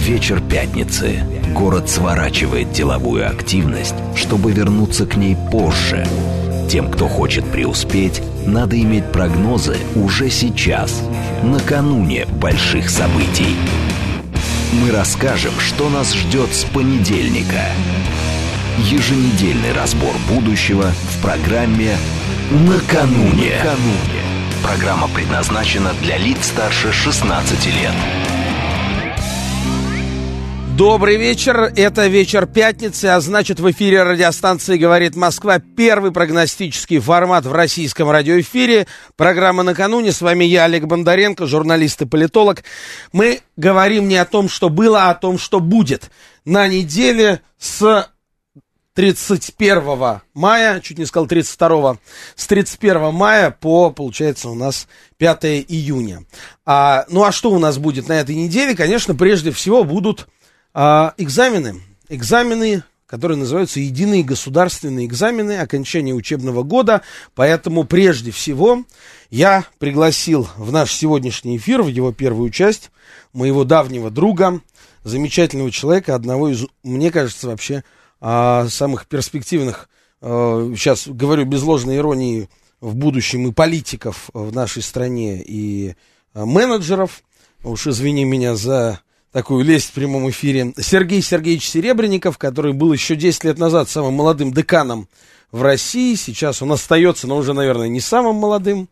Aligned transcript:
Вечер 0.00 0.40
пятницы. 0.40 1.22
Город 1.54 1.90
сворачивает 1.90 2.72
деловую 2.72 3.28
активность, 3.28 3.94
чтобы 4.16 4.50
вернуться 4.50 5.04
к 5.04 5.16
ней 5.16 5.36
позже. 5.52 6.06
Тем, 6.70 6.90
кто 6.90 7.06
хочет 7.06 7.44
преуспеть, 7.44 8.22
надо 8.46 8.80
иметь 8.80 9.04
прогнозы 9.12 9.76
уже 9.94 10.30
сейчас, 10.30 11.02
накануне 11.42 12.24
больших 12.24 12.88
событий. 12.88 13.54
Мы 14.72 14.90
расскажем, 14.90 15.52
что 15.60 15.90
нас 15.90 16.14
ждет 16.14 16.54
с 16.54 16.64
понедельника. 16.64 17.66
Еженедельный 18.78 19.72
разбор 19.74 20.14
будущего 20.30 20.86
в 21.10 21.22
программе 21.22 21.94
«Накануне». 22.50 23.52
Программа 24.62 25.08
предназначена 25.08 25.90
для 26.00 26.16
лиц 26.16 26.46
старше 26.46 26.90
16 26.90 27.66
лет. 27.66 28.29
Добрый 30.80 31.16
вечер, 31.16 31.70
это 31.76 32.06
вечер 32.06 32.46
пятницы, 32.46 33.04
а 33.04 33.20
значит 33.20 33.60
в 33.60 33.70
эфире 33.70 34.02
радиостанции 34.02 34.78
«Говорит 34.78 35.14
Москва» 35.14 35.58
первый 35.58 36.10
прогностический 36.10 37.00
формат 37.00 37.44
в 37.44 37.52
российском 37.52 38.10
радиоэфире. 38.10 38.86
Программа 39.14 39.62
«Накануне». 39.62 40.10
С 40.10 40.22
вами 40.22 40.44
я, 40.44 40.64
Олег 40.64 40.86
Бондаренко, 40.86 41.46
журналист 41.46 42.00
и 42.00 42.06
политолог. 42.06 42.64
Мы 43.12 43.40
говорим 43.58 44.08
не 44.08 44.16
о 44.16 44.24
том, 44.24 44.48
что 44.48 44.70
было, 44.70 45.02
а 45.02 45.10
о 45.10 45.14
том, 45.14 45.36
что 45.36 45.60
будет. 45.60 46.10
На 46.46 46.66
неделе 46.66 47.42
с 47.58 48.08
31 48.94 50.22
мая, 50.32 50.80
чуть 50.80 50.96
не 50.96 51.04
сказал 51.04 51.26
32, 51.26 51.98
с 52.36 52.46
31 52.46 53.12
мая 53.12 53.50
по, 53.50 53.90
получается, 53.90 54.48
у 54.48 54.54
нас 54.54 54.88
5 55.18 55.44
июня. 55.44 56.24
А, 56.64 57.04
ну 57.10 57.22
а 57.22 57.32
что 57.32 57.50
у 57.50 57.58
нас 57.58 57.76
будет 57.76 58.08
на 58.08 58.14
этой 58.14 58.34
неделе? 58.34 58.74
Конечно, 58.74 59.14
прежде 59.14 59.50
всего 59.50 59.84
будут 59.84 60.26
а, 60.74 61.14
экзамены. 61.16 61.80
Экзамены, 62.08 62.82
которые 63.06 63.38
называются 63.38 63.80
единые 63.80 64.22
государственные 64.22 65.06
экзамены 65.06 65.58
окончания 65.58 66.12
учебного 66.12 66.62
года. 66.62 67.02
Поэтому 67.34 67.84
прежде 67.84 68.30
всего 68.30 68.84
я 69.30 69.64
пригласил 69.78 70.48
в 70.56 70.72
наш 70.72 70.92
сегодняшний 70.92 71.56
эфир, 71.56 71.82
в 71.82 71.88
его 71.88 72.12
первую 72.12 72.50
часть, 72.50 72.90
моего 73.32 73.64
давнего 73.64 74.10
друга, 74.10 74.60
замечательного 75.04 75.70
человека, 75.70 76.14
одного 76.14 76.48
из, 76.48 76.66
мне 76.82 77.10
кажется, 77.10 77.48
вообще 77.48 77.84
а, 78.20 78.66
самых 78.68 79.06
перспективных, 79.06 79.88
а, 80.20 80.72
сейчас 80.76 81.08
говорю 81.08 81.44
без 81.44 81.62
ложной 81.62 81.96
иронии, 81.96 82.48
в 82.80 82.94
будущем 82.94 83.46
и 83.46 83.52
политиков 83.52 84.30
в 84.32 84.52
нашей 84.52 84.82
стране, 84.82 85.42
и 85.42 85.94
а, 86.32 86.46
менеджеров. 86.46 87.22
Уж 87.62 87.88
извини 87.88 88.24
меня 88.24 88.56
за 88.56 89.00
такую 89.32 89.64
лесть 89.64 89.90
в 89.90 89.92
прямом 89.92 90.28
эфире. 90.30 90.72
Сергей 90.78 91.22
Сергеевич 91.22 91.68
Серебренников, 91.68 92.38
который 92.38 92.72
был 92.72 92.92
еще 92.92 93.16
10 93.16 93.44
лет 93.44 93.58
назад 93.58 93.88
самым 93.88 94.14
молодым 94.14 94.52
деканом 94.52 95.08
в 95.52 95.62
России. 95.62 96.14
Сейчас 96.14 96.62
он 96.62 96.72
остается, 96.72 97.26
но 97.26 97.36
уже, 97.36 97.52
наверное, 97.52 97.88
не 97.88 98.00
самым 98.00 98.36
молодым. 98.36 98.88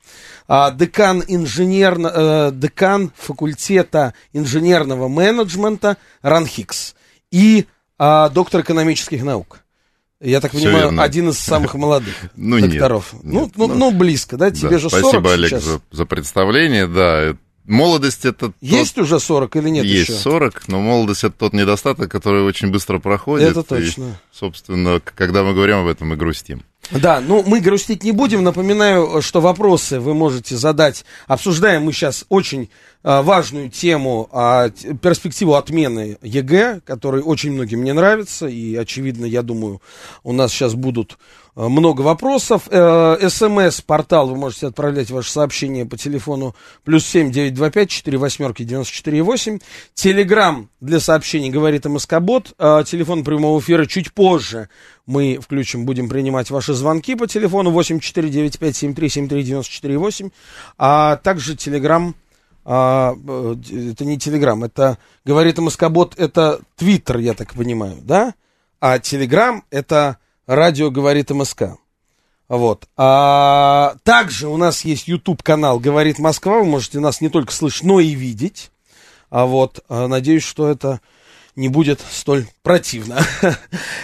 А, 0.47 0.71
декан, 0.71 1.23
инженер, 1.27 1.99
э, 2.01 2.51
декан 2.53 3.13
факультета 3.17 4.15
инженерного 4.33 5.09
менеджмента 5.09 5.97
Ранхикс. 6.23 6.95
И 7.31 7.67
а, 7.99 8.29
доктор 8.29 8.63
экономических 8.63 9.23
наук. 9.23 9.61
Я 10.21 10.41
так 10.41 10.51
понимаю, 10.51 10.87
верно. 10.87 11.03
один 11.03 11.29
из 11.29 11.39
самых 11.39 11.75
молодых 11.75 12.15
ну, 12.37 12.59
докторов. 12.59 13.13
Нет, 13.13 13.23
ну, 13.23 13.41
нет, 13.43 13.53
ну, 13.57 13.67
ну, 13.69 13.75
ну, 13.75 13.91
близко, 13.93 14.37
да? 14.37 14.51
Тебе 14.51 14.71
да, 14.71 14.79
же 14.79 14.91
40 14.91 15.05
Спасибо, 15.05 15.33
Олег, 15.33 15.51
сейчас. 15.51 15.63
За, 15.63 15.81
за 15.93 16.07
представление, 16.07 16.89
да. 16.89 17.37
Молодость 17.69 18.25
это... 18.25 18.53
Есть 18.63 18.95
тот... 18.95 19.05
уже 19.05 19.21
40 19.21 19.57
или 19.57 19.69
нет 19.69 19.85
Есть 19.85 20.09
еще? 20.09 20.19
40, 20.19 20.69
но 20.69 20.81
молодость 20.81 21.25
это 21.25 21.35
тот 21.37 21.53
недостаток, 21.53 22.11
который 22.11 22.43
очень 22.43 22.71
быстро 22.71 22.99
проходит. 22.99 23.51
Это 23.51 23.63
точно. 23.63 24.05
И, 24.05 24.37
собственно, 24.37 25.01
когда 25.01 25.45
мы 25.45 25.53
говорим 25.53 25.77
об 25.77 25.87
этом, 25.87 26.09
мы 26.09 26.17
грустим. 26.17 26.63
Да, 26.91 27.21
ну 27.21 27.45
мы 27.47 27.61
грустить 27.61 28.03
не 28.03 28.13
будем. 28.13 28.43
Напоминаю, 28.43 29.21
что 29.21 29.43
вопросы 29.43 30.01
вы 30.01 30.15
можете 30.15 30.57
задать. 30.57 31.05
Обсуждаем 31.27 31.83
мы 31.83 31.93
сейчас 31.93 32.25
очень 32.31 32.71
а, 33.03 33.21
важную 33.21 33.69
тему, 33.69 34.29
а, 34.33 34.71
перспективу 34.71 35.55
отмены 35.55 36.17
ЕГЭ, 36.23 36.81
который 36.87 37.21
очень 37.21 37.53
многим 37.53 37.85
не 37.85 37.93
нравится. 37.93 38.47
И, 38.47 38.75
очевидно, 38.75 39.27
я 39.27 39.43
думаю, 39.43 39.83
у 40.25 40.33
нас 40.33 40.53
сейчас 40.53 40.75
будут 40.75 41.19
много 41.55 42.03
вопросов. 42.03 42.69
Э, 42.71 43.29
СМС-портал, 43.29 44.29
вы 44.29 44.37
можете 44.37 44.69
отправлять 44.69 45.11
ваши 45.11 45.31
сообщения 45.31 45.85
по 45.85 45.97
телефону 45.97 46.55
плюс 46.85 47.07
семь 47.07 47.31
девять 47.31 47.55
два 47.55 47.71
пять 47.71 47.91
четыре 47.91 48.19
восьмерки 48.19 48.63
девяносто 48.63 48.93
четыре 48.93 49.23
восемь. 49.23 49.59
Телеграмм 49.95 50.71
для 50.81 51.01
сообщений 51.01 51.51
говорит 51.51 51.85
МСК-бот. 51.85 52.55
Телефон 52.57 53.25
прямого 53.25 53.61
эфира 53.61 53.87
чуть 53.87 54.13
позже 54.13 54.69
мы 55.09 55.41
включим, 55.43 55.85
будем 55.87 56.09
принимать 56.09 56.51
ваши 56.51 56.75
звонки 56.75 57.17
по 57.17 57.27
телефону 57.27 57.73
8495-7373-94-8, 57.81 60.31
а 60.77 61.17
также 61.17 61.57
телеграм, 61.57 62.15
а, 62.65 63.15
э, 63.27 63.57
это 63.93 64.05
не 64.05 64.19
телеграм, 64.19 64.63
это, 64.63 64.99
говорит 65.25 65.59
Москобот, 65.59 66.15
это 66.19 66.61
твиттер, 66.77 67.17
я 67.19 67.33
так 67.33 67.55
понимаю, 67.55 67.97
да? 68.03 68.35
А 68.81 68.99
телеграм 68.99 69.65
это 69.71 70.19
радио 70.49 70.91
говорит 70.91 71.31
МСК. 71.31 71.77
Вот. 72.49 72.89
А, 72.97 73.97
также 74.03 74.49
у 74.49 74.57
нас 74.57 74.85
есть 74.85 75.07
YouTube 75.07 75.43
канал 75.43 75.79
«Говорит 75.79 76.19
Москва». 76.19 76.59
Вы 76.59 76.65
можете 76.65 76.99
нас 76.99 77.21
не 77.21 77.29
только 77.29 77.53
слышать, 77.53 77.85
но 77.85 78.01
и 78.01 78.15
видеть. 78.15 78.71
А 79.29 79.45
вот, 79.45 79.85
а, 79.89 80.09
надеюсь, 80.09 80.45
что 80.45 80.67
это 80.67 81.01
не 81.55 81.69
будет 81.69 82.01
столь 82.11 82.47
противно. 82.63 83.21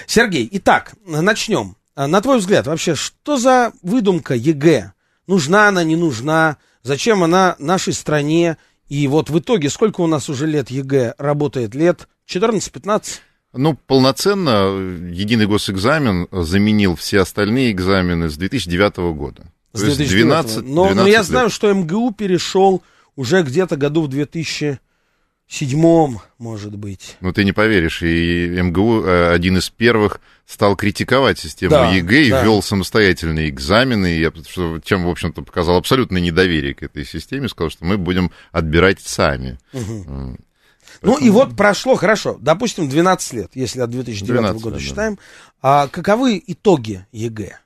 Сергей, 0.06 0.46
итак, 0.52 0.94
начнем. 1.06 1.76
На 1.96 2.20
твой 2.20 2.38
взгляд, 2.38 2.66
вообще, 2.66 2.94
что 2.94 3.38
за 3.38 3.72
выдумка 3.82 4.34
ЕГЭ? 4.34 4.92
Нужна 5.26 5.68
она, 5.68 5.82
не 5.82 5.96
нужна? 5.96 6.58
Зачем 6.82 7.22
она 7.24 7.56
нашей 7.58 7.94
стране? 7.94 8.58
И 8.88 9.08
вот 9.08 9.30
в 9.30 9.38
итоге, 9.38 9.70
сколько 9.70 10.02
у 10.02 10.06
нас 10.06 10.28
уже 10.28 10.46
лет 10.46 10.70
ЕГЭ 10.70 11.14
работает? 11.16 11.74
Лет 11.74 12.08
14-15? 12.28 13.20
Ну, 13.54 13.74
полноценно 13.86 15.10
единый 15.10 15.46
госэкзамен 15.46 16.28
заменил 16.32 16.96
все 16.96 17.20
остальные 17.20 17.72
экзамены 17.72 18.28
с 18.28 18.36
2009 18.36 18.96
года. 19.14 19.44
С 19.72 19.80
2009. 19.80 20.24
12, 20.24 20.56
но, 20.64 20.86
12 20.86 20.96
но 20.96 21.06
я 21.06 21.18
лет. 21.18 21.26
знаю, 21.26 21.50
что 21.50 21.72
МГУ 21.72 22.12
перешел 22.12 22.82
уже 23.16 23.42
где-то 23.42 23.76
году 23.76 24.02
в 24.02 24.08
2000 24.08 24.78
седьмом, 25.46 26.20
может 26.38 26.74
быть. 26.76 27.16
Ну, 27.20 27.32
ты 27.32 27.44
не 27.44 27.52
поверишь, 27.52 28.02
и 28.02 28.48
МГУ 28.60 29.04
э, 29.04 29.32
один 29.32 29.58
из 29.58 29.68
первых 29.68 30.20
стал 30.46 30.74
критиковать 30.74 31.38
систему 31.38 31.70
да, 31.70 31.90
ЕГЭ 31.90 32.22
и 32.22 32.30
да. 32.30 32.42
ввел 32.42 32.62
самостоятельные 32.62 33.48
экзамены, 33.50 34.18
и, 34.18 34.30
что, 34.48 34.80
чем, 34.82 35.04
в 35.04 35.08
общем-то, 35.10 35.42
показал 35.42 35.76
абсолютное 35.76 36.20
недоверие 36.20 36.74
к 36.74 36.82
этой 36.82 37.04
системе, 37.04 37.48
сказал, 37.48 37.70
что 37.70 37.84
мы 37.84 37.98
будем 37.98 38.30
отбирать 38.52 39.00
сами. 39.00 39.58
Угу. 39.72 40.38
Поэтому... 41.04 41.20
Ну 41.20 41.26
и 41.26 41.30
вот 41.30 41.56
прошло, 41.56 41.96
хорошо, 41.96 42.36
допустим, 42.40 42.88
12 42.88 43.32
лет, 43.34 43.50
если 43.54 43.80
от 43.80 43.90
2009 43.90 44.62
года 44.62 44.76
лет, 44.76 44.84
считаем. 44.84 45.14
Да. 45.14 45.84
А 45.84 45.88
каковы 45.88 46.42
итоги 46.46 47.06
ЕГЭ? 47.12 47.58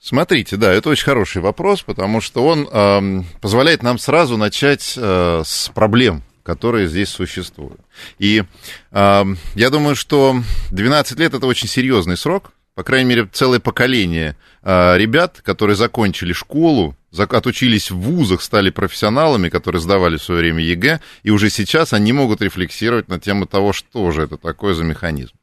Смотрите, 0.00 0.56
да, 0.56 0.72
это 0.72 0.88
очень 0.88 1.04
хороший 1.04 1.42
вопрос, 1.42 1.82
потому 1.82 2.20
что 2.20 2.44
он 2.44 2.66
э, 2.70 3.22
позволяет 3.40 3.82
нам 3.82 3.98
сразу 3.98 4.36
начать 4.36 4.94
э, 4.96 5.42
с 5.44 5.70
проблем 5.74 6.22
которые 6.42 6.88
здесь 6.88 7.10
существуют. 7.10 7.80
И 8.18 8.42
э, 8.90 9.24
я 9.54 9.70
думаю, 9.70 9.94
что 9.94 10.42
12 10.72 11.18
лет 11.18 11.34
это 11.34 11.46
очень 11.46 11.68
серьезный 11.68 12.16
срок. 12.16 12.52
По 12.80 12.84
крайней 12.84 13.10
мере, 13.10 13.28
целое 13.30 13.60
поколение 13.60 14.36
э, 14.62 14.96
ребят, 14.96 15.42
которые 15.44 15.76
закончили 15.76 16.32
школу, 16.32 16.96
отучились 17.14 17.90
в 17.90 17.98
вузах, 17.98 18.40
стали 18.40 18.70
профессионалами, 18.70 19.50
которые 19.50 19.82
сдавали 19.82 20.16
в 20.16 20.22
свое 20.22 20.40
время 20.40 20.62
ЕГЭ, 20.62 21.00
и 21.22 21.28
уже 21.28 21.50
сейчас 21.50 21.92
они 21.92 22.14
могут 22.14 22.40
рефлексировать 22.40 23.06
на 23.08 23.20
тему 23.20 23.44
того, 23.44 23.74
что 23.74 24.10
же 24.12 24.22
это 24.22 24.38
такое 24.38 24.72
за 24.72 24.84
механизм. 24.84 25.34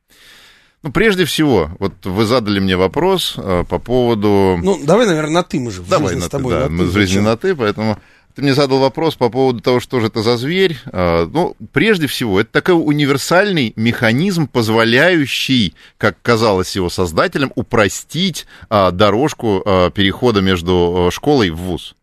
Ну, 0.82 0.92
прежде 0.92 1.26
всего, 1.26 1.70
вот 1.78 1.94
вы 2.06 2.26
задали 2.26 2.58
мне 2.60 2.76
вопрос 2.76 3.36
э, 3.38 3.64
по 3.70 3.78
поводу... 3.78 4.60
Ну, 4.60 4.84
давай, 4.84 5.06
наверное, 5.06 5.34
на 5.34 5.44
«ты» 5.44 5.60
мы 5.60 5.70
же 5.70 5.84
в 5.84 5.90
давай 5.90 6.16
на 6.16 6.26
с 6.26 6.30
тобой. 6.30 6.56
Да, 6.56 6.70
мы 6.70 6.86
в 6.86 6.92
жизни 6.92 7.20
на 7.20 7.38
«ты», 7.38 7.54
поэтому 7.54 8.00
ты 8.38 8.44
мне 8.44 8.54
задал 8.54 8.78
вопрос 8.78 9.16
по 9.16 9.30
поводу 9.30 9.62
того, 9.62 9.80
что 9.80 10.00
же 10.00 10.08
это 10.08 10.22
за 10.22 10.38
зверь. 10.38 10.78
А, 10.86 11.26
ну, 11.26 11.56
прежде 11.74 12.06
всего, 12.06 12.40
это 12.40 12.52
такой 12.52 12.76
универсальный 12.76 13.74
механизм, 13.76 14.48
позволяющий, 14.48 15.74
как 15.98 16.22
казалось 16.22 16.76
его 16.76 16.92
создателям, 16.92 17.52
упростить 17.56 18.46
а, 18.70 18.92
дорожку 18.92 19.64
а, 19.66 19.90
перехода 19.90 20.42
между 20.42 21.10
школой 21.12 21.50
в 21.50 21.56
ВУЗ. 21.56 21.97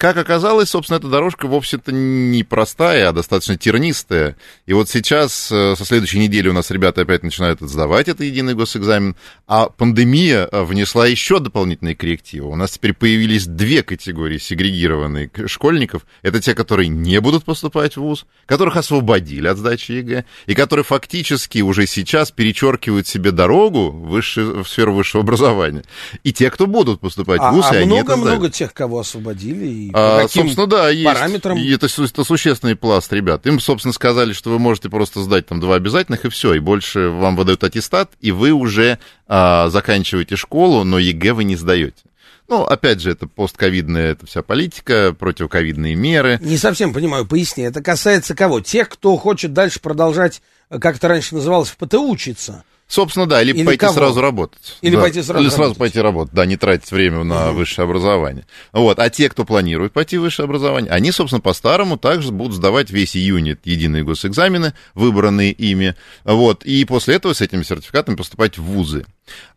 Как 0.00 0.16
оказалось, 0.16 0.70
собственно, 0.70 0.96
эта 0.96 1.08
дорожка 1.08 1.46
вовсе-то 1.46 1.92
не 1.92 2.42
простая, 2.42 3.10
а 3.10 3.12
достаточно 3.12 3.58
тернистая. 3.58 4.34
И 4.64 4.72
вот 4.72 4.88
сейчас, 4.88 5.52
э, 5.52 5.74
со 5.76 5.84
следующей 5.84 6.18
недели 6.18 6.48
у 6.48 6.54
нас 6.54 6.70
ребята 6.70 7.02
опять 7.02 7.22
начинают 7.22 7.60
сдавать 7.60 8.08
этот 8.08 8.22
единый 8.22 8.54
госэкзамен, 8.54 9.14
а 9.46 9.66
пандемия 9.68 10.48
э, 10.50 10.62
внесла 10.62 11.06
еще 11.06 11.38
дополнительные 11.38 11.94
коррективы. 11.94 12.48
У 12.48 12.56
нас 12.56 12.70
теперь 12.70 12.94
появились 12.94 13.46
две 13.46 13.82
категории 13.82 14.38
сегрегированных 14.38 15.32
школьников. 15.44 16.06
Это 16.22 16.40
те, 16.40 16.54
которые 16.54 16.88
не 16.88 17.20
будут 17.20 17.44
поступать 17.44 17.98
в 17.98 18.00
ВУЗ, 18.00 18.24
которых 18.46 18.78
освободили 18.78 19.48
от 19.48 19.58
сдачи 19.58 19.92
ЕГЭ, 19.92 20.24
и 20.46 20.54
которые 20.54 20.82
фактически 20.82 21.58
уже 21.58 21.86
сейчас 21.86 22.30
перечеркивают 22.30 23.06
себе 23.06 23.32
дорогу 23.32 23.90
в, 23.90 24.08
высший, 24.08 24.62
в 24.62 24.66
сферу 24.66 24.94
высшего 24.94 25.22
образования. 25.24 25.84
И 26.24 26.32
те, 26.32 26.50
кто 26.50 26.66
будут 26.66 27.00
поступать 27.00 27.42
а, 27.42 27.52
в 27.52 27.56
ВУЗ, 27.56 27.66
а 27.68 27.82
и 27.82 27.84
много, 27.84 27.84
они 27.84 28.00
это 28.00 28.16
много 28.16 28.36
сдают. 28.36 28.54
тех, 28.54 28.72
кого 28.72 29.00
освободили. 29.00 29.66
И 29.66 29.89
А, 29.92 30.28
собственно, 30.28 30.66
да, 30.66 30.90
есть. 30.90 31.04
параметрам? 31.04 31.58
И 31.58 31.70
это, 31.72 31.86
это 31.86 32.24
существенный 32.24 32.76
пласт, 32.76 33.12
ребят. 33.12 33.46
Им, 33.46 33.60
собственно, 33.60 33.92
сказали, 33.92 34.32
что 34.32 34.50
вы 34.50 34.58
можете 34.58 34.88
просто 34.88 35.20
сдать 35.22 35.46
там 35.46 35.60
два 35.60 35.76
обязательных, 35.76 36.24
и 36.24 36.28
все, 36.28 36.54
и 36.54 36.58
больше 36.58 37.08
вам 37.08 37.36
выдают 37.36 37.64
аттестат, 37.64 38.10
и 38.20 38.32
вы 38.32 38.52
уже 38.52 38.98
а, 39.26 39.68
заканчиваете 39.68 40.36
школу, 40.36 40.84
но 40.84 40.98
ЕГЭ 40.98 41.32
вы 41.32 41.44
не 41.44 41.56
сдаете. 41.56 42.02
Ну, 42.50 42.64
опять 42.64 43.00
же, 43.00 43.12
это 43.12 43.28
постковидная 43.28 44.10
это 44.10 44.26
вся 44.26 44.42
политика, 44.42 45.14
противоковидные 45.16 45.94
меры. 45.94 46.40
Не 46.42 46.56
совсем 46.56 46.92
понимаю, 46.92 47.24
поясни. 47.24 47.62
Это 47.62 47.80
касается 47.80 48.34
кого? 48.34 48.60
Тех, 48.60 48.88
кто 48.88 49.16
хочет 49.16 49.52
дальше 49.52 49.78
продолжать, 49.78 50.42
э, 50.68 50.80
как 50.80 50.96
это 50.96 51.06
раньше 51.06 51.36
называлось, 51.36 51.68
в 51.68 51.76
ПТУ 51.76 52.10
учиться? 52.10 52.64
Собственно, 52.90 53.26
да, 53.26 53.40
или, 53.40 53.52
Или 53.52 53.64
пойти 53.64 53.78
кого? 53.78 53.92
сразу 53.94 54.20
работать. 54.20 54.76
Или 54.82 54.96
Да. 54.96 55.02
пойти 55.02 55.22
сразу 55.22 55.40
Или 55.40 55.48
сразу 55.48 55.62
работать. 55.62 55.78
пойти 55.78 56.00
работать, 56.00 56.34
да, 56.34 56.44
не 56.44 56.56
тратить 56.56 56.90
время 56.90 57.22
на 57.22 57.52
высшее 57.52 57.84
образование. 57.84 58.46
Вот. 58.72 58.98
А 58.98 59.08
те, 59.10 59.28
кто 59.28 59.44
планирует 59.44 59.92
пойти 59.92 60.18
в 60.18 60.22
высшее 60.22 60.46
образование, 60.46 60.90
они, 60.90 61.12
собственно, 61.12 61.40
по-старому 61.40 61.96
также 61.98 62.32
будут 62.32 62.54
сдавать 62.56 62.90
весь 62.90 63.16
июнь 63.16 63.56
единые 63.64 64.02
госэкзамены, 64.02 64.74
выбранные 64.94 65.52
ими, 65.52 65.94
вот, 66.24 66.64
и 66.64 66.84
после 66.84 67.14
этого 67.14 67.32
с 67.32 67.40
этими 67.40 67.62
сертификатами 67.62 68.16
поступать 68.16 68.58
в 68.58 68.64
вузы. 68.64 69.06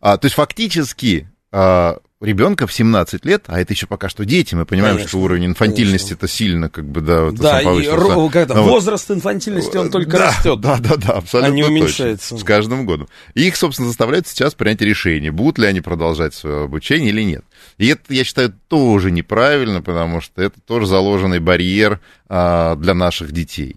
А, 0.00 0.16
то 0.16 0.26
есть, 0.26 0.36
фактически, 0.36 1.28
а, 1.50 1.98
ребенка 2.24 2.66
в 2.66 2.72
17 2.72 3.24
лет, 3.24 3.44
а 3.46 3.60
это 3.60 3.72
еще 3.72 3.86
пока 3.86 4.08
что 4.08 4.24
дети, 4.24 4.54
мы 4.54 4.66
понимаем, 4.66 4.96
Конечно, 4.96 5.08
что 5.10 5.18
уровень 5.18 5.46
инфантильности 5.46 6.12
это 6.14 6.26
сильно, 6.28 6.68
как 6.68 6.86
бы, 6.86 7.00
да, 7.00 7.24
вот, 7.24 7.34
Да, 7.36 7.60
и 7.62 7.64
ро- 7.66 8.26
как 8.30 8.36
это, 8.50 8.54
Вот. 8.60 8.70
возраст 8.70 9.10
инфантильности, 9.10 9.76
он 9.76 9.90
только 9.90 10.18
Да, 10.18 10.26
растет. 10.28 10.60
Да, 10.60 10.78
да, 10.78 10.96
да, 10.96 11.12
абсолютно 11.14 11.52
а 11.52 11.54
не 11.54 11.62
точно. 11.62 11.76
уменьшается. 11.76 12.36
С 12.38 12.44
каждым 12.44 12.86
годом. 12.86 13.08
И 13.34 13.46
их, 13.46 13.56
собственно, 13.56 13.88
заставляют 13.88 14.26
сейчас 14.26 14.54
принять 14.54 14.80
решение, 14.80 15.30
будут 15.30 15.58
ли 15.58 15.66
они 15.66 15.80
продолжать 15.80 16.34
свое 16.34 16.64
обучение 16.64 17.10
или 17.10 17.22
нет. 17.22 17.44
И 17.78 17.86
это, 17.88 18.02
я 18.12 18.24
считаю, 18.24 18.54
тоже 18.68 19.10
неправильно, 19.10 19.82
потому 19.82 20.20
что 20.20 20.42
это 20.42 20.60
тоже 20.60 20.86
заложенный 20.86 21.40
барьер 21.40 22.00
а, 22.28 22.76
для 22.76 22.94
наших 22.94 23.32
детей. 23.32 23.76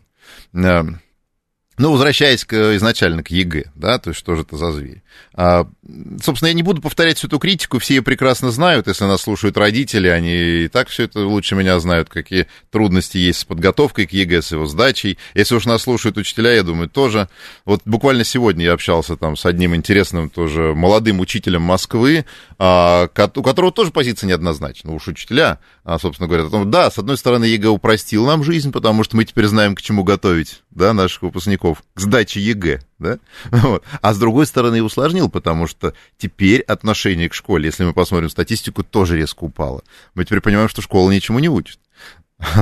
Ну, 1.77 1.91
возвращаясь 1.91 2.43
к, 2.43 2.75
изначально 2.75 3.23
к 3.23 3.29
ЕГЭ, 3.29 3.65
да, 3.75 3.99
то 3.99 4.09
есть 4.09 4.19
что 4.19 4.35
же 4.35 4.41
это 4.41 4.57
за 4.57 4.71
зверь. 4.71 5.03
А, 5.33 5.67
собственно, 6.23 6.47
я 6.47 6.55
не 6.55 6.63
буду 6.63 6.81
повторять 6.81 7.17
всю 7.17 7.27
эту 7.27 7.37
критику, 7.37 7.77
все 7.77 7.95
ее 7.95 8.01
прекрасно 8.01 8.49
знают, 8.49 8.87
если 8.87 9.03
нас 9.03 9.21
слушают 9.21 9.57
родители, 9.57 10.07
они 10.07 10.63
и 10.63 10.67
так 10.69 10.87
все 10.87 11.03
это 11.03 11.19
лучше 11.19 11.53
меня 11.53 11.79
знают, 11.79 12.09
какие 12.09 12.47
трудности 12.71 13.19
есть 13.19 13.41
с 13.41 13.45
подготовкой 13.45 14.07
к 14.07 14.11
ЕГЭ, 14.11 14.41
с 14.41 14.51
его 14.53 14.65
сдачей. 14.65 15.19
Если 15.35 15.53
уж 15.53 15.65
нас 15.65 15.83
слушают 15.83 16.17
учителя, 16.17 16.51
я 16.53 16.63
думаю, 16.63 16.89
тоже. 16.89 17.29
Вот 17.63 17.81
буквально 17.85 18.23
сегодня 18.23 18.65
я 18.65 18.73
общался 18.73 19.15
там 19.15 19.37
с 19.37 19.45
одним 19.45 19.75
интересным 19.75 20.31
тоже 20.31 20.73
молодым 20.73 21.19
учителем 21.19 21.61
Москвы, 21.61 22.25
у 22.59 23.43
которого 23.43 23.71
тоже 23.71 23.91
позиция 23.91 24.27
неоднозначна. 24.27 24.93
Уж 24.93 25.09
учителя, 25.09 25.59
а, 25.83 25.99
собственно, 25.99 26.27
говорят 26.27 26.47
о 26.47 26.51
том, 26.51 26.71
да, 26.71 26.89
с 26.89 26.97
одной 26.97 27.17
стороны, 27.17 27.45
ЕГЭ 27.45 27.67
упростил 27.67 28.25
нам 28.25 28.43
жизнь, 28.43 28.71
потому 28.71 29.03
что 29.03 29.15
мы 29.15 29.25
теперь 29.25 29.45
знаем, 29.45 29.75
к 29.75 29.81
чему 29.81 30.03
готовить, 30.03 30.63
да, 30.71 30.93
наших 30.93 31.21
выпускников, 31.21 31.83
к 31.93 31.99
сдаче 31.99 32.39
ЕГЭ, 32.39 32.81
да, 32.97 33.19
вот. 33.51 33.83
а 34.01 34.13
с 34.13 34.17
другой 34.17 34.47
стороны 34.47 34.81
усложнил, 34.81 35.29
потому 35.29 35.67
что 35.67 35.93
теперь 36.17 36.61
отношение 36.61 37.29
к 37.29 37.35
школе, 37.35 37.67
если 37.67 37.83
мы 37.83 37.93
посмотрим 37.93 38.29
статистику, 38.29 38.83
тоже 38.83 39.17
резко 39.17 39.43
упало. 39.43 39.83
Мы 40.15 40.25
теперь 40.25 40.41
понимаем, 40.41 40.69
что 40.69 40.81
школа 40.81 41.11
ничему 41.11 41.37
не 41.39 41.49
учит. 41.49 41.79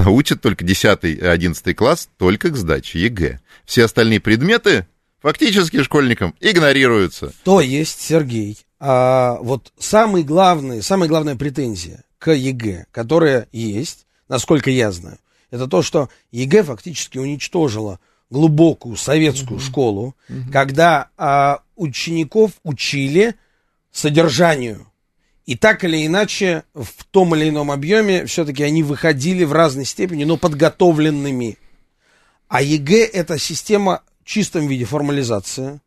Учат 0.06 0.42
только 0.42 0.66
10-11 0.66 1.74
класс 1.74 2.10
только 2.18 2.50
к 2.50 2.58
сдаче 2.58 3.00
ЕГЭ. 3.00 3.40
Все 3.66 3.86
остальные 3.86 4.20
предметы 4.20 4.88
фактически 5.22 5.82
школьникам 5.84 6.36
игнорируются. 6.40 7.34
То 7.44 7.60
есть, 7.60 8.02
Сергей, 8.02 8.58
а, 8.88 9.40
вот 9.42 9.74
самый 9.80 10.22
главный, 10.22 10.84
самая 10.84 11.10
главная 11.10 11.36
претензия 11.36 12.04
к 12.20 12.32
ЕГЭ, 12.32 12.86
которая 12.92 13.48
есть, 13.52 14.06
насколько 14.30 14.70
я 14.70 14.92
знаю, 14.92 15.18
это 15.50 15.66
то, 15.68 15.82
что 15.82 16.10
ЕГЭ 16.32 16.62
фактически 16.62 17.18
уничтожила 17.18 18.00
глубокую 18.30 18.96
советскую 18.96 19.60
школу, 19.60 20.16
когда 20.52 21.10
а, 21.18 21.62
учеников 21.76 22.52
учили 22.64 23.34
содержанию. 23.92 24.86
И 25.48 25.56
так 25.58 25.84
или 25.84 26.06
иначе, 26.06 26.64
в 26.76 27.06
том 27.10 27.36
или 27.36 27.50
ином 27.50 27.72
объеме, 27.72 28.28
все-таки 28.28 28.62
они 28.62 28.84
выходили 28.84 29.46
в 29.46 29.54
разной 29.54 29.86
степени, 29.86 30.26
но 30.26 30.38
подготовленными. 30.38 31.58
А 32.50 32.62
ЕГЭ 32.62 33.06
это 33.06 33.40
система 33.40 34.04
в 34.22 34.26
чистом 34.26 34.68
виде 34.68 34.86
формализация, 34.86 35.82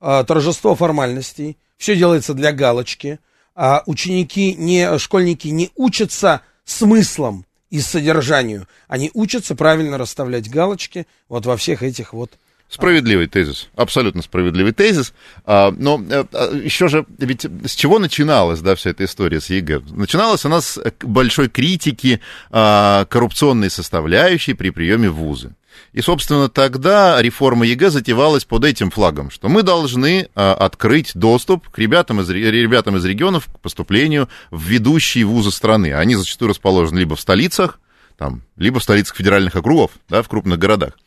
а, 0.00 0.24
торжество 0.24 0.74
формальностей, 0.74 1.58
все 1.78 1.96
делается 1.96 2.34
для 2.34 2.52
галочки, 2.52 3.20
а 3.54 3.82
ученики, 3.86 4.54
не, 4.54 4.98
школьники 4.98 5.48
не 5.48 5.70
учатся 5.76 6.42
смыслам 6.64 7.46
и 7.70 7.80
содержанию, 7.80 8.68
они 8.88 9.10
учатся 9.14 9.54
правильно 9.54 9.96
расставлять 9.96 10.50
галочки 10.50 11.06
вот 11.28 11.46
во 11.46 11.56
всех 11.56 11.82
этих 11.82 12.12
вот 12.12 12.32
Справедливый 12.68 13.28
тезис, 13.28 13.70
абсолютно 13.76 14.20
справедливый 14.20 14.72
тезис. 14.72 15.14
А, 15.46 15.70
но 15.70 16.02
э, 16.10 16.24
а, 16.32 16.54
еще 16.54 16.88
же, 16.88 17.06
ведь 17.16 17.46
с 17.64 17.74
чего 17.74 17.98
начиналась, 17.98 18.60
да, 18.60 18.74
вся 18.74 18.90
эта 18.90 19.06
история 19.06 19.40
с 19.40 19.48
ЕГЭ? 19.48 19.80
Начиналась 19.88 20.44
она 20.44 20.60
с 20.60 20.78
большой 21.00 21.48
критики 21.48 22.20
а, 22.50 23.06
коррупционной 23.06 23.70
составляющей 23.70 24.52
при 24.52 24.68
приеме 24.68 25.08
в 25.08 25.14
вузы. 25.14 25.54
И, 25.92 26.00
собственно, 26.00 26.48
тогда 26.48 27.20
реформа 27.20 27.66
ЕГЭ 27.66 27.90
затевалась 27.90 28.44
под 28.44 28.64
этим 28.64 28.90
флагом, 28.90 29.30
что 29.30 29.48
мы 29.48 29.62
должны 29.62 30.28
а, 30.34 30.54
открыть 30.54 31.12
доступ 31.14 31.68
к 31.68 31.78
ребятам 31.78 32.20
из, 32.20 32.30
ре- 32.30 32.50
ребятам 32.50 32.96
из 32.96 33.04
регионов 33.04 33.46
к 33.46 33.60
поступлению 33.60 34.28
в 34.50 34.62
ведущие 34.62 35.24
вузы 35.24 35.50
страны. 35.50 35.94
Они 35.94 36.14
зачастую 36.14 36.50
расположены 36.50 36.98
либо 37.00 37.16
в 37.16 37.20
столицах, 37.20 37.80
там, 38.16 38.42
либо 38.56 38.80
в 38.80 38.82
столицах 38.82 39.16
федеральных 39.16 39.56
округов, 39.56 39.92
да, 40.08 40.22
в 40.22 40.28
крупных 40.28 40.58
городах. 40.58 40.98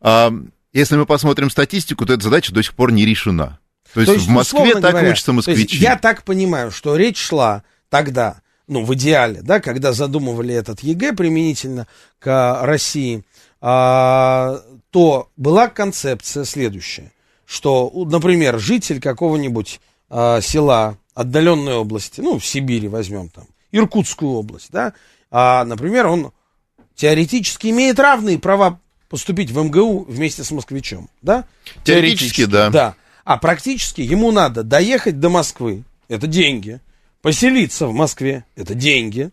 А, 0.00 0.32
если 0.72 0.96
мы 0.96 1.06
посмотрим 1.06 1.50
статистику, 1.50 2.04
то 2.04 2.12
эта 2.12 2.24
задача 2.24 2.52
до 2.52 2.62
сих 2.62 2.74
пор 2.74 2.92
не 2.92 3.06
решена. 3.06 3.58
То 3.94 4.00
есть, 4.00 4.26
в 4.26 4.28
Москве 4.28 4.74
так 4.74 4.92
говоря, 4.92 5.10
учатся 5.10 5.32
то 5.32 5.38
есть 5.38 5.48
москвичи. 5.48 5.78
я 5.78 5.96
так 5.96 6.22
понимаю, 6.24 6.70
что 6.70 6.96
речь 6.96 7.18
шла 7.18 7.62
тогда, 7.88 8.42
ну, 8.68 8.84
в 8.84 8.92
идеале, 8.94 9.40
да, 9.42 9.60
когда 9.60 9.92
задумывали 9.92 10.54
этот 10.54 10.80
ЕГЭ 10.80 11.14
применительно 11.14 11.86
к 12.18 12.58
России, 12.62 13.24
а, 13.60 14.60
то 14.90 15.28
была 15.36 15.68
концепция 15.68 16.44
следующая, 16.44 17.12
что, 17.44 17.90
например, 17.94 18.58
житель 18.58 19.00
какого-нибудь 19.00 19.80
а, 20.08 20.40
села 20.40 20.98
отдаленной 21.14 21.74
области, 21.74 22.20
ну, 22.20 22.38
в 22.38 22.46
Сибири 22.46 22.88
возьмем 22.88 23.28
там, 23.28 23.46
Иркутскую 23.72 24.32
область, 24.32 24.70
да, 24.70 24.92
а, 25.30 25.64
например, 25.64 26.06
он 26.06 26.32
теоретически 26.94 27.68
имеет 27.68 27.98
равные 27.98 28.38
права 28.38 28.80
поступить 29.08 29.50
в 29.50 29.62
МГУ 29.62 30.04
вместе 30.08 30.44
с 30.44 30.50
москвичом, 30.50 31.08
да? 31.22 31.44
Теоретически, 31.84 32.44
да. 32.44 32.70
Да. 32.70 32.94
А 33.24 33.38
практически 33.38 34.00
ему 34.00 34.30
надо 34.30 34.62
доехать 34.62 35.20
до 35.20 35.28
Москвы, 35.28 35.84
это 36.08 36.26
деньги, 36.26 36.80
поселиться 37.22 37.86
в 37.86 37.92
Москве, 37.92 38.44
это 38.54 38.74
деньги, 38.74 39.30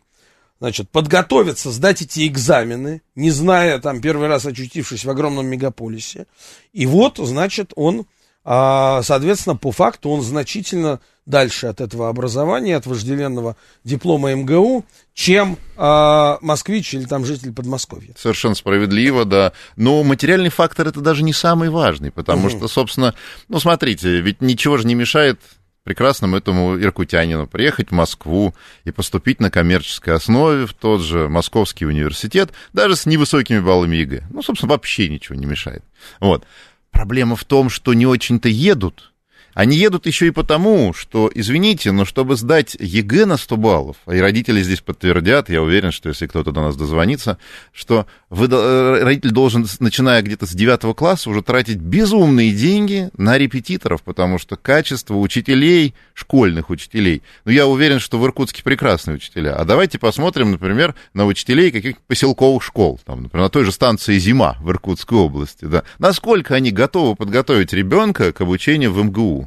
значит, 0.64 0.90
подготовиться, 0.90 1.72
сдать 1.72 2.04
эти 2.04 2.26
экзамены, 2.26 3.02
не 3.16 3.32
зная, 3.32 3.80
там, 3.80 4.00
первый 4.00 4.30
раз 4.30 4.46
очутившись 4.46 5.04
в 5.04 5.10
огромном 5.10 5.46
мегаполисе. 5.46 6.26
И 6.72 6.86
вот, 6.86 7.18
значит, 7.18 7.74
он, 7.76 8.06
а, 8.46 9.02
соответственно, 9.04 9.58
по 9.58 9.74
факту 9.74 10.10
он 10.10 10.22
значительно 10.22 11.02
дальше 11.26 11.68
от 11.68 11.82
этого 11.82 12.08
образования, 12.08 12.78
от 12.78 12.86
вожделенного 12.86 13.58
диплома 13.84 14.34
МГУ, 14.34 14.86
чем 15.14 15.58
а, 15.76 16.38
москвич 16.40 16.94
или 16.94 17.04
там 17.04 17.26
житель 17.26 17.52
Подмосковья. 17.52 18.14
Совершенно 18.18 18.56
справедливо, 18.56 19.26
да. 19.26 19.52
Но 19.76 20.02
материальный 20.04 20.50
фактор 20.50 20.88
это 20.88 21.02
даже 21.02 21.24
не 21.24 21.34
самый 21.34 21.72
важный, 21.72 22.12
потому 22.12 22.50
что, 22.50 22.70
собственно, 22.70 23.14
ну 23.50 23.60
смотрите, 23.60 24.22
ведь 24.22 24.42
ничего 24.42 24.78
же 24.78 24.88
не 24.88 24.96
мешает 24.96 25.42
прекрасному 25.84 26.38
этому 26.38 26.80
иркутянину 26.80 27.48
приехать 27.48 27.90
в 27.90 27.94
Москву 27.94 28.54
и 28.84 28.92
поступить 28.92 29.40
на 29.40 29.52
коммерческой 29.52 30.16
основе 30.16 30.66
в 30.66 30.74
тот 30.74 31.02
же 31.02 31.30
Московский 31.30 31.86
университет, 31.86 32.52
даже 32.74 32.96
с 32.96 33.06
невысокими 33.06 33.60
баллами 33.60 33.98
ЕГЭ. 33.98 34.24
Ну, 34.32 34.42
собственно, 34.42 34.72
вообще 34.72 35.10
ничего 35.10 35.36
не 35.36 35.46
мешает. 35.46 35.84
Вот. 36.20 36.46
Проблема 36.92 37.36
в 37.36 37.44
том, 37.44 37.70
что 37.70 37.94
не 37.94 38.06
очень-то 38.06 38.50
едут. 38.50 39.13
Они 39.54 39.78
едут 39.78 40.06
еще 40.08 40.28
и 40.28 40.32
потому, 40.32 40.94
что, 40.94 41.32
извините, 41.34 41.92
но 41.92 42.06
чтобы 42.06 42.36
сдать 42.36 42.76
ЕГЭ 42.80 43.26
на 43.26 43.38
100 43.38 43.58
баллов, 43.58 43.98
и 44.12 44.18
родители 44.18 44.62
здесь 44.64 44.82
подтвердят, 44.82 45.50
я 45.50 45.62
уверен, 45.62 45.92
что 45.92 46.10
если 46.10 46.28
кто-то 46.28 46.52
до 46.52 46.62
нас 46.62 46.76
дозвонится, 46.76 47.38
что 47.72 48.08
вы, 48.30 48.48
э, 48.50 49.04
родитель 49.04 49.32
должен, 49.32 49.68
начиная 49.80 50.22
где-то 50.22 50.46
с 50.48 50.52
9 50.52 50.96
класса, 50.96 51.30
уже 51.30 51.44
тратить 51.44 51.78
безумные 51.78 52.52
деньги 52.52 53.10
на 53.16 53.38
репетиторов, 53.38 54.02
потому 54.02 54.40
что 54.40 54.56
качество 54.56 55.16
учителей, 55.16 55.94
школьных 56.14 56.70
учителей, 56.70 57.22
ну, 57.46 57.52
я 57.52 57.68
уверен, 57.68 58.00
что 58.00 58.18
в 58.20 58.26
Иркутске 58.26 58.64
прекрасные 58.64 59.16
учителя. 59.16 59.56
А 59.56 59.66
давайте 59.66 60.00
посмотрим, 60.00 60.52
например, 60.52 60.96
на 61.14 61.26
учителей 61.26 61.72
каких-то 61.72 62.02
поселковых 62.08 62.64
школ, 62.64 63.00
там, 63.06 63.24
например, 63.24 63.46
на 63.46 63.50
той 63.50 63.66
же 63.66 63.72
станции 63.72 64.18
«Зима» 64.18 64.58
в 64.62 64.70
Иркутской 64.72 65.18
области, 65.18 65.66
да. 65.66 65.84
Насколько 66.00 66.56
они 66.56 66.72
готовы 66.72 67.16
подготовить 67.16 67.74
ребенка 67.74 68.34
к 68.34 68.42
обучению 68.42 68.92
в 68.92 69.04
МГУ? 69.04 69.43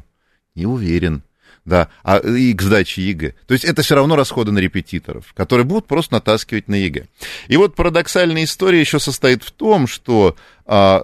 Не 0.57 0.65
уверен. 0.65 1.21
Да, 1.65 1.89
а 2.03 2.17
и 2.17 2.53
к 2.53 2.61
сдаче 2.61 3.01
ЕГЭ. 3.01 3.33
То 3.45 3.53
есть 3.53 3.65
это 3.65 3.81
все 3.81 3.95
равно 3.95 4.15
расходы 4.15 4.51
на 4.51 4.59
репетиторов, 4.59 5.33
которые 5.33 5.65
будут 5.65 5.85
просто 5.85 6.15
натаскивать 6.15 6.67
на 6.67 6.75
ЕГЭ. 6.75 7.07
И 7.49 7.57
вот 7.57 7.75
парадоксальная 7.75 8.45
история 8.45 8.79
еще 8.79 8.99
состоит 8.99 9.43
в 9.43 9.51
том, 9.51 9.85
что 9.85 10.35
а, 10.65 11.03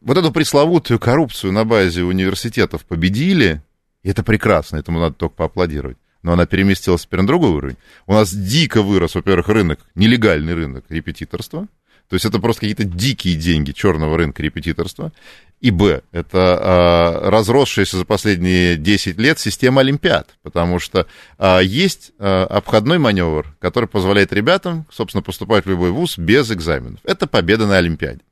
вот 0.00 0.18
эту 0.18 0.32
пресловутую 0.32 0.98
коррупцию 0.98 1.52
на 1.52 1.64
базе 1.64 2.02
университетов 2.02 2.84
победили, 2.84 3.62
и 4.02 4.10
это 4.10 4.22
прекрасно, 4.22 4.76
этому 4.78 4.98
надо 4.98 5.14
только 5.14 5.36
поаплодировать. 5.36 5.96
Но 6.22 6.32
она 6.32 6.44
переместилась 6.44 7.02
теперь 7.02 7.20
на 7.20 7.26
другой 7.28 7.50
уровень. 7.50 7.76
У 8.06 8.12
нас 8.12 8.34
дико 8.34 8.82
вырос, 8.82 9.14
во-первых, 9.14 9.48
рынок, 9.48 9.80
нелегальный 9.94 10.54
рынок 10.54 10.84
репетиторства. 10.88 11.68
То 12.10 12.14
есть 12.14 12.26
это 12.26 12.40
просто 12.40 12.62
какие-то 12.62 12.82
дикие 12.82 13.36
деньги 13.36 13.70
черного 13.70 14.16
рынка 14.16 14.42
репетиторства. 14.42 15.12
И 15.60 15.70
Б, 15.70 16.02
это 16.10 16.58
а, 16.60 17.30
разросшаяся 17.30 17.98
за 17.98 18.04
последние 18.04 18.76
10 18.76 19.16
лет 19.18 19.38
система 19.38 19.82
Олимпиад, 19.82 20.30
потому 20.42 20.80
что 20.80 21.06
а, 21.38 21.60
есть 21.60 22.10
а, 22.18 22.46
обходной 22.46 22.98
маневр, 22.98 23.54
который 23.60 23.88
позволяет 23.88 24.32
ребятам, 24.32 24.86
собственно, 24.90 25.22
поступать 25.22 25.66
в 25.66 25.70
любой 25.70 25.92
вуз 25.92 26.18
без 26.18 26.50
экзаменов. 26.50 26.98
Это 27.04 27.28
победа 27.28 27.68
на 27.68 27.78
Олимпиаде. 27.78 28.22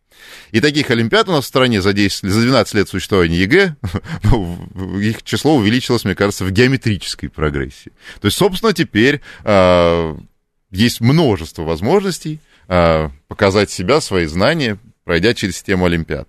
И 0.50 0.60
таких 0.60 0.90
Олимпиад 0.90 1.28
у 1.28 1.32
нас 1.32 1.44
в 1.44 1.48
стране 1.48 1.80
за, 1.80 1.92
10, 1.92 2.28
за 2.28 2.40
12 2.40 2.74
лет 2.74 2.88
существования 2.88 3.36
ЕГЭ, 3.36 3.76
ну, 4.24 4.98
их 4.98 5.22
число 5.22 5.54
увеличилось, 5.54 6.04
мне 6.04 6.16
кажется, 6.16 6.44
в 6.44 6.50
геометрической 6.50 7.28
прогрессии. 7.28 7.92
То 8.20 8.26
есть, 8.26 8.38
собственно, 8.38 8.72
теперь 8.72 9.20
а, 9.44 10.16
есть 10.72 11.00
множество 11.00 11.62
возможностей 11.62 12.40
а, 12.68 13.10
показать 13.26 13.70
себя, 13.70 14.00
свои 14.00 14.26
знания, 14.26 14.78
пройдя 15.04 15.34
через 15.34 15.56
систему 15.56 15.86
Олимпиад. 15.86 16.28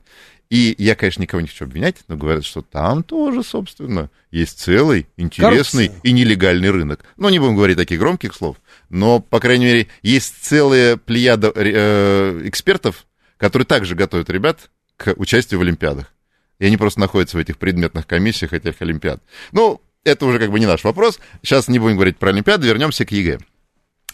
И 0.50 0.74
я, 0.80 0.96
конечно, 0.96 1.22
никого 1.22 1.42
не 1.42 1.48
хочу 1.48 1.66
обвинять, 1.66 1.98
но 2.08 2.18
говорят, 2.18 2.44
что 2.44 2.64
там 2.64 3.04
тоже, 3.04 3.44
собственно, 3.44 4.10
есть 4.32 4.60
целый 4.60 5.08
интересный 5.16 5.88
Коррупция. 5.90 6.10
и 6.10 6.12
нелегальный 6.12 6.72
рынок. 6.72 7.06
Ну, 7.18 7.30
не 7.30 7.38
будем 7.38 7.56
говорить 7.56 7.78
таких 7.78 8.00
громких 8.00 8.34
слов, 8.34 8.58
но, 8.90 9.20
по 9.20 9.40
крайней 9.40 9.66
мере, 9.66 9.88
есть 10.02 10.34
целая 10.42 10.98
плеяда 10.98 11.52
э, 11.54 12.42
экспертов, 12.46 13.06
которые 13.38 13.68
также 13.68 13.94
готовят 13.94 14.30
ребят 14.32 14.72
к 14.98 15.14
участию 15.18 15.60
в 15.60 15.64
Олимпиадах. 15.64 16.12
И 16.58 16.66
они 16.66 16.78
просто 16.78 17.00
находятся 17.00 17.38
в 17.38 17.40
этих 17.40 17.58
предметных 17.58 18.08
комиссиях 18.08 18.54
этих 18.54 18.82
Олимпиад. 18.82 19.22
Ну, 19.52 19.82
это 20.04 20.26
уже 20.26 20.40
как 20.40 20.52
бы 20.52 20.60
не 20.60 20.66
наш 20.66 20.84
вопрос. 20.84 21.20
Сейчас 21.44 21.68
не 21.68 21.78
будем 21.78 21.96
говорить 21.96 22.18
про 22.18 22.30
Олимпиады, 22.30 22.68
вернемся 22.68 23.06
к 23.06 23.12
ЕГЭ. 23.12 23.40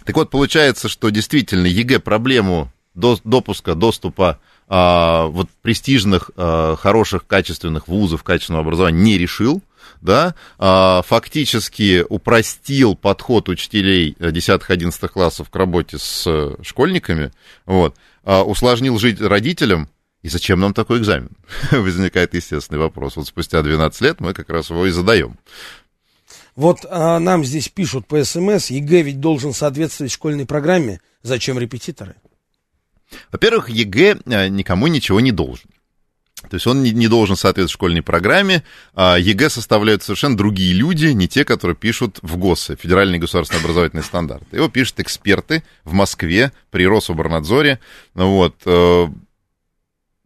Так 0.05 0.15
вот, 0.15 0.29
получается, 0.29 0.87
что 0.87 1.09
действительно 1.09 1.65
ЕГЭ 1.65 1.99
проблему 1.99 2.71
до, 2.93 3.19
допуска, 3.23 3.75
доступа 3.75 4.39
а, 4.67 5.25
вот 5.25 5.49
престижных, 5.61 6.31
а, 6.37 6.75
хороших, 6.75 7.27
качественных 7.27 7.87
вузов, 7.87 8.23
качественного 8.23 8.63
образования 8.63 9.01
не 9.01 9.17
решил, 9.17 9.61
да, 10.01 10.35
а, 10.57 11.01
фактически 11.01 12.05
упростил 12.07 12.95
подход 12.95 13.49
учителей 13.49 14.15
10-11 14.19 15.07
классов 15.07 15.49
к 15.49 15.55
работе 15.55 15.97
с 15.97 16.55
школьниками, 16.61 17.31
вот, 17.65 17.95
а, 18.23 18.43
усложнил 18.43 18.97
жизнь 18.99 19.19
родителям, 19.19 19.89
и 20.21 20.29
зачем 20.29 20.59
нам 20.59 20.73
такой 20.73 20.99
экзамен? 20.99 21.29
Возникает 21.71 22.33
естественный 22.33 22.79
вопрос. 22.79 23.15
Вот 23.15 23.27
спустя 23.27 23.61
12 23.61 24.01
лет 24.01 24.19
мы 24.19 24.33
как 24.33 24.49
раз 24.49 24.71
его 24.71 24.87
и 24.87 24.89
задаем. 24.89 25.37
Вот 26.55 26.85
а, 26.89 27.19
нам 27.19 27.43
здесь 27.43 27.67
пишут 27.67 28.07
по 28.07 28.23
СМС, 28.23 28.69
ЕГЭ 28.69 29.01
ведь 29.01 29.19
должен 29.19 29.53
соответствовать 29.53 30.11
школьной 30.11 30.45
программе. 30.45 31.01
Зачем 31.21 31.59
репетиторы? 31.59 32.15
Во-первых, 33.31 33.69
ЕГЭ 33.69 34.19
а, 34.25 34.47
никому 34.47 34.87
ничего 34.87 35.19
не 35.19 35.31
должен. 35.31 35.69
То 36.49 36.55
есть 36.55 36.67
он 36.67 36.83
не, 36.83 37.07
должен 37.07 37.35
соответствовать 37.35 37.71
школьной 37.71 38.03
программе. 38.03 38.63
А 38.93 39.17
ЕГЭ 39.17 39.49
составляют 39.49 40.03
совершенно 40.03 40.37
другие 40.37 40.73
люди, 40.73 41.07
не 41.07 41.27
те, 41.27 41.43
которые 41.43 41.75
пишут 41.75 42.19
ФГОСы, 42.21 42.77
Федеральный 42.79 43.19
государственный 43.19 43.61
образовательный 43.61 44.03
стандарт. 44.03 44.43
Его 44.53 44.69
пишут 44.69 44.99
эксперты 44.99 45.63
в 45.83 45.93
Москве 45.93 46.53
при 46.71 46.87
Рособорнадзоре. 46.87 47.79
Вот. 48.13 48.55
Э, 48.65 49.07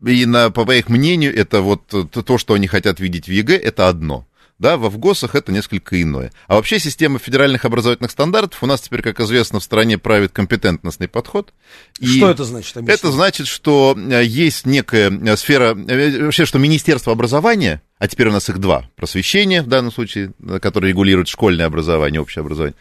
и 0.05 0.25
на, 0.25 0.51
по 0.51 0.69
их 0.71 0.89
мнению, 0.89 1.35
это 1.35 1.61
вот 1.61 1.87
то, 1.87 2.37
что 2.37 2.53
они 2.53 2.67
хотят 2.67 2.99
видеть 2.99 3.27
в 3.27 3.31
ЕГЭ, 3.31 3.55
это 3.57 3.87
одно 3.87 4.27
да, 4.59 4.75
во 4.77 4.89
ФГОСах 4.89 5.35
это 5.35 5.53
несколько 5.53 6.01
иное. 6.01 6.33
А 6.47 6.55
вообще 6.55 6.79
система 6.79 7.17
федеральных 7.17 7.63
образовательных 7.63 8.11
стандартов 8.11 8.61
у 8.61 8.65
нас 8.65 8.81
теперь, 8.81 9.01
как 9.01 9.21
известно, 9.21 9.61
в 9.61 9.63
стране 9.63 9.97
правит 9.97 10.33
компетентностный 10.33 11.07
подход. 11.07 11.53
И 11.99 12.17
что 12.17 12.29
это 12.29 12.43
значит? 12.43 12.75
Объясни. 12.75 12.93
Это 12.93 13.11
значит, 13.11 13.47
что 13.47 13.97
э, 13.97 14.23
есть 14.25 14.65
некая 14.65 15.09
э, 15.09 15.37
сфера, 15.37 15.75
э, 15.75 16.25
вообще, 16.25 16.45
что 16.45 16.59
Министерство 16.59 17.13
образования, 17.13 17.81
а 17.99 18.09
теперь 18.09 18.27
у 18.27 18.33
нас 18.33 18.49
их 18.49 18.59
два, 18.59 18.89
просвещение 18.97 19.61
в 19.61 19.67
данном 19.67 19.93
случае, 19.93 20.33
которое 20.61 20.89
регулирует 20.89 21.29
школьное 21.29 21.65
образование, 21.65 22.19
общее 22.19 22.41
образование, 22.41 22.75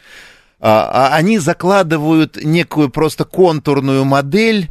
а, 0.59 0.89
а 0.91 1.15
они 1.15 1.39
закладывают 1.39 2.35
некую 2.43 2.89
просто 2.89 3.23
контурную 3.23 4.03
модель 4.03 4.67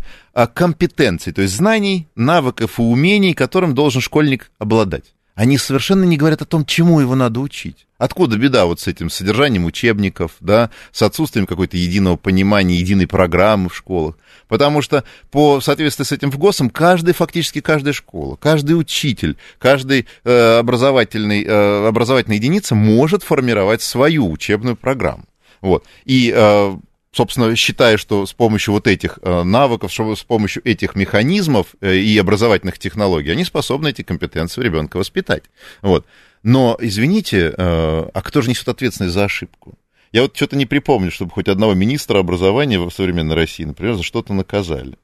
компетенций, 0.52 1.32
то 1.32 1.40
есть 1.40 1.56
знаний, 1.56 2.06
навыков 2.14 2.78
и 2.78 2.82
умений, 2.82 3.32
которым 3.32 3.74
должен 3.74 4.02
школьник 4.02 4.50
обладать 4.58 5.14
они 5.38 5.56
совершенно 5.56 6.02
не 6.02 6.16
говорят 6.16 6.42
о 6.42 6.46
том, 6.46 6.66
чему 6.66 6.98
его 6.98 7.14
надо 7.14 7.38
учить. 7.38 7.86
Откуда 7.96 8.36
беда 8.36 8.66
вот 8.66 8.80
с 8.80 8.88
этим 8.88 9.08
содержанием 9.08 9.66
учебников, 9.66 10.32
да, 10.40 10.70
с 10.90 11.00
отсутствием 11.00 11.46
какой-то 11.46 11.76
единого 11.76 12.16
понимания, 12.16 12.74
единой 12.74 13.06
программы 13.06 13.68
в 13.68 13.76
школах. 13.76 14.16
Потому 14.48 14.82
что 14.82 15.04
по 15.30 15.60
соответствии 15.60 16.02
с 16.02 16.10
этим 16.10 16.32
ВГОСом 16.32 16.70
каждый, 16.70 17.14
фактически 17.14 17.60
каждая 17.60 17.92
школа, 17.92 18.34
каждый 18.34 18.72
учитель, 18.72 19.36
каждый 19.60 20.08
э, 20.24 20.58
образовательный, 20.58 21.44
э, 21.44 21.86
образовательная 21.86 22.38
единица 22.38 22.74
может 22.74 23.22
формировать 23.22 23.80
свою 23.80 24.28
учебную 24.28 24.74
программу. 24.74 25.22
Вот. 25.60 25.84
И 26.04 26.32
э, 26.34 26.76
собственно, 27.18 27.56
считая, 27.56 27.96
что 27.96 28.26
с 28.26 28.32
помощью 28.32 28.74
вот 28.74 28.86
этих 28.86 29.18
э, 29.22 29.42
навыков, 29.42 29.92
с 29.92 30.22
помощью 30.22 30.62
этих 30.64 30.94
механизмов 30.94 31.74
э, 31.80 31.96
и 31.96 32.16
образовательных 32.16 32.78
технологий 32.78 33.32
они 33.32 33.44
способны 33.44 33.88
эти 33.88 34.02
компетенции 34.02 34.62
ребенка 34.62 34.98
воспитать. 34.98 35.42
Вот. 35.82 36.06
Но, 36.44 36.78
извините, 36.80 37.52
э, 37.58 38.08
а 38.14 38.22
кто 38.22 38.40
же 38.40 38.50
несет 38.50 38.68
ответственность 38.68 39.14
за 39.14 39.24
ошибку? 39.24 39.74
Я 40.12 40.22
вот 40.22 40.36
что-то 40.36 40.54
не 40.54 40.64
припомню, 40.64 41.10
чтобы 41.10 41.32
хоть 41.32 41.48
одного 41.48 41.74
министра 41.74 42.20
образования 42.20 42.78
в 42.78 42.88
современной 42.90 43.34
России, 43.34 43.64
например, 43.64 43.96
за 43.96 44.04
что-то 44.04 44.32
наказали. 44.32 44.96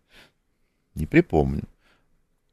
Не 0.95 1.07
припомню. 1.07 1.65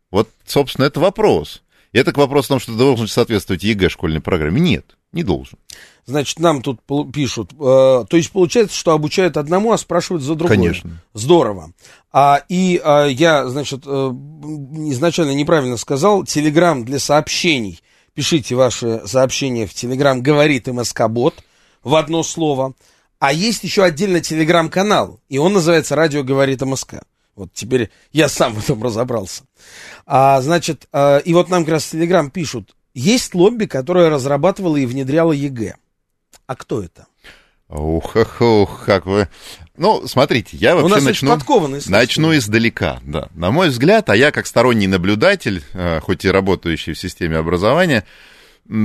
Вот, 0.09 0.27
собственно, 0.43 0.85
это 0.85 0.99
вопрос. 0.99 1.61
И 1.91 1.99
это 1.99 2.13
к 2.13 2.17
вопросу 2.17 2.47
о 2.47 2.53
том, 2.55 2.59
что 2.59 2.73
должен 2.73 3.07
соответствовать 3.07 3.63
ЕГЭ 3.63 3.89
школьной 3.89 4.21
программе. 4.21 4.59
Нет, 4.59 4.97
не 5.13 5.23
должен. 5.23 5.57
Значит, 6.05 6.39
нам 6.39 6.61
тут 6.61 6.79
пишут, 7.13 7.51
э, 7.53 7.55
то 7.57 8.17
есть 8.17 8.31
получается, 8.31 8.75
что 8.75 8.91
обучают 8.91 9.37
одному, 9.37 9.71
а 9.71 9.77
спрашивают 9.77 10.23
за 10.23 10.35
другое. 10.35 10.57
Конечно. 10.57 11.01
Здорово. 11.13 11.73
А, 12.11 12.43
и 12.49 12.81
а, 12.83 13.05
я, 13.05 13.47
значит, 13.47 13.83
э, 13.85 13.89
изначально 13.89 15.31
неправильно 15.31 15.77
сказал, 15.77 16.23
телеграм 16.23 16.83
для 16.85 16.99
сообщений. 16.99 17.81
Пишите 18.13 18.55
ваши 18.55 19.01
сообщения 19.05 19.65
в 19.65 19.73
телеграм 19.73 20.21
«Говорит 20.21 20.67
МСК-бот» 20.67 21.35
в 21.83 21.95
одно 21.95 22.23
слово. 22.23 22.73
А 23.19 23.31
есть 23.31 23.63
еще 23.63 23.83
отдельно 23.83 24.19
телеграм-канал, 24.19 25.19
и 25.29 25.37
он 25.37 25.53
называется 25.53 25.95
«Радио 25.95 26.23
говорит 26.23 26.61
МСК». 26.61 27.03
Вот 27.35 27.49
теперь 27.53 27.89
я 28.11 28.27
сам 28.27 28.53
в 28.53 28.63
этом 28.63 28.83
разобрался. 28.83 29.43
А, 30.05 30.41
значит, 30.41 30.87
а, 30.91 31.19
и 31.19 31.33
вот 31.33 31.49
нам 31.49 31.63
как 31.63 31.73
раз 31.73 31.85
в 31.85 31.91
Телеграм 31.91 32.29
пишут, 32.29 32.75
есть 32.93 33.33
лобби, 33.33 33.65
которое 33.65 34.09
разрабатывало 34.09 34.77
и 34.77 34.85
внедряло 34.85 35.31
ЕГЭ. 35.31 35.75
А 36.47 36.55
кто 36.55 36.81
это? 36.81 37.07
Ух, 37.69 38.15
ух, 38.15 38.41
ух, 38.41 38.83
как 38.85 39.05
вы... 39.05 39.29
Ну, 39.77 40.05
смотрите, 40.05 40.57
я 40.57 40.75
вообще 40.75 40.99
начну, 40.99 41.37
начну 41.87 42.35
издалека, 42.35 42.99
да. 43.03 43.29
На 43.33 43.51
мой 43.51 43.69
взгляд, 43.69 44.09
а 44.09 44.15
я 44.15 44.31
как 44.31 44.45
сторонний 44.45 44.87
наблюдатель, 44.87 45.63
э, 45.73 46.01
хоть 46.01 46.25
и 46.25 46.29
работающий 46.29 46.93
в 46.93 46.99
системе 46.99 47.37
образования, 47.37 48.05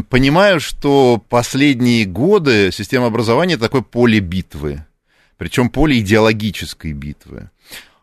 понимаю, 0.09 0.61
что 0.61 1.23
последние 1.29 2.05
годы 2.05 2.71
система 2.73 3.07
образования 3.07 3.57
такое 3.57 3.83
поле 3.83 4.21
битвы, 4.21 4.87
причем 5.37 5.69
поле 5.69 5.99
идеологической 5.99 6.93
битвы. 6.93 7.51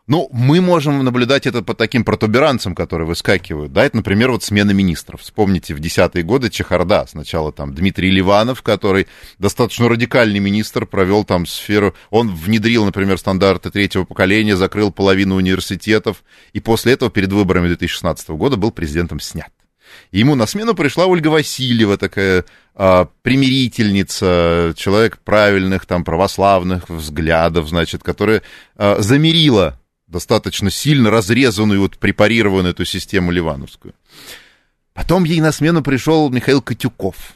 Ну, 0.06 0.28
мы 0.32 0.60
можем 0.60 1.02
наблюдать 1.02 1.46
это 1.46 1.62
по 1.62 1.72
таким 1.72 2.04
протуберанцам, 2.04 2.74
которые 2.74 3.08
выскакивают. 3.08 3.72
Да, 3.72 3.86
это, 3.86 3.96
например, 3.96 4.32
вот 4.32 4.44
смена 4.44 4.72
министров. 4.72 5.22
Вспомните, 5.22 5.74
в 5.74 5.80
десятые 5.80 6.24
годы 6.24 6.50
Чехарда. 6.50 7.06
Сначала 7.08 7.52
там 7.52 7.74
Дмитрий 7.74 8.10
Ливанов, 8.10 8.60
который 8.60 9.06
достаточно 9.38 9.88
радикальный 9.88 10.40
министр, 10.40 10.84
провел 10.84 11.24
там 11.24 11.46
сферу... 11.46 11.94
Он 12.10 12.34
внедрил, 12.34 12.84
например, 12.84 13.16
стандарты 13.16 13.70
третьего 13.70 14.04
поколения, 14.04 14.56
закрыл 14.56 14.92
половину 14.92 15.36
университетов. 15.36 16.22
И 16.52 16.60
после 16.60 16.92
этого 16.92 17.10
перед 17.10 17.32
выборами 17.32 17.68
2016 17.68 18.28
года 18.30 18.58
был 18.58 18.72
президентом 18.72 19.20
снят. 19.20 19.50
Ему 20.12 20.34
на 20.34 20.46
смену 20.46 20.74
пришла 20.74 21.06
Ольга 21.06 21.28
Васильева, 21.28 21.96
такая 21.96 22.44
а, 22.74 23.08
примирительница, 23.22 24.74
человек 24.76 25.18
правильных, 25.24 25.86
там, 25.86 26.04
православных 26.04 26.90
взглядов, 26.90 27.68
значит, 27.68 28.02
которая 28.02 28.42
а, 28.76 28.96
замирила 29.00 29.78
достаточно 30.06 30.70
сильно 30.70 31.10
разрезанную, 31.10 31.80
вот 31.80 31.98
препарированную 31.98 32.72
эту 32.72 32.84
систему 32.84 33.30
ливановскую. 33.30 33.94
Потом 34.92 35.24
ей 35.24 35.40
на 35.40 35.52
смену 35.52 35.82
пришел 35.82 36.30
Михаил 36.30 36.62
Котюков, 36.62 37.34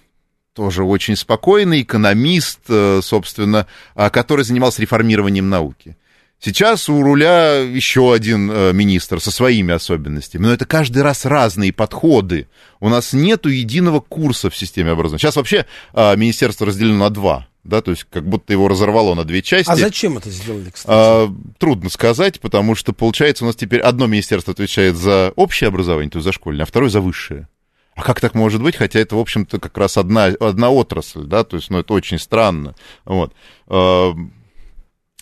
тоже 0.53 0.85
очень 0.85 1.17
спокойный 1.17 1.83
экономист, 1.83 2.61
э, 2.69 3.01
собственно, 3.03 3.67
а, 3.95 4.11
который 4.11 4.45
занимался 4.45 4.83
реформированием 4.83 5.49
науки. 5.49 5.97
Сейчас 6.41 6.89
у 6.89 7.03
руля 7.03 7.57
еще 7.57 8.13
один 8.13 8.51
э, 8.51 8.73
министр 8.73 9.21
со 9.21 9.33
своими 9.33 9.75
особенностями, 9.75 10.43
но 10.43 10.53
это 10.53 10.67
каждый 10.67 11.03
раз 11.03 11.25
разные 11.25 11.73
подходы. 11.73 12.49
У 12.79 12.89
нас 12.89 13.13
нет 13.13 13.47
единого 13.47 14.01
курса 14.01 14.49
в 14.49 14.57
системе 14.57 14.93
образования. 14.93 15.19
Сейчас 15.19 15.37
вообще 15.37 15.67
э, 15.95 16.17
министерство 16.17 16.67
разделено 16.67 16.99
на 16.99 17.11
два 17.11 17.49
да, 17.69 17.83
то 17.83 17.91
есть 17.91 18.05
как 18.11 18.27
будто 18.27 18.53
его 18.53 18.67
разорвало 18.67 19.15
на 19.15 19.25
две 19.25 19.43
части. 19.43 19.71
А 19.71 19.77
зачем 19.77 20.17
это 20.17 20.31
сделали, 20.31 20.71
кстати? 20.71 20.89
А, 20.91 21.31
трудно 21.59 21.91
сказать, 21.91 22.41
потому 22.41 22.75
что, 22.75 22.95
получается, 22.95 23.45
у 23.45 23.47
нас 23.47 23.57
теперь 23.57 23.81
одно 23.81 24.07
министерство 24.07 24.53
отвечает 24.53 24.97
за 24.97 25.33
общее 25.37 25.69
образование, 25.69 26.11
то 26.11 26.19
есть 26.19 26.25
за 26.25 26.33
школьное, 26.33 26.63
а 26.63 26.67
второе 26.67 26.89
за 26.89 27.03
высшее. 27.03 27.47
А 27.95 28.03
как 28.03 28.21
так 28.21 28.35
может 28.35 28.63
быть, 28.63 28.77
хотя 28.77 29.01
это, 29.01 29.17
в 29.17 29.19
общем-то, 29.19 29.59
как 29.61 29.77
раз 29.77 29.99
одна, 29.99 30.27
одна 30.27 30.71
отрасль, 30.71 31.25
да, 31.25 31.45
то 31.45 31.57
есть, 31.57 31.69
ну, 31.69 31.81
это 31.81 31.93
очень 31.93 32.19
странно, 32.19 32.75
вот. 33.05 33.35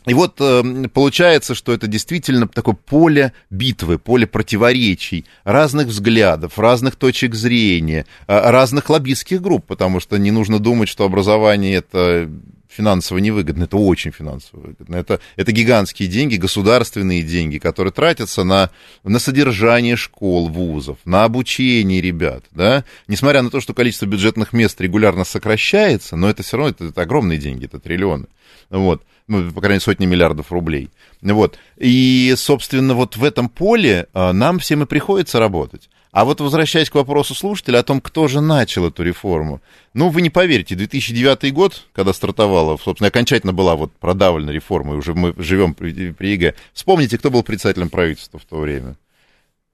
И 0.06 0.14
вот 0.14 0.36
э, 0.40 0.88
получается, 0.92 1.54
что 1.54 1.72
это 1.72 1.88
действительно 1.88 2.46
такое 2.46 2.74
поле 2.74 3.32
битвы, 3.50 3.98
поле 3.98 4.26
противоречий, 4.26 5.26
разных 5.44 5.88
взглядов, 5.88 6.58
разных 6.58 6.94
точек 6.94 7.34
зрения, 7.34 8.06
э, 8.28 8.50
разных 8.50 8.88
лоббистских 8.88 9.42
групп, 9.42 9.66
потому 9.66 9.98
что 9.98 10.16
не 10.16 10.30
нужно 10.30 10.60
думать, 10.60 10.88
что 10.88 11.04
образование 11.04 11.74
это 11.74 12.30
финансово 12.68 13.18
невыгодно, 13.18 13.64
это 13.64 13.76
очень 13.78 14.12
финансово 14.12 14.60
выгодно. 14.60 14.96
Это, 14.96 15.18
это 15.36 15.50
гигантские 15.50 16.08
деньги, 16.08 16.36
государственные 16.36 17.22
деньги, 17.22 17.58
которые 17.58 17.92
тратятся 17.92 18.44
на, 18.44 18.70
на 19.02 19.18
содержание 19.18 19.96
школ, 19.96 20.48
вузов, 20.48 20.98
на 21.04 21.24
обучение 21.24 22.00
ребят. 22.00 22.44
Да? 22.50 22.84
Несмотря 23.08 23.42
на 23.42 23.50
то, 23.50 23.60
что 23.60 23.74
количество 23.74 24.06
бюджетных 24.06 24.52
мест 24.52 24.80
регулярно 24.80 25.24
сокращается, 25.24 26.16
но 26.16 26.28
это 26.28 26.42
все 26.42 26.58
равно 26.58 26.70
это, 26.70 26.84
это 26.84 27.02
огромные 27.02 27.38
деньги, 27.38 27.64
это 27.64 27.80
триллионы. 27.80 28.26
Вот 28.70 29.02
ну, 29.28 29.50
по 29.50 29.60
крайней 29.60 29.74
мере, 29.74 29.80
сотни 29.80 30.06
миллиардов 30.06 30.52
рублей. 30.52 30.90
Вот. 31.20 31.58
И, 31.76 32.34
собственно, 32.36 32.94
вот 32.94 33.16
в 33.16 33.24
этом 33.24 33.48
поле 33.48 34.06
а, 34.14 34.32
нам 34.32 34.58
всем 34.58 34.82
и 34.82 34.86
приходится 34.86 35.38
работать. 35.38 35.88
А 36.12 36.24
вот 36.24 36.40
возвращаясь 36.40 36.88
к 36.88 36.94
вопросу 36.94 37.34
слушателя 37.34 37.80
о 37.80 37.82
том, 37.82 38.00
кто 38.00 38.26
же 38.26 38.40
начал 38.40 38.86
эту 38.86 39.02
реформу. 39.02 39.60
Ну, 39.92 40.08
вы 40.08 40.22
не 40.22 40.30
поверите, 40.30 40.74
2009 40.74 41.52
год, 41.52 41.86
когда 41.92 42.14
стартовала, 42.14 42.78
собственно, 42.78 43.08
окончательно 43.08 43.52
была 43.52 43.76
вот 43.76 43.92
продавлена 43.92 44.50
реформа, 44.50 44.94
и 44.94 44.96
уже 44.96 45.12
мы 45.12 45.34
живем 45.36 45.74
при, 45.74 46.12
при 46.12 46.28
ЕГЭ. 46.28 46.54
Вспомните, 46.72 47.18
кто 47.18 47.30
был 47.30 47.42
председателем 47.42 47.90
правительства 47.90 48.38
в 48.38 48.44
то 48.44 48.58
время. 48.58 48.96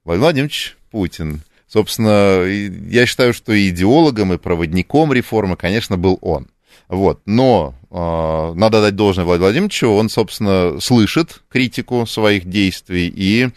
Владимир 0.03 0.23
Владимирович 0.25 0.75
Путин. 0.91 1.41
Собственно, 1.67 2.43
я 2.43 3.05
считаю, 3.05 3.33
что 3.33 3.53
и 3.53 3.69
идеологом, 3.69 4.33
и 4.33 4.37
проводником 4.37 5.13
реформы, 5.13 5.55
конечно, 5.55 5.97
был 5.97 6.19
он. 6.21 6.47
Вот. 6.93 7.21
Но 7.25 7.73
э, 7.89 8.53
надо 8.55 8.81
дать 8.81 8.95
должное 8.95 9.25
Владимиру 9.25 9.45
Владимировичу, 9.47 9.89
он, 9.89 10.09
собственно, 10.09 10.79
слышит 10.79 11.41
критику 11.49 12.05
своих 12.05 12.45
действий, 12.45 13.11
и 13.13 13.49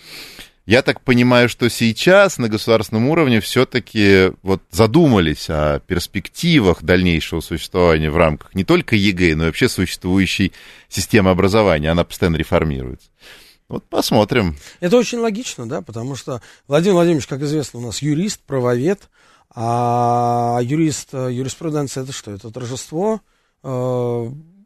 я 0.64 0.82
так 0.82 1.02
понимаю, 1.02 1.50
что 1.50 1.68
сейчас 1.68 2.38
на 2.38 2.48
государственном 2.48 3.08
уровне 3.08 3.40
все-таки 3.40 4.32
вот 4.42 4.62
задумались 4.70 5.50
о 5.50 5.80
перспективах 5.80 6.82
дальнейшего 6.82 7.40
существования 7.40 8.10
в 8.10 8.16
рамках 8.16 8.54
не 8.54 8.64
только 8.64 8.96
ЕГЭ, 8.96 9.36
но 9.36 9.44
и 9.44 9.46
вообще 9.48 9.68
существующей 9.68 10.52
системы 10.88 11.30
образования. 11.30 11.90
Она 11.90 12.04
постоянно 12.04 12.36
реформируется. 12.36 13.10
Вот 13.68 13.84
посмотрим. 13.84 14.56
Это 14.80 14.96
очень 14.96 15.18
логично, 15.18 15.68
да, 15.68 15.82
потому 15.82 16.16
что 16.16 16.40
Владимир 16.68 16.94
Владимирович, 16.94 17.26
как 17.26 17.42
известно, 17.42 17.80
у 17.80 17.82
нас 17.82 18.00
юрист, 18.00 18.40
правовед, 18.46 19.10
а 19.58 20.58
юрист, 20.62 21.14
э, 21.14 21.32
юриспруденция 21.32 22.02
это 22.02 22.12
что? 22.12 22.30
Это 22.30 22.50
торжество 22.50 23.22
э, 23.62 23.68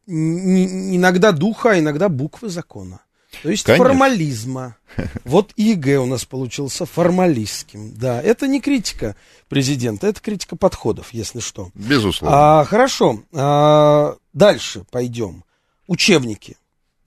иногда 0.07 1.31
духа, 1.31 1.71
а 1.71 1.79
иногда 1.79 2.09
буквы 2.09 2.49
закона. 2.49 3.01
То 3.45 3.51
есть 3.51 3.65
Конечно. 3.65 3.85
формализма. 3.85 4.77
Вот 5.25 5.53
ЕГЭ 5.57 5.99
у 5.99 6.07
нас 6.07 6.25
получился 6.25 6.87
формалистским. 6.87 7.95
Да, 7.95 8.21
это 8.21 8.49
не 8.49 8.61
критика 8.61 9.15
президента, 9.49 10.09
это 10.09 10.21
критика 10.21 10.57
подходов, 10.57 11.15
если 11.15 11.39
что. 11.39 11.71
Безусловно. 11.75 12.61
А, 12.61 12.65
хорошо. 12.65 13.23
А, 13.33 14.17
дальше 14.33 14.85
пойдем. 14.91 15.45
Учебники. 15.87 16.57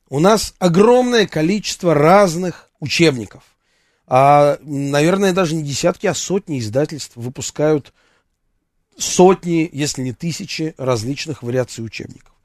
У 0.10 0.22
нас 0.22 0.54
огромное 0.60 1.28
количество 1.28 1.94
разных 1.94 2.70
учебников 2.80 3.44
а, 4.16 4.60
наверное, 4.62 5.34
даже 5.34 5.56
не 5.56 5.64
десятки, 5.64 6.06
а 6.06 6.14
сотни 6.14 6.60
издательств 6.60 7.14
выпускают 7.16 7.96
сотни, 8.96 9.68
если 9.74 10.04
не 10.04 10.14
тысячи 10.14 10.76
различных 10.78 11.42
вариаций 11.42 11.84
учебников. 11.84 12.36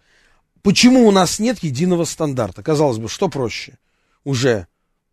Почему 0.62 1.06
у 1.06 1.10
нас 1.10 1.38
нет 1.38 1.58
единого 1.58 2.06
стандарта? 2.06 2.62
Казалось 2.62 2.96
бы, 2.96 3.10
что 3.10 3.28
проще? 3.28 3.76
Уже 4.24 4.66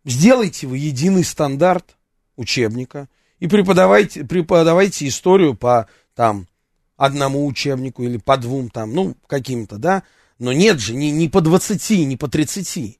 сделайте 0.06 0.66
вы 0.66 0.78
единый 0.78 1.24
стандарт 1.24 1.94
учебника 2.36 3.10
и 3.38 3.48
преподавайте, 3.48 4.24
преподавайте 4.24 5.06
историю 5.08 5.54
по 5.54 5.90
там 6.14 6.46
одному 6.96 7.44
учебнику 7.44 8.02
или 8.02 8.16
по 8.16 8.38
двум 8.38 8.70
там, 8.70 8.94
ну, 8.94 9.14
каким-то, 9.26 9.76
да, 9.76 10.04
но 10.38 10.54
нет 10.54 10.80
же, 10.80 10.94
не, 10.94 11.10
не 11.10 11.28
по 11.28 11.42
20, 11.42 12.06
не 12.06 12.16
по 12.16 12.28
30. 12.28 12.98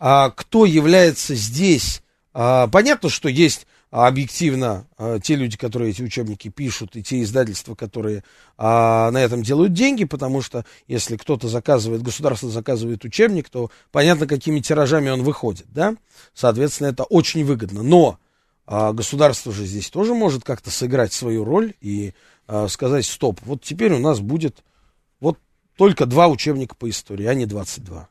А 0.00 0.30
кто 0.30 0.64
является 0.64 1.36
здесь 1.36 2.02
понятно, 2.38 3.08
что 3.08 3.28
есть 3.28 3.66
объективно 3.90 4.86
а, 4.98 5.18
те 5.18 5.34
люди, 5.34 5.56
которые 5.56 5.90
эти 5.90 6.02
учебники 6.02 6.48
пишут, 6.48 6.94
и 6.94 7.02
те 7.02 7.22
издательства, 7.22 7.74
которые 7.74 8.22
а, 8.58 9.10
на 9.10 9.18
этом 9.18 9.42
делают 9.42 9.72
деньги, 9.72 10.04
потому 10.04 10.42
что 10.42 10.64
если 10.86 11.16
кто-то 11.16 11.48
заказывает, 11.48 12.02
государство 12.02 12.50
заказывает 12.50 13.04
учебник, 13.04 13.48
то 13.48 13.70
понятно, 13.90 14.26
какими 14.26 14.60
тиражами 14.60 15.08
он 15.08 15.22
выходит, 15.22 15.66
да? 15.70 15.96
Соответственно, 16.34 16.88
это 16.88 17.04
очень 17.04 17.44
выгодно. 17.44 17.82
Но 17.82 18.18
государство 18.66 19.50
же 19.50 19.64
здесь 19.64 19.88
тоже 19.88 20.12
может 20.12 20.44
как-то 20.44 20.70
сыграть 20.70 21.14
свою 21.14 21.42
роль 21.42 21.72
и 21.80 22.12
сказать, 22.68 23.06
стоп, 23.06 23.40
вот 23.46 23.62
теперь 23.62 23.94
у 23.94 23.98
нас 23.98 24.20
будет 24.20 24.62
вот 25.20 25.38
только 25.76 26.04
два 26.04 26.28
учебника 26.28 26.74
по 26.74 26.90
истории, 26.90 27.24
а 27.24 27.32
не 27.32 27.46
22. 27.46 28.08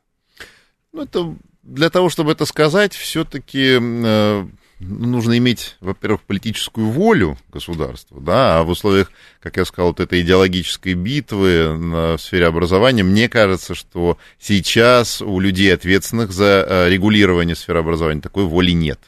Ну, 0.92 1.02
это 1.02 1.36
для 1.68 1.90
того, 1.90 2.08
чтобы 2.08 2.32
это 2.32 2.46
сказать, 2.46 2.94
все-таки 2.94 3.78
э, 3.80 4.46
нужно 4.80 5.38
иметь, 5.38 5.76
во-первых, 5.80 6.22
политическую 6.22 6.88
волю 6.88 7.36
государства, 7.52 8.20
да, 8.20 8.58
а 8.58 8.62
в 8.62 8.70
условиях, 8.70 9.10
как 9.40 9.56
я 9.58 9.64
сказал, 9.64 9.88
вот 9.88 10.00
этой 10.00 10.22
идеологической 10.22 10.94
битвы 10.94 12.16
в 12.16 12.18
сфере 12.18 12.46
образования, 12.46 13.02
мне 13.02 13.28
кажется, 13.28 13.74
что 13.74 14.16
сейчас 14.38 15.20
у 15.20 15.38
людей, 15.40 15.72
ответственных 15.74 16.32
за 16.32 16.64
э, 16.66 16.88
регулирование 16.88 17.54
сферы 17.54 17.80
образования, 17.80 18.22
такой 18.22 18.44
воли 18.44 18.72
нет. 18.72 18.98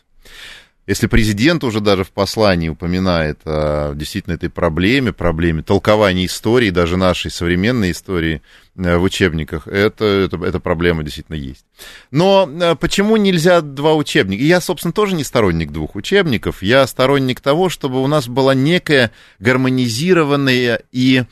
Если 0.91 1.07
президент 1.07 1.63
уже 1.63 1.79
даже 1.79 2.03
в 2.03 2.11
послании 2.11 2.69
упоминает 2.69 3.39
о 3.45 3.95
действительно 3.95 4.35
этой 4.35 4.51
проблеме, 4.51 5.13
проблеме 5.13 5.63
толкования 5.63 6.27
истории, 6.27 6.71
даже 6.71 6.97
нашей 6.97 7.31
современной 7.31 7.93
истории 7.93 8.43
э, 8.75 8.97
в 8.97 9.05
учебниках, 9.05 9.69
это, 9.69 10.05
это, 10.05 10.45
эта 10.45 10.59
проблема 10.59 11.05
действительно 11.05 11.37
есть. 11.37 11.65
Но 12.11 12.51
э, 12.51 12.75
почему 12.75 13.17
нельзя 13.19 13.61
два 13.61 13.95
учебника? 13.95 14.43
Я, 14.43 14.61
собственно, 14.61 14.93
тоже 14.93 15.15
не 15.15 15.23
сторонник 15.23 15.71
двух 15.71 15.95
учебников. 15.95 16.61
Я 16.61 16.85
сторонник 16.89 17.41
того, 17.41 17.69
чтобы 17.69 18.03
у 18.03 18.09
нас 18.09 18.27
была 18.27 18.55
некая 18.55 19.13
гармонизированная 19.39 20.83
и, 20.91 21.23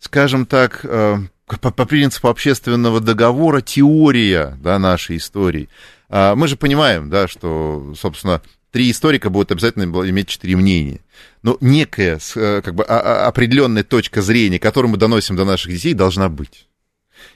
скажем 0.00 0.44
так, 0.44 0.80
э, 0.84 1.16
по, 1.46 1.70
по 1.70 1.86
принципу 1.86 2.28
общественного 2.28 3.00
договора 3.00 3.62
теория 3.62 4.58
да, 4.60 4.78
нашей 4.78 5.16
истории. 5.16 5.70
А, 6.10 6.34
мы 6.34 6.46
же 6.46 6.56
понимаем, 6.58 7.08
да, 7.08 7.26
что, 7.26 7.94
собственно, 7.98 8.42
три 8.72 8.90
историка 8.90 9.30
будут 9.30 9.52
обязательно 9.52 9.84
иметь 9.84 10.28
четыре 10.28 10.56
мнения. 10.56 11.00
Но 11.42 11.56
некая, 11.60 12.18
э, 12.34 12.62
как 12.64 12.74
бы, 12.74 12.84
а, 12.84 12.98
а, 12.98 13.26
определенная 13.28 13.84
точка 13.84 14.22
зрения, 14.22 14.58
которую 14.58 14.90
мы 14.90 14.96
доносим 14.96 15.36
до 15.36 15.44
наших 15.44 15.72
детей, 15.72 15.94
должна 15.94 16.28
быть. 16.28 16.66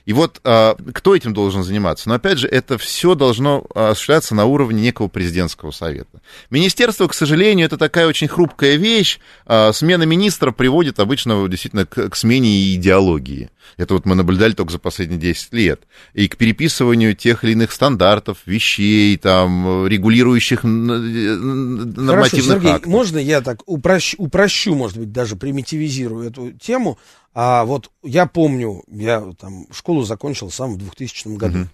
И 0.05 0.13
вот 0.13 0.39
а, 0.43 0.75
кто 0.93 1.15
этим 1.15 1.33
должен 1.33 1.63
заниматься? 1.63 2.09
Но 2.09 2.15
опять 2.15 2.37
же, 2.37 2.47
это 2.47 2.77
все 2.77 3.15
должно 3.15 3.65
осуществляться 3.73 4.35
на 4.35 4.45
уровне 4.45 4.81
некого 4.81 5.07
президентского 5.07 5.71
совета. 5.71 6.21
Министерство, 6.49 7.07
к 7.07 7.13
сожалению, 7.13 7.65
это 7.65 7.77
такая 7.77 8.07
очень 8.07 8.27
хрупкая 8.27 8.75
вещь. 8.75 9.19
А, 9.45 9.71
смена 9.73 10.03
министра 10.03 10.51
приводит 10.51 10.99
обычно 10.99 11.47
действительно 11.47 11.85
к, 11.85 12.09
к 12.09 12.15
смене 12.15 12.73
идеологии. 12.75 13.49
Это 13.75 13.93
вот 13.93 14.05
мы 14.05 14.15
наблюдали 14.15 14.53
только 14.53 14.71
за 14.71 14.79
последние 14.79 15.19
10 15.19 15.53
лет. 15.53 15.81
И 16.13 16.27
к 16.27 16.37
переписыванию 16.37 17.15
тех 17.15 17.43
или 17.43 17.51
иных 17.51 17.71
стандартов, 17.71 18.39
вещей, 18.45 19.17
там, 19.17 19.85
регулирующих 19.87 20.63
нормативных 20.63 22.07
Хорошо, 22.07 22.41
Сергей, 22.41 22.71
актов. 22.71 22.91
можно 22.91 23.17
я 23.17 23.41
так 23.41 23.61
упрощу, 23.65 24.15
упрощу, 24.17 24.75
может 24.75 24.97
быть, 24.97 25.11
даже 25.11 25.35
примитивизирую 25.35 26.27
эту 26.29 26.51
тему? 26.51 26.97
А 27.39 27.65
вот 27.65 27.91
я 28.01 28.25
помню, 28.25 28.83
я 28.87 29.21
там 29.39 29.67
школу 29.71 30.01
закончил 30.01 30.49
сам 30.49 30.73
в 30.73 30.77
2000 30.77 31.37
году. 31.37 31.59
Uh-huh. 31.59 31.67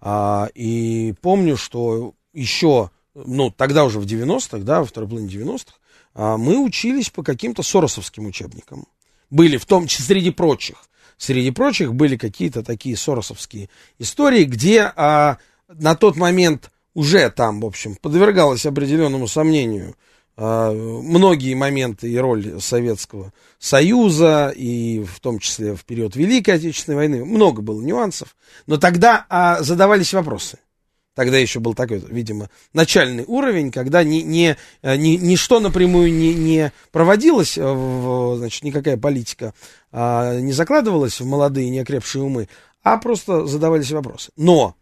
А, 0.00 0.48
и 0.56 1.14
помню, 1.20 1.56
что 1.56 2.14
еще, 2.32 2.90
ну, 3.14 3.52
тогда 3.52 3.84
уже 3.84 4.00
в 4.00 4.06
90-х, 4.06 4.58
да, 4.64 4.80
во 4.80 4.86
второй 4.86 5.08
половине 5.08 5.32
90-х, 5.32 5.76
а, 6.14 6.36
мы 6.36 6.58
учились 6.58 7.10
по 7.10 7.22
каким-то 7.22 7.62
соросовским 7.62 8.26
учебникам. 8.26 8.86
Были 9.30 9.56
в 9.56 9.66
том 9.66 9.86
числе 9.86 10.16
среди 10.16 10.32
прочих. 10.32 10.78
Среди 11.16 11.52
прочих 11.52 11.94
были 11.94 12.16
какие-то 12.16 12.64
такие 12.64 12.96
соросовские 12.96 13.68
истории, 14.00 14.42
где 14.42 14.92
а, 14.96 15.38
на 15.68 15.94
тот 15.94 16.16
момент 16.16 16.72
уже 16.92 17.30
там, 17.30 17.60
в 17.60 17.66
общем, 17.66 17.94
подвергалось 17.94 18.66
определенному 18.66 19.28
сомнению 19.28 19.94
многие 20.36 21.54
моменты 21.54 22.10
и 22.10 22.18
роль 22.18 22.60
Советского 22.60 23.32
Союза, 23.58 24.52
и 24.54 25.04
в 25.04 25.20
том 25.20 25.38
числе 25.38 25.76
в 25.76 25.84
период 25.84 26.16
Великой 26.16 26.56
Отечественной 26.56 26.96
войны, 26.96 27.24
много 27.24 27.62
было 27.62 27.80
нюансов, 27.80 28.36
но 28.66 28.76
тогда 28.76 29.26
а, 29.28 29.62
задавались 29.62 30.12
вопросы. 30.12 30.58
Тогда 31.14 31.38
еще 31.38 31.60
был 31.60 31.74
такой, 31.74 32.02
видимо, 32.08 32.50
начальный 32.72 33.24
уровень, 33.26 33.70
когда 33.70 34.02
ни, 34.02 34.16
ни, 34.16 34.56
ни, 34.82 35.16
ничто 35.16 35.60
напрямую 35.60 36.12
не, 36.12 36.34
не 36.34 36.72
проводилось, 36.90 37.56
в, 37.56 38.36
значит, 38.38 38.64
никакая 38.64 38.96
политика 38.96 39.54
а, 39.92 40.40
не 40.40 40.52
закладывалась 40.52 41.20
в 41.20 41.26
молодые 41.26 41.70
неокрепшие 41.70 42.24
умы, 42.24 42.48
а 42.82 42.98
просто 42.98 43.46
задавались 43.46 43.92
вопросы. 43.92 44.32
Но 44.36 44.74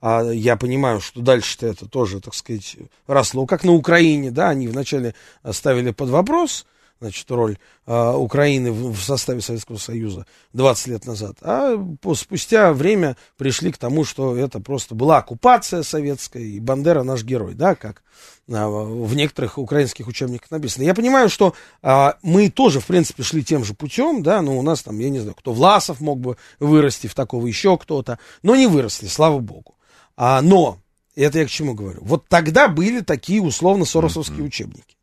а 0.00 0.22
я 0.30 0.56
понимаю, 0.56 1.00
что 1.00 1.20
дальше-то 1.20 1.66
это 1.66 1.88
тоже, 1.88 2.20
так 2.20 2.34
сказать, 2.34 2.76
росло, 3.06 3.46
как 3.46 3.64
на 3.64 3.72
Украине, 3.72 4.30
да, 4.30 4.50
они 4.50 4.68
вначале 4.68 5.14
ставили 5.50 5.90
под 5.90 6.10
вопрос, 6.10 6.66
значит, 7.00 7.30
роль 7.30 7.58
э, 7.86 8.12
Украины 8.14 8.72
в, 8.72 8.92
в 8.92 9.02
составе 9.02 9.40
Советского 9.40 9.76
Союза 9.76 10.26
20 10.52 10.86
лет 10.88 11.06
назад, 11.06 11.36
а 11.42 11.76
по, 12.00 12.14
спустя 12.14 12.72
время 12.72 13.16
пришли 13.36 13.70
к 13.70 13.78
тому, 13.78 14.04
что 14.04 14.36
это 14.36 14.60
просто 14.60 14.94
была 14.94 15.18
оккупация 15.18 15.82
советская, 15.82 16.42
и 16.42 16.60
Бандера 16.60 17.02
наш 17.02 17.22
герой, 17.22 17.54
да, 17.54 17.74
как 17.74 18.02
э, 18.48 18.66
в 18.66 19.14
некоторых 19.14 19.58
украинских 19.58 20.08
учебниках 20.08 20.50
написано. 20.50 20.84
Я 20.84 20.94
понимаю, 20.94 21.28
что 21.28 21.54
э, 21.82 22.12
мы 22.22 22.50
тоже, 22.50 22.80
в 22.80 22.86
принципе, 22.86 23.22
шли 23.22 23.44
тем 23.44 23.64
же 23.64 23.74
путем, 23.74 24.22
да, 24.22 24.42
но 24.42 24.58
у 24.58 24.62
нас 24.62 24.82
там, 24.82 24.98
я 24.98 25.10
не 25.10 25.20
знаю, 25.20 25.34
кто 25.34 25.52
Власов 25.52 26.00
мог 26.00 26.20
бы 26.20 26.36
вырасти 26.58 27.06
в 27.06 27.14
такого 27.14 27.46
еще 27.46 27.76
кто-то, 27.78 28.18
но 28.42 28.56
не 28.56 28.66
выросли, 28.66 29.06
слава 29.06 29.38
богу. 29.38 29.77
А, 30.20 30.42
но, 30.42 30.78
это 31.14 31.38
я 31.38 31.46
к 31.46 31.48
чему 31.48 31.74
говорю, 31.74 32.00
вот 32.02 32.26
тогда 32.26 32.66
были 32.66 33.02
такие 33.02 33.40
условно-соросовские 33.40 34.40
mm-hmm. 34.40 34.46
учебники. 34.46 34.96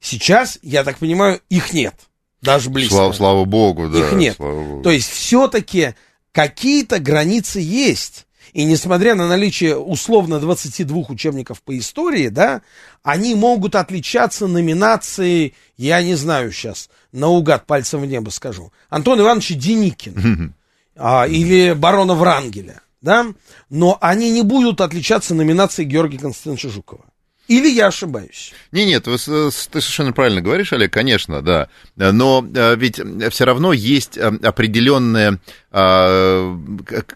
Сейчас, 0.00 0.58
я 0.62 0.84
так 0.84 0.96
понимаю, 0.98 1.42
их 1.50 1.74
нет. 1.74 1.94
Даже 2.40 2.70
близко. 2.70 2.94
Слава, 2.94 3.12
слава 3.12 3.44
богу, 3.44 3.90
да. 3.90 3.98
Их 3.98 4.12
нет. 4.12 4.38
Богу. 4.38 4.82
То 4.82 4.90
есть 4.90 5.10
все-таки 5.10 5.94
какие-то 6.32 6.98
границы 6.98 7.60
есть. 7.60 8.26
И 8.54 8.64
несмотря 8.64 9.14
на 9.14 9.28
наличие 9.28 9.76
условно 9.76 10.40
22 10.40 11.06
учебников 11.08 11.60
по 11.60 11.76
истории, 11.76 12.28
да, 12.28 12.62
они 13.02 13.34
могут 13.34 13.74
отличаться 13.74 14.46
номинацией, 14.46 15.54
я 15.76 16.02
не 16.02 16.14
знаю 16.14 16.52
сейчас, 16.52 16.88
наугад 17.12 17.66
пальцем 17.66 18.00
в 18.00 18.06
небо 18.06 18.30
скажу, 18.30 18.72
Антон 18.88 19.20
Иванович 19.20 19.56
Деникин 19.56 20.54
а, 20.96 21.26
или 21.26 21.74
барона 21.74 22.14
Врангеля 22.14 22.80
да, 23.04 23.26
но 23.68 23.98
они 24.00 24.30
не 24.30 24.42
будут 24.42 24.80
отличаться 24.80 25.34
номинацией 25.34 25.86
Георгия 25.86 26.18
Константиновича 26.18 26.70
Жукова. 26.70 27.04
Или 27.46 27.68
я 27.68 27.88
ошибаюсь? 27.88 28.54
Не, 28.72 28.86
нет, 28.86 29.04
ты 29.04 29.18
совершенно 29.18 30.14
правильно 30.14 30.40
говоришь, 30.40 30.72
Олег, 30.72 30.90
конечно, 30.94 31.42
да. 31.42 31.68
Но 31.94 32.42
э, 32.54 32.74
ведь 32.76 32.98
все 33.30 33.44
равно 33.44 33.74
есть 33.74 34.16
э, 34.16 34.32
определенная 34.42 35.38
а, 35.70 36.58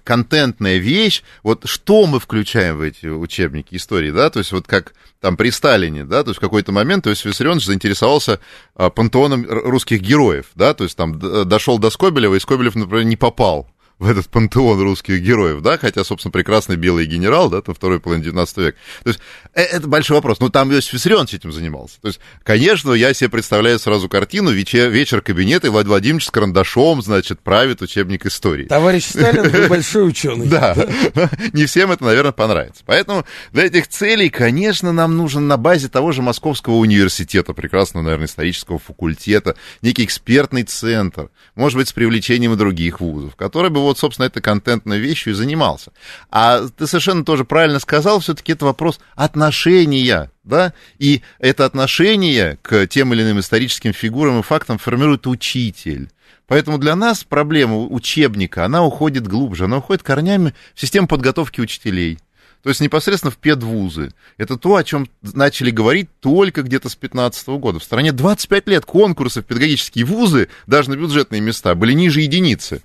контентная 0.04 0.76
вещь. 0.76 1.22
Вот 1.42 1.66
что 1.66 2.06
мы 2.06 2.20
включаем 2.20 2.76
в 2.76 2.82
эти 2.82 3.06
учебники 3.06 3.76
истории, 3.76 4.10
да? 4.10 4.28
То 4.28 4.40
есть 4.40 4.52
вот 4.52 4.66
как 4.66 4.92
там 5.20 5.38
при 5.38 5.48
Сталине, 5.48 6.04
да, 6.04 6.22
то 6.22 6.30
есть 6.30 6.38
в 6.38 6.42
какой-то 6.42 6.72
момент, 6.72 7.04
то 7.04 7.10
есть 7.10 7.24
Виссарионович 7.24 7.64
заинтересовался 7.64 8.38
а, 8.74 8.90
пантеоном 8.90 9.46
русских 9.48 10.02
героев, 10.02 10.46
да, 10.54 10.74
то 10.74 10.84
есть 10.84 10.96
там 10.96 11.18
дошел 11.48 11.78
до 11.78 11.88
Скобелева, 11.88 12.34
и 12.34 12.40
Скобелев, 12.40 12.74
например, 12.74 13.04
не 13.04 13.16
попал 13.16 13.66
в 13.98 14.08
этот 14.08 14.28
пантеон 14.28 14.80
русских 14.80 15.20
героев, 15.20 15.60
да, 15.60 15.76
хотя, 15.76 16.04
собственно, 16.04 16.30
прекрасный 16.30 16.76
белый 16.76 17.06
генерал, 17.06 17.50
да, 17.50 17.60
там 17.62 17.74
второй 17.74 17.98
половины 18.00 18.24
19 18.24 18.56
века. 18.58 18.78
То 19.02 19.08
есть 19.08 19.20
э, 19.54 19.62
это 19.62 19.88
большой 19.88 20.16
вопрос. 20.16 20.38
Ну, 20.40 20.50
там 20.50 20.72
Иосиф 20.72 20.92
Виссарионович 20.92 21.34
этим 21.34 21.52
занимался. 21.52 22.00
То 22.00 22.08
есть, 22.08 22.20
конечно, 22.44 22.92
я 22.92 23.12
себе 23.12 23.28
представляю 23.28 23.78
сразу 23.78 24.08
картину, 24.08 24.50
вечер, 24.50 24.88
вечер 24.88 25.20
кабинета, 25.20 25.66
и 25.66 25.70
Владимир 25.70 25.88
Владимирович 25.94 26.26
с 26.26 26.30
карандашом, 26.30 27.02
значит, 27.02 27.40
правит 27.40 27.82
учебник 27.82 28.24
истории. 28.26 28.66
Товарищ 28.66 29.06
Сталин 29.06 29.50
был 29.50 29.68
большой 29.68 30.08
ученый. 30.08 30.46
Да, 30.46 30.76
не 31.52 31.66
всем 31.66 31.90
это, 31.90 32.04
наверное, 32.04 32.32
понравится. 32.32 32.82
Поэтому 32.86 33.24
для 33.52 33.64
этих 33.64 33.88
целей, 33.88 34.28
конечно, 34.28 34.92
нам 34.92 35.16
нужен 35.16 35.48
на 35.48 35.56
базе 35.56 35.88
того 35.88 36.12
же 36.12 36.22
Московского 36.22 36.74
университета, 36.74 37.52
прекрасного, 37.52 38.04
наверное, 38.04 38.26
исторического 38.26 38.78
факультета, 38.78 39.56
некий 39.82 40.04
экспертный 40.04 40.62
центр, 40.62 41.30
может 41.56 41.76
быть, 41.76 41.88
с 41.88 41.92
привлечением 41.92 42.52
и 42.52 42.56
других 42.56 43.00
вузов, 43.00 43.34
который 43.34 43.70
бы 43.70 43.87
вот, 43.88 43.98
собственно, 43.98 44.26
этой 44.26 44.40
контентной 44.40 44.98
вещью 44.98 45.32
и 45.32 45.36
занимался. 45.36 45.92
А 46.30 46.66
ты 46.68 46.86
совершенно 46.86 47.24
тоже 47.24 47.44
правильно 47.44 47.80
сказал, 47.80 48.20
все-таки 48.20 48.52
это 48.52 48.64
вопрос 48.64 49.00
отношения, 49.14 50.30
да, 50.44 50.72
и 50.98 51.22
это 51.38 51.64
отношение 51.64 52.58
к 52.62 52.86
тем 52.86 53.12
или 53.12 53.22
иным 53.22 53.40
историческим 53.40 53.92
фигурам 53.92 54.40
и 54.40 54.42
фактам 54.42 54.78
формирует 54.78 55.26
учитель. 55.26 56.10
Поэтому 56.46 56.78
для 56.78 56.96
нас 56.96 57.24
проблема 57.24 57.78
учебника, 57.78 58.64
она 58.64 58.82
уходит 58.84 59.28
глубже, 59.28 59.64
она 59.64 59.78
уходит 59.78 60.02
корнями 60.02 60.54
в 60.74 60.80
систему 60.80 61.06
подготовки 61.06 61.60
учителей. 61.60 62.18
То 62.62 62.70
есть 62.70 62.80
непосредственно 62.80 63.30
в 63.30 63.36
педвузы. 63.36 64.12
Это 64.36 64.56
то, 64.56 64.76
о 64.76 64.84
чем 64.84 65.08
начали 65.22 65.70
говорить 65.70 66.08
только 66.20 66.62
где-то 66.62 66.88
с 66.88 66.96
15 66.96 67.48
года. 67.48 67.78
В 67.78 67.84
стране 67.84 68.12
25 68.12 68.66
лет 68.68 68.84
конкурсы 68.84 69.42
в 69.42 69.44
педагогические 69.44 70.04
вузы, 70.04 70.48
даже 70.66 70.90
на 70.90 70.96
бюджетные 70.96 71.40
места, 71.40 71.74
были 71.74 71.92
ниже 71.92 72.20
единицы 72.20 72.82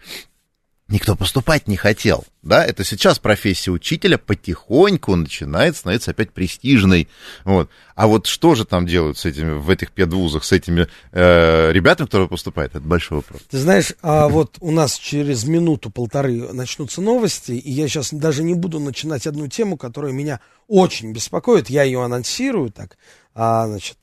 никто 0.93 1.15
поступать 1.15 1.67
не 1.67 1.75
хотел. 1.75 2.23
Да, 2.43 2.63
это 2.63 2.83
сейчас 2.83 3.17
профессия 3.17 3.71
учителя 3.71 4.17
потихоньку 4.17 5.15
начинает 5.15 5.75
становиться 5.75 6.11
опять 6.11 6.31
престижной. 6.31 7.09
Вот. 7.43 7.69
А 7.95 8.07
вот 8.07 8.27
что 8.27 8.53
же 8.53 8.63
там 8.63 8.85
делают 8.85 9.17
с 9.17 9.25
этими, 9.25 9.53
в 9.53 9.69
этих 9.69 9.91
педвузах, 9.91 10.43
с 10.43 10.51
этими 10.51 10.87
э, 11.11 11.71
ребятами, 11.71 12.05
которые 12.05 12.29
поступают, 12.29 12.75
это 12.75 12.85
большой 12.85 13.17
вопрос. 13.17 13.41
Ты 13.49 13.57
знаешь, 13.57 13.93
а 14.01 14.27
вот 14.27 14.57
у 14.61 14.71
нас 14.71 14.97
через 14.97 15.45
минуту-полторы 15.45 16.53
начнутся 16.53 17.01
новости, 17.01 17.53
и 17.53 17.71
я 17.71 17.87
сейчас 17.87 18.13
даже 18.13 18.43
не 18.43 18.53
буду 18.53 18.79
начинать 18.79 19.25
одну 19.25 19.47
тему, 19.47 19.77
которая 19.77 20.11
меня 20.11 20.41
очень 20.67 21.11
беспокоит. 21.11 21.69
Я 21.69 21.83
ее 21.83 22.03
анонсирую 22.03 22.71
так, 22.71 22.97
а, 23.33 23.67
значит, 23.67 23.97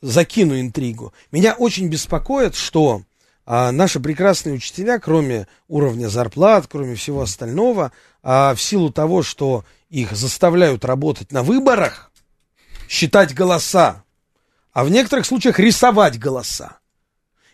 закину 0.00 0.60
интригу. 0.60 1.12
Меня 1.32 1.54
очень 1.54 1.88
беспокоит, 1.88 2.54
что 2.54 3.02
а 3.50 3.72
наши 3.72 3.98
прекрасные 3.98 4.56
учителя, 4.56 4.98
кроме 4.98 5.48
уровня 5.68 6.08
зарплат, 6.08 6.66
кроме 6.68 6.96
всего 6.96 7.22
остального, 7.22 7.92
а 8.22 8.54
в 8.54 8.60
силу 8.60 8.92
того, 8.92 9.22
что 9.22 9.64
их 9.88 10.12
заставляют 10.12 10.84
работать 10.84 11.32
на 11.32 11.42
выборах, 11.42 12.12
считать 12.90 13.34
голоса, 13.34 14.04
а 14.74 14.84
в 14.84 14.90
некоторых 14.90 15.24
случаях 15.24 15.58
рисовать 15.58 16.18
голоса. 16.18 16.76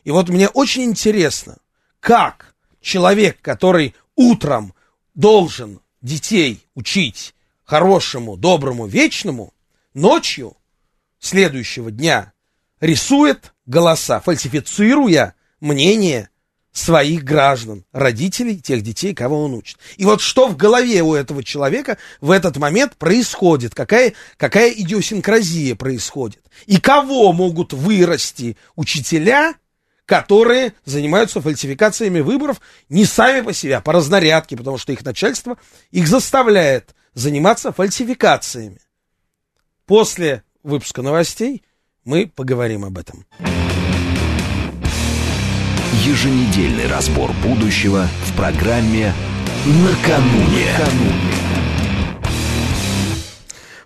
И 0.02 0.10
вот 0.10 0.28
мне 0.30 0.48
очень 0.48 0.82
интересно, 0.82 1.58
как 2.00 2.56
человек, 2.80 3.40
который 3.40 3.94
утром 4.16 4.74
должен 5.14 5.78
детей 6.02 6.66
учить 6.74 7.36
хорошему, 7.62 8.36
доброму, 8.36 8.86
вечному, 8.86 9.54
ночью 9.94 10.56
следующего 11.20 11.92
дня 11.92 12.32
рисует 12.80 13.54
голоса, 13.64 14.18
фальсифицируя 14.18 15.36
мнение 15.64 16.28
своих 16.72 17.22
граждан, 17.22 17.84
родителей 17.92 18.60
тех 18.60 18.82
детей, 18.82 19.14
кого 19.14 19.44
он 19.44 19.54
учит. 19.54 19.78
И 19.96 20.04
вот 20.04 20.20
что 20.20 20.48
в 20.48 20.56
голове 20.56 21.02
у 21.02 21.14
этого 21.14 21.42
человека 21.42 21.98
в 22.20 22.30
этот 22.30 22.56
момент 22.56 22.96
происходит, 22.96 23.74
какая, 23.74 24.12
какая 24.36 24.70
идиосинкразия 24.70 25.76
происходит, 25.76 26.42
и 26.66 26.78
кого 26.80 27.32
могут 27.32 27.72
вырасти 27.72 28.56
учителя, 28.74 29.54
которые 30.04 30.74
занимаются 30.84 31.40
фальсификациями 31.40 32.20
выборов 32.20 32.60
не 32.88 33.04
сами 33.04 33.40
по 33.40 33.52
себе, 33.52 33.76
а 33.76 33.80
по 33.80 33.92
разнарядке, 33.92 34.56
потому 34.56 34.76
что 34.76 34.92
их 34.92 35.04
начальство 35.04 35.56
их 35.92 36.08
заставляет 36.08 36.94
заниматься 37.14 37.72
фальсификациями. 37.72 38.80
После 39.86 40.42
выпуска 40.64 41.02
новостей 41.02 41.62
мы 42.04 42.26
поговорим 42.26 42.84
об 42.84 42.98
этом. 42.98 43.24
Еженедельный 46.02 46.88
разбор 46.88 47.30
будущего 47.40 48.08
в 48.26 48.36
программе 48.36 49.12
«Накануне». 49.64 50.68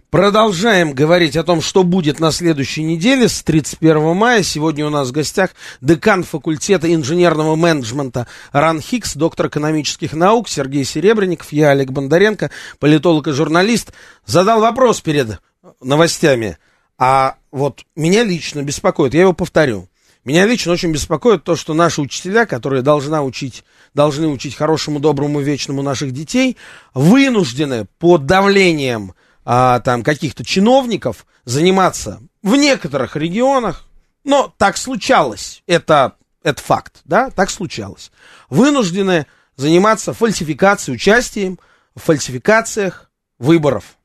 Продолжаем 0.09 0.95
говорить 0.95 1.37
о 1.37 1.45
том, 1.45 1.61
что 1.61 1.85
будет 1.85 2.19
на 2.19 2.33
следующей 2.33 2.83
неделе 2.83 3.29
с 3.29 3.43
31 3.43 4.17
мая. 4.17 4.43
Сегодня 4.43 4.87
у 4.87 4.91
нас 4.91 5.09
в 5.09 5.13
гостях 5.13 5.51
декан 5.83 6.25
факультета 6.25 6.93
инженерного 6.93 7.57
менеджмента 7.57 8.27
Ран 8.53 8.81
Хикс, 8.81 9.15
доктор 9.15 9.49
экономических 9.49 10.15
наук 10.15 10.49
Сергей 10.49 10.85
Серебренников, 10.85 11.53
я 11.53 11.71
Олег 11.73 11.91
Бондаренко, 11.91 12.51
политолог 12.79 13.29
и 13.29 13.33
журналист. 13.33 13.93
Задал 14.25 14.63
вопрос 14.63 15.03
перед 15.03 15.41
новостями, 15.83 16.57
а 16.97 17.37
вот 17.53 17.85
меня 17.95 18.25
лично 18.25 18.63
беспокоит, 18.63 19.13
я 19.13 19.21
его 19.21 19.35
повторю. 19.35 19.89
Меня 20.29 20.45
лично 20.45 20.73
очень 20.73 20.93
беспокоит 20.93 21.43
то, 21.43 21.57
что 21.57 21.73
наши 21.73 22.03
учителя, 22.03 22.45
которые 22.45 22.83
должна 22.83 23.23
учить, 23.23 23.65
должны 23.95 24.27
учить 24.29 24.55
хорошему, 24.55 25.01
доброму, 25.01 25.41
вечному 25.41 25.81
наших 25.81 26.13
детей, 26.13 26.59
вынуждены 26.93 27.87
под 27.99 28.27
давлением 28.27 29.15
а, 29.47 29.81
там 29.81 30.03
каких-то 30.03 30.45
чиновников 30.45 31.25
заниматься 31.47 32.21
в 32.43 32.57
некоторых 32.57 33.17
регионах, 33.17 33.87
но 34.23 34.53
так 34.59 34.77
случалось, 34.77 35.63
это, 35.67 36.17
это 36.43 36.63
факт, 36.63 37.01
да, 37.07 37.31
так 37.31 37.49
случалось, 37.49 38.13
вынуждены 38.51 39.25
заниматься 39.57 40.13
фальсификацией, 40.13 40.97
участием 40.97 41.59
в 41.95 42.01
фальсификациях 42.01 43.11
выборов 43.39 43.97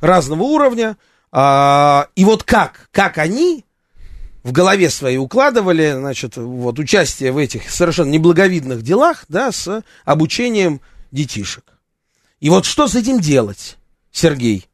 разного 0.00 0.44
уровня, 0.44 0.96
а, 1.32 2.06
и 2.14 2.24
вот 2.24 2.44
как, 2.44 2.90
как 2.92 3.18
они 3.18 3.64
в 4.44 4.52
голове 4.52 4.90
своей 4.90 5.16
укладывали, 5.16 5.94
значит, 5.96 6.36
вот 6.36 6.78
участие 6.78 7.32
в 7.32 7.38
этих 7.38 7.70
совершенно 7.70 8.10
неблаговидных 8.10 8.82
делах, 8.82 9.24
да, 9.28 9.50
с 9.50 9.82
обучением 10.04 10.80
детишек. 11.10 11.64
И 12.40 12.50
вот 12.50 12.66
что 12.66 12.86
с 12.86 12.94
этим 12.94 13.20
делать, 13.20 13.76
Сергей? 14.12 14.66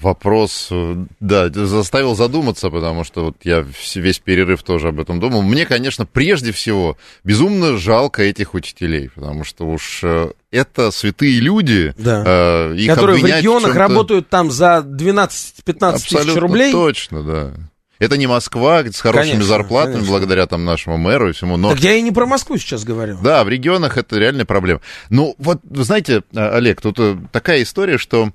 Вопрос, 0.00 0.68
э, 0.70 0.94
да, 1.20 1.48
заставил 1.48 2.14
задуматься, 2.14 2.68
потому 2.68 3.02
что 3.02 3.24
вот 3.24 3.36
я 3.44 3.66
весь 3.94 4.18
перерыв 4.18 4.62
тоже 4.62 4.88
об 4.88 5.00
этом 5.00 5.18
думал. 5.20 5.40
Мне, 5.40 5.64
конечно, 5.64 6.04
прежде 6.04 6.52
всего 6.52 6.98
безумно 7.24 7.78
жалко 7.78 8.22
этих 8.22 8.52
учителей, 8.52 9.08
потому 9.14 9.42
что 9.42 9.66
уж 9.66 10.00
э, 10.04 10.32
это 10.50 10.90
святые 10.90 11.40
люди. 11.40 11.94
Да. 11.96 12.22
Э, 12.26 12.74
их 12.76 12.94
Которые 12.94 13.22
в 13.22 13.26
регионах 13.26 13.74
в 13.74 13.76
работают 13.76 14.28
там 14.28 14.50
за 14.50 14.86
12-15 14.86 15.94
тысяч 15.94 16.36
рублей. 16.36 16.72
точно, 16.72 17.22
да. 17.22 17.54
Это 17.98 18.16
не 18.16 18.26
Москва 18.26 18.84
с 18.84 19.00
хорошими 19.00 19.32
конечно, 19.32 19.48
зарплатами, 19.48 19.94
конечно. 19.94 20.10
благодаря 20.12 20.46
там 20.46 20.64
нашему 20.64 20.98
мэру 20.98 21.30
и 21.30 21.32
всему. 21.32 21.56
Но... 21.56 21.70
Так 21.70 21.80
я 21.80 21.94
и 21.94 22.02
не 22.02 22.12
про 22.12 22.26
Москву 22.26 22.58
сейчас 22.58 22.84
говорю. 22.84 23.18
Да, 23.22 23.42
в 23.42 23.48
регионах 23.48 23.96
это 23.96 24.18
реальная 24.18 24.44
проблема. 24.44 24.80
Ну, 25.08 25.34
вот, 25.38 25.60
вы 25.64 25.84
знаете, 25.84 26.22
Олег, 26.34 26.80
тут 26.80 26.98
такая 27.32 27.62
история, 27.62 27.98
что 27.98 28.30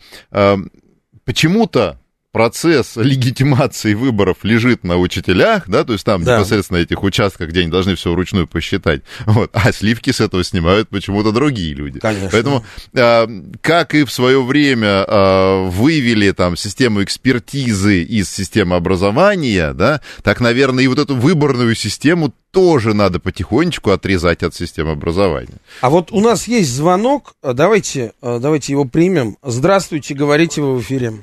почему-то 1.25 2.00
процесс 2.31 2.95
легитимации 2.95 3.93
выборов 3.93 4.37
лежит 4.43 4.83
на 4.83 4.97
учителях, 4.97 5.67
да, 5.67 5.83
то 5.83 5.93
есть 5.93 6.05
там 6.05 6.23
да. 6.23 6.37
непосредственно 6.37 6.77
этих 6.77 7.03
участках, 7.03 7.49
где 7.49 7.61
они 7.61 7.69
должны 7.69 7.95
все 7.95 8.11
вручную 8.11 8.47
посчитать, 8.47 9.01
вот, 9.25 9.49
а 9.53 9.71
сливки 9.71 10.11
с 10.11 10.21
этого 10.21 10.43
снимают 10.43 10.89
почему-то 10.89 11.31
другие 11.31 11.73
люди. 11.73 11.99
Конечно. 11.99 12.29
Поэтому, 12.31 12.65
э, 12.93 13.27
как 13.61 13.95
и 13.95 14.03
в 14.03 14.11
свое 14.11 14.41
время 14.43 15.05
э, 15.07 15.69
вывели 15.69 16.31
там 16.31 16.55
систему 16.55 17.03
экспертизы 17.03 18.03
из 18.03 18.29
системы 18.29 18.75
образования, 18.75 19.73
да, 19.73 20.01
так, 20.23 20.39
наверное, 20.39 20.85
и 20.85 20.87
вот 20.87 20.99
эту 20.99 21.15
выборную 21.15 21.75
систему 21.75 22.33
тоже 22.51 22.93
надо 22.93 23.19
потихонечку 23.19 23.91
отрезать 23.91 24.43
от 24.43 24.55
системы 24.55 24.91
образования. 24.91 25.57
А 25.81 25.89
вот 25.89 26.11
у 26.11 26.19
нас 26.19 26.47
есть 26.47 26.73
звонок, 26.73 27.33
давайте, 27.41 28.13
давайте 28.21 28.73
его 28.73 28.85
примем. 28.85 29.37
Здравствуйте, 29.41 30.13
говорите 30.13 30.61
вы 30.61 30.77
в 30.77 30.81
эфире. 30.81 31.13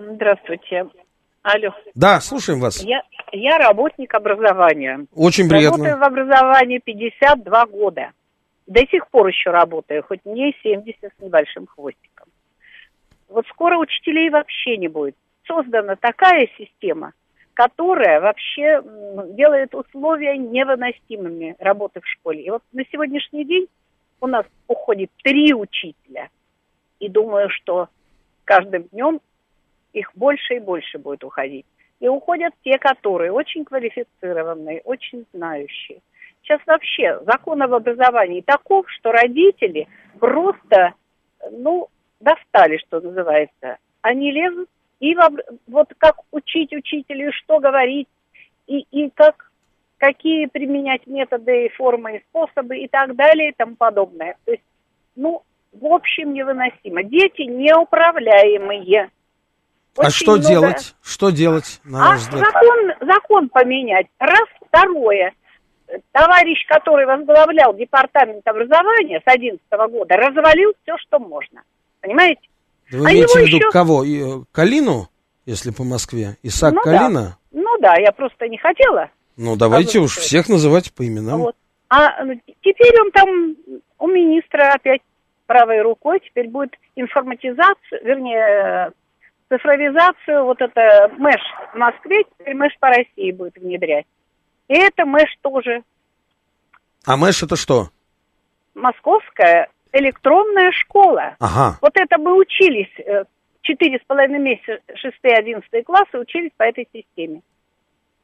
Здравствуйте. 0.00 0.86
Алло. 1.42 1.74
Да, 1.94 2.20
слушаем 2.20 2.60
вас. 2.60 2.82
Я, 2.82 3.02
я 3.32 3.58
работник 3.58 4.14
образования. 4.14 5.06
Очень 5.14 5.48
приятно. 5.48 5.84
Работаю 5.84 5.98
в 5.98 6.02
образовании 6.02 6.78
52 6.78 7.66
года. 7.66 8.12
До 8.66 8.80
сих 8.86 9.08
пор 9.08 9.26
еще 9.26 9.50
работаю, 9.50 10.02
хоть 10.02 10.20
мне 10.24 10.54
70 10.62 10.96
с 11.02 11.22
небольшим 11.22 11.66
хвостиком. 11.66 12.28
Вот 13.28 13.46
скоро 13.48 13.76
учителей 13.76 14.30
вообще 14.30 14.78
не 14.78 14.88
будет. 14.88 15.16
Создана 15.46 15.96
такая 15.96 16.48
система, 16.56 17.12
которая 17.52 18.20
вообще 18.20 18.82
делает 19.36 19.74
условия 19.74 20.36
невыносимыми 20.38 21.56
работы 21.58 22.00
в 22.00 22.06
школе. 22.06 22.42
И 22.42 22.50
вот 22.50 22.62
на 22.72 22.84
сегодняшний 22.90 23.44
день 23.44 23.66
у 24.20 24.26
нас 24.26 24.46
уходит 24.66 25.10
три 25.22 25.52
учителя. 25.52 26.28
И 27.00 27.08
думаю, 27.08 27.50
что 27.50 27.88
каждым 28.44 28.84
днем 28.84 29.20
их 29.92 30.10
больше 30.14 30.56
и 30.56 30.60
больше 30.60 30.98
будет 30.98 31.24
уходить. 31.24 31.66
И 32.00 32.08
уходят 32.08 32.54
те, 32.64 32.78
которые 32.78 33.32
очень 33.32 33.64
квалифицированные, 33.64 34.80
очень 34.84 35.26
знающие. 35.32 36.00
Сейчас 36.42 36.60
вообще 36.66 37.20
закон 37.26 37.62
об 37.62 37.74
образовании 37.74 38.40
таков, 38.40 38.86
что 38.90 39.12
родители 39.12 39.86
просто, 40.18 40.94
ну, 41.50 41.88
достали, 42.20 42.78
что 42.78 43.00
называется. 43.00 43.76
Они 44.00 44.32
лезут 44.32 44.68
и 45.00 45.16
вот 45.66 45.92
как 45.98 46.16
учить 46.30 46.72
учителю, 46.72 47.32
что 47.32 47.58
говорить, 47.58 48.08
и, 48.66 48.86
и 48.90 49.10
как, 49.10 49.50
какие 49.98 50.46
применять 50.46 51.06
методы, 51.06 51.70
формы 51.76 52.16
и 52.18 52.22
способы 52.28 52.78
и 52.78 52.88
так 52.88 53.16
далее 53.16 53.50
и 53.50 53.54
тому 53.56 53.76
подобное. 53.76 54.36
То 54.44 54.52
есть, 54.52 54.64
ну, 55.16 55.42
в 55.72 55.86
общем, 55.86 56.34
невыносимо. 56.34 57.02
Дети 57.02 57.42
неуправляемые. 57.42 59.10
А 59.96 60.00
Очень 60.00 60.08
а 60.08 60.10
что 60.10 60.32
много... 60.32 60.48
делать? 60.48 60.94
Что 61.02 61.30
делать, 61.30 61.80
на 61.84 62.12
а 62.12 62.16
взгляд? 62.16 62.44
Закон, 62.44 63.08
закон 63.08 63.48
поменять. 63.48 64.06
Раз, 64.18 64.48
второе. 64.68 65.32
Товарищ, 66.12 66.64
который 66.68 67.04
возглавлял 67.06 67.74
департамент 67.74 68.46
образования 68.46 69.20
с 69.20 69.24
2011 69.24 69.60
года, 69.90 70.16
развалил 70.16 70.72
все, 70.82 70.96
что 70.98 71.18
можно. 71.18 71.62
Понимаете? 72.00 72.40
Вы 72.92 73.06
а 73.06 73.12
имеете 73.12 73.38
в 73.38 73.42
виду 73.42 73.56
еще... 73.56 73.70
кого? 73.70 74.04
И, 74.04 74.20
э, 74.20 74.44
Калину, 74.52 75.08
если 75.46 75.70
по 75.70 75.82
Москве? 75.82 76.36
Исаак 76.42 76.74
ну, 76.74 76.82
Калина? 76.82 77.22
Да. 77.22 77.60
Ну 77.60 77.78
да, 77.80 77.94
я 77.98 78.12
просто 78.12 78.48
не 78.48 78.58
хотела. 78.58 79.10
Ну 79.36 79.56
давайте 79.56 79.98
уж 79.98 80.16
всех 80.16 80.48
называть 80.48 80.92
по 80.92 81.06
именам. 81.06 81.40
Вот. 81.40 81.56
А 81.88 82.24
ну, 82.24 82.40
теперь 82.60 83.00
он 83.00 83.10
там 83.10 83.56
у 83.98 84.06
министра 84.06 84.72
опять 84.72 85.00
правой 85.46 85.82
рукой, 85.82 86.20
теперь 86.20 86.48
будет 86.48 86.74
информатизация, 86.94 88.00
вернее, 88.04 88.92
цифровизацию, 89.50 90.44
вот 90.44 90.60
это 90.62 91.12
МЭШ 91.18 91.40
в 91.74 91.76
Москве, 91.76 92.24
теперь 92.24 92.54
МЭШ 92.54 92.78
по 92.78 92.88
России 92.88 93.32
будет 93.32 93.56
внедрять. 93.56 94.06
И 94.68 94.74
это 94.74 95.04
МЭШ 95.04 95.36
тоже. 95.42 95.82
А 97.04 97.16
МЭШ 97.16 97.42
это 97.42 97.56
что? 97.56 97.88
Московская 98.74 99.68
электронная 99.92 100.70
школа. 100.72 101.34
Ага. 101.40 101.78
Вот 101.82 101.92
это 101.94 102.18
мы 102.18 102.38
учились, 102.38 102.92
э, 102.98 103.24
четыре 103.62 103.98
с 103.98 104.06
половиной 104.06 104.38
месяца, 104.38 104.78
шестые, 104.94 105.34
одиннадцатые 105.34 105.82
классы 105.82 106.18
учились 106.18 106.52
по 106.56 106.62
этой 106.62 106.88
системе. 106.92 107.42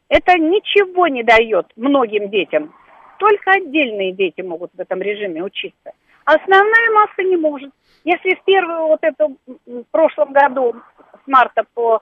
Это 0.09 0.39
ничего 0.39 1.09
не 1.09 1.25
дает 1.25 1.67
многим 1.77 2.31
детям. 2.31 2.73
Только 3.19 3.53
отдельные 3.53 4.13
дети 4.13 4.43
могут 4.43 4.71
в 4.75 4.81
этом 4.81 5.03
режиме 5.03 5.43
учиться. 5.43 5.93
Основная 6.25 6.91
масса 6.93 7.23
не 7.23 7.37
может. 7.37 7.73
Если 8.05 8.35
в 8.35 8.45
первую 8.45 8.87
вот 8.89 9.01
эту 9.03 9.37
в 9.47 9.85
прошлом 9.91 10.33
году 10.33 10.77
марта 11.27 11.65
по, 11.75 12.01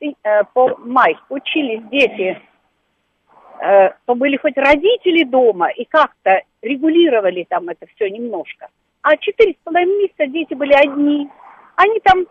э, 0.00 0.44
по 0.52 0.76
май 0.78 1.16
учились 1.28 1.82
дети, 1.90 2.40
э, 3.60 3.90
то 4.06 4.14
были 4.14 4.36
хоть 4.36 4.56
родители 4.56 5.24
дома 5.24 5.68
и 5.70 5.84
как-то 5.84 6.42
регулировали 6.62 7.44
там 7.48 7.68
это 7.68 7.86
все 7.94 8.08
немножко. 8.08 8.68
А 9.02 9.16
четыре 9.16 9.52
с 9.52 9.64
половиной 9.64 10.02
месяца 10.02 10.26
дети 10.26 10.54
были 10.54 10.72
одни. 10.72 11.28
Они 11.76 12.00
там 12.00 12.26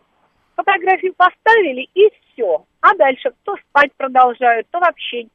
фотографию 0.56 1.14
поставили 1.16 1.88
и 1.94 2.10
все. 2.10 2.66
А 2.82 2.96
дальше 2.96 3.32
то 3.44 3.56
спать 3.70 3.92
продолжают, 3.96 4.68
то 4.72 4.80
вообще 4.80 5.28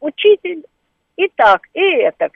учитель 0.00 0.64
и 1.16 1.28
так, 1.36 1.62
и 1.74 1.80
это. 1.80 2.30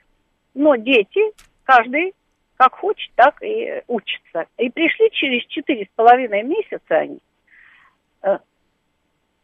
Но 0.55 0.77
дети, 0.77 1.20
каждый 1.64 2.14
как 2.57 2.74
хочет, 2.74 3.11
так 3.16 3.42
и 3.42 3.83
учится. 3.88 4.46
И 4.59 4.70
пришли 4.70 5.11
через 5.11 5.44
четыре 5.46 5.87
с 5.87 5.96
половиной 5.96 6.42
месяца 6.42 6.96
они 6.96 7.18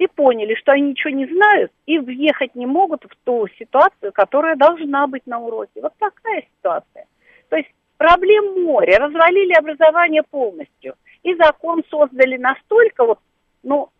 и 0.00 0.06
поняли, 0.06 0.54
что 0.54 0.72
они 0.72 0.90
ничего 0.90 1.10
не 1.10 1.26
знают 1.26 1.70
и 1.84 1.98
въехать 1.98 2.54
не 2.54 2.64
могут 2.64 3.04
в 3.04 3.14
ту 3.24 3.46
ситуацию, 3.58 4.12
которая 4.12 4.56
должна 4.56 5.06
быть 5.06 5.26
на 5.26 5.38
уроке. 5.38 5.82
Вот 5.82 5.92
такая 5.98 6.42
ситуация. 6.56 7.04
То 7.50 7.56
есть 7.56 7.68
проблем 7.98 8.64
море, 8.64 8.96
развалили 8.96 9.52
образование 9.52 10.22
полностью. 10.22 10.94
И 11.22 11.34
закон 11.34 11.82
создали 11.90 12.38
настолько 12.38 13.04
вот, 13.04 13.18
ну, 13.62 13.90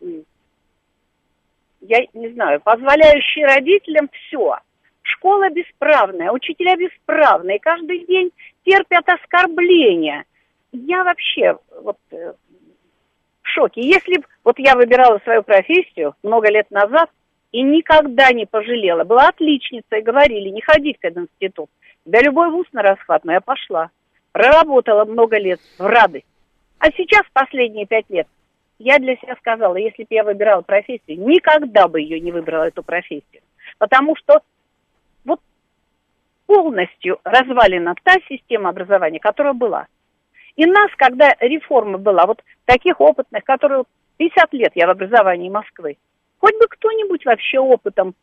я 1.81 1.99
не 2.13 2.29
знаю, 2.29 2.61
позволяющий 2.61 3.45
родителям 3.45 4.09
все. 4.11 4.57
Школа 5.03 5.51
бесправная, 5.51 6.31
учителя 6.31 6.77
бесправные, 6.77 7.59
каждый 7.59 8.05
день 8.07 8.31
терпят 8.65 9.07
оскорбления. 9.07 10.25
Я 10.71 11.03
вообще 11.03 11.59
вот 11.83 11.97
э, 12.09 12.33
в 13.41 13.47
шоке. 13.47 13.81
Если 13.81 14.17
бы 14.17 14.25
вот 14.43 14.59
я 14.59 14.75
выбирала 14.75 15.19
свою 15.19 15.43
профессию 15.43 16.15
много 16.23 16.49
лет 16.49 16.69
назад 16.71 17.09
и 17.51 17.61
никогда 17.61 18.31
не 18.31 18.45
пожалела, 18.45 19.03
была 19.03 19.29
отличницей, 19.29 20.01
говорили, 20.01 20.49
не 20.49 20.61
ходи 20.61 20.93
в 20.93 21.03
этот 21.03 21.23
институт. 21.23 21.69
Да 22.05 22.19
любой 22.21 22.49
вуз 22.49 22.67
на 22.71 22.81
расхват, 22.81 23.23
но 23.25 23.33
я 23.33 23.41
пошла. 23.41 23.89
Проработала 24.31 25.05
много 25.05 25.37
лет 25.37 25.59
в 25.77 25.85
радость. 25.85 26.25
А 26.79 26.87
сейчас, 26.91 27.23
последние 27.33 27.85
пять 27.85 28.09
лет, 28.09 28.27
я 28.79 28.97
для 28.97 29.15
себя 29.17 29.35
сказала, 29.35 29.75
если 29.75 30.03
бы 30.03 30.07
я 30.09 30.23
выбирала 30.23 30.61
профессию, 30.61 31.19
никогда 31.19 31.87
бы 31.87 32.01
ее 32.01 32.19
не 32.19 32.31
выбрала, 32.31 32.63
эту 32.63 32.81
профессию. 32.81 33.43
Потому 33.77 34.15
что 34.15 34.41
вот 35.23 35.39
полностью 36.47 37.19
развалена 37.23 37.93
та 38.03 38.15
система 38.27 38.69
образования, 38.69 39.19
которая 39.19 39.53
была. 39.53 39.85
И 40.55 40.65
нас, 40.65 40.89
когда 40.97 41.35
реформа 41.39 41.97
была, 41.97 42.25
вот 42.25 42.41
таких 42.65 42.99
опытных, 42.99 43.43
которые 43.43 43.83
50 44.17 44.53
лет 44.53 44.71
я 44.75 44.87
в 44.87 44.91
образовании 44.91 45.49
Москвы, 45.49 45.97
хоть 46.39 46.57
бы 46.59 46.67
кто-нибудь 46.67 47.25
вообще 47.25 47.59
опытом 47.59 48.13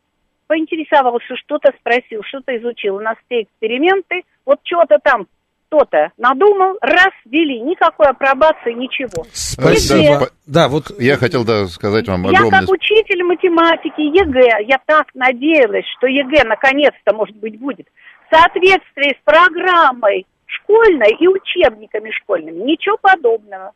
поинтересовался, 0.46 1.36
что-то 1.36 1.72
спросил, 1.78 2.22
что-то 2.24 2.56
изучил. 2.56 2.96
У 2.96 3.00
нас 3.00 3.16
все 3.26 3.42
эксперименты, 3.42 4.22
вот 4.44 4.60
что-то 4.64 4.98
там 5.02 5.26
кто-то 5.68 6.12
надумал, 6.16 6.78
раз, 6.80 7.12
ввели, 7.26 7.60
никакой 7.60 8.06
апробации, 8.06 8.72
ничего. 8.72 9.26
Спасибо. 9.32 9.98
ЕГЭ. 9.98 10.26
Да, 10.46 10.68
вот 10.68 10.98
я 10.98 11.16
хотел 11.16 11.44
да, 11.44 11.66
сказать 11.66 12.08
вам 12.08 12.26
огромное... 12.26 12.60
Я 12.60 12.66
как 12.66 12.70
учитель 12.70 13.22
математики 13.22 14.00
ЕГЭ, 14.00 14.64
я 14.66 14.78
так 14.86 15.08
надеялась, 15.14 15.84
что 15.98 16.06
ЕГЭ 16.06 16.44
наконец-то, 16.44 17.14
может 17.14 17.36
быть, 17.36 17.58
будет 17.60 17.86
в 18.28 18.34
соответствии 18.34 19.14
с 19.14 19.24
программой 19.24 20.26
школьной 20.48 21.16
и 21.18 21.28
учебниками 21.28 22.10
школьными. 22.10 22.64
Ничего 22.64 22.96
подобного. 23.00 23.72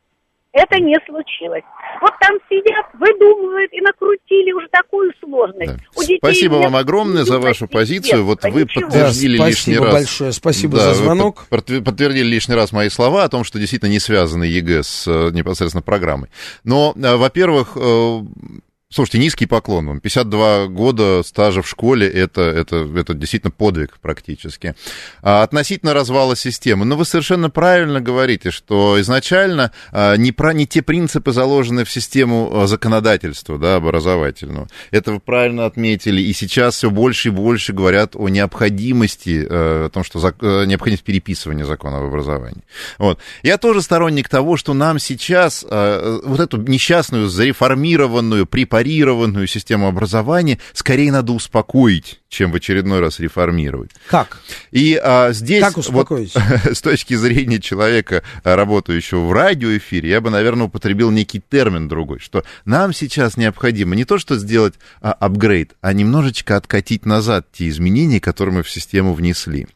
Это 0.52 0.78
не 0.80 0.94
случилось. 1.06 1.62
Вот 2.02 2.12
там 2.20 2.36
сидят, 2.50 2.84
выдумывают 2.92 3.72
и 3.72 3.80
накрутили 3.80 4.52
уже 4.52 4.68
такую 4.70 5.10
сложность. 5.18 5.78
Да. 5.78 6.16
Спасибо 6.18 6.56
вам 6.56 6.76
огромное 6.76 7.24
за 7.24 7.38
вашу 7.38 7.66
позицию. 7.66 8.24
Вот 8.24 8.44
вы 8.44 8.66
подтвердили 8.66 9.38
да, 9.38 9.48
лишний 9.48 9.78
раз. 9.78 9.92
большое, 9.92 10.32
спасибо 10.32 10.76
да, 10.76 10.92
за 10.92 10.94
звонок. 10.94 11.46
Вы 11.50 11.82
подтвердили 11.82 12.26
лишний 12.26 12.54
раз 12.54 12.72
мои 12.72 12.90
слова 12.90 13.24
о 13.24 13.28
том, 13.30 13.44
что 13.44 13.58
действительно 13.58 13.88
не 13.88 13.98
связаны 13.98 14.44
ЕГЭ 14.44 14.82
с 14.82 15.06
э, 15.08 15.30
непосредственно 15.32 15.82
программой. 15.82 16.28
Но, 16.64 16.92
э, 16.96 17.16
во-первых, 17.16 17.72
э, 17.76 18.20
Слушайте, 18.92 19.18
низкий 19.20 19.46
поклон 19.46 19.86
вам. 19.86 20.00
52 20.00 20.66
года 20.66 21.22
стажа 21.24 21.62
в 21.62 21.68
школе 21.68 22.06
это, 22.06 22.42
это, 22.42 22.86
это 22.94 23.14
действительно 23.14 23.50
подвиг 23.50 23.98
практически. 24.02 24.74
А 25.22 25.42
относительно 25.42 25.94
развала 25.94 26.36
системы, 26.36 26.84
ну, 26.84 26.96
вы 26.96 27.06
совершенно 27.06 27.48
правильно 27.48 28.02
говорите, 28.02 28.50
что 28.50 29.00
изначально 29.00 29.72
а, 29.92 30.16
не, 30.16 30.30
про, 30.30 30.52
не 30.52 30.66
те 30.66 30.82
принципы 30.82 31.32
заложены 31.32 31.84
в 31.84 31.90
систему 31.90 32.50
а, 32.52 32.66
законодательства 32.66 33.58
да, 33.58 33.76
образовательного. 33.76 34.68
Это 34.90 35.12
вы 35.12 35.20
правильно 35.20 35.64
отметили. 35.64 36.20
И 36.20 36.34
сейчас 36.34 36.76
все 36.76 36.90
больше 36.90 37.28
и 37.28 37.32
больше 37.32 37.72
говорят 37.72 38.14
о 38.14 38.28
необходимости, 38.28 39.46
а, 39.48 39.86
о 39.86 39.88
том, 39.88 40.04
что 40.04 40.18
зак, 40.18 40.36
а, 40.42 40.64
необходимость 40.64 41.04
переписывания 41.04 41.64
закона 41.64 42.00
об 42.00 42.04
образовании. 42.04 42.62
Вот. 42.98 43.20
Я 43.42 43.56
тоже 43.56 43.80
сторонник 43.80 44.28
того, 44.28 44.58
что 44.58 44.74
нам 44.74 44.98
сейчас 44.98 45.64
а, 45.66 46.20
вот 46.22 46.40
эту 46.40 46.58
несчастную, 46.58 47.28
зареформированную, 47.28 48.44
препарированную 48.44 48.81
препарированную 48.82 49.46
систему 49.46 49.86
образования 49.86 50.58
скорее 50.72 51.12
надо 51.12 51.32
успокоить, 51.32 52.20
чем 52.28 52.50
в 52.50 52.56
очередной 52.56 53.00
раз 53.00 53.20
реформировать. 53.20 53.90
Как? 54.08 54.38
И 54.72 55.00
а, 55.02 55.32
здесь, 55.32 55.62
как 55.62 55.76
успокоить? 55.76 56.34
Вот, 56.34 56.76
с 56.76 56.80
точки 56.80 57.14
зрения 57.14 57.60
человека, 57.60 58.22
работающего 58.42 59.20
в 59.26 59.32
радиоэфире, 59.32 60.10
я 60.10 60.20
бы, 60.20 60.30
наверное, 60.30 60.66
употребил 60.66 61.10
некий 61.10 61.40
термин 61.40 61.88
другой, 61.88 62.18
что 62.18 62.44
нам 62.64 62.92
сейчас 62.92 63.36
необходимо 63.36 63.94
не 63.94 64.04
то, 64.04 64.18
что 64.18 64.36
сделать 64.36 64.74
а, 65.00 65.12
апгрейд, 65.12 65.74
а 65.80 65.92
немножечко 65.92 66.56
откатить 66.56 67.06
назад 67.06 67.46
те 67.52 67.68
изменения, 67.68 68.20
которые 68.20 68.56
мы 68.56 68.62
в 68.62 68.70
систему 68.70 69.14
внесли. 69.14 69.68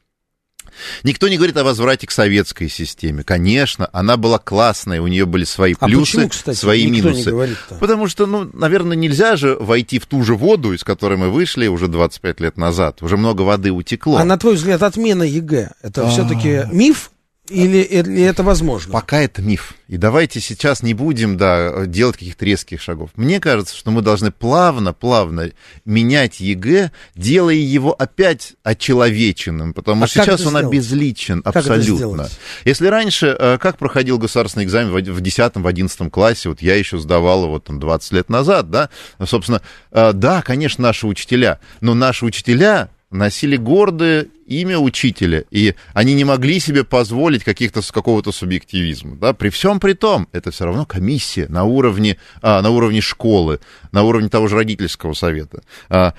Никто 1.03 1.29
не 1.29 1.37
говорит 1.37 1.57
о 1.57 1.65
возврате 1.65 2.07
к 2.07 2.11
советской 2.11 2.69
системе. 2.69 3.23
Конечно, 3.23 3.89
она 3.93 4.17
была 4.17 4.39
классная, 4.39 5.01
у 5.01 5.07
нее 5.07 5.27
были 5.27 5.45
свои 5.45 5.75
а 5.79 5.87
плюсы, 5.87 6.13
почему, 6.13 6.29
кстати, 6.29 6.57
свои 6.57 6.87
минусы. 6.87 7.35
Потому 7.81 8.09
что, 8.09 8.27
ну, 8.27 8.49
наверное, 8.53 8.97
нельзя 8.97 9.37
же 9.37 9.57
войти 9.57 9.99
в 9.99 10.07
ту 10.07 10.23
же 10.23 10.35
воду, 10.35 10.73
из 10.73 10.85
которой 10.85 11.17
мы 11.19 11.31
вышли 11.31 11.67
уже 11.67 11.89
25 11.89 12.41
лет 12.41 12.57
назад. 12.57 13.03
Уже 13.03 13.17
много 13.17 13.43
воды 13.43 13.73
утекло. 13.73 14.19
А 14.19 14.25
на 14.25 14.39
твой 14.39 14.55
взгляд, 14.55 14.83
отмена 14.83 15.23
ЕГЭ, 15.23 15.73
это 15.83 16.09
все-таки 16.09 16.63
миф 16.73 17.11
или, 17.49 17.79
или 17.79 18.23
это 18.23 18.43
возможно? 18.43 18.93
Пока 18.93 19.21
это 19.21 19.43
миф. 19.43 19.75
И 19.89 19.97
давайте 19.97 20.41
сейчас 20.41 20.83
не 20.83 20.95
будем, 20.95 21.37
да, 21.37 21.87
делать 21.87 22.17
каких-то 22.17 22.45
резких 22.45 22.81
шагов. 22.81 23.11
Мне 23.15 23.39
кажется, 23.41 23.77
что 23.77 23.91
мы 23.91 24.03
должны 24.03 24.33
плавно, 24.33 24.93
плавно 24.93 25.51
менять 25.85 26.41
ЕГЭ, 26.41 26.91
делая 27.15 27.55
его 27.55 27.95
опять 27.97 28.55
очеловеченным, 28.65 29.75
потому 29.75 30.05
а 30.05 30.07
что 30.09 30.25
сейчас 30.25 30.41
он 30.41 30.49
сделать? 30.49 30.67
обезличен 30.67 31.43
как 31.43 31.57
абсолютно. 31.57 32.29
Если 32.65 32.89
раньше, 32.89 33.37
э, 33.39 33.59
как 33.59 33.79
проходил 33.79 34.19
государственный 34.19 34.65
экзамен 34.65 34.91
в 34.91 35.21
10-11 35.21 36.11
классе, 36.11 36.49
вот 36.49 36.63
я 36.63 36.75
еще 36.75 36.99
сдавал 36.99 37.45
его 37.45 37.61
там 37.61 37.79
20 37.79 38.13
лет 38.13 38.29
назад, 38.29 38.71
да, 38.71 38.91
собственно, 39.25 39.63
э, 39.93 40.13
да, 40.13 40.43
конечно, 40.43 40.83
наши 40.83 41.07
учителя, 41.07 41.61
но 41.81 41.95
наши 41.95 42.25
учителя 42.25 42.91
носили 43.11 43.57
гордое 43.57 44.27
имя 44.47 44.79
учителя, 44.79 45.45
и 45.51 45.75
они 45.93 46.15
не 46.15 46.25
могли 46.25 46.61
себе 46.61 46.85
позволить 46.85 47.45
каких-то, 47.45 47.81
какого-то 47.93 48.33
субъективизма. 48.33 49.17
Да? 49.17 49.33
При 49.33 49.51
всем 49.51 49.81
при 49.81 49.93
том, 49.93 50.29
это 50.33 50.51
все 50.51 50.65
равно 50.65 50.87
комиссия 50.87 51.47
на 51.49 51.65
уровне, 51.65 52.19
а, 52.43 52.63
на 52.63 52.71
уровне 52.71 53.01
школы, 53.01 53.61
на 53.93 54.03
уровне 54.03 54.29
того 54.29 54.49
же 54.49 54.57
родительского 54.57 55.15
совета. 55.15 55.63
А, 55.89 56.15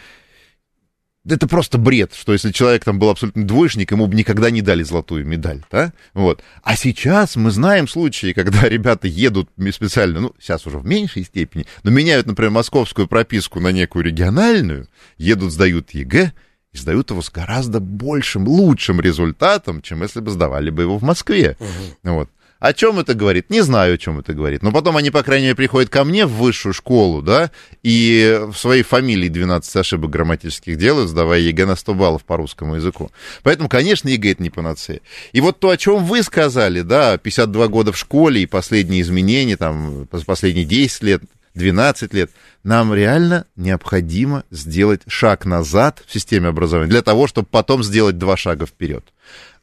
это 1.30 1.48
просто 1.48 1.78
бред, 1.78 2.14
что 2.14 2.32
если 2.32 2.52
человек 2.52 2.86
там 2.86 3.00
был 3.00 3.10
абсолютно 3.10 3.46
двоечник, 3.46 3.92
ему 3.92 4.08
бы 4.08 4.16
никогда 4.16 4.50
не 4.50 4.62
дали 4.62 4.84
золотую 4.84 5.26
медаль, 5.26 5.62
да? 5.70 5.94
Вот. 6.14 6.42
А 6.64 6.78
сейчас 6.78 7.36
мы 7.36 7.52
знаем 7.52 7.88
случаи, 7.88 8.34
когда 8.34 8.62
ребята 8.70 9.08
едут 9.08 9.50
специально, 9.74 10.22
ну, 10.22 10.34
сейчас 10.40 10.66
уже 10.68 10.80
в 10.80 10.86
меньшей 10.86 11.24
степени, 11.24 11.66
но 11.84 11.92
меняют, 11.92 12.28
например, 12.28 12.52
московскую 12.52 13.08
прописку 13.08 13.60
на 13.60 13.72
некую 13.72 14.06
региональную, 14.06 14.88
едут, 15.18 15.52
сдают 15.52 15.92
ЕГЭ, 15.92 16.32
и 16.78 16.82
сдают 16.82 17.10
его 17.10 17.22
с 17.22 17.30
гораздо 17.30 17.80
большим, 17.80 18.48
лучшим 18.48 19.02
результатом, 19.02 19.82
чем 19.82 20.02
если 20.04 20.20
бы 20.20 20.32
сдавали 20.32 20.70
бы 20.70 20.84
его 20.84 20.98
в 20.98 21.04
Москве. 21.04 21.58
Угу. 21.60 22.14
Вот. 22.14 22.30
О 22.60 22.74
чем 22.74 22.98
это 22.98 23.14
говорит? 23.14 23.52
Не 23.52 23.62
знаю, 23.62 23.94
о 23.94 23.98
чем 24.00 24.20
это 24.20 24.34
говорит. 24.34 24.64
Но 24.64 24.72
потом 24.72 24.98
они, 24.98 25.12
по 25.12 25.22
крайней 25.22 25.46
мере, 25.46 25.56
приходят 25.56 25.92
ко 25.92 26.04
мне 26.04 26.26
в 26.26 26.32
высшую 26.32 26.74
школу, 26.74 27.22
да, 27.22 27.52
и 27.84 28.42
в 28.52 28.58
своей 28.58 28.82
фамилии 28.82 29.30
12 29.30 29.76
ошибок 29.76 30.10
грамматических 30.10 30.76
делают, 30.76 31.10
сдавая 31.10 31.40
ЕГЭ 31.40 31.68
на 31.68 31.76
100 31.76 31.94
баллов 31.94 32.24
по 32.24 32.36
русскому 32.36 32.76
языку. 32.76 33.12
Поэтому, 33.44 33.70
конечно, 33.70 34.10
ЕГЭ 34.10 34.32
это 34.32 34.44
не 34.44 34.50
панацея. 34.50 35.02
И 35.34 35.42
вот 35.42 35.60
то, 35.60 35.70
о 35.70 35.78
чем 35.78 36.04
вы 36.04 36.24
сказали, 36.24 36.82
да, 36.82 37.20
52 37.20 37.68
года 37.68 37.92
в 37.92 37.98
школе 37.98 38.42
и 38.42 38.48
последние 38.48 39.02
изменения, 39.02 39.56
там, 39.56 40.08
последние 40.26 40.66
10 40.66 41.04
лет, 41.04 41.22
12 41.58 42.14
лет, 42.14 42.32
нам 42.64 42.94
реально 42.94 43.46
необходимо 43.56 44.44
сделать 44.52 45.02
шаг 45.08 45.46
назад 45.46 46.04
в 46.06 46.14
системе 46.14 46.48
образования 46.48 46.90
для 46.90 47.02
того, 47.02 47.28
чтобы 47.28 47.48
потом 47.50 47.84
сделать 47.84 48.18
два 48.18 48.38
шага 48.38 48.66
вперед. 48.66 49.04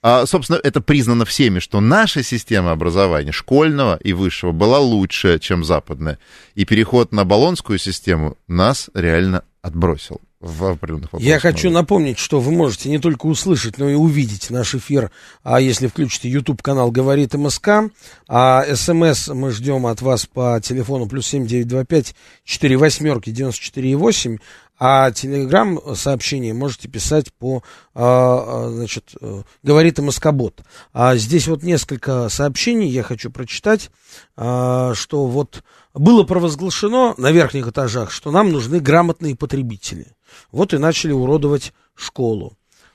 А, 0.02 0.26
собственно, 0.26 0.60
это 0.62 0.82
признано 0.82 1.24
всеми, 1.24 1.60
что 1.60 1.80
наша 1.80 2.22
система 2.22 2.72
образования, 2.72 3.32
школьного 3.32 3.98
и 4.02 4.12
высшего, 4.12 4.52
была 4.52 4.78
лучше, 4.78 5.38
чем 5.38 5.64
западная. 5.64 6.18
И 6.54 6.66
переход 6.66 7.12
на 7.12 7.24
баллонскую 7.24 7.78
систему 7.78 8.36
нас 8.46 8.90
реально 8.92 9.44
отбросил 9.62 10.20
в 10.44 10.64
определенных 10.64 11.12
вопросах. 11.12 11.26
Я 11.26 11.38
хочу 11.38 11.70
напомнить, 11.70 12.18
что 12.18 12.38
вы 12.38 12.52
можете 12.52 12.90
не 12.90 12.98
только 12.98 13.26
услышать, 13.26 13.78
но 13.78 13.88
и 13.88 13.94
увидеть 13.94 14.50
наш 14.50 14.74
эфир, 14.74 15.10
а 15.42 15.58
если 15.60 15.86
включите 15.86 16.28
YouTube 16.28 16.62
канал 16.62 16.90
«Говорит 16.90 17.32
МСК», 17.34 17.90
а 18.28 18.64
СМС 18.74 19.28
мы 19.28 19.50
ждем 19.50 19.86
от 19.86 20.02
вас 20.02 20.26
по 20.26 20.60
телефону 20.62 21.06
плюс 21.06 21.26
семь 21.26 21.46
девять 21.46 21.68
два 21.68 21.84
пять 21.84 22.14
четыре 22.44 22.76
восьмерки 22.76 23.30
девяносто 23.30 23.62
четыре 23.62 23.96
восемь, 23.96 24.36
А 24.76 25.12
телеграм-сообщение 25.12 26.52
можете 26.52 26.88
писать 26.88 27.32
по, 27.32 27.62
а, 27.94 28.66
а, 28.66 28.70
значит, 28.70 29.14
э, 29.20 29.42
говорит 29.62 29.98
МСК-бот. 29.98 30.62
А 30.92 31.14
здесь 31.16 31.46
вот 31.46 31.62
несколько 31.62 32.28
сообщений 32.28 32.88
я 32.88 33.04
хочу 33.04 33.30
прочитать, 33.30 33.90
а, 34.36 34.92
что 34.94 35.26
вот 35.26 35.62
было 35.94 36.24
провозглашено 36.24 37.14
на 37.18 37.30
верхних 37.30 37.68
этажах, 37.68 38.10
что 38.10 38.32
нам 38.32 38.50
нужны 38.50 38.80
грамотные 38.80 39.36
потребители. 39.36 40.08
Вот 40.50 40.74
и 40.74 40.78
начали 40.78 41.12
уродовать 41.12 41.72
школу. 41.94 42.54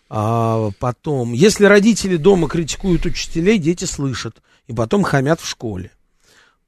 А 0.10 0.72
потом, 0.80 1.34
если 1.34 1.66
родители 1.66 2.18
дома 2.18 2.50
критикуют 2.50 3.06
учителей, 3.06 3.58
дети 3.58 3.86
слышат, 3.86 4.42
и 4.68 4.74
потом 4.74 5.04
хамят 5.04 5.40
в 5.40 5.48
школе. 5.48 5.92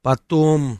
Потом, 0.01 0.79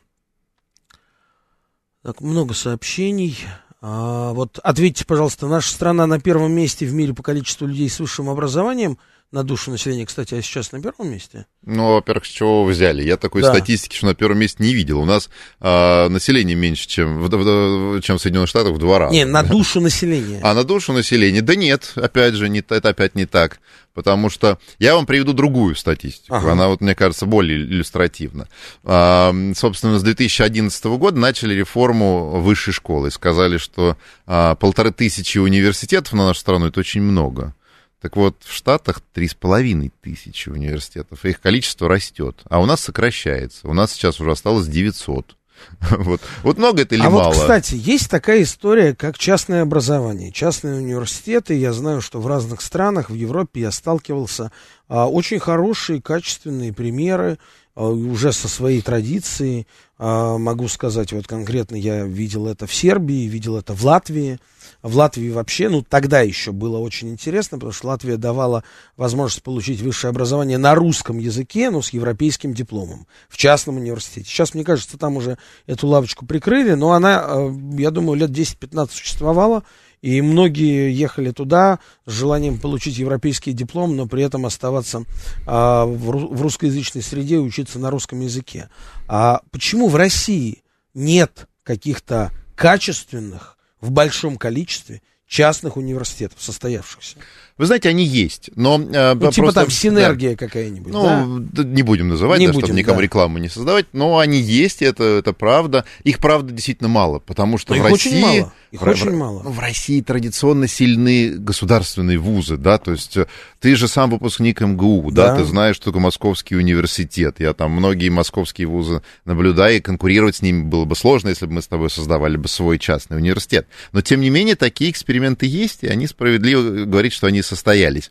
так, 2.02 2.22
много 2.22 2.54
сообщений. 2.54 3.38
А, 3.82 4.34
вот 4.34 4.60
ответьте, 4.60 5.06
пожалуйста, 5.06 5.48
наша 5.48 5.72
страна 5.72 6.06
на 6.06 6.20
первом 6.20 6.52
месте 6.52 6.86
в 6.86 6.94
мире 6.94 7.14
по 7.14 7.24
количеству 7.24 7.66
людей 7.66 7.90
с 7.90 8.00
высшим 8.00 8.30
образованием 8.30 9.00
на 9.32 9.44
душу 9.44 9.72
населения, 9.72 10.06
кстати, 10.06 10.36
а 10.36 10.42
сейчас 10.42 10.74
на 10.74 10.82
первом 10.82 11.10
месте? 11.10 11.46
Ну, 11.66 11.94
во-первых, 11.94 12.26
с 12.26 12.30
чего 12.30 12.66
вы 12.66 12.72
взяли? 12.72 13.02
Я 13.02 13.16
такой 13.16 13.42
да. 13.42 13.54
статистики, 13.54 13.96
что 13.96 14.08
на 14.08 14.14
первом 14.14 14.40
месте 14.40 14.62
не 14.62 14.74
видел. 14.74 15.00
У 15.00 15.06
нас 15.06 15.30
а, 15.62 16.10
население 16.10 16.56
меньше, 16.56 16.88
чем 16.88 17.18
в, 17.20 17.30
в, 17.30 18.02
чем 18.02 18.18
в 18.18 18.22
Соединенных 18.22 18.50
Штатах 18.50 18.74
в 18.74 18.78
два 18.78 19.00
раза. 19.00 19.14
Не, 19.14 19.24
на 19.26 19.44
душу 19.44 19.80
населения. 19.80 20.42
А 20.44 20.54
на 20.54 20.66
душу 20.66 20.92
населения? 20.92 21.42
Да 21.42 21.56
нет, 21.56 21.94
опять 21.96 22.34
же, 22.34 22.50
не, 22.50 22.60
это 22.60 22.90
опять 22.90 23.16
не 23.16 23.26
так. 23.26 23.60
Потому 23.94 24.30
что 24.30 24.58
я 24.80 24.96
вам 24.96 25.06
приведу 25.06 25.34
другую 25.34 25.76
статистику. 25.76 26.36
Ага. 26.36 26.52
Она, 26.54 26.68
вот, 26.68 26.82
мне 26.82 26.96
кажется, 26.96 27.26
более 27.26 27.60
иллюстративна. 27.60 28.50
А, 28.84 29.34
собственно, 29.56 29.98
с 29.98 30.04
2011 30.04 30.86
года 30.86 31.18
начали 31.18 31.54
реформу 31.54 32.42
высшей 32.42 32.74
школы. 32.74 33.12
Сказали, 33.12 33.58
что 33.58 33.98
а, 34.26 34.56
полторы 34.56 34.92
тысячи 34.92 35.38
университетов 35.38 36.14
на 36.14 36.28
нашу 36.28 36.42
страну 36.42 36.68
это 36.68 36.82
очень 36.82 37.02
много. 37.02 37.54
Так 38.02 38.16
вот, 38.16 38.36
в 38.44 38.52
Штатах 38.52 39.02
три 39.14 39.28
с 39.28 39.36
половиной 39.36 39.92
тысячи 40.02 40.50
университетов, 40.50 41.24
их 41.24 41.40
количество 41.40 41.88
растет, 41.88 42.42
а 42.50 42.60
у 42.60 42.66
нас 42.66 42.82
сокращается. 42.82 43.68
У 43.68 43.74
нас 43.74 43.94
сейчас 43.94 44.20
уже 44.20 44.32
осталось 44.32 44.68
900. 44.68 45.38
Вот, 45.92 46.22
вот 46.42 46.58
много 46.58 46.82
это 46.82 46.96
или 46.96 47.06
а 47.06 47.12
мало? 47.12 47.26
Вот, 47.26 47.42
кстати, 47.42 47.76
есть 47.76 48.10
такая 48.10 48.42
история, 48.42 48.96
как 48.96 49.20
частное 49.20 49.62
образование. 49.62 50.32
Частные 50.32 50.78
университеты, 50.78 51.54
я 51.54 51.72
знаю, 51.72 52.02
что 52.02 52.20
в 52.20 52.26
разных 52.26 52.62
странах, 52.62 53.12
в 53.12 53.14
Европе 53.14 53.62
я 53.62 53.72
сталкивался, 53.72 54.52
а, 54.88 55.08
очень 55.08 55.38
хорошие, 55.40 56.02
качественные 56.02 56.74
примеры, 56.74 57.38
а, 57.76 57.88
уже 57.88 58.34
со 58.34 58.48
своей 58.48 58.82
традицией. 58.82 59.68
А, 60.00 60.40
могу 60.40 60.68
сказать, 60.68 61.14
вот 61.14 61.28
конкретно 61.28 61.76
я 61.76 62.06
видел 62.06 62.48
это 62.48 62.66
в 62.66 62.74
Сербии, 62.74 63.28
видел 63.28 63.58
это 63.58 63.74
в 63.74 63.86
Латвии 63.86 64.40
в 64.82 64.96
Латвии 64.96 65.30
вообще, 65.30 65.70
ну, 65.70 65.84
тогда 65.84 66.22
еще 66.22 66.52
было 66.52 66.78
очень 66.78 67.10
интересно, 67.10 67.58
потому 67.58 67.74
что 67.74 67.88
Латвия 67.88 68.18
давала 68.18 68.64
возможность 68.98 69.44
получить 69.44 69.82
высшее 69.82 70.10
образование 70.10 70.58
на 70.58 70.76
русском 70.76 71.18
языке, 71.20 71.70
но 71.70 71.82
с 71.82 71.90
европейским 71.90 72.54
дипломом 72.54 73.08
в 73.30 73.38
частном 73.38 73.78
университете. 73.78 74.28
Сейчас, 74.30 74.54
мне 74.54 74.64
кажется, 74.64 74.98
там 74.98 75.18
уже 75.18 75.38
эту 75.68 75.88
лавочку 75.88 76.26
прикрыли, 76.26 76.74
но 76.74 76.94
она, 76.94 77.24
э, 77.26 77.52
я 77.78 77.92
думаю, 77.92 78.20
лет 78.20 78.32
10-15 78.32 78.92
существовала, 78.92 79.64
и 80.02 80.22
многие 80.22 80.92
ехали 80.92 81.32
туда 81.32 81.80
с 82.08 82.12
желанием 82.12 82.58
получить 82.58 82.98
европейский 82.98 83.54
диплом, 83.54 83.96
но 83.96 84.08
при 84.08 84.24
этом 84.24 84.48
оставаться 84.48 85.04
а, 85.46 85.86
в, 85.86 86.36
в 86.36 86.42
русскоязычной 86.42 87.04
среде 87.04 87.36
и 87.36 87.40
учиться 87.40 87.78
на 87.78 87.92
русском 87.92 88.20
языке. 88.20 88.70
А 89.08 89.42
почему 89.52 89.90
в 89.90 89.96
России 89.96 90.64
нет 90.96 91.48
каких-то 91.64 92.32
качественных 92.56 93.60
в 93.82 93.92
большом 93.92 94.38
количестве 94.38 95.02
частных 95.28 95.78
университетов 95.78 96.42
состоявшихся. 96.42 97.18
Вы 97.62 97.68
знаете, 97.68 97.90
они 97.90 98.04
есть, 98.04 98.50
но... 98.56 98.82
Э, 98.92 99.14
ну, 99.14 99.32
типа 99.32 99.52
там 99.54 99.70
синергия 99.70 100.32
да, 100.32 100.36
какая-нибудь, 100.36 100.92
Ну, 100.92 101.38
да? 101.42 101.64
не 101.64 101.84
будем 101.84 102.10
называть, 102.10 102.40
не 102.40 102.48
да, 102.48 102.54
будем, 102.54 102.66
чтобы 102.66 102.80
никому 102.80 102.98
да. 102.98 103.04
рекламу 103.04 103.38
не 103.38 103.50
создавать, 103.50 103.86
но 103.94 104.18
они 104.18 104.40
есть, 104.40 104.82
это, 104.82 105.04
это 105.04 105.32
правда. 105.32 105.86
Их, 106.04 106.18
правда, 106.18 106.52
действительно 106.52 106.90
мало, 106.90 107.20
потому 107.20 107.60
что 107.60 107.76
но 107.76 107.84
в 107.84 107.86
России... 107.86 108.10
Очень 108.10 108.22
мало. 108.22 108.54
Их 108.72 108.82
в, 108.82 108.88
очень 108.88 109.16
мало. 109.16 109.44
В 109.44 109.60
России 109.60 110.02
традиционно 110.02 110.68
сильны 110.68 111.36
государственные 111.38 112.18
вузы, 112.18 112.58
да, 112.58 112.78
то 112.80 112.94
есть 112.94 113.18
э, 113.18 113.28
ты 113.60 113.76
же 113.76 113.90
сам 113.90 114.10
выпускник 114.10 114.62
МГУ, 114.62 115.12
да, 115.12 115.34
да 115.34 115.38
ты 115.38 115.44
знаешь, 115.44 115.76
что 115.76 115.86
такое 115.86 116.02
Московский 116.02 116.56
университет. 116.56 117.36
Я 117.40 117.54
там 117.54 117.74
многие 117.74 118.10
московские 118.10 118.68
вузы 118.68 119.04
наблюдаю, 119.26 119.78
и 119.78 119.82
конкурировать 119.82 120.38
с 120.38 120.42
ними 120.42 120.64
было 120.64 120.86
бы 120.86 120.96
сложно, 120.96 121.30
если 121.30 121.46
бы 121.46 121.54
мы 121.54 121.62
с 121.62 121.68
тобой 121.68 121.90
создавали 121.90 122.38
бы 122.38 122.48
свой 122.48 122.80
частный 122.80 123.18
университет. 123.18 123.68
Но, 123.92 124.02
тем 124.02 124.22
не 124.22 124.30
менее, 124.30 124.56
такие 124.56 124.90
эксперименты 124.90 125.46
есть, 125.46 125.84
и 125.84 125.88
они 125.88 126.08
справедливо 126.08 126.86
говорят, 126.86 127.12
что 127.12 127.28
они 127.28 127.44
состоялись. 127.52 128.10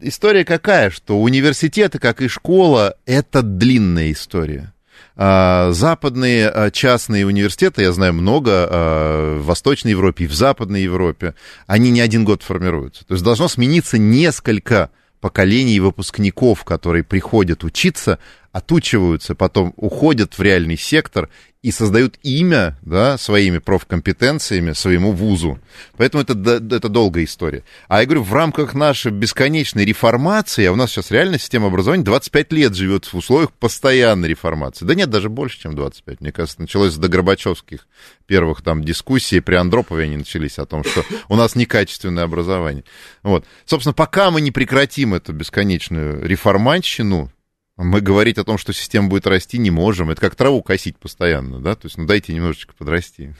История 0.00 0.44
какая, 0.44 0.90
что 0.90 1.20
университеты, 1.20 1.98
как 1.98 2.22
и 2.22 2.28
школа, 2.28 2.96
это 3.06 3.42
длинная 3.42 4.12
история. 4.12 4.72
А, 5.16 5.70
западные 5.70 6.48
а, 6.48 6.70
частные 6.72 7.24
университеты, 7.24 7.82
я 7.82 7.92
знаю 7.92 8.14
много, 8.14 8.50
а, 8.52 9.38
в 9.38 9.44
Восточной 9.44 9.92
Европе 9.92 10.24
и 10.24 10.26
в 10.26 10.34
Западной 10.34 10.82
Европе, 10.82 11.34
они 11.66 11.90
не 11.90 12.00
один 12.00 12.24
год 12.24 12.42
формируются. 12.42 13.04
То 13.06 13.14
есть 13.14 13.24
должно 13.24 13.46
смениться 13.46 13.96
несколько 13.96 14.90
поколений 15.20 15.78
выпускников, 15.78 16.64
которые 16.64 17.04
приходят 17.04 17.62
учиться, 17.62 18.18
отучиваются, 18.50 19.34
потом 19.34 19.72
уходят 19.76 20.36
в 20.36 20.42
реальный 20.42 20.76
сектор 20.76 21.28
и 21.64 21.70
создают 21.70 22.18
имя 22.22 22.76
да, 22.82 23.16
своими 23.16 23.56
профкомпетенциями 23.56 24.74
своему 24.74 25.12
вузу. 25.12 25.58
Поэтому 25.96 26.22
это, 26.22 26.34
это 26.34 26.90
долгая 26.90 27.24
история. 27.24 27.64
А 27.88 28.00
я 28.00 28.04
говорю, 28.04 28.22
в 28.22 28.34
рамках 28.34 28.74
нашей 28.74 29.10
бесконечной 29.10 29.86
реформации, 29.86 30.66
а 30.66 30.72
у 30.72 30.76
нас 30.76 30.90
сейчас 30.90 31.10
реально 31.10 31.38
система 31.38 31.68
образования 31.68 32.04
25 32.04 32.52
лет 32.52 32.74
живет 32.74 33.06
в 33.06 33.14
условиях 33.14 33.50
постоянной 33.50 34.28
реформации. 34.28 34.84
Да 34.84 34.94
нет, 34.94 35.08
даже 35.08 35.30
больше, 35.30 35.58
чем 35.58 35.74
25. 35.74 36.20
Мне 36.20 36.32
кажется, 36.32 36.60
началось 36.60 36.92
с 36.92 36.98
догорбачевских 36.98 37.88
первых 38.26 38.60
там 38.60 38.84
дискуссий, 38.84 39.40
при 39.40 39.54
Андропове 39.54 40.04
они 40.04 40.18
начались 40.18 40.58
о 40.58 40.66
том, 40.66 40.84
что 40.84 41.02
у 41.30 41.36
нас 41.36 41.54
некачественное 41.54 42.24
образование. 42.24 42.84
Вот. 43.22 43.46
Собственно, 43.64 43.94
пока 43.94 44.30
мы 44.30 44.42
не 44.42 44.50
прекратим 44.50 45.14
эту 45.14 45.32
бесконечную 45.32 46.28
реформанщину, 46.28 47.30
мы 47.76 48.00
говорить 48.00 48.38
о 48.38 48.44
том, 48.44 48.56
что 48.56 48.72
система 48.72 49.08
будет 49.08 49.26
расти, 49.26 49.58
не 49.58 49.70
можем. 49.70 50.10
Это 50.10 50.20
как 50.20 50.36
траву 50.36 50.62
косить 50.62 50.96
постоянно, 50.96 51.60
да? 51.60 51.74
То 51.74 51.86
есть, 51.86 51.98
ну, 51.98 52.06
дайте 52.06 52.32
немножечко 52.32 52.72
подрасти. 52.78 53.34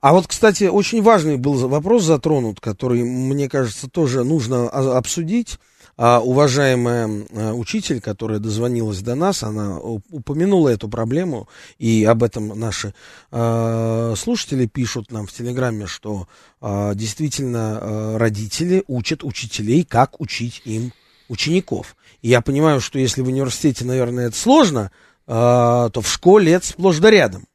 А 0.00 0.12
вот, 0.12 0.26
кстати, 0.26 0.64
очень 0.64 1.02
важный 1.02 1.38
был 1.38 1.54
вопрос 1.68 2.04
затронут, 2.04 2.60
который, 2.60 3.02
мне 3.02 3.48
кажется, 3.48 3.88
тоже 3.88 4.24
нужно 4.24 4.68
обсудить. 4.68 5.58
А, 6.00 6.20
уважаемая 6.20 7.26
а, 7.32 7.54
учитель, 7.54 8.00
которая 8.00 8.38
дозвонилась 8.38 9.00
до 9.00 9.16
нас, 9.16 9.42
она 9.42 9.80
упомянула 9.80 10.68
эту 10.68 10.88
проблему, 10.88 11.48
и 11.78 12.04
об 12.04 12.22
этом 12.22 12.56
наши 12.58 12.94
а, 13.32 14.14
слушатели 14.16 14.66
пишут 14.66 15.10
нам 15.10 15.26
в 15.26 15.32
Телеграме, 15.32 15.86
что 15.86 16.28
а, 16.60 16.94
действительно 16.94 18.16
родители 18.16 18.84
учат 18.86 19.24
учителей, 19.24 19.82
как 19.82 20.20
учить 20.20 20.62
им 20.64 20.92
учеников. 21.28 21.96
Я 22.22 22.40
понимаю, 22.40 22.80
что 22.80 22.98
если 22.98 23.22
в 23.22 23.28
университете, 23.28 23.84
наверное, 23.84 24.28
это 24.28 24.36
сложно, 24.36 24.90
э, 25.26 25.30
то 25.30 26.00
в 26.00 26.08
школе 26.08 26.52
это 26.52 26.66
сплошь 26.66 26.98
да 26.98 27.10
рядом. 27.10 27.46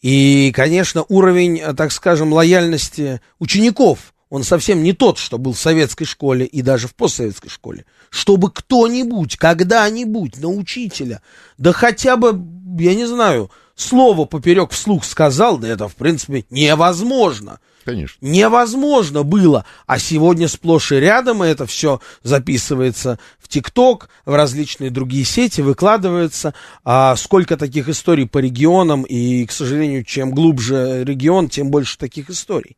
И, 0.00 0.52
конечно, 0.54 1.04
уровень, 1.08 1.60
так 1.74 1.90
скажем, 1.90 2.32
лояльности 2.32 3.20
учеников, 3.40 4.14
он 4.30 4.44
совсем 4.44 4.82
не 4.82 4.92
тот, 4.92 5.18
что 5.18 5.38
был 5.38 5.54
в 5.54 5.58
советской 5.58 6.04
школе 6.04 6.44
и 6.44 6.62
даже 6.62 6.86
в 6.86 6.94
постсоветской 6.94 7.50
школе. 7.50 7.86
Чтобы 8.10 8.50
кто-нибудь, 8.50 9.36
когда-нибудь 9.36 10.36
на 10.38 10.48
учителя, 10.48 11.22
да 11.56 11.72
хотя 11.72 12.16
бы, 12.16 12.40
я 12.78 12.94
не 12.94 13.06
знаю, 13.06 13.50
слово 13.74 14.26
поперек 14.26 14.70
вслух 14.70 15.04
сказал, 15.04 15.58
да 15.58 15.68
это, 15.68 15.88
в 15.88 15.96
принципе, 15.96 16.44
невозможно. 16.50 17.58
Конечно. 17.88 18.18
Невозможно 18.20 19.22
было. 19.22 19.64
А 19.86 19.98
сегодня 19.98 20.46
сплошь 20.46 20.92
и 20.92 20.96
рядом 20.96 21.40
это 21.40 21.64
все 21.64 22.02
записывается 22.22 23.18
в 23.38 23.48
ТикТок, 23.48 24.10
в 24.26 24.34
различные 24.34 24.90
другие 24.90 25.24
сети, 25.24 25.62
выкладывается. 25.62 26.52
А 26.84 27.16
сколько 27.16 27.56
таких 27.56 27.88
историй 27.88 28.28
по 28.28 28.40
регионам, 28.40 29.04
и, 29.04 29.46
к 29.46 29.52
сожалению, 29.52 30.04
чем 30.04 30.32
глубже 30.32 31.02
регион, 31.02 31.48
тем 31.48 31.70
больше 31.70 31.96
таких 31.96 32.28
историй. 32.28 32.76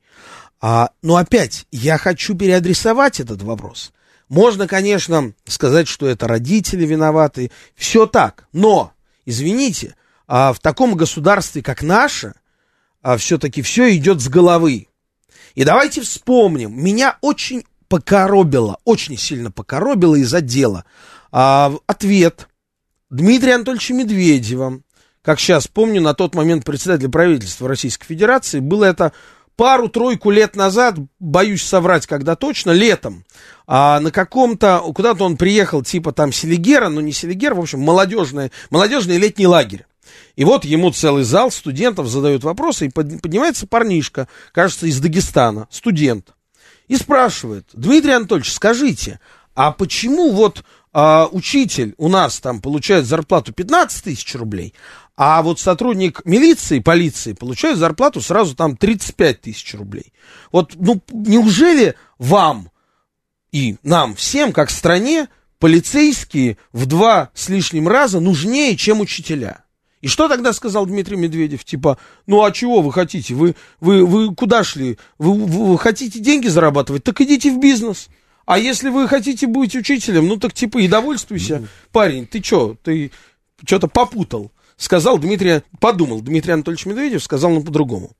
А, 0.61 0.91
но 1.03 1.17
опять, 1.17 1.67
я 1.73 1.99
хочу 1.99 2.37
переадресовать 2.37 3.19
этот 3.19 3.43
вопрос. 3.43 3.91
Можно, 4.29 4.69
конечно, 4.69 5.33
сказать, 5.45 5.89
что 5.89 6.07
это 6.07 6.29
родители 6.29 6.87
виноваты, 6.87 7.51
все 7.75 8.07
так, 8.07 8.47
но, 8.53 8.93
извините, 9.27 9.97
а 10.29 10.53
в 10.53 10.61
таком 10.61 10.95
государстве, 10.95 11.65
как 11.65 11.83
наше, 11.83 12.35
а 13.03 13.17
все-таки 13.17 13.61
все 13.61 13.97
идет 13.97 14.21
с 14.21 14.29
головы. 14.29 14.87
И 15.55 15.65
давайте 15.65 16.01
вспомним, 16.01 16.73
меня 16.83 17.19
очень 17.21 17.65
покоробило, 17.89 18.79
очень 18.85 19.19
сильно 19.19 19.51
покоробило 19.51 20.15
из-за 20.17 20.41
дела. 20.41 20.85
А, 21.33 21.73
ответ 21.87 22.49
Дмитрия 23.11 23.57
Анатольевича 23.57 23.95
Медведева, 23.95 24.81
как 25.23 25.41
сейчас 25.41 25.67
помню, 25.67 26.01
на 26.01 26.15
тот 26.15 26.35
момент 26.35 26.65
председатель 26.65 27.09
правительства 27.09 27.69
Российской 27.69 28.07
Федерации, 28.07 28.61
было 28.61 28.85
это 28.85 29.13
пару-тройку 29.57 30.31
лет 30.31 30.57
назад, 30.57 30.95
боюсь 31.19 31.63
соврать, 31.63 32.07
когда 32.07 32.37
точно, 32.37 32.71
летом, 32.71 33.27
а, 33.67 34.01
на 34.01 34.11
каком-то, 34.11 34.81
куда-то 34.95 35.25
он 35.25 35.37
приехал, 35.37 35.83
типа 35.83 36.13
там 36.13 36.33
Селигера, 36.33 36.89
но 36.89 37.01
не 37.01 37.13
Селигер, 37.13 37.55
в 37.55 37.61
общем, 37.61 37.81
молодежный, 37.81 38.53
молодежный 38.71 39.19
летний 39.19 39.47
лагерь. 39.47 39.85
И 40.37 40.45
вот 40.45 40.65
ему 40.65 40.91
целый 40.91 41.25
зал 41.25 41.51
студентов 41.51 42.09
задают 42.09 42.45
вопросы, 42.45 42.87
и 42.87 42.91
поднимается 42.91 43.67
парнишка, 43.67 44.29
кажется, 44.53 44.87
из 44.87 45.01
Дагестана, 45.01 45.69
студент, 45.71 46.35
и 46.89 46.97
спрашивает, 46.97 47.67
Дмитрий 47.73 48.13
Анатольевич, 48.13 48.53
скажите, 48.53 49.21
а 49.55 49.73
почему 49.73 50.33
вот 50.33 50.65
а, 50.93 51.29
учитель 51.31 51.95
у 51.99 52.09
нас 52.09 52.41
там 52.41 52.61
получает 52.61 53.07
зарплату 53.07 53.53
15 53.53 54.05
тысяч 54.05 54.35
рублей, 54.35 54.75
а 55.17 55.43
вот 55.43 55.61
сотрудник 55.61 56.25
милиции, 56.25 56.79
полиции 56.79 57.35
получает 57.35 57.79
зарплату 57.79 58.21
сразу 58.21 58.57
там 58.57 58.77
35 58.77 59.41
тысяч 59.43 59.75
рублей. 59.75 60.13
Вот, 60.51 60.73
ну, 60.77 61.01
неужели 61.13 61.95
вам 62.19 62.71
и 63.53 63.77
нам 63.83 64.15
всем, 64.15 64.53
как 64.53 64.71
стране, 64.71 65.29
полицейские 65.59 66.57
в 66.73 66.87
два 66.87 67.31
с 67.35 67.49
лишним 67.49 67.87
раза 67.87 68.19
нужнее, 68.19 68.77
чем 68.77 69.01
учителя? 69.01 69.65
И 70.01 70.09
что 70.09 70.29
тогда 70.29 70.53
сказал 70.53 70.87
Дмитрий 70.87 71.17
Медведев? 71.17 71.65
Типа, 71.65 71.99
ну 72.27 72.43
а 72.43 72.53
чего 72.53 72.81
вы 72.81 72.93
хотите? 72.93 73.35
Вы, 73.35 73.55
вы, 73.81 74.07
вы 74.07 74.35
куда 74.35 74.65
шли? 74.65 74.99
Вы, 75.19 75.35
вы, 75.35 75.67
вы 75.67 75.79
хотите 75.79 76.21
деньги 76.21 76.49
зарабатывать? 76.49 77.05
Так 77.05 77.21
идите 77.21 77.51
в 77.51 77.61
бизнес. 77.61 78.09
А 78.47 78.59
если 78.59 78.89
вы 78.89 79.07
хотите 79.09 79.47
быть 79.47 79.77
учителем, 79.77 80.27
ну 80.27 80.37
так 80.37 80.53
типа 80.55 80.79
и 80.79 80.89
довольствуйся. 80.89 81.69
Парень, 81.93 82.27
ты 82.27 82.43
что, 82.43 82.77
ты 82.83 83.13
что-то 83.65 83.89
попутал 83.89 84.51
сказал 84.81 85.19
Дмитрий, 85.19 85.63
подумал 85.79 86.23
Дмитрий 86.23 86.55
Анатольевич 86.55 86.87
Медведев, 86.87 87.23
сказал 87.23 87.53
он 87.53 87.63
по-другому. 87.63 88.13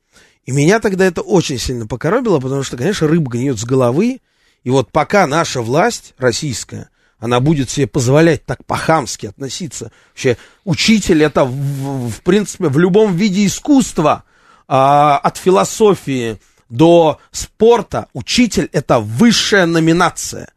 И 0.45 0.53
меня 0.53 0.79
тогда 0.79 1.07
это 1.07 1.23
очень 1.23 1.59
сильно 1.59 1.87
покоробило, 1.87 2.39
потому 2.39 2.63
что, 2.63 2.77
конечно, 2.77 3.09
рыба 3.09 3.31
гниет 3.31 3.59
с 3.59 3.65
головы. 3.65 4.21
И 4.63 4.71
вот 4.71 4.93
пока 4.93 5.27
наша 5.27 5.63
власть 5.63 6.15
российская, 6.19 6.91
она 7.21 7.39
будет 7.41 7.71
себе 7.71 7.87
позволять 7.87 8.45
так 8.45 8.65
по-хамски 8.65 9.27
относиться. 9.27 9.93
Вообще, 10.11 10.37
учитель 10.65 11.23
это, 11.23 11.45
в, 11.45 12.11
в 12.11 12.23
принципе, 12.23 12.69
в 12.69 12.79
любом 12.79 13.15
виде 13.15 13.47
искусства, 13.47 14.25
а, 14.67 15.19
от 15.19 15.37
философии 15.37 16.41
до 16.69 17.21
спорта, 17.31 18.09
учитель 18.13 18.69
это 18.73 18.99
высшая 19.01 19.67
номинация 19.67 20.53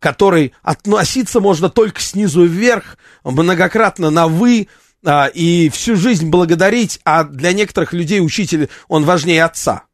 которой 0.00 0.52
относиться 0.62 1.40
можно 1.40 1.70
только 1.70 1.98
снизу 1.98 2.44
вверх, 2.44 2.98
многократно 3.24 4.10
на 4.10 4.28
«вы», 4.28 4.68
а, 5.02 5.28
и 5.28 5.70
всю 5.70 5.96
жизнь 5.96 6.28
благодарить, 6.28 7.00
а 7.04 7.24
для 7.24 7.54
некоторых 7.54 7.94
людей 7.94 8.20
учитель, 8.20 8.68
он 8.88 9.04
важнее 9.04 9.44
отца. 9.44 9.84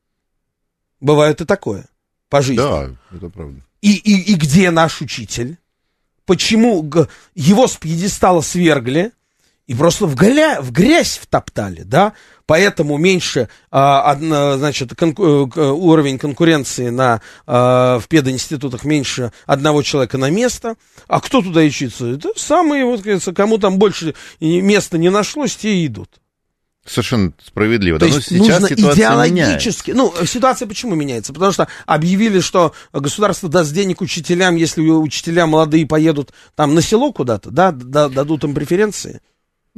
Бывает 1.01 1.41
и 1.41 1.45
такое 1.45 1.87
по 2.29 2.43
жизни. 2.43 2.61
Да, 2.61 2.91
это 3.15 3.29
правда. 3.29 3.61
И, 3.83 3.93
и, 3.93 4.33
и 4.33 4.35
где 4.35 4.71
наш 4.73 5.01
учитель? 5.01 5.59
Почему 6.27 6.89
его 7.35 7.67
с 7.67 7.77
пьедестала 7.77 8.41
свергли 8.41 9.13
и 9.67 9.75
просто 9.75 10.07
в, 10.07 10.15
голя, 10.15 10.61
в 10.61 10.73
грязь 10.73 11.19
втоптали, 11.19 11.83
да? 11.83 12.15
поэтому 12.51 12.99
меньше, 12.99 13.49
а, 13.71 14.17
значит, 14.57 14.97
конку, 14.97 15.49
э, 15.55 15.61
уровень 15.71 16.19
конкуренции 16.19 16.89
на, 16.89 17.21
а, 17.47 18.01
в 18.01 18.09
пединститутах 18.09 18.83
меньше 18.83 19.33
одного 19.47 19.83
человека 19.83 20.19
на 20.19 20.31
место. 20.31 20.75
А 21.07 21.21
кто 21.21 21.43
туда 21.43 21.61
учится? 21.61 22.07
Это 22.09 22.31
самые, 22.35 22.85
вот, 22.85 23.03
кажется, 23.03 23.33
кому 23.33 23.59
там 23.59 23.79
больше 23.79 24.17
места 24.41 24.99
не 24.99 25.11
нашлось, 25.11 25.55
те 25.55 25.77
и 25.77 25.87
идут. 25.87 26.21
Совершенно 26.91 27.33
справедливо. 27.45 28.01
То 28.01 28.09
да, 28.09 28.15
есть 28.17 28.31
нужно 28.33 28.67
идеологически... 28.67 29.91
Меняется. 29.91 30.21
Ну, 30.21 30.27
ситуация 30.27 30.67
почему 30.67 30.97
меняется? 30.97 31.33
Потому 31.33 31.53
что 31.53 31.69
объявили, 31.87 32.41
что 32.41 32.75
государство 32.93 33.49
даст 33.49 33.73
денег 33.73 34.01
учителям, 34.01 34.57
если 34.57 34.81
учителя 34.83 35.47
молодые 35.47 35.87
поедут 35.87 36.33
там 36.57 36.75
на 36.75 36.83
село 36.83 37.13
куда-то, 37.13 37.51
да, 37.51 37.71
дадут 37.71 38.43
им 38.43 38.55
преференции. 38.55 39.21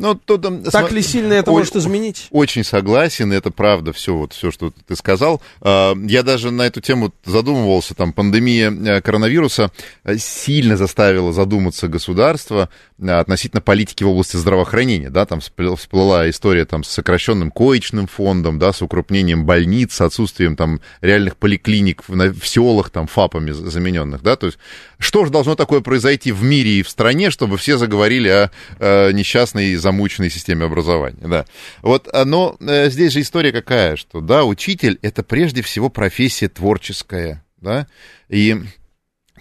Ну, 0.03 0.17
то, 0.17 0.37
там, 0.37 0.65
так 0.65 0.91
ли 0.91 1.01
сильно 1.01 1.33
это 1.33 1.53
о, 1.53 1.55
может 1.55 1.77
изменить? 1.77 2.27
Очень 2.33 2.65
согласен, 2.65 3.33
это 3.33 3.53
правда, 3.53 3.93
все, 3.93 4.17
вот, 4.17 4.33
все, 4.33 4.51
что 4.51 4.73
ты 4.89 4.97
сказал. 4.97 5.41
А, 5.61 5.95
я 5.95 6.25
даже 6.25 6.51
на 6.51 6.63
эту 6.63 6.81
тему 6.81 7.15
задумывался, 7.25 7.95
там, 7.95 8.13
пандемия 8.13 8.73
э, 8.73 9.01
коронавируса 9.01 9.71
э, 10.03 10.17
сильно 10.19 10.77
заставила 10.77 11.33
задуматься 11.33 11.87
государство 11.87 12.69
э, 12.99 13.11
относительно 13.11 13.63
политики 13.63 14.03
в 14.03 14.09
области 14.09 14.37
здравоохранения, 14.37 15.09
да, 15.09 15.25
там 15.25 15.39
всплыла 15.39 16.29
история 16.29 16.65
там 16.65 16.83
с 16.83 16.89
сокращенным 16.89 17.53
коечным 17.53 18.09
фондом, 18.09 18.59
да, 18.59 18.73
с 18.73 18.83
укрупнением 18.83 19.47
больниц, 19.47 19.95
с 19.95 20.01
отсутствием 20.01 20.57
там 20.57 20.81
реальных 21.01 21.37
поликлиник 21.37 22.03
в, 22.09 22.33
в 22.33 22.49
селах, 22.49 22.91
там, 22.91 23.07
ФАПами 23.07 23.53
замененных, 23.53 24.21
да, 24.25 24.35
то 24.35 24.47
есть 24.47 24.59
что 25.03 25.25
же 25.25 25.33
должно 25.33 25.55
такое 25.57 25.81
произойти 25.81 26.33
в 26.33 26.43
мире 26.43 26.79
и 26.79 26.83
в 26.83 26.89
стране, 26.89 27.31
чтобы 27.31 27.59
все 27.59 27.77
заговорили 27.77 28.29
о, 28.29 28.51
о 28.79 29.11
несчастной 29.11 29.75
замученной 29.75 30.31
системе 30.31 30.67
образования, 30.67 31.27
да. 31.27 31.45
Вот, 31.83 32.09
а, 32.13 32.25
но 32.25 32.57
э, 32.61 32.89
здесь 32.89 33.13
же 33.13 33.21
история 33.21 33.53
какая, 33.53 33.97
что, 33.97 34.21
да, 34.21 34.45
учитель— 34.45 34.99
это 35.03 35.23
прежде 35.23 35.63
всего 35.63 35.91
профессия 35.91 36.49
творческая, 36.49 37.45
да, 37.61 37.87
и 38.29 38.63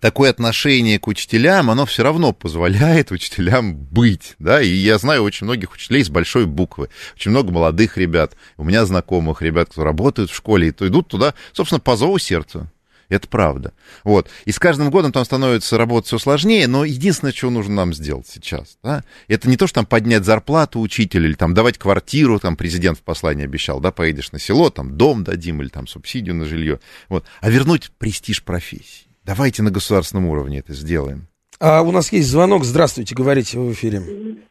такое 0.01 0.31
отношение 0.31 0.99
к 0.99 1.07
учителям, 1.07 1.69
оно 1.69 1.85
все 1.85 2.03
равно 2.03 2.33
позволяет 2.33 3.11
учителям 3.11 3.75
быть, 3.75 4.35
да, 4.39 4.61
и 4.61 4.67
я 4.67 4.97
знаю 4.97 5.23
очень 5.23 5.45
многих 5.45 5.73
учителей 5.73 6.03
с 6.03 6.09
большой 6.09 6.47
буквы, 6.47 6.89
очень 7.15 7.31
много 7.31 7.51
молодых 7.51 7.97
ребят, 7.97 8.35
у 8.57 8.63
меня 8.63 8.85
знакомых 8.85 9.41
ребят, 9.41 9.69
кто 9.69 9.83
работают 9.83 10.31
в 10.31 10.35
школе, 10.35 10.69
и 10.69 10.71
то 10.71 10.87
идут 10.87 11.07
туда, 11.07 11.35
собственно, 11.53 11.79
по 11.79 11.95
зову 11.95 12.17
сердца, 12.17 12.71
это 13.11 13.27
правда. 13.27 13.73
Вот. 14.03 14.29
И 14.45 14.51
с 14.51 14.59
каждым 14.59 14.89
годом 14.89 15.11
там 15.11 15.25
становится 15.25 15.77
работать 15.77 16.07
все 16.07 16.17
сложнее, 16.17 16.67
но 16.67 16.85
единственное, 16.85 17.33
что 17.33 17.49
нужно 17.49 17.75
нам 17.75 17.93
сделать 17.93 18.27
сейчас, 18.27 18.77
да, 18.83 19.03
это 19.27 19.49
не 19.49 19.57
то, 19.57 19.67
что 19.67 19.75
там 19.75 19.85
поднять 19.85 20.25
зарплату 20.25 20.79
учителя 20.79 21.27
или 21.27 21.33
там 21.33 21.53
давать 21.53 21.77
квартиру, 21.77 22.39
там 22.39 22.55
президент 22.55 22.97
в 22.97 23.03
послании 23.03 23.43
обещал, 23.43 23.79
да, 23.79 23.91
поедешь 23.91 24.31
на 24.31 24.39
село, 24.39 24.69
там 24.69 24.97
дом 24.97 25.23
дадим 25.23 25.61
или 25.61 25.69
там 25.69 25.87
субсидию 25.87 26.35
на 26.35 26.45
жилье, 26.45 26.79
вот, 27.09 27.25
а 27.41 27.49
вернуть 27.49 27.91
престиж 27.97 28.43
профессии. 28.43 29.07
Давайте 29.23 29.61
на 29.61 29.71
государственном 29.71 30.27
уровне 30.27 30.59
это 30.59 30.73
сделаем. 30.73 31.27
А 31.59 31.81
у 31.83 31.91
нас 31.91 32.11
есть 32.11 32.27
звонок. 32.27 32.63
Здравствуйте, 32.63 33.13
говорите 33.13 33.59
в 33.59 33.71
эфире. 33.71 33.99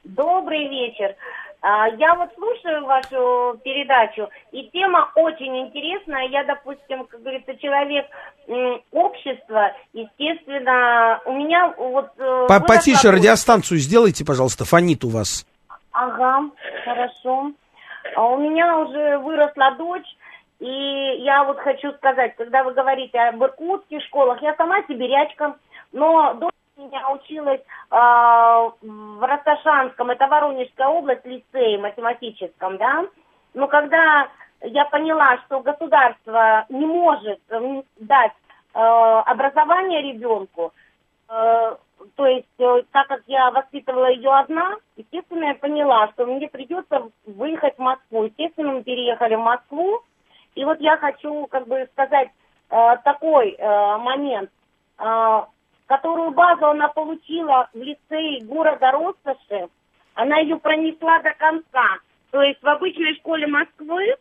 Добрый 0.04 0.68
вечер. 0.68 1.16
А, 1.62 1.88
я 1.88 2.14
вот 2.14 2.30
слушаю 2.34 2.84
вашу 2.86 3.58
передачу, 3.62 4.28
и 4.50 4.68
тема 4.70 5.10
очень 5.14 5.58
интересная. 5.58 6.28
Я, 6.28 6.44
допустим, 6.44 7.04
как 7.04 7.20
говорится, 7.20 7.54
человек 7.56 8.06
общества, 8.90 9.72
естественно, 9.92 11.20
у 11.26 11.32
меня 11.32 11.74
вот... 11.76 12.10
Э, 12.18 12.46
По 12.48 12.60
Потише 12.60 13.02
такой... 13.02 13.18
радиостанцию 13.18 13.78
сделайте, 13.78 14.24
пожалуйста, 14.24 14.64
фонит 14.64 15.04
у 15.04 15.10
вас. 15.10 15.46
Ага, 15.92 16.50
хорошо. 16.84 17.52
А 18.16 18.26
у 18.26 18.38
меня 18.38 18.78
уже 18.78 19.18
выросла 19.18 19.72
дочь, 19.76 20.16
и 20.60 21.22
я 21.22 21.44
вот 21.44 21.58
хочу 21.58 21.92
сказать, 21.92 22.36
когда 22.36 22.64
вы 22.64 22.72
говорите 22.72 23.18
об 23.18 23.42
иркутских 23.42 24.02
школах, 24.04 24.40
я 24.40 24.54
сама 24.56 24.82
сибирячка, 24.88 25.56
но 25.92 26.34
дочь 26.34 26.50
меня 26.80 27.10
училась 27.10 27.60
э, 27.60 27.94
в 27.94 29.26
Ростошанском, 29.26 30.10
это 30.10 30.26
Воронежская 30.26 30.88
область, 30.88 31.24
лицее 31.24 31.78
математическом, 31.78 32.76
да. 32.78 33.06
Но 33.54 33.68
когда 33.68 34.28
я 34.62 34.84
поняла, 34.86 35.38
что 35.46 35.60
государство 35.60 36.66
не 36.68 36.86
может 36.86 37.40
дать 37.98 38.32
э, 38.74 38.78
образование 38.78 40.02
ребенку, 40.02 40.72
э, 41.28 41.76
то 42.16 42.26
есть, 42.26 42.46
э, 42.58 42.82
так 42.92 43.08
как 43.08 43.22
я 43.26 43.50
воспитывала 43.50 44.10
ее 44.10 44.30
одна, 44.30 44.76
естественно, 44.96 45.44
я 45.44 45.54
поняла, 45.54 46.08
что 46.08 46.26
мне 46.26 46.48
придется 46.48 47.10
выехать 47.26 47.76
в 47.76 47.80
Москву. 47.80 48.24
Естественно, 48.24 48.72
мы 48.72 48.82
переехали 48.82 49.34
в 49.34 49.40
Москву. 49.40 50.00
И 50.54 50.64
вот 50.64 50.80
я 50.80 50.96
хочу, 50.96 51.46
как 51.46 51.66
бы 51.66 51.88
сказать, 51.92 52.28
э, 52.70 52.96
такой 53.04 53.52
э, 53.52 53.96
момент. 53.98 54.50
Э, 54.98 55.42
которую 55.90 56.30
базу 56.30 56.66
она 56.66 56.86
получила 56.86 57.68
в 57.74 57.82
лицее 57.82 58.44
города 58.44 58.92
Россоши, 58.92 59.68
она 60.14 60.38
ее 60.38 60.56
пронесла 60.56 61.18
до 61.18 61.34
конца. 61.34 61.98
То 62.30 62.40
есть 62.42 62.62
в 62.62 62.68
обычной 62.68 63.16
школе 63.16 63.48
Москвы 63.48 64.14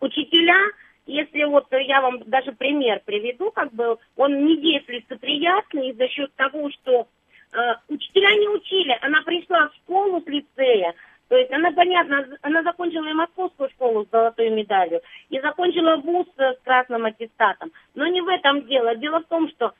учителя, 0.00 0.56
если 1.04 1.44
вот 1.44 1.66
я 1.72 2.00
вам 2.00 2.20
даже 2.24 2.52
пример 2.52 3.02
приведу, 3.04 3.50
как 3.50 3.70
бы 3.74 3.98
он 4.16 4.46
не 4.46 4.56
нелицеприятный 4.56 5.92
за 5.92 6.08
счет 6.08 6.32
того, 6.36 6.70
что 6.70 7.06
э, 7.52 7.58
учителя 7.90 8.30
не 8.36 8.48
учили, 8.48 8.98
она 9.02 9.20
пришла 9.26 9.68
в 9.68 9.74
школу 9.74 10.22
с 10.22 10.26
лицея, 10.26 10.94
то 11.28 11.36
есть 11.36 11.52
она, 11.52 11.70
понятно, 11.70 12.26
она 12.40 12.62
закончила 12.62 13.08
и 13.08 13.12
московскую 13.12 13.68
школу 13.68 14.06
с 14.06 14.10
золотой 14.10 14.48
медалью, 14.48 15.02
и 15.28 15.38
закончила 15.40 15.96
вуз 15.96 16.26
с 16.38 16.58
красным 16.64 17.04
аттестатом. 17.04 17.72
Но 17.94 18.06
не 18.06 18.22
в 18.22 18.28
этом 18.28 18.64
дело. 18.66 18.96
Дело 18.96 19.20
в 19.20 19.26
том, 19.26 19.50
что 19.50 19.74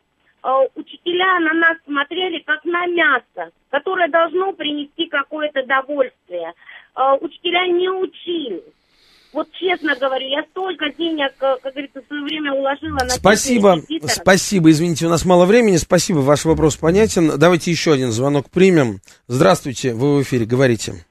учителя 0.74 1.40
на 1.40 1.52
нас 1.54 1.76
смотрели 1.84 2.38
как 2.40 2.64
на 2.64 2.86
мясо, 2.86 3.50
которое 3.70 4.08
должно 4.08 4.52
принести 4.52 5.06
какое-то 5.06 5.64
довольствие. 5.66 6.52
Э, 6.96 7.16
учителя 7.20 7.66
не 7.66 7.88
учили. 7.88 8.62
Вот 9.32 9.48
честно 9.52 9.94
говорю, 9.96 10.26
я 10.26 10.42
столько 10.50 10.90
денег, 10.90 11.32
э, 11.40 11.56
как 11.62 11.72
говорится, 11.72 12.00
в 12.00 12.06
свое 12.06 12.22
время 12.22 12.52
уложила 12.52 12.98
на 12.98 13.10
Спасибо, 13.10 13.82
спасибо, 14.06 14.70
извините, 14.70 15.06
у 15.06 15.10
нас 15.10 15.24
мало 15.24 15.44
времени, 15.44 15.76
спасибо, 15.76 16.18
ваш 16.18 16.44
вопрос 16.44 16.76
понятен. 16.76 17.38
Давайте 17.38 17.70
еще 17.70 17.92
один 17.92 18.10
звонок 18.10 18.50
примем. 18.50 19.00
Здравствуйте, 19.26 19.92
вы 19.92 20.16
в 20.16 20.22
эфире, 20.22 20.46
говорите. 20.46 21.04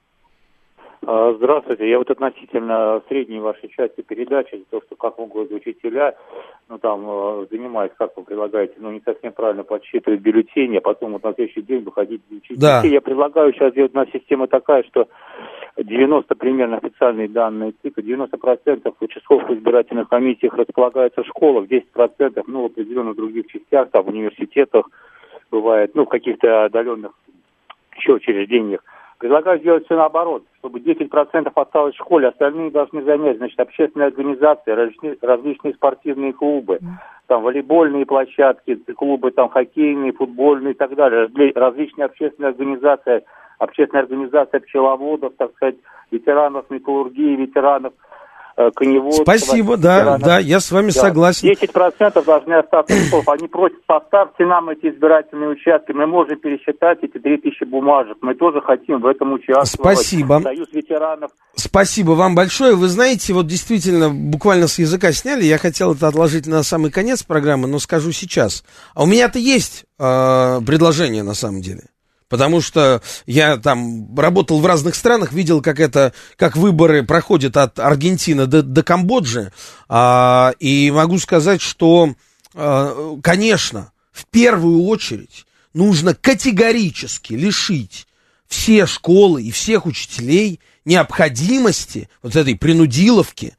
А, 1.09 1.33
Здравствуйте. 1.37 1.89
Я 1.89 1.99
вот 1.99 2.11
относительно 2.11 3.01
средней 3.07 3.39
вашей 3.39 3.69
части 3.69 4.01
передачи, 4.01 4.61
то, 4.69 4.81
что 4.81 4.97
как 4.97 5.17
могут 5.17 5.49
учителя, 5.53 6.17
ну 6.67 6.77
там, 6.79 7.05
э, 7.07 7.45
занимаясь, 7.49 7.93
как 7.97 8.11
вы 8.17 8.23
предлагаете, 8.23 8.73
ну 8.77 8.91
не 8.91 8.99
совсем 9.05 9.31
правильно 9.31 9.63
подсчитывать 9.63 10.19
бюллетени, 10.19 10.77
а 10.77 10.81
потом 10.81 11.13
вот 11.13 11.23
на 11.23 11.33
следующий 11.33 11.61
день 11.61 11.83
выходить 11.83 12.21
учить 12.29 12.59
Да. 12.59 12.81
Я 12.83 12.99
предлагаю 12.99 13.53
сейчас 13.53 13.71
сделать 13.71 13.95
у 13.95 13.97
нас 13.97 14.09
система 14.11 14.47
такая, 14.47 14.83
что 14.83 15.07
90 15.77 16.35
примерно 16.35 16.75
официальные 16.75 17.29
данные 17.29 17.73
ЦИКа, 17.81 18.01
90% 18.01 18.93
участковых 18.99 19.49
избирательных 19.51 20.09
комиссиях 20.09 20.55
располагаются 20.55 21.23
в 21.23 21.27
школах, 21.27 21.69
10% 21.69 22.43
ну, 22.47 22.63
в 22.63 22.65
определенных 22.65 23.15
других 23.15 23.47
частях, 23.47 23.91
там, 23.91 24.03
в 24.03 24.09
университетах, 24.09 24.89
бывает, 25.51 25.91
ну, 25.95 26.03
в 26.03 26.09
каких-то 26.09 26.65
отдаленных 26.65 27.13
еще 27.95 28.15
учреждениях. 28.15 28.83
Предлагаю 29.19 29.59
сделать 29.59 29.85
все 29.85 29.95
наоборот, 29.95 30.43
чтобы 30.59 30.79
10% 30.79 31.51
осталось 31.55 31.95
в 31.95 31.97
школе, 31.97 32.27
остальные 32.27 32.69
должны 32.69 33.01
занять, 33.01 33.37
значит, 33.37 33.59
общественные 33.59 34.07
организации, 34.07 34.71
различные, 34.71 35.17
различные 35.21 35.73
спортивные 35.73 36.33
клубы, 36.33 36.79
там 37.25 37.41
волейбольные 37.41 38.05
площадки, 38.05 38.75
клубы 38.95 39.31
там 39.31 39.49
хоккейные, 39.49 40.11
футбольные 40.13 40.73
и 40.73 40.77
так 40.77 40.93
далее, 40.93 41.25
разли- 41.25 41.51
различные 41.55 42.05
общественные 42.05 42.51
организации, 42.51 43.23
общественная 43.57 44.03
организация 44.03 44.59
пчеловодов, 44.59 45.33
так 45.35 45.51
сказать, 45.55 45.77
ветеранов 46.11 46.69
металлургии, 46.69 47.37
ветеранов 47.37 47.93
э, 48.57 48.71
коневодства. 48.75 49.23
Спасибо, 49.23 49.77
да, 49.77 49.99
ветеранов- 49.99 50.25
да, 50.25 50.39
я 50.39 50.59
с 50.59 50.71
вами 50.71 50.87
да. 50.87 51.01
согласен. 51.01 51.47
10% 51.49 52.25
должны 52.25 52.53
остаться 52.53 52.95
в 52.95 53.07
школах. 53.07 53.27
Они 53.29 53.47
просят, 53.47 53.85
поставьте 53.85 54.45
нам 54.45 54.69
эти 54.69 54.87
избирательные 54.87 55.49
участки. 55.49 55.91
Мы 55.91 56.07
можем 56.07 56.39
пересчитать 56.39 56.99
эти 57.03 57.17
3000 57.19 57.63
бумажек. 57.65 58.17
Мы 58.21 58.35
тоже 58.35 58.61
хотим 58.61 59.01
в 59.01 59.05
этом 59.05 59.33
участвовать. 59.33 59.97
Спасибо. 59.97 60.41
Союз 60.41 60.67
ветеранов. 60.73 61.31
Спасибо 61.55 62.11
вам 62.11 62.35
большое. 62.35 62.75
Вы 62.75 62.87
знаете, 62.87 63.33
вот 63.33 63.47
действительно, 63.47 64.09
буквально 64.09 64.67
с 64.67 64.79
языка 64.79 65.11
сняли. 65.11 65.43
Я 65.43 65.57
хотел 65.57 65.93
это 65.93 66.07
отложить 66.07 66.47
на 66.47 66.63
самый 66.63 66.91
конец 66.91 67.23
программы, 67.23 67.67
но 67.67 67.79
скажу 67.79 68.11
сейчас. 68.11 68.63
А 68.95 69.03
у 69.03 69.05
меня-то 69.05 69.39
есть 69.39 69.85
э, 69.99 70.59
предложение 70.65 71.23
на 71.23 71.33
самом 71.33 71.61
деле. 71.61 71.83
Потому 72.29 72.59
что 72.59 73.01
я 73.25 73.57
там 73.57 74.17
работал 74.17 74.59
в 74.59 74.65
разных 74.65 74.95
странах, 74.95 75.31
видел, 75.31 75.61
как 75.61 75.79
это, 75.79 76.13
как 76.35 76.57
выборы 76.57 77.03
проходят 77.03 77.55
от 77.55 77.79
Аргентины 77.79 78.47
до, 78.47 78.61
до 78.63 78.83
Камбоджи. 78.83 79.53
А, 79.87 80.53
и 80.59 80.91
могу 80.91 81.19
сказать, 81.19 81.61
что, 81.61 82.13
а, 82.53 83.17
конечно, 83.23 83.91
в 84.11 84.25
первую 84.25 84.83
очередь 84.83 85.45
нужно 85.73 86.13
категорически 86.13 87.33
лишить 87.33 88.07
все 88.47 88.85
школы 88.85 89.43
и 89.43 89.51
всех 89.51 89.85
учителей 89.85 90.59
необходимости 90.83 92.09
вот 92.21 92.35
этой 92.35 92.55
принудиловки 92.55 93.55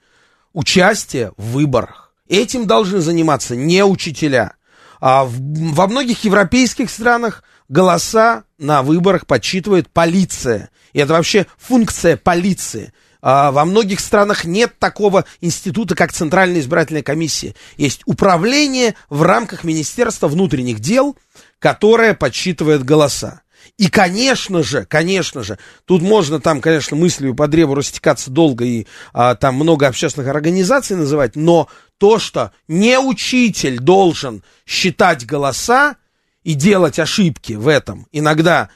участия 0.53 1.33
в 1.37 1.53
выборах. 1.53 2.13
Этим 2.29 2.67
должны 2.67 3.01
заниматься 3.01 3.57
не 3.57 3.83
учителя. 3.85 4.55
А 5.01 5.25
в- 5.25 5.39
во 5.75 5.87
многих 5.87 6.25
европейских 6.25 6.91
странах 6.91 7.43
голоса 7.69 8.45
на 8.59 8.83
выборах 8.83 9.27
подсчитывает 9.27 9.89
полиция. 9.89 10.71
И 10.93 10.99
это 10.99 11.13
вообще 11.13 11.47
функция 11.57 12.17
полиции. 12.17 12.93
А 13.21 13.51
во 13.51 13.65
многих 13.65 14.01
странах 14.01 14.45
нет 14.45 14.79
такого 14.79 15.25
института, 15.41 15.95
как 15.95 16.13
Центральная 16.13 16.61
избирательная 16.61 17.03
комиссия. 17.03 17.55
Есть 17.77 18.03
управление 18.07 18.95
в 19.11 19.23
рамках 19.23 19.65
Министерства 19.65 20.29
внутренних 20.29 20.81
дел, 20.81 21.17
которое 21.59 22.15
подсчитывает 22.15 22.85
голоса. 22.85 23.43
И, 23.77 23.89
конечно 23.89 24.63
же, 24.63 24.85
конечно 24.87 25.43
же, 25.43 25.59
тут 25.85 26.01
можно 26.01 26.41
там, 26.41 26.61
конечно, 26.61 26.97
мыслью 26.97 27.35
по 27.35 27.49
древу 27.49 27.75
растекаться 27.75 28.31
долго 28.31 28.65
и 28.65 28.87
а, 29.13 29.35
там 29.35 29.57
много 29.57 29.87
общественных 29.87 30.29
организаций 30.29 30.97
называть, 30.97 31.37
но 31.37 31.69
то, 31.99 32.19
что 32.19 32.53
не 32.67 32.99
учитель 32.99 33.79
должен 33.79 34.43
считать 34.65 35.27
голоса 35.27 35.97
и 36.43 36.55
делать 36.55 36.99
ошибки 36.99 37.55
в 37.55 37.69
этом, 37.69 38.07
иногда 38.13 38.71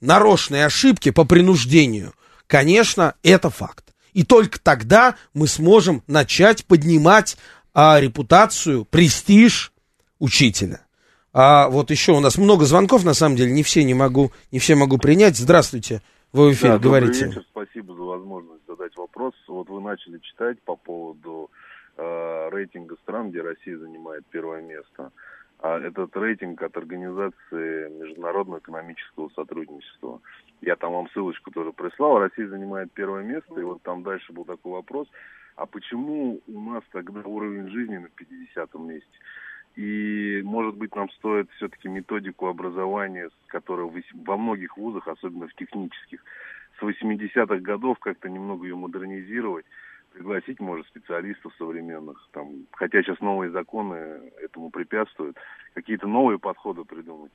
нарочные 0.00 0.66
ошибки 0.66 1.10
по 1.10 1.24
принуждению, 1.24 2.12
конечно, 2.46 3.14
это 3.22 3.50
факт. 3.50 3.94
И 4.12 4.24
только 4.24 4.60
тогда 4.60 5.14
мы 5.34 5.46
сможем 5.46 6.02
начать 6.06 6.64
поднимать 6.64 7.36
а, 7.72 8.00
репутацию, 8.00 8.84
престиж 8.84 9.72
учителя. 10.18 10.80
А 11.32 11.68
вот 11.68 11.90
еще 11.90 12.12
у 12.12 12.20
нас 12.20 12.38
много 12.38 12.64
звонков, 12.64 13.04
на 13.04 13.14
самом 13.14 13.36
деле, 13.36 13.52
не 13.52 13.62
все 13.62 13.84
не 13.84 13.94
могу, 13.94 14.32
не 14.50 14.58
все 14.58 14.74
могу 14.74 14.98
принять. 14.98 15.36
Здравствуйте, 15.36 16.02
вы 16.32 16.50
в 16.50 16.52
эфире, 16.54 16.72
Да, 16.72 16.78
говорите. 16.78 17.26
вечер, 17.26 17.44
спасибо 17.50 17.94
за 17.94 18.02
возможность 18.02 18.66
задать 18.66 18.96
вопрос. 18.96 19.34
Вот 19.46 19.68
вы 19.68 19.80
начали 19.80 20.18
читать 20.18 20.60
по 20.62 20.74
поводу 20.74 21.50
э, 21.96 22.48
рейтинга 22.50 22.96
стран, 23.02 23.30
где 23.30 23.42
Россия 23.42 23.78
занимает 23.78 24.24
первое 24.30 24.60
место. 24.60 25.12
А 25.62 25.78
этот 25.78 26.16
рейтинг 26.16 26.62
от 26.62 26.76
Организации 26.76 27.90
Международного 28.00 28.60
экономического 28.60 29.28
сотрудничества. 29.30 30.20
Я 30.62 30.76
там 30.76 30.92
вам 30.92 31.08
ссылочку 31.10 31.50
тоже 31.50 31.72
прислал. 31.72 32.18
Россия 32.18 32.48
занимает 32.48 32.90
первое 32.92 33.22
место, 33.22 33.60
и 33.60 33.64
вот 33.64 33.82
там 33.82 34.02
дальше 34.02 34.32
был 34.32 34.44
такой 34.46 34.72
вопрос. 34.72 35.06
А 35.56 35.66
почему 35.66 36.40
у 36.46 36.60
нас 36.60 36.82
тогда 36.92 37.20
уровень 37.20 37.68
жизни 37.68 37.98
на 37.98 38.08
50 38.08 38.74
месте? 38.76 39.18
И, 39.76 40.40
может 40.44 40.76
быть, 40.76 40.94
нам 40.96 41.10
стоит 41.10 41.50
все-таки 41.52 41.88
методику 41.88 42.46
образования, 42.46 43.28
в- 43.28 44.24
во 44.26 44.36
многих 44.38 44.78
вузах, 44.78 45.08
особенно 45.08 45.46
в 45.46 45.54
технических, 45.54 46.24
с 46.78 46.82
80-х 46.82 47.60
годов 47.60 47.98
как-то 47.98 48.30
немного 48.30 48.64
ее 48.66 48.76
модернизировать, 48.76 49.66
пригласить, 50.12 50.60
может, 50.60 50.86
специалистов 50.86 51.52
современных, 51.58 52.16
там, 52.32 52.66
хотя 52.72 53.02
сейчас 53.02 53.20
новые 53.20 53.50
законы 53.50 53.96
этому 54.42 54.70
препятствуют, 54.70 55.36
какие-то 55.74 56.06
новые 56.06 56.38
подходы 56.38 56.84
придумать. 56.84 57.32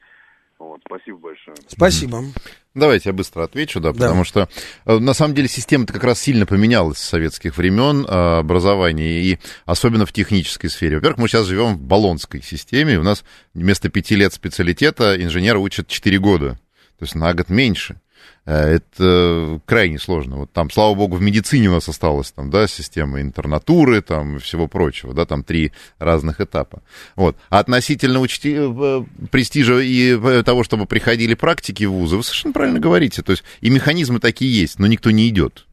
Вот, 0.57 0.79
спасибо 0.85 1.17
большое. 1.17 1.57
Спасибо. 1.67 2.19
Давайте 2.73 3.09
я 3.09 3.13
быстро 3.13 3.43
отвечу, 3.43 3.81
да, 3.81 3.91
Да. 3.91 3.99
потому 3.99 4.23
что 4.23 4.47
э, 4.85 4.99
на 4.99 5.13
самом 5.13 5.33
деле 5.35 5.49
система-то 5.49 5.91
как 5.91 6.05
раз 6.05 6.21
сильно 6.21 6.45
поменялась 6.45 6.97
с 6.97 7.09
советских 7.09 7.57
времен 7.57 8.05
э, 8.05 8.39
образования, 8.39 9.21
и 9.21 9.39
особенно 9.65 10.05
в 10.05 10.13
технической 10.13 10.69
сфере. 10.69 10.95
Во-первых, 10.95 11.19
мы 11.19 11.27
сейчас 11.27 11.45
живем 11.47 11.75
в 11.75 11.81
баллонской 11.81 12.41
системе, 12.41 12.97
у 12.97 13.03
нас 13.03 13.25
вместо 13.53 13.89
пяти 13.89 14.15
лет 14.15 14.31
специалитета 14.31 15.21
инженера 15.21 15.59
учат 15.59 15.89
четыре 15.89 16.19
года, 16.19 16.51
то 16.97 17.03
есть 17.03 17.15
на 17.15 17.33
год 17.33 17.49
меньше. 17.49 17.99
Э, 18.45 18.75
Это 18.75 19.59
крайне 19.65 19.99
сложно. 19.99 20.37
Вот 20.37 20.51
там, 20.51 20.69
слава 20.69 20.93
богу, 20.95 21.17
в 21.17 21.21
медицине 21.21 21.69
у 21.69 21.73
нас 21.73 21.89
осталась 21.89 22.31
там, 22.31 22.49
да, 22.49 22.67
система 22.67 23.21
интернатуры, 23.21 24.01
там, 24.01 24.39
всего 24.39 24.67
прочего, 24.67 25.13
да, 25.13 25.25
там 25.25 25.43
три 25.43 25.71
разных 25.99 26.41
этапа. 26.41 26.81
Вот. 27.15 27.37
А 27.49 27.59
относительно 27.59 28.19
учти... 28.19 28.55
э, 28.57 29.03
престижа 29.31 29.79
и 29.79 30.17
э, 30.17 30.43
того, 30.43 30.63
чтобы 30.63 30.85
приходили 30.85 31.33
практики 31.33 31.83
в 31.85 31.91
вузы, 31.91 32.17
вы 32.17 32.23
совершенно 32.23 32.53
правильно 32.53 32.79
говорите. 32.79 33.21
То 33.21 33.31
есть 33.31 33.43
и 33.61 33.69
механизмы 33.69 34.19
такие 34.19 34.53
есть, 34.61 34.79
но 34.79 34.87
никто 34.87 35.11
не 35.11 35.27
идет. 35.29 35.65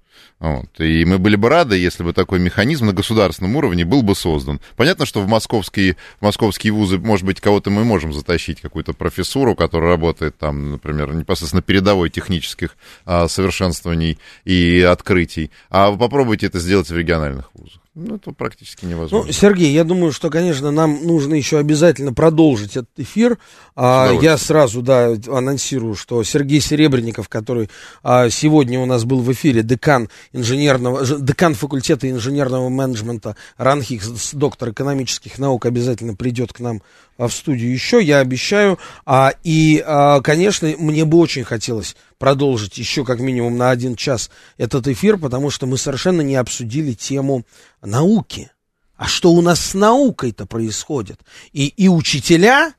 Вот. 0.43 0.81
И 0.81 1.05
мы 1.05 1.19
были 1.19 1.37
бы 1.37 1.49
рады, 1.49 1.79
если 1.79 2.03
бы 2.03 2.13
такой 2.13 2.41
механизм 2.41 2.87
на 2.87 2.93
государственном 2.93 3.55
уровне 3.55 3.85
был 3.85 4.03
бы 4.03 4.17
создан. 4.17 4.61
Понятно, 4.75 5.07
что 5.07 5.21
в 5.21 5.29
московские, 5.29 5.97
в 6.19 6.23
московские 6.25 6.73
вузы, 6.73 6.99
может 6.99 7.25
быть, 7.25 7.41
кого-то 7.41 7.71
мы 7.71 7.85
можем 7.85 8.13
затащить, 8.13 8.61
какую-то 8.61 8.93
профессуру, 8.93 9.55
которая 9.55 9.91
работает 9.91 10.37
там, 10.37 10.73
например, 10.73 11.15
непосредственно 11.15 11.63
передовой 11.63 12.11
технических 12.11 12.77
а, 13.05 13.29
совершенствований 13.29 14.19
и 14.45 14.81
открытий. 14.81 15.53
А 15.71 15.93
вы 15.93 15.99
попробуйте 15.99 16.47
это 16.47 16.59
сделать 16.59 16.91
в 16.91 16.97
региональных 16.97 17.49
вузах. 17.55 17.82
Ну, 17.95 18.15
это 18.17 18.33
практически 18.33 18.87
невозможно. 18.87 19.27
Ну, 19.27 19.33
Сергей, 19.35 19.71
я 19.71 19.85
думаю, 19.85 20.13
что, 20.13 20.31
конечно, 20.31 20.71
нам 20.71 21.05
нужно 21.07 21.35
еще 21.35 21.59
обязательно 21.59 22.15
продолжить 22.15 22.71
этот 22.71 22.89
эфир. 22.97 23.37
А, 23.77 24.11
я 24.23 24.39
сразу, 24.39 24.81
да, 24.81 25.15
анонсирую, 25.29 25.95
что 25.95 26.23
Сергей 26.25 26.61
Серебренников, 26.61 27.29
который 27.29 27.69
а, 28.03 28.31
сегодня 28.31 28.81
у 28.81 28.87
нас 28.87 29.05
был 29.05 29.21
в 29.21 29.31
эфире, 29.33 29.63
декан 29.63 30.09
инженерного, 30.33 31.05
декан 31.21 31.55
факультета 31.55 32.11
инженерного 32.11 32.71
менеджмента 32.71 33.37
РАНХИК, 33.59 34.03
с- 34.03 34.33
доктор 34.33 34.71
экономических 34.71 35.39
наук, 35.39 35.67
обязательно 35.67 36.15
придет 36.15 36.55
к 36.55 36.61
нам 36.61 36.81
а, 37.19 37.29
в 37.29 37.33
студию 37.35 37.71
еще, 37.71 38.03
я 38.03 38.21
обещаю. 38.21 38.79
А, 39.05 39.35
и, 39.45 39.85
а, 39.87 40.23
конечно, 40.23 40.73
мне 40.79 41.05
бы 41.05 41.19
очень 41.19 41.45
хотелось 41.45 41.95
продолжить 42.23 42.79
еще 42.79 43.05
как 43.05 43.19
минимум 43.19 43.57
на 43.57 43.71
один 43.71 43.97
час 43.97 44.31
этот 44.57 44.87
эфир, 44.87 45.19
потому 45.19 45.51
что 45.51 45.67
мы 45.67 45.77
совершенно 45.77 46.21
не 46.21 46.37
обсудили 46.37 46.93
тему 46.93 47.45
науки. 47.83 48.53
А 48.95 49.09
что 49.09 49.33
у 49.33 49.41
нас 49.41 49.59
с 49.59 49.75
наукой-то 49.75 50.47
происходит? 50.47 51.19
И, 51.53 51.67
и 51.67 51.89
учителя, 51.89 52.75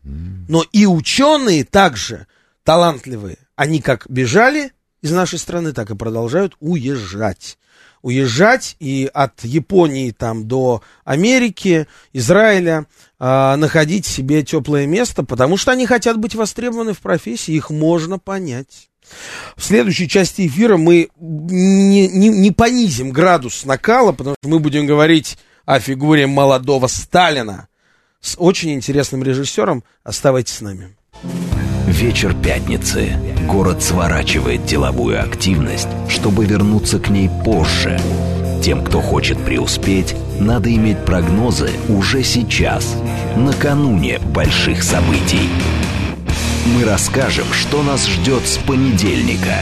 но 0.48 0.64
и 0.72 0.86
ученые 0.86 1.66
также 1.66 2.26
талантливые. 2.64 3.38
Они 3.58 3.82
как 3.82 4.06
бежали 4.10 4.72
из 5.02 5.12
нашей 5.12 5.40
страны, 5.40 5.74
так 5.74 5.92
и 5.92 5.96
продолжают 5.98 6.56
уезжать. 6.62 7.58
Уезжать 8.04 8.76
и 8.80 9.10
от 9.12 9.44
Японии 9.44 10.12
там 10.12 10.48
до 10.48 10.84
Америки, 11.04 11.88
Израиля, 12.12 12.86
э, 13.20 13.56
находить 13.56 14.06
себе 14.06 14.44
теплое 14.44 14.86
место, 14.86 15.24
потому 15.24 15.58
что 15.58 15.72
они 15.72 15.88
хотят 15.88 16.20
быть 16.20 16.36
востребованы 16.36 16.94
в 16.94 17.00
профессии, 17.00 17.56
их 17.56 17.72
можно 17.72 18.20
понять. 18.20 18.90
В 19.56 19.64
следующей 19.64 20.08
части 20.08 20.48
эфира 20.48 20.78
мы 20.78 21.10
не, 21.20 22.08
не, 22.08 22.30
не 22.30 22.52
понизим 22.52 23.12
градус 23.12 23.66
накала, 23.66 24.12
потому 24.12 24.36
что 24.40 24.50
мы 24.50 24.60
будем 24.60 24.86
говорить 24.86 25.38
о 25.66 25.80
фигуре 25.80 26.28
молодого 26.28 26.88
Сталина 26.88 27.68
с 28.22 28.36
очень 28.38 28.74
интересным 28.74 29.24
режиссером. 29.24 29.84
Оставайтесь 30.04 30.56
с 30.56 30.62
нами. 30.62 30.96
Вечер 31.88 32.34
пятницы. 32.34 33.12
Город 33.46 33.84
сворачивает 33.84 34.66
деловую 34.66 35.22
активность, 35.22 35.90
чтобы 36.08 36.46
вернуться 36.46 36.98
к 36.98 37.10
ней 37.10 37.30
позже. 37.44 38.00
Тем, 38.64 38.82
кто 38.86 39.02
хочет 39.02 39.38
преуспеть, 39.44 40.16
надо 40.40 40.74
иметь 40.74 41.04
прогнозы 41.04 41.72
уже 41.90 42.24
сейчас, 42.24 42.96
накануне 43.36 44.20
больших 44.20 44.82
событий. 44.82 45.50
Мы 46.74 46.86
расскажем, 46.86 47.48
что 47.52 47.84
нас 47.84 48.08
ждет 48.08 48.48
с 48.48 48.58
понедельника. 48.60 49.58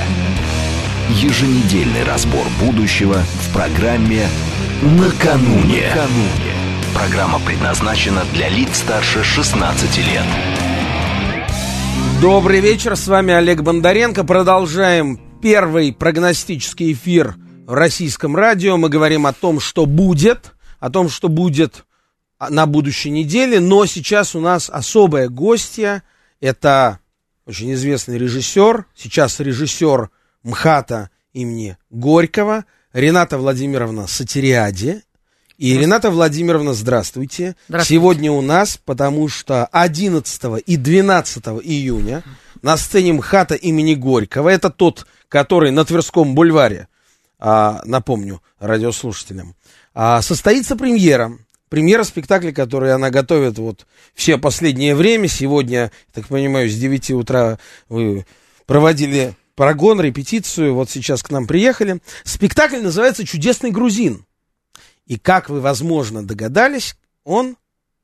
Еженедельный 1.10 2.04
разбор 2.04 2.46
будущего 2.64 3.18
в 3.18 3.54
программе 3.54 4.28
«Накануне». 4.84 5.92
Программа 6.94 7.40
предназначена 7.40 8.22
для 8.34 8.48
лиц 8.48 8.78
старше 8.78 9.24
16 9.24 9.98
лет. 9.98 10.71
Добрый 12.22 12.60
вечер, 12.60 12.96
с 12.96 13.08
вами 13.08 13.34
Олег 13.34 13.62
Бондаренко. 13.62 14.24
Продолжаем 14.24 15.20
первый 15.42 15.92
прогностический 15.92 16.94
эфир 16.94 17.34
в 17.66 17.74
российском 17.74 18.36
радио. 18.36 18.78
Мы 18.78 18.90
говорим 18.90 19.26
о 19.26 19.34
том, 19.34 19.60
что 19.60 19.88
будет, 19.88 20.54
о 20.80 20.92
том, 20.92 21.10
что 21.10 21.30
будет 21.30 21.84
на 22.40 22.68
будущей 22.68 23.10
неделе. 23.10 23.60
Но 23.60 23.88
сейчас 23.88 24.36
у 24.36 24.40
нас 24.40 24.70
особая 24.70 25.30
гостья. 25.30 26.04
Это 26.40 27.00
очень 27.48 27.74
известный 27.74 28.20
режиссер, 28.20 28.86
сейчас 28.96 29.40
режиссер 29.40 30.12
МХАТа 30.44 31.10
имени 31.34 31.76
Горького, 31.90 32.66
Рената 32.94 33.40
Владимировна 33.40 34.06
Сатериади. 34.06 35.02
И 35.62 35.78
Рената 35.78 36.10
Владимировна, 36.10 36.74
здравствуйте. 36.74 37.56
Здравствуйте. 37.68 38.00
Сегодня 38.00 38.32
у 38.32 38.42
нас, 38.42 38.80
потому 38.84 39.28
что 39.28 39.68
11 39.68 40.42
и 40.66 40.76
12 40.76 41.46
июня 41.62 42.24
на 42.64 42.76
сцене 42.78 43.14
МХАТа 43.14 43.54
имени 43.54 43.94
Горького, 43.94 44.50
это 44.50 44.72
тот, 44.72 45.06
который 45.30 45.70
на 45.70 45.86
Тверском 45.86 46.34
бульваре, 46.34 46.88
а, 47.38 47.84
напомню 47.86 48.42
радиослушателям, 48.58 49.54
а, 49.94 50.24
состоится 50.24 50.76
премьера. 50.76 51.38
Премьера 51.70 52.06
спектакля, 52.06 52.52
который 52.54 52.92
она 52.92 53.12
готовит 53.12 53.60
вот 53.60 53.86
все 54.16 54.40
последнее 54.40 54.96
время. 54.96 55.28
Сегодня, 55.28 55.92
так 56.12 56.26
понимаю, 56.26 56.72
с 56.72 56.76
9 56.76 57.12
утра 57.12 57.60
вы 57.88 58.26
проводили 58.66 59.36
прогон, 59.56 60.02
репетицию, 60.02 60.74
вот 60.74 60.90
сейчас 60.90 61.22
к 61.22 61.30
нам 61.30 61.46
приехали. 61.46 62.00
Спектакль 62.24 62.78
называется 62.78 63.28
«Чудесный 63.28 63.70
грузин». 63.70 64.26
И 65.12 65.18
как 65.18 65.50
вы, 65.50 65.60
возможно, 65.60 66.26
догадались, 66.26 66.96
он 67.26 67.58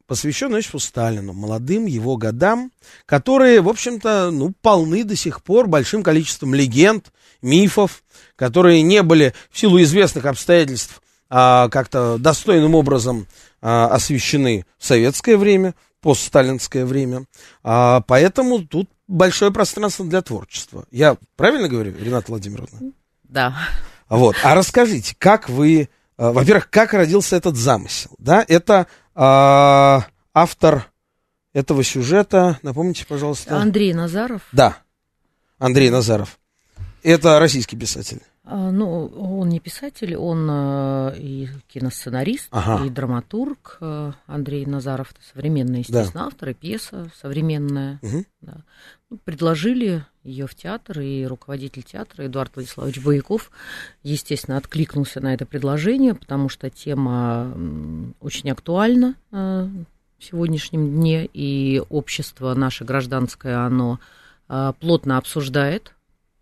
посвящен 0.07 0.53
Иосифу 0.53 0.77
Сталину, 0.77 1.31
молодым 1.31 1.85
его 1.85 2.17
годам, 2.17 2.69
которые, 3.05 3.61
в 3.61 3.69
общем-то, 3.69 4.29
ну, 4.29 4.51
полны 4.61 5.05
до 5.05 5.15
сих 5.15 5.41
пор 5.41 5.67
большим 5.67 6.03
количеством 6.03 6.53
легенд, 6.53 7.13
мифов, 7.41 8.03
которые 8.35 8.81
не 8.81 9.03
были 9.03 9.33
в 9.51 9.57
силу 9.57 9.81
известных 9.83 10.25
обстоятельств 10.25 11.01
а, 11.29 11.69
как-то 11.69 12.17
достойным 12.17 12.75
образом 12.75 13.25
а, 13.61 13.87
освещены 13.87 14.65
в 14.77 14.85
советское 14.85 15.37
время, 15.37 15.75
постсталинское 16.01 16.85
время. 16.85 17.23
А, 17.63 18.01
поэтому 18.01 18.67
тут 18.67 18.89
большое 19.07 19.53
пространство 19.53 20.05
для 20.05 20.21
творчества. 20.21 20.83
Я 20.91 21.15
правильно 21.37 21.69
говорю, 21.69 21.95
Рената 21.97 22.31
Владимировна? 22.31 22.91
Да. 23.23 23.57
Вот. 24.09 24.35
А 24.43 24.55
расскажите, 24.55 25.15
как 25.17 25.47
вы 25.47 25.87
во-первых, 26.17 26.69
как 26.69 26.93
родился 26.93 27.35
этот 27.35 27.55
замысел? 27.55 28.11
Да, 28.17 28.43
это 28.47 28.87
а, 29.15 30.05
автор 30.33 30.91
этого 31.53 31.83
сюжета, 31.83 32.59
напомните, 32.63 33.05
пожалуйста. 33.05 33.57
Андрей 33.59 33.93
Назаров. 33.93 34.41
Да, 34.51 34.77
Андрей 35.59 35.89
Назаров. 35.89 36.39
Это 37.03 37.39
российский 37.39 37.77
писатель. 37.77 38.21
А, 38.43 38.71
Ну, 38.71 39.07
он 39.07 39.49
не 39.49 39.59
писатель, 39.59 40.15
он 40.15 40.47
э, 40.49 41.15
и 41.19 41.49
киносценарист, 41.67 42.47
Ага. 42.51 42.85
и 42.85 42.89
драматург. 42.89 43.77
Э, 43.81 44.13
Андрей 44.25 44.65
Назаров 44.65 45.11
это 45.11 45.19
современный, 45.33 45.79
естественно, 45.79 46.27
автор, 46.27 46.49
и 46.49 46.53
пьеса 46.53 47.09
современная. 47.21 47.99
Мгм. 48.01 48.25
Да. 48.41 48.57
Предложили 49.23 50.03
ее 50.23 50.47
в 50.47 50.55
театр, 50.55 50.99
и 50.99 51.25
руководитель 51.25 51.81
театра 51.81 52.25
Эдуард 52.25 52.53
Владиславович 52.55 53.01
Бояков, 53.01 53.51
естественно, 54.03 54.57
откликнулся 54.57 55.21
на 55.21 55.33
это 55.33 55.45
предложение, 55.45 56.13
потому 56.13 56.49
что 56.49 56.69
тема 56.69 57.53
очень 58.19 58.51
актуальна 58.51 59.15
э, 59.31 59.69
в 60.17 60.23
сегодняшнем 60.23 60.89
дне, 60.89 61.25
и 61.25 61.81
общество 61.87 62.53
наше 62.53 62.83
гражданское, 62.83 63.65
оно 63.65 64.01
э, 64.49 64.73
плотно 64.81 65.17
обсуждает 65.17 65.93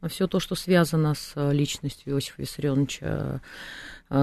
все 0.09 0.25
то, 0.25 0.39
что 0.39 0.55
связано 0.55 1.13
с 1.13 1.33
э, 1.35 1.53
личностью 1.53 2.13
Иосифа 2.13 2.41
Виссарионовича 2.41 3.41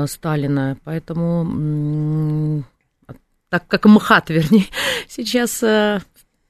Сталина. 0.07 0.77
Поэтому, 0.83 2.65
так 3.49 3.69
как 3.69 3.85
МХАТ, 3.85 4.31
вернее, 4.31 4.67
сейчас 5.07 5.63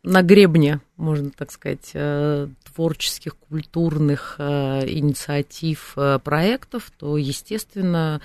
на 0.02 0.22
гребне, 0.22 0.80
можно 0.96 1.30
так 1.30 1.52
сказать, 1.52 1.90
э, 1.94 2.48
творческих, 2.64 3.36
культурных 3.36 4.36
э, 4.38 4.88
инициатив, 4.88 5.92
э, 5.96 6.18
проектов, 6.22 6.90
то, 6.98 7.16
естественно, 7.16 8.20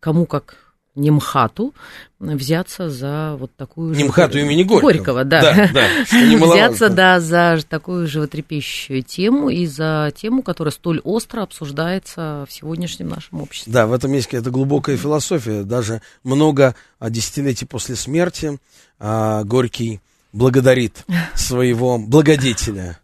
кому 0.00 0.26
как 0.26 0.56
не 0.96 1.10
МХАТу 1.10 1.72
взяться 2.18 2.90
за 2.90 3.36
вот 3.38 3.54
такую 3.56 3.94
Не 3.94 4.04
МХАТу 4.04 4.38
имени 4.38 4.64
Горького. 4.64 4.92
Горького, 4.92 5.24
да. 5.24 5.40
Да, 5.40 5.70
да. 5.72 5.86
Взяться, 6.46 6.88
да, 6.88 7.20
за 7.20 7.60
такую 7.68 8.08
животрепещущую 8.08 9.02
тему 9.02 9.50
и 9.50 9.66
за 9.66 10.12
тему, 10.16 10.42
которая 10.42 10.72
столь 10.72 11.00
остро 11.04 11.42
обсуждается 11.42 12.44
в 12.48 12.52
сегодняшнем 12.52 13.08
нашем 13.08 13.40
обществе. 13.40 13.72
Да, 13.72 13.86
в 13.86 13.92
этом 13.92 14.12
есть 14.12 14.26
какая-то 14.26 14.50
глубокая 14.50 14.96
философия. 14.96 15.62
Даже 15.62 16.02
много 16.24 16.74
а, 16.98 17.08
десятилетий 17.08 17.66
после 17.66 17.94
смерти 17.94 18.58
а, 18.98 19.44
Горький 19.44 20.00
благодарит 20.32 21.04
своего 21.34 21.98
благодетеля. 21.98 22.98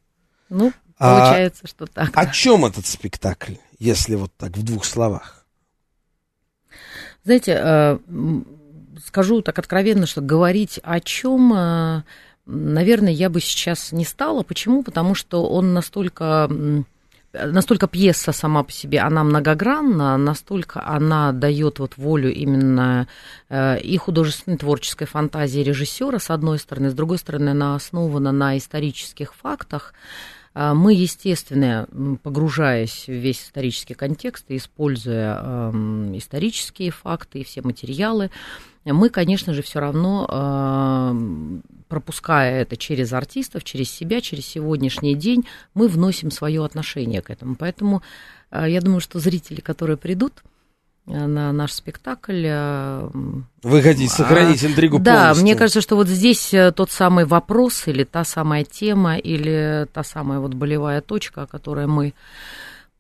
Ну, 0.49 0.73
А- 0.99 1.21
получается, 1.21 1.67
что 1.67 1.87
так. 1.87 2.11
О 2.15 2.27
чем 2.27 2.65
этот 2.65 2.87
спектакль, 2.87 3.55
если 3.79 4.15
вот 4.15 4.33
так 4.37 4.57
в 4.57 4.63
двух 4.63 4.85
словах? 4.85 5.45
Знаете, 7.25 7.61
э, 7.61 7.99
скажу 9.05 9.43
так 9.43 9.59
откровенно, 9.59 10.07
что 10.07 10.21
говорить 10.21 10.79
о 10.83 11.01
чем, 11.01 11.53
э, 11.53 12.03
наверное, 12.47 13.13
я 13.13 13.29
бы 13.31 13.41
сейчас 13.41 13.91
не 13.93 14.05
стала. 14.05 14.43
Почему? 14.45 14.83
Потому 14.83 15.15
что 15.15 15.49
он 15.49 15.75
настолько 15.75 16.49
настолько 17.45 17.87
пьеса 17.87 18.33
сама 18.33 18.63
по 18.63 18.73
себе, 18.73 19.01
она 19.01 19.25
многогранна, 19.25 20.17
настолько 20.17 20.87
она 20.87 21.33
дает 21.33 21.79
вот 21.79 21.97
волю 21.97 22.33
именно 22.33 23.09
э, 23.49 23.81
и 23.81 23.97
художественной 23.97 24.59
творческой 24.59 25.07
фантазии 25.07 25.61
режиссера, 25.61 26.19
с 26.19 26.31
одной 26.31 26.59
стороны, 26.59 26.91
с 26.91 26.95
другой 26.95 27.19
стороны, 27.19 27.51
она 27.51 27.75
основана 27.75 28.33
на 28.33 28.57
исторических 28.57 29.35
фактах. 29.35 29.95
А 30.59 30.73
Мы, 30.73 30.95
естественно, 30.95 31.87
погружаясь 32.23 33.05
в 33.07 33.13
весь 33.13 33.43
исторический 33.43 33.93
контекст 33.93 34.47
и 34.49 34.57
используя 34.57 35.39
эм, 35.39 36.17
исторические 36.17 36.91
факты 36.93 37.41
и 37.41 37.45
все 37.45 37.61
материалы, 37.61 38.31
мы, 38.93 39.09
конечно 39.11 39.53
же, 39.53 39.63
все 39.63 39.81
равно, 39.81 40.27
пропуская 41.89 42.63
это 42.63 42.77
через 42.77 43.13
артистов, 43.13 43.65
через 43.65 43.91
себя, 43.91 44.21
через 44.21 44.47
сегодняшний 44.47 45.15
день, 45.15 45.47
мы 45.75 45.89
вносим 45.89 46.31
свое 46.31 46.65
отношение 46.65 47.23
к 47.23 47.31
этому. 47.31 47.57
Поэтому 47.57 48.03
э, 48.51 48.67
я 48.69 48.81
думаю, 48.81 49.01
что 49.01 49.21
зрители, 49.21 49.61
которые 49.61 49.97
придут 49.97 50.43
э, 51.07 51.27
на 51.27 51.53
наш 51.53 51.73
спектакль, 51.73 52.45
э, 52.47 53.11
Вы 53.63 53.83
хотите 53.83 54.13
сохранить 54.13 54.65
интригу 54.65 54.99
да, 54.99 55.15
полностью? 55.15 55.43
мне 55.43 55.55
кажется, 55.55 55.81
что 55.81 55.97
вот 55.97 56.09
здесь 56.09 56.53
тот 56.75 56.91
самый 56.91 57.25
вопрос 57.25 57.87
или 57.87 58.05
та 58.05 58.25
самая 58.25 58.65
тема 58.65 59.17
или 59.17 59.87
та 59.93 60.03
самая 60.03 60.41
вот 60.41 60.55
болевая 60.55 61.01
точка, 61.01 61.43
о 61.43 61.47
которой 61.47 61.87
мы 61.87 62.15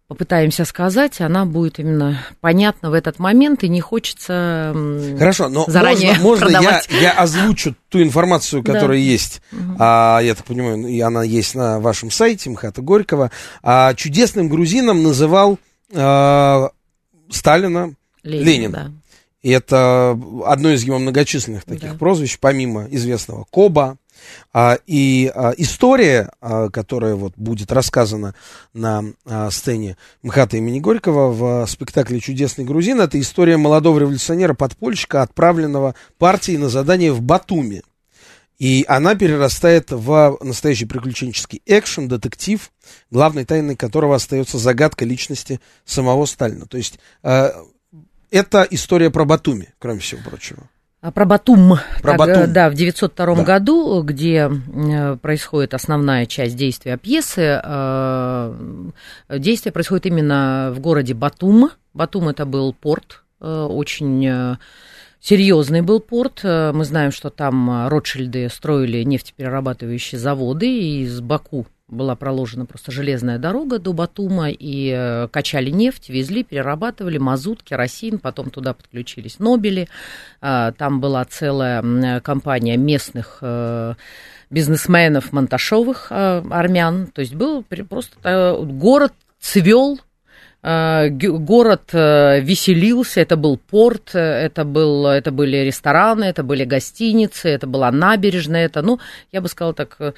попытаемся 0.08 0.64
сказать, 0.64 1.20
она 1.20 1.44
будет 1.46 1.78
именно 1.78 2.24
понятна 2.40 2.90
в 2.90 2.92
этот 2.94 3.18
момент, 3.18 3.64
и 3.64 3.68
не 3.68 3.80
хочется 3.80 4.72
Хорошо, 5.18 5.48
но 5.48 5.64
заранее 5.66 6.14
можно, 6.20 6.46
можно 6.46 6.62
я, 6.62 6.82
я 7.00 7.12
озвучу 7.12 7.74
ту 7.88 8.02
информацию, 8.02 8.62
Да. 8.62 8.72
которая 8.74 8.98
есть, 8.98 9.42
а, 9.78 10.20
я 10.22 10.34
так 10.34 10.46
понимаю, 10.46 10.86
и 10.86 11.00
она 11.00 11.24
есть 11.24 11.54
на 11.54 11.80
вашем 11.80 12.10
сайте 12.10 12.50
МХАТа 12.50 12.82
Горького. 12.82 13.30
А, 13.62 13.94
чудесным 13.94 14.48
грузином 14.48 15.02
называл 15.02 15.58
а, 15.92 16.70
Сталина 17.30 17.92
Ленин, 18.22 18.46
Ленин. 18.46 18.70
да. 18.72 18.90
И 19.42 19.50
это 19.50 20.18
одно 20.44 20.70
из 20.70 20.82
его 20.82 20.98
многочисленных 20.98 21.64
таких 21.64 21.92
Да. 21.92 21.98
прозвищ, 21.98 22.38
помимо 22.40 22.86
известного 22.90 23.44
Коба. 23.50 23.96
А, 24.52 24.78
и 24.86 25.30
а, 25.34 25.52
история, 25.56 26.30
а, 26.40 26.68
которая 26.70 27.14
вот 27.14 27.34
будет 27.36 27.72
рассказана 27.72 28.34
на 28.72 29.04
сцене 29.50 29.96
МХАТа 30.22 30.56
имени 30.58 30.80
Горького 30.80 31.30
в 31.32 31.66
спектакле 31.68 32.20
«Чудесный 32.20 32.64
грузин», 32.64 33.00
это 33.00 33.20
история 33.20 33.56
молодого 33.56 33.98
революционера-подпольщика, 33.98 35.22
отправленного 35.22 35.94
партией 36.18 36.58
на 36.58 36.68
задание 36.68 37.12
в 37.12 37.20
Батуми. 37.22 37.82
И 38.58 38.84
она 38.88 39.14
перерастает 39.14 39.90
в 39.90 40.38
настоящий 40.40 40.86
приключенческий 40.86 41.60
экшен, 41.66 42.08
детектив, 42.08 42.70
главной 43.10 43.44
тайной 43.44 43.76
которого 43.76 44.14
остается 44.16 44.56
загадка 44.58 45.04
личности 45.04 45.60
самого 45.84 46.24
Сталина. 46.24 46.64
То 46.66 46.78
есть 46.78 46.98
э, 47.22 47.50
это 48.30 48.66
история 48.70 49.10
про 49.10 49.24
Батуми, 49.26 49.74
кроме 49.78 50.00
всего 50.00 50.22
прочего. 50.22 50.68
А 51.06 51.12
Про 51.12 51.24
Батум. 51.24 51.78
Про 52.02 52.10
Так, 52.10 52.18
Батум. 52.18 52.52
Да, 52.52 52.68
в 52.68 52.74
902 52.74 53.36
Да. 53.36 53.44
году, 53.44 54.02
где 54.02 54.50
э, 54.50 55.16
происходит 55.22 55.72
основная 55.72 56.26
часть 56.26 56.56
действия 56.56 56.96
пьесы, 56.96 57.60
э, 57.62 58.90
действие 59.38 59.72
происходит 59.72 60.06
именно 60.06 60.72
в 60.74 60.80
городе 60.80 61.14
Батум. 61.14 61.70
Батум 61.94 62.28
это 62.28 62.44
был 62.44 62.72
порт, 62.72 63.22
э, 63.40 63.46
очень 63.46 64.26
э, 64.26 64.56
серьезный 65.20 65.82
был 65.82 66.00
порт. 66.00 66.40
Мы 66.42 66.84
знаем, 66.84 67.12
что 67.12 67.30
там 67.30 67.86
Ротшильды 67.88 68.48
строили 68.48 69.04
нефтеперерабатывающие 69.04 70.18
заводы, 70.18 70.66
и 70.66 71.02
из 71.02 71.20
Баку 71.20 71.68
была 71.88 72.16
проложена 72.16 72.66
просто 72.66 72.90
железная 72.90 73.38
дорога 73.38 73.78
до 73.78 73.92
Батума, 73.92 74.50
и 74.50 74.92
э, 74.92 75.28
качали 75.28 75.70
нефть, 75.70 76.08
везли, 76.08 76.42
перерабатывали 76.42 77.18
мазут, 77.18 77.62
керосин, 77.62 78.18
потом 78.18 78.50
туда 78.50 78.74
подключились 78.74 79.38
Нобели, 79.38 79.88
А, 80.40 80.72
там 80.72 81.00
была 81.00 81.24
целая 81.24 81.80
м, 81.82 82.20
компания 82.22 82.76
местных 82.76 83.38
э, 83.40 83.94
бизнесменов 84.50 85.32
Монташовых 85.32 86.08
э, 86.10 86.42
армян, 86.50 87.06
то 87.06 87.20
есть 87.20 87.34
был 87.34 87.62
просто 87.62 88.16
э, 88.24 88.62
город 88.64 89.12
цвел, 89.38 90.00
э, 90.62 91.08
город 91.10 91.90
э, 91.92 92.40
веселился, 92.40 93.20
это 93.20 93.36
был 93.36 93.58
порт, 93.58 94.10
э, 94.14 94.18
это, 94.18 94.64
был, 94.64 95.06
это 95.06 95.30
были 95.30 95.58
рестораны, 95.58 96.24
это 96.24 96.42
были 96.42 96.64
гостиницы, 96.64 97.48
это 97.48 97.68
была 97.68 97.92
набережная, 97.92 98.66
это, 98.66 98.82
ну, 98.82 98.98
я 99.30 99.40
бы 99.40 99.48
сказала 99.48 99.74
так, 99.74 99.96
э, 100.00 100.12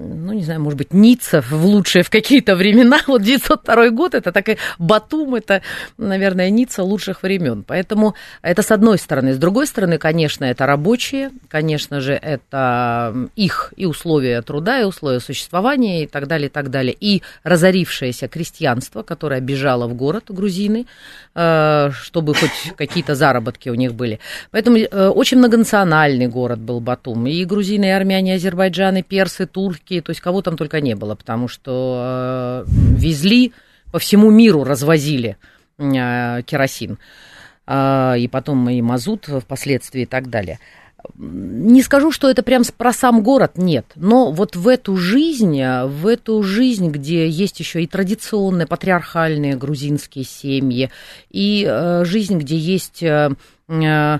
ну, 0.00 0.32
не 0.32 0.42
знаю, 0.42 0.60
может 0.60 0.78
быть, 0.78 0.92
Ницца 0.92 1.42
в 1.42 1.64
лучшие 1.64 2.02
в 2.02 2.10
какие-то 2.10 2.56
времена, 2.56 3.00
вот 3.06 3.22
902 3.22 3.90
год, 3.90 4.14
это 4.14 4.32
такой 4.32 4.58
Батум, 4.78 5.34
это, 5.34 5.62
наверное, 5.98 6.50
Ницца 6.50 6.82
лучших 6.82 7.22
времен. 7.22 7.64
Поэтому 7.66 8.14
это 8.42 8.62
с 8.62 8.70
одной 8.70 8.98
стороны. 8.98 9.34
С 9.34 9.38
другой 9.38 9.66
стороны, 9.66 9.98
конечно, 9.98 10.44
это 10.44 10.66
рабочие, 10.66 11.30
конечно 11.48 12.00
же, 12.00 12.14
это 12.14 13.28
их 13.36 13.72
и 13.76 13.86
условия 13.86 14.42
труда, 14.42 14.80
и 14.80 14.84
условия 14.84 15.20
существования, 15.20 16.04
и 16.04 16.06
так 16.06 16.26
далее, 16.26 16.48
и 16.48 16.50
так 16.50 16.70
далее. 16.70 16.96
И 16.98 17.22
разорившееся 17.44 18.28
крестьянство, 18.28 19.02
которое 19.02 19.40
бежало 19.40 19.86
в 19.86 19.94
город, 19.94 20.24
грузины, 20.28 20.86
э, 21.34 21.90
чтобы 21.92 22.34
хоть 22.34 22.74
какие-то 22.76 23.14
заработки 23.14 23.68
у 23.68 23.74
них 23.74 23.94
были. 23.94 24.20
Поэтому 24.50 24.78
э, 24.78 25.08
очень 25.08 25.38
многонациональный 25.38 26.26
город 26.26 26.58
был 26.58 26.80
Батум. 26.80 27.26
И 27.26 27.44
грузины, 27.44 27.86
и 27.86 27.88
армяне, 27.88 28.32
и 28.32 28.36
азербайджаны, 28.36 29.00
и 29.00 29.02
персы, 29.02 29.46
турки, 29.46 29.89
то 29.98 30.10
есть 30.10 30.20
кого 30.20 30.42
там 30.42 30.56
только 30.56 30.80
не 30.80 30.94
было, 30.94 31.16
потому 31.16 31.48
что 31.48 32.64
э, 32.66 32.70
везли 32.70 33.52
по 33.90 33.98
всему 33.98 34.30
миру, 34.30 34.62
развозили 34.62 35.36
э, 35.78 36.42
керосин. 36.42 36.98
А, 37.66 38.14
и 38.16 38.26
потом 38.26 38.68
и 38.68 38.82
мазут 38.82 39.26
впоследствии 39.26 40.02
и 40.02 40.06
так 40.06 40.28
далее. 40.28 40.58
Не 41.16 41.82
скажу, 41.82 42.10
что 42.10 42.28
это 42.28 42.42
прям 42.42 42.62
про 42.76 42.92
сам 42.92 43.22
город, 43.22 43.52
нет. 43.54 43.86
Но 43.94 44.32
вот 44.32 44.56
в 44.56 44.66
эту 44.68 44.96
жизнь, 44.96 45.58
э, 45.60 45.86
в 45.86 46.06
эту 46.06 46.42
жизнь, 46.42 46.90
где 46.90 47.28
есть 47.28 47.60
еще 47.60 47.82
и 47.82 47.86
традиционные 47.86 48.66
патриархальные 48.66 49.56
грузинские 49.56 50.24
семьи, 50.24 50.90
и 51.30 51.64
э, 51.68 52.04
жизнь, 52.04 52.38
где 52.38 52.56
есть 52.56 53.02
э, 53.02 53.30
э, 53.68 54.18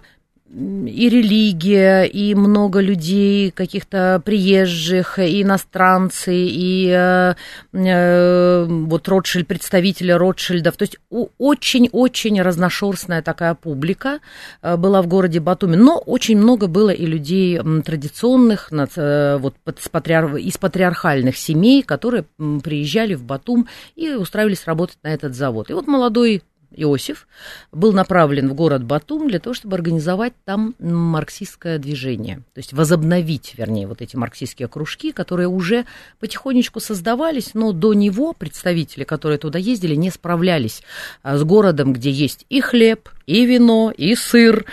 и 0.52 1.08
религия, 1.08 2.02
и 2.02 2.34
много 2.34 2.80
людей, 2.80 3.52
каких-то 3.52 4.20
приезжих, 4.24 5.20
и 5.20 5.42
иностранцы, 5.42 6.34
и 6.34 6.88
э, 6.90 7.34
э, 7.72 8.64
вот 8.64 9.08
Ротшильд, 9.08 9.46
представители 9.46 10.10
Ротшильдов. 10.10 10.76
То 10.76 10.82
есть 10.82 10.98
очень-очень 11.38 12.42
разношерстная 12.42 13.22
такая 13.22 13.54
публика 13.54 14.18
э, 14.62 14.76
была 14.76 15.02
в 15.02 15.06
городе 15.06 15.38
Батуми. 15.38 15.76
Но 15.76 15.98
очень 15.98 16.36
много 16.36 16.66
было 16.66 16.90
и 16.90 17.06
людей 17.06 17.60
традиционных, 17.84 18.70
э, 18.72 19.36
вот 19.36 19.54
из 19.66 20.58
патриархальных 20.58 21.36
семей, 21.36 21.82
которые 21.82 22.24
приезжали 22.64 23.14
в 23.14 23.22
Батум 23.22 23.68
и 23.94 24.10
устраивались 24.10 24.66
работать 24.66 24.98
на 25.04 25.08
этот 25.14 25.36
завод. 25.36 25.70
И 25.70 25.74
вот 25.74 25.86
молодой 25.86 26.42
Иосиф 26.76 27.26
был 27.72 27.92
направлен 27.92 28.48
в 28.48 28.54
город 28.54 28.84
Батум 28.84 29.28
для 29.28 29.40
того, 29.40 29.54
чтобы 29.54 29.76
организовать 29.76 30.32
там 30.44 30.74
марксистское 30.78 31.78
движение. 31.78 32.36
То 32.54 32.58
есть 32.58 32.72
возобновить, 32.72 33.54
вернее, 33.56 33.86
вот 33.86 34.02
эти 34.02 34.16
марксистские 34.16 34.68
кружки, 34.68 35.12
которые 35.12 35.48
уже 35.48 35.86
потихонечку 36.18 36.80
создавались, 36.80 37.54
но 37.54 37.72
до 37.72 37.94
него 37.94 38.32
представители, 38.32 39.04
которые 39.04 39.38
туда 39.38 39.58
ездили, 39.58 39.94
не 39.94 40.10
справлялись 40.10 40.82
а, 41.22 41.36
с 41.36 41.44
городом, 41.44 41.92
где 41.92 42.10
есть 42.10 42.46
и 42.48 42.60
хлеб, 42.60 43.08
и 43.26 43.44
вино, 43.44 43.92
и 43.96 44.14
сыр, 44.14 44.64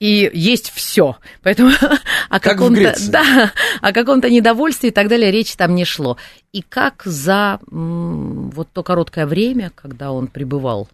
и 0.00 0.30
есть 0.32 0.70
все. 0.70 1.16
Поэтому 1.42 1.72
о 2.28 2.40
каком-то, 2.40 2.94
да, 3.08 3.52
о 3.80 3.92
каком-то 3.92 4.30
недовольстве 4.30 4.88
и 4.88 4.92
так 4.92 5.08
далее 5.08 5.30
речи 5.30 5.56
там 5.56 5.74
не 5.74 5.84
шло. 5.84 6.16
И 6.52 6.62
как 6.62 7.02
за 7.04 7.60
м, 7.70 8.50
вот 8.50 8.68
то 8.72 8.82
короткое 8.82 9.26
время, 9.26 9.70
когда 9.74 10.12
он 10.12 10.26
пребывал 10.26 10.88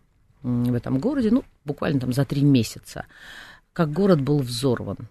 в 0.46 0.74
этом 0.74 0.98
городе, 0.98 1.30
ну, 1.30 1.44
буквально 1.64 2.00
там 2.00 2.12
за 2.12 2.24
три 2.24 2.42
месяца, 2.42 3.06
как 3.72 3.92
город 3.92 4.20
был 4.20 4.38
взорван. 4.38 5.08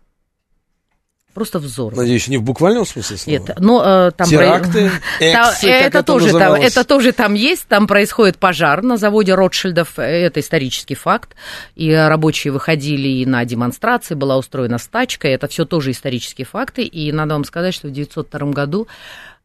Просто 1.33 1.59
взорван. 1.59 1.97
Надеюсь, 1.97 2.29
не 2.29 2.37
в 2.37 2.43
буквальном 2.43 2.85
смысле 2.85 3.17
слова? 3.17 3.35
Это, 3.35 3.55
но 3.59 3.83
э, 4.07 4.11
там 4.11 4.29
Теракты, 4.29 4.89
эксы, 5.19 5.67
это, 5.67 5.97
это 5.97 6.03
тоже 6.03 6.31
там, 6.31 6.53
это 6.53 6.85
тоже 6.85 7.11
там 7.11 7.33
есть, 7.33 7.67
там 7.67 7.87
происходит 7.87 8.37
пожар 8.37 8.81
на 8.81 8.95
заводе 8.95 9.35
Ротшильдов, 9.35 9.99
э, 9.99 10.03
это 10.03 10.39
исторический 10.39 10.95
факт, 10.95 11.35
и 11.75 11.91
рабочие 11.91 12.53
выходили 12.53 13.09
и 13.09 13.25
на 13.25 13.43
демонстрации, 13.43 14.15
была 14.15 14.37
устроена 14.37 14.77
стачка, 14.77 15.27
это 15.27 15.49
все 15.49 15.65
тоже 15.65 15.91
исторические 15.91 16.45
факты, 16.45 16.83
и 16.83 17.11
надо 17.11 17.33
вам 17.33 17.43
сказать, 17.43 17.73
что 17.73 17.89
в 17.89 17.91
1902 17.91 18.51
году 18.51 18.87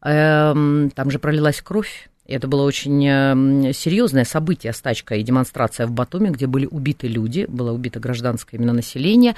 эм, 0.01 0.91
там 0.95 1.11
же 1.11 1.19
пролилась 1.19 1.61
кровь, 1.61 2.09
это 2.31 2.47
было 2.47 2.63
очень 2.63 3.05
эм, 3.07 3.73
серьезное 3.73 4.23
событие, 4.25 4.73
стачка 4.73 5.15
и 5.15 5.23
демонстрация 5.23 5.87
в 5.87 5.91
Батуме, 5.91 6.31
где 6.31 6.47
были 6.47 6.65
убиты 6.65 7.07
люди, 7.07 7.45
было 7.47 7.71
убито 7.71 7.99
гражданское 7.99 8.57
именно 8.57 8.73
население. 8.73 9.35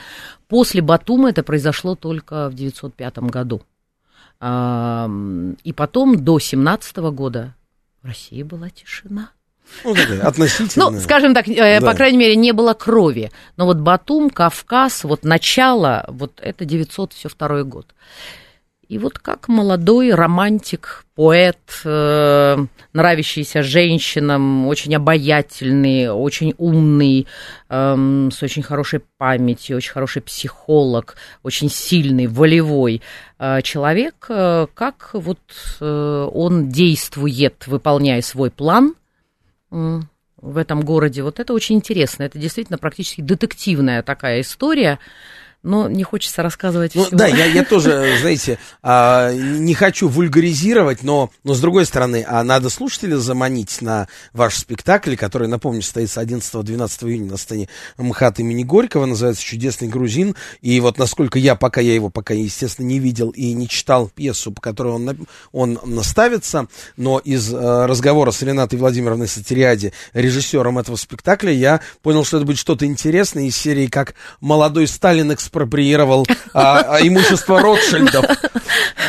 После 0.47 0.81
Батума 0.81 1.29
это 1.29 1.43
произошло 1.43 1.95
только 1.95 2.49
в 2.49 2.53
1905 2.53 3.17
году. 3.19 3.61
И 4.43 5.73
потом 5.73 6.23
до 6.23 6.39
17 6.39 6.97
года 6.97 7.55
в 8.01 8.07
России 8.07 8.43
была 8.43 8.69
тишина. 8.69 9.29
Ну, 9.83 9.95
относительно. 10.21 10.91
Ну, 10.91 10.99
скажем 10.99 11.33
так, 11.33 11.47
э, 11.47 11.79
Да. 11.79 11.91
по 11.91 11.95
крайней 11.95 12.17
мере, 12.17 12.35
не 12.35 12.51
было 12.51 12.73
крови. 12.73 13.31
Но 13.55 13.65
вот 13.65 13.77
Батум, 13.77 14.29
Кавказ, 14.29 15.05
вот 15.05 15.23
начало, 15.23 16.05
вот 16.09 16.39
это 16.41 16.65
902 16.65 17.63
год. 17.63 17.87
И 18.89 18.97
вот 18.97 19.17
как 19.17 19.47
молодой 19.47 20.13
романтик, 20.13 21.05
поэт, 21.15 21.57
э, 21.85 22.57
нравящийся 22.91 23.63
женщинам, 23.63 24.67
очень 24.67 24.93
обаятельный, 24.95 26.11
очень 26.11 26.53
умный, 26.57 27.25
эм, 27.69 28.29
с 28.29 28.43
очень 28.43 28.61
хорошей 28.61 29.01
памятью, 29.17 29.77
очень 29.77 29.93
хороший 29.93 30.21
психолог, 30.21 31.15
очень 31.43 31.69
сильный, 31.69 32.27
волевой 32.27 33.01
э, 33.39 33.61
человек, 33.61 34.25
э, 34.29 34.67
как 34.73 35.11
вот 35.13 35.39
он 35.79 36.69
действует, 36.69 37.67
выполняя 37.67 38.21
свой 38.21 38.51
план, 38.51 38.95
в 40.43 40.57
этом 40.57 40.81
городе. 40.81 41.23
Вот 41.23 41.39
это 41.39 41.53
очень 41.53 41.77
интересно. 41.77 42.23
Это 42.23 42.37
действительно 42.37 42.77
практически 42.77 43.21
детективная 43.21 44.03
такая 44.03 44.41
история. 44.41 44.99
Но 45.63 45.87
не 45.89 46.03
хочется 46.03 46.43
рассказывать 46.43 46.93
Ну 46.93 47.05
всего. 47.05 47.17
да, 47.17 47.27
я, 47.27 47.45
я 47.45 47.63
тоже, 47.73 48.17
знаете, 48.19 48.59
а, 48.81 49.33
не 49.33 49.73
хочу 49.73 50.09
вульгаризировать, 50.09 51.03
но, 51.03 51.31
но 51.43 51.53
с 51.53 51.61
другой 51.61 51.85
стороны, 51.85 52.25
а 52.27 52.43
надо 52.43 52.69
слушателя 52.69 53.17
заманить 53.17 53.81
на 53.81 54.07
ваш 54.33 54.57
спектакль, 54.57 55.15
который, 55.15 55.47
напомню, 55.47 55.81
состоится 55.81 56.21
11-12 56.21 57.09
июня 57.09 57.31
на 57.31 57.37
сцене 57.37 57.69
МХАТ 57.97 58.41
имени 58.41 58.63
Горького, 58.63 59.05
называется 59.05 59.43
«Чудесный 59.43 59.87
грузин». 59.87 60.35
И 60.61 60.79
вот 60.81 60.97
насколько 60.97 61.39
я, 61.39 61.55
пока 61.55 61.79
я 61.79 61.95
его 61.95 62.09
пока, 62.09 62.33
естественно, 62.33 62.85
не 62.85 62.99
видел 62.99 63.29
и 63.29 63.53
не 63.53 63.67
читал 63.69 64.09
пьесу, 64.09 64.51
по 64.51 64.61
которой 64.61 64.93
он, 64.93 65.27
он 65.51 65.79
наставится, 65.85 66.67
но 66.97 67.19
из 67.19 67.53
э, 67.53 67.85
разговора 67.85 68.31
с 68.31 68.41
Ренатой 68.41 68.79
Владимировной 68.79 69.27
Сатериади, 69.29 69.93
режиссером 70.13 70.77
этого 70.77 70.97
спектакля, 70.97 71.51
я 71.51 71.79
понял, 72.01 72.25
что 72.25 72.37
это 72.37 72.45
будет 72.45 72.57
что-то 72.57 72.85
интересное 72.85 73.45
из 73.45 73.55
серии 73.55 73.87
«Как 73.87 74.15
молодой 74.41 74.87
Сталин 74.87 75.31
экспроприировал 75.53 76.25
а, 76.53 76.97
а, 76.97 77.07
имущество 77.07 77.61
Ротшильдов». 77.61 78.25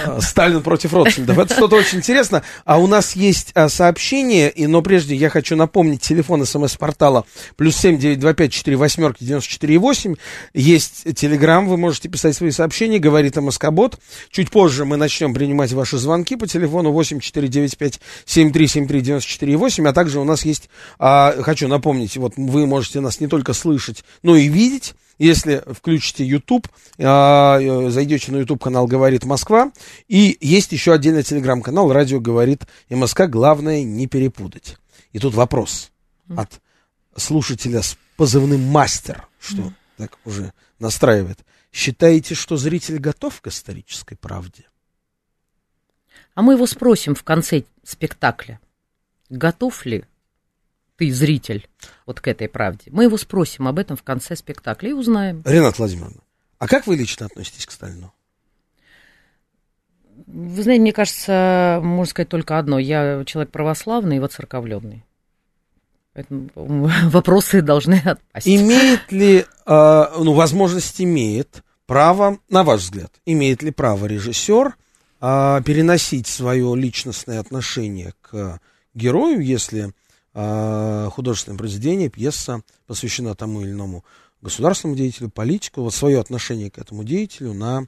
А, 0.06 0.20
Сталин 0.20 0.62
против 0.62 0.92
Ротшильдов. 0.92 1.38
Это 1.38 1.54
что-то 1.54 1.76
очень 1.76 1.98
интересно. 1.98 2.42
А 2.64 2.78
у 2.78 2.86
нас 2.86 3.16
есть 3.16 3.52
а, 3.54 3.68
сообщение, 3.68 4.50
и, 4.50 4.66
но 4.66 4.82
прежде 4.82 5.14
я 5.14 5.30
хочу 5.30 5.56
напомнить 5.56 6.02
телефон 6.02 6.44
смс-портала 6.44 7.24
плюс 7.56 7.76
семь 7.76 7.98
девять 7.98 8.20
два 8.20 8.34
пять 8.34 8.52
четыре 8.52 8.76
восьмерки 8.76 9.24
девяносто 9.24 9.50
четыре 9.50 9.78
восемь. 9.78 10.16
Есть 10.52 11.04
телеграм, 11.16 11.66
вы 11.66 11.76
можете 11.76 12.08
писать 12.08 12.36
свои 12.36 12.50
сообщения, 12.50 12.98
говорит 12.98 13.36
МСК-бот. 13.36 13.98
Чуть 14.30 14.50
позже 14.50 14.84
мы 14.84 14.96
начнем 14.96 15.32
принимать 15.32 15.72
ваши 15.72 15.96
звонки 15.96 16.36
по 16.36 16.46
телефону 16.46 16.92
восемь 16.92 17.20
четыре 17.20 17.48
девять 17.48 17.78
пять 17.78 18.00
семь 18.26 18.52
три 18.52 18.66
семь 18.66 18.86
три 18.86 19.00
девяносто 19.00 19.30
четыре 19.30 19.56
восемь. 19.56 19.88
А 19.88 19.92
также 19.92 20.20
у 20.20 20.24
нас 20.24 20.44
есть, 20.44 20.68
а, 20.98 21.34
хочу 21.42 21.68
напомнить, 21.68 22.16
вот 22.16 22.34
вы 22.36 22.66
можете 22.66 23.00
нас 23.00 23.20
не 23.20 23.28
только 23.28 23.54
слышать, 23.54 24.04
но 24.22 24.36
и 24.36 24.48
видеть. 24.48 24.94
Если 25.18 25.62
включите 25.72 26.24
YouTube, 26.24 26.66
а, 26.98 27.58
э, 27.60 27.90
зайдете 27.90 28.32
на 28.32 28.38
YouTube 28.38 28.62
канал 28.62 28.86
«Говорит 28.86 29.24
Москва», 29.24 29.70
и 30.08 30.36
есть 30.40 30.72
еще 30.72 30.92
отдельный 30.92 31.22
телеграм-канал 31.22 31.92
«Радио 31.92 32.20
говорит 32.20 32.62
МСК». 32.90 33.22
Главное 33.28 33.84
не 33.84 34.06
перепутать. 34.06 34.76
И 35.12 35.18
тут 35.18 35.34
вопрос 35.34 35.92
от 36.36 36.60
слушателя 37.16 37.82
с 37.82 37.96
позывным 38.16 38.62
«Мастер», 38.64 39.28
что 39.38 39.72
так 39.96 40.18
уже 40.24 40.52
настраивает. 40.78 41.38
Считаете, 41.72 42.34
что 42.34 42.56
зритель 42.56 42.98
готов 42.98 43.40
к 43.40 43.48
исторической 43.48 44.16
правде? 44.16 44.66
А 46.34 46.42
мы 46.42 46.54
его 46.54 46.66
спросим 46.66 47.14
в 47.14 47.22
конце 47.22 47.64
спектакля, 47.84 48.60
готов 49.28 49.86
ли 49.86 50.04
ты, 50.96 51.12
зритель, 51.12 51.68
вот 52.06 52.20
к 52.20 52.28
этой 52.28 52.48
правде. 52.48 52.90
Мы 52.90 53.04
его 53.04 53.16
спросим 53.16 53.68
об 53.68 53.78
этом 53.78 53.96
в 53.96 54.02
конце 54.02 54.36
спектакля 54.36 54.90
и 54.90 54.92
узнаем. 54.92 55.42
Ренат 55.44 55.78
Владимировна, 55.78 56.20
а 56.58 56.68
как 56.68 56.86
вы 56.86 56.96
лично 56.96 57.26
относитесь 57.26 57.66
к 57.66 57.70
Сталину? 57.70 58.12
Вы 60.26 60.62
знаете, 60.62 60.80
мне 60.80 60.92
кажется, 60.92 61.80
можно 61.82 62.10
сказать 62.10 62.28
только 62.28 62.58
одно. 62.58 62.78
Я 62.78 63.24
человек 63.26 63.50
православный 63.50 64.16
и 64.16 64.20
воцерковленный. 64.20 65.04
Поэтому 66.14 66.48
вопросы 67.10 67.60
должны 67.60 68.00
отпасть. 68.04 68.48
Имеет 68.48 69.10
ли, 69.12 69.44
э, 69.66 70.04
ну, 70.18 70.32
возможность 70.32 71.00
имеет 71.00 71.62
право, 71.86 72.38
на 72.48 72.62
ваш 72.62 72.82
взгляд, 72.82 73.12
имеет 73.26 73.62
ли 73.62 73.70
право 73.70 74.06
режиссер 74.06 74.76
э, 75.20 75.62
переносить 75.64 76.26
свое 76.26 76.74
личностное 76.76 77.40
отношение 77.40 78.14
к 78.22 78.60
герою, 78.94 79.40
если 79.40 79.92
э, 80.34 81.08
художественное 81.12 81.58
произведение, 81.58 82.08
пьеса 82.10 82.62
посвящена 82.86 83.34
тому 83.34 83.62
или 83.62 83.70
иному 83.70 84.04
государственному 84.42 84.96
деятелю, 84.96 85.30
политику, 85.30 85.82
вот 85.82 85.94
свое 85.94 86.20
отношение 86.20 86.70
к 86.70 86.78
этому 86.78 87.02
деятелю 87.02 87.54
на, 87.54 87.86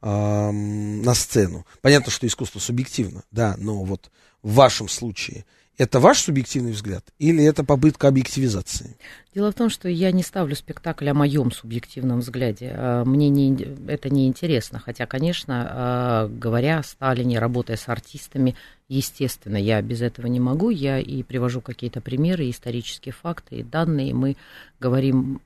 э, 0.00 0.50
на 0.50 1.14
сцену. 1.14 1.66
Понятно, 1.82 2.10
что 2.10 2.26
искусство 2.26 2.58
субъективно, 2.58 3.22
да, 3.30 3.54
но 3.58 3.84
вот 3.84 4.10
в 4.42 4.54
вашем 4.54 4.88
случае 4.88 5.44
это 5.78 6.00
ваш 6.00 6.20
субъективный 6.20 6.72
взгляд 6.72 7.04
или 7.18 7.44
это 7.44 7.64
попытка 7.64 8.08
объективизации? 8.08 8.96
Дело 9.34 9.50
в 9.50 9.54
том, 9.54 9.70
что 9.70 9.88
я 9.88 10.12
не 10.12 10.22
ставлю 10.22 10.54
спектакль 10.54 11.08
о 11.08 11.14
моем 11.14 11.50
субъективном 11.52 12.20
взгляде. 12.20 12.72
А, 12.74 13.04
Мне 13.04 13.28
не, 13.28 13.56
это 13.88 14.10
не 14.10 14.26
интересно. 14.26 14.78
Хотя, 14.78 15.06
конечно, 15.06 15.68
а, 15.70 16.28
говоря 16.28 16.78
о 16.78 16.82
Сталине, 16.82 17.38
работая 17.38 17.76
с 17.76 17.88
артистами, 17.88 18.56
естественно, 18.88 19.56
я 19.56 19.80
без 19.80 20.02
этого 20.02 20.26
не 20.26 20.40
могу. 20.40 20.70
Я 20.70 20.98
и 20.98 21.22
привожу 21.22 21.60
какие-то 21.60 22.00
примеры, 22.00 22.50
исторические 22.50 23.12
факты 23.12 23.56
и 23.56 23.62
данные. 23.62 24.14
Мы 24.14 24.36
говорим 24.80 25.40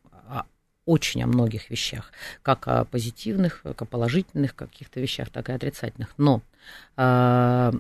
очень 0.87 1.23
о 1.23 1.27
многих 1.27 1.71
вещах, 1.71 2.13
как 2.43 2.69
о 2.69 2.85
позитивных, 2.85 3.63
как 3.63 3.83
о 3.83 3.87
положительных 3.87 4.55
каких-то 4.55 5.01
вещах, 5.01 5.31
так 5.31 5.49
и 5.49 5.53
отрицательных. 5.53 6.13
Но 6.17 6.43
а, 6.97 7.73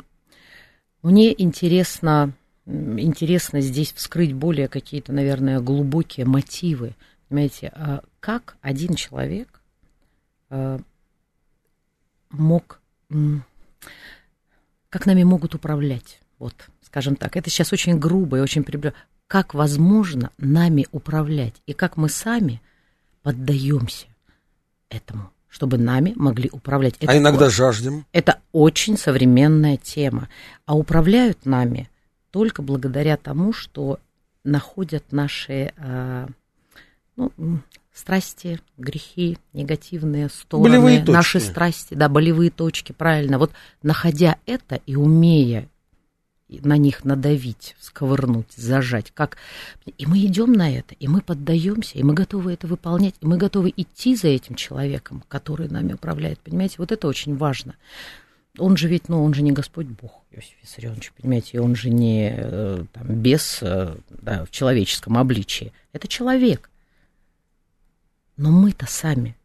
мне 1.04 1.34
интересно, 1.40 2.32
интересно 2.66 3.60
здесь 3.60 3.92
вскрыть 3.92 4.32
более 4.32 4.68
какие-то, 4.68 5.12
наверное, 5.12 5.60
глубокие 5.60 6.24
мотивы. 6.24 6.96
Понимаете, 7.28 7.70
а 7.74 8.02
как 8.20 8.56
один 8.62 8.94
человек 8.94 9.60
а, 10.48 10.80
мог, 12.30 12.80
как 14.88 15.04
нами 15.04 15.24
могут 15.24 15.54
управлять, 15.54 16.20
вот, 16.38 16.54
скажем 16.80 17.16
так. 17.16 17.36
Это 17.36 17.50
сейчас 17.50 17.74
очень 17.74 17.98
грубо 17.98 18.38
и 18.38 18.40
очень 18.40 18.64
прибрежно. 18.64 18.98
Как 19.26 19.52
возможно 19.52 20.30
нами 20.38 20.86
управлять 20.90 21.60
и 21.66 21.74
как 21.74 21.98
мы 21.98 22.08
сами 22.08 22.62
поддаемся 23.22 24.06
этому, 24.88 25.33
чтобы 25.54 25.78
нами 25.78 26.12
могли 26.16 26.50
управлять. 26.50 26.96
а 27.00 27.04
Это 27.04 27.18
иногда 27.18 27.48
жаждем. 27.48 28.04
это 28.10 28.40
очень 28.50 28.98
современная 28.98 29.76
тема. 29.76 30.28
А 30.66 30.76
управляют 30.76 31.46
нами 31.46 31.88
только 32.32 32.60
благодаря 32.60 33.16
тому, 33.16 33.52
что 33.52 34.00
находят 34.42 35.04
наши 35.12 35.72
а, 35.76 36.26
ну, 37.14 37.30
страсти, 37.92 38.58
грехи, 38.78 39.38
негативные 39.52 40.28
стороны, 40.28 40.70
Болевые 40.70 40.98
точки. 40.98 41.12
наши 41.12 41.38
страсти, 41.38 41.94
да, 41.94 42.08
болевые 42.08 42.50
точки, 42.50 42.90
правильно. 42.90 43.38
Вот 43.38 43.52
находя 43.84 44.38
это 44.46 44.80
и 44.86 44.96
умея 44.96 45.68
на 46.62 46.76
них 46.76 47.04
надавить, 47.04 47.76
сковырнуть, 47.80 48.52
зажать, 48.54 49.10
как 49.12 49.36
и 49.86 50.06
мы 50.06 50.18
идем 50.24 50.52
на 50.52 50.70
это, 50.70 50.94
и 50.94 51.08
мы 51.08 51.20
поддаемся, 51.20 51.98
и 51.98 52.02
мы 52.02 52.14
готовы 52.14 52.52
это 52.52 52.66
выполнять, 52.66 53.14
и 53.20 53.26
мы 53.26 53.36
готовы 53.36 53.72
идти 53.76 54.16
за 54.16 54.28
этим 54.28 54.54
человеком, 54.54 55.24
который 55.28 55.68
нами 55.68 55.94
управляет, 55.94 56.38
понимаете, 56.40 56.76
вот 56.78 56.92
это 56.92 57.08
очень 57.08 57.36
важно. 57.36 57.74
Он 58.58 58.76
же 58.76 58.88
ведь, 58.88 59.08
ну, 59.08 59.24
он 59.24 59.34
же 59.34 59.42
не 59.42 59.50
Господь 59.50 59.86
Бог, 59.86 60.22
Иосиф 60.30 60.54
Виссарионович, 60.62 61.12
понимаете, 61.20 61.60
он 61.60 61.74
же 61.74 61.90
не 61.90 62.32
э, 62.36 62.84
там, 62.92 63.06
бес 63.08 63.58
э, 63.62 63.96
да, 64.10 64.44
в 64.44 64.50
человеческом 64.50 65.18
обличии. 65.18 65.72
Это 65.92 66.06
человек. 66.06 66.70
Но 68.36 68.50
мы-то 68.50 68.86
сами, 68.86 69.36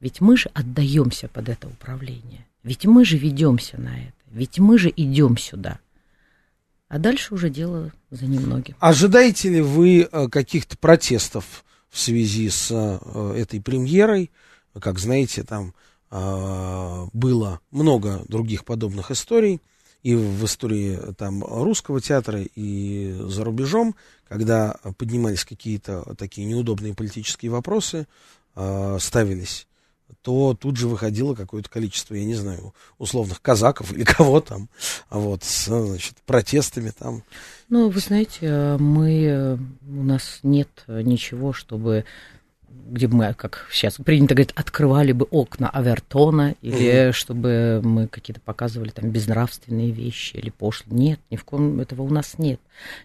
ведь 0.00 0.20
мы 0.20 0.36
же 0.36 0.50
отдаемся 0.52 1.28
под 1.28 1.48
это 1.48 1.66
управление, 1.66 2.46
ведь 2.62 2.84
мы 2.84 3.04
же 3.04 3.16
ведемся 3.16 3.80
на 3.80 3.98
это, 3.98 4.12
ведь 4.26 4.58
мы 4.58 4.78
же 4.78 4.92
идем 4.94 5.38
сюда. 5.38 5.78
А 6.88 6.98
дальше 6.98 7.34
уже 7.34 7.50
дело 7.50 7.92
за 8.10 8.26
немногим. 8.26 8.74
Ожидаете 8.80 9.50
ли 9.50 9.60
вы 9.60 10.08
э, 10.10 10.28
каких-то 10.28 10.78
протестов 10.78 11.64
в 11.90 11.98
связи 11.98 12.48
с 12.48 12.68
э, 12.70 13.34
этой 13.36 13.60
премьерой? 13.60 14.30
Как 14.80 14.98
знаете, 14.98 15.42
там 15.42 15.74
э, 16.10 17.06
было 17.12 17.60
много 17.70 18.24
других 18.28 18.64
подобных 18.64 19.10
историй 19.10 19.60
и 20.02 20.14
в 20.14 20.44
истории 20.44 20.98
там 21.18 21.44
русского 21.44 22.00
театра 22.00 22.40
и 22.40 23.14
за 23.20 23.44
рубежом, 23.44 23.94
когда 24.26 24.76
поднимались 24.96 25.44
какие-то 25.44 26.14
такие 26.16 26.46
неудобные 26.46 26.94
политические 26.94 27.50
вопросы, 27.50 28.06
ставились 29.00 29.67
то 30.22 30.54
тут 30.54 30.76
же 30.76 30.88
выходило 30.88 31.34
какое-то 31.34 31.68
количество, 31.70 32.14
я 32.14 32.24
не 32.24 32.34
знаю, 32.34 32.74
условных 32.98 33.40
казаков 33.40 33.92
или 33.92 34.04
кого 34.16 34.40
там, 34.40 34.68
а 35.08 35.18
вот, 35.18 35.44
с, 35.44 35.66
значит, 35.66 36.16
протестами 36.26 36.90
там. 36.90 37.22
Ну, 37.68 37.88
вы 37.88 38.00
знаете, 38.00 38.38
э, 38.42 38.76
мы, 38.78 39.22
э, 39.24 39.54
у 39.54 40.02
нас 40.02 40.40
нет 40.42 40.68
ничего, 40.86 41.52
чтобы 41.52 42.04
где 42.88 43.06
бы 43.06 43.16
мы, 43.16 43.34
как 43.34 43.66
сейчас 43.70 43.96
принято 43.96 44.34
говорить, 44.34 44.54
открывали 44.54 45.12
бы 45.12 45.26
окна 45.30 45.68
Авертона, 45.68 46.54
или 46.62 47.12
чтобы 47.12 47.80
мы 47.84 48.08
какие-то 48.08 48.40
показывали 48.40 48.90
там 48.90 49.10
безнравственные 49.10 49.90
вещи 49.90 50.36
или 50.36 50.50
пошлые. 50.50 50.98
Нет, 50.98 51.20
ни 51.30 51.36
в 51.36 51.44
коем 51.44 51.80
этого 51.80 52.02
у 52.02 52.10
нас 52.10 52.38
нет. 52.38 52.60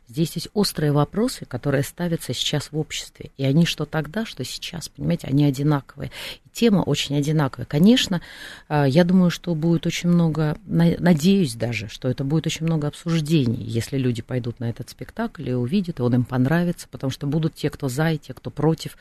Здесь 0.07 0.35
есть 0.35 0.49
острые 0.53 0.91
вопросы, 0.91 1.45
которые 1.45 1.83
ставятся 1.83 2.33
сейчас 2.33 2.71
в 2.71 2.77
обществе. 2.77 3.31
И 3.37 3.43
они 3.43 3.65
что 3.65 3.85
тогда, 3.85 4.25
что 4.25 4.43
сейчас, 4.43 4.89
понимаете, 4.89 5.27
они 5.27 5.45
одинаковые. 5.45 6.11
Тема 6.53 6.81
очень 6.81 7.17
одинаковая. 7.17 7.65
Конечно, 7.65 8.21
а, 8.69 8.85
я 8.85 9.03
думаю, 9.03 9.31
что 9.31 9.55
будет 9.55 9.87
очень 9.87 10.09
много, 10.09 10.55
надеюсь 10.65 11.55
даже, 11.55 11.89
что 11.89 12.07
это 12.07 12.23
будет 12.23 12.45
очень 12.45 12.65
много 12.67 12.87
обсуждений, 12.87 13.63
если 13.63 13.97
люди 13.97 14.21
пойдут 14.21 14.59
на 14.59 14.69
этот 14.69 14.89
спектакль 14.89 15.49
и 15.49 15.53
увидят, 15.53 15.99
и 15.99 16.03
он 16.03 16.13
им 16.13 16.23
понравится, 16.23 16.87
потому 16.91 17.09
что 17.09 17.25
будут 17.25 17.55
те, 17.55 17.71
кто 17.71 17.89
за, 17.89 18.11
и 18.11 18.19
те, 18.19 18.33
кто 18.35 18.51
против. 18.51 18.97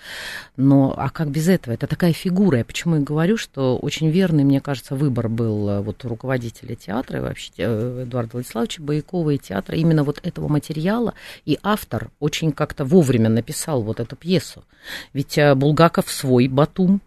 Но 0.56 0.94
а 0.96 1.10
как 1.10 1.30
без 1.30 1.46
этого? 1.46 1.74
Это 1.74 1.86
такая 1.86 2.14
фигура. 2.14 2.58
Я 2.58 2.64
почему 2.64 2.96
и 2.96 3.00
говорю, 3.00 3.36
что 3.36 3.76
очень 3.76 4.08
верный, 4.08 4.44
мне 4.44 4.62
кажется, 4.62 4.94
выбор 4.94 5.28
был 5.28 5.68
э, 5.68 5.80
вот 5.80 6.02
руководителя 6.04 6.74
театра, 6.74 7.18
и 7.18 7.22
вообще 7.22 7.52
э, 7.58 8.04
Эдуарда 8.04 8.30
Владиславовича 8.32 8.82
Боякова 8.82 9.30
и 9.30 9.38
театра, 9.38 9.76
именно 9.76 10.04
вот 10.04 10.20
этого 10.22 10.48
материала. 10.48 11.12
И 11.44 11.58
автор 11.62 12.10
очень 12.18 12.52
как-то 12.52 12.86
вовремя 12.86 13.28
написал 13.28 13.82
вот 13.82 14.00
эту 14.00 14.16
пьесу. 14.16 14.64
Ведь 15.12 15.36
э, 15.36 15.54
Булгаков 15.54 16.10
свой 16.10 16.48
Батум 16.48 17.02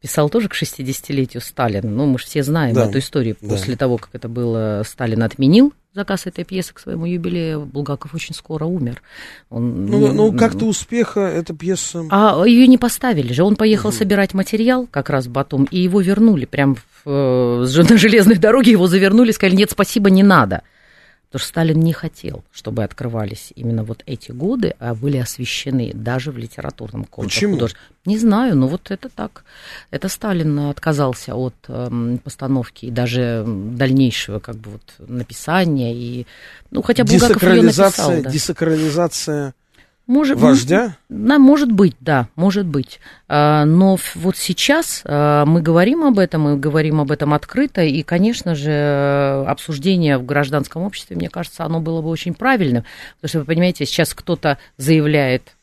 писал 0.00 0.28
тоже 0.30 0.48
к 0.48 0.54
60-летию 0.54 1.40
Сталина. 1.40 1.88
Ну, 1.88 2.06
мы 2.06 2.18
же 2.18 2.26
все 2.26 2.42
знаем 2.42 2.74
да, 2.74 2.86
эту 2.86 2.98
историю. 2.98 3.36
Да. 3.40 3.48
После 3.48 3.76
того, 3.76 3.98
как 3.98 4.10
это 4.12 4.28
было, 4.28 4.82
Сталин 4.84 5.22
отменил 5.22 5.72
заказ 5.94 6.26
этой 6.26 6.44
пьесы 6.44 6.72
к 6.72 6.78
своему 6.78 7.04
юбилею, 7.04 7.62
Булгаков 7.66 8.14
очень 8.14 8.34
скоро 8.34 8.64
умер. 8.64 9.02
Он, 9.48 9.86
ну, 9.86 10.12
ну 10.12 10.32
как-то 10.32 10.66
успеха 10.66 11.20
эта 11.20 11.52
пьеса... 11.52 12.04
А 12.10 12.44
ее 12.44 12.66
не 12.68 12.78
поставили 12.78 13.32
же. 13.32 13.42
Он 13.42 13.56
поехал 13.56 13.88
угу. 13.88 13.96
собирать 13.96 14.32
материал 14.32 14.86
как 14.90 15.10
раз 15.10 15.26
потом, 15.26 15.64
и 15.64 15.78
его 15.80 16.00
вернули 16.00 16.44
прям 16.44 16.76
в, 16.76 16.82
э, 17.06 17.82
на 17.88 17.96
железной 17.98 18.36
дороге, 18.36 18.70
его 18.70 18.86
завернули, 18.86 19.32
сказали, 19.32 19.56
нет, 19.56 19.70
спасибо, 19.72 20.10
не 20.10 20.22
надо. 20.22 20.62
Потому 21.30 21.42
что 21.42 21.48
Сталин 21.48 21.78
не 21.78 21.92
хотел, 21.92 22.42
чтобы 22.50 22.82
открывались 22.82 23.52
именно 23.54 23.84
вот 23.84 24.02
эти 24.04 24.32
годы, 24.32 24.74
а 24.80 24.96
были 24.96 25.16
освещены 25.16 25.92
даже 25.94 26.32
в 26.32 26.38
литературном 26.38 27.04
конкурсе. 27.04 27.46
Почему? 27.46 27.68
Не 28.04 28.18
знаю, 28.18 28.56
но 28.56 28.66
вот 28.66 28.90
это 28.90 29.08
так. 29.08 29.44
Это 29.92 30.08
Сталин 30.08 30.58
отказался 30.58 31.36
от 31.36 31.54
э, 31.68 32.18
постановки 32.24 32.86
и 32.86 32.90
даже 32.90 33.44
дальнейшего 33.46 34.40
как 34.40 34.56
бы 34.56 34.72
вот 34.72 35.08
написания. 35.08 35.94
И, 35.94 36.26
ну, 36.72 36.82
хотя 36.82 37.04
Булгаков 37.04 37.42
ее 37.44 37.62
написал. 37.62 38.22
Да. 38.22 38.30
Десакрализация 38.30 39.54
может, 40.10 40.40
Вождя? 40.40 40.96
Да, 41.08 41.38
может 41.38 41.70
быть, 41.70 41.94
да, 42.00 42.28
может 42.34 42.66
быть. 42.66 42.98
А, 43.28 43.64
но 43.64 43.96
вот 44.16 44.36
сейчас 44.36 45.02
а, 45.04 45.44
мы 45.44 45.62
говорим 45.62 46.02
об 46.02 46.18
этом, 46.18 46.42
мы 46.42 46.56
говорим 46.56 47.00
об 47.00 47.12
этом 47.12 47.32
открыто, 47.32 47.82
и, 47.82 48.02
конечно 48.02 48.56
же, 48.56 49.44
обсуждение 49.46 50.18
в 50.18 50.26
гражданском 50.26 50.82
обществе, 50.82 51.14
мне 51.14 51.28
кажется, 51.28 51.64
оно 51.64 51.80
было 51.80 52.02
бы 52.02 52.08
очень 52.08 52.34
правильным, 52.34 52.82
потому 53.20 53.28
что, 53.28 53.38
вы 53.38 53.44
понимаете, 53.44 53.86
сейчас 53.86 54.12
кто-то 54.12 54.58
заявляет, 54.76 55.54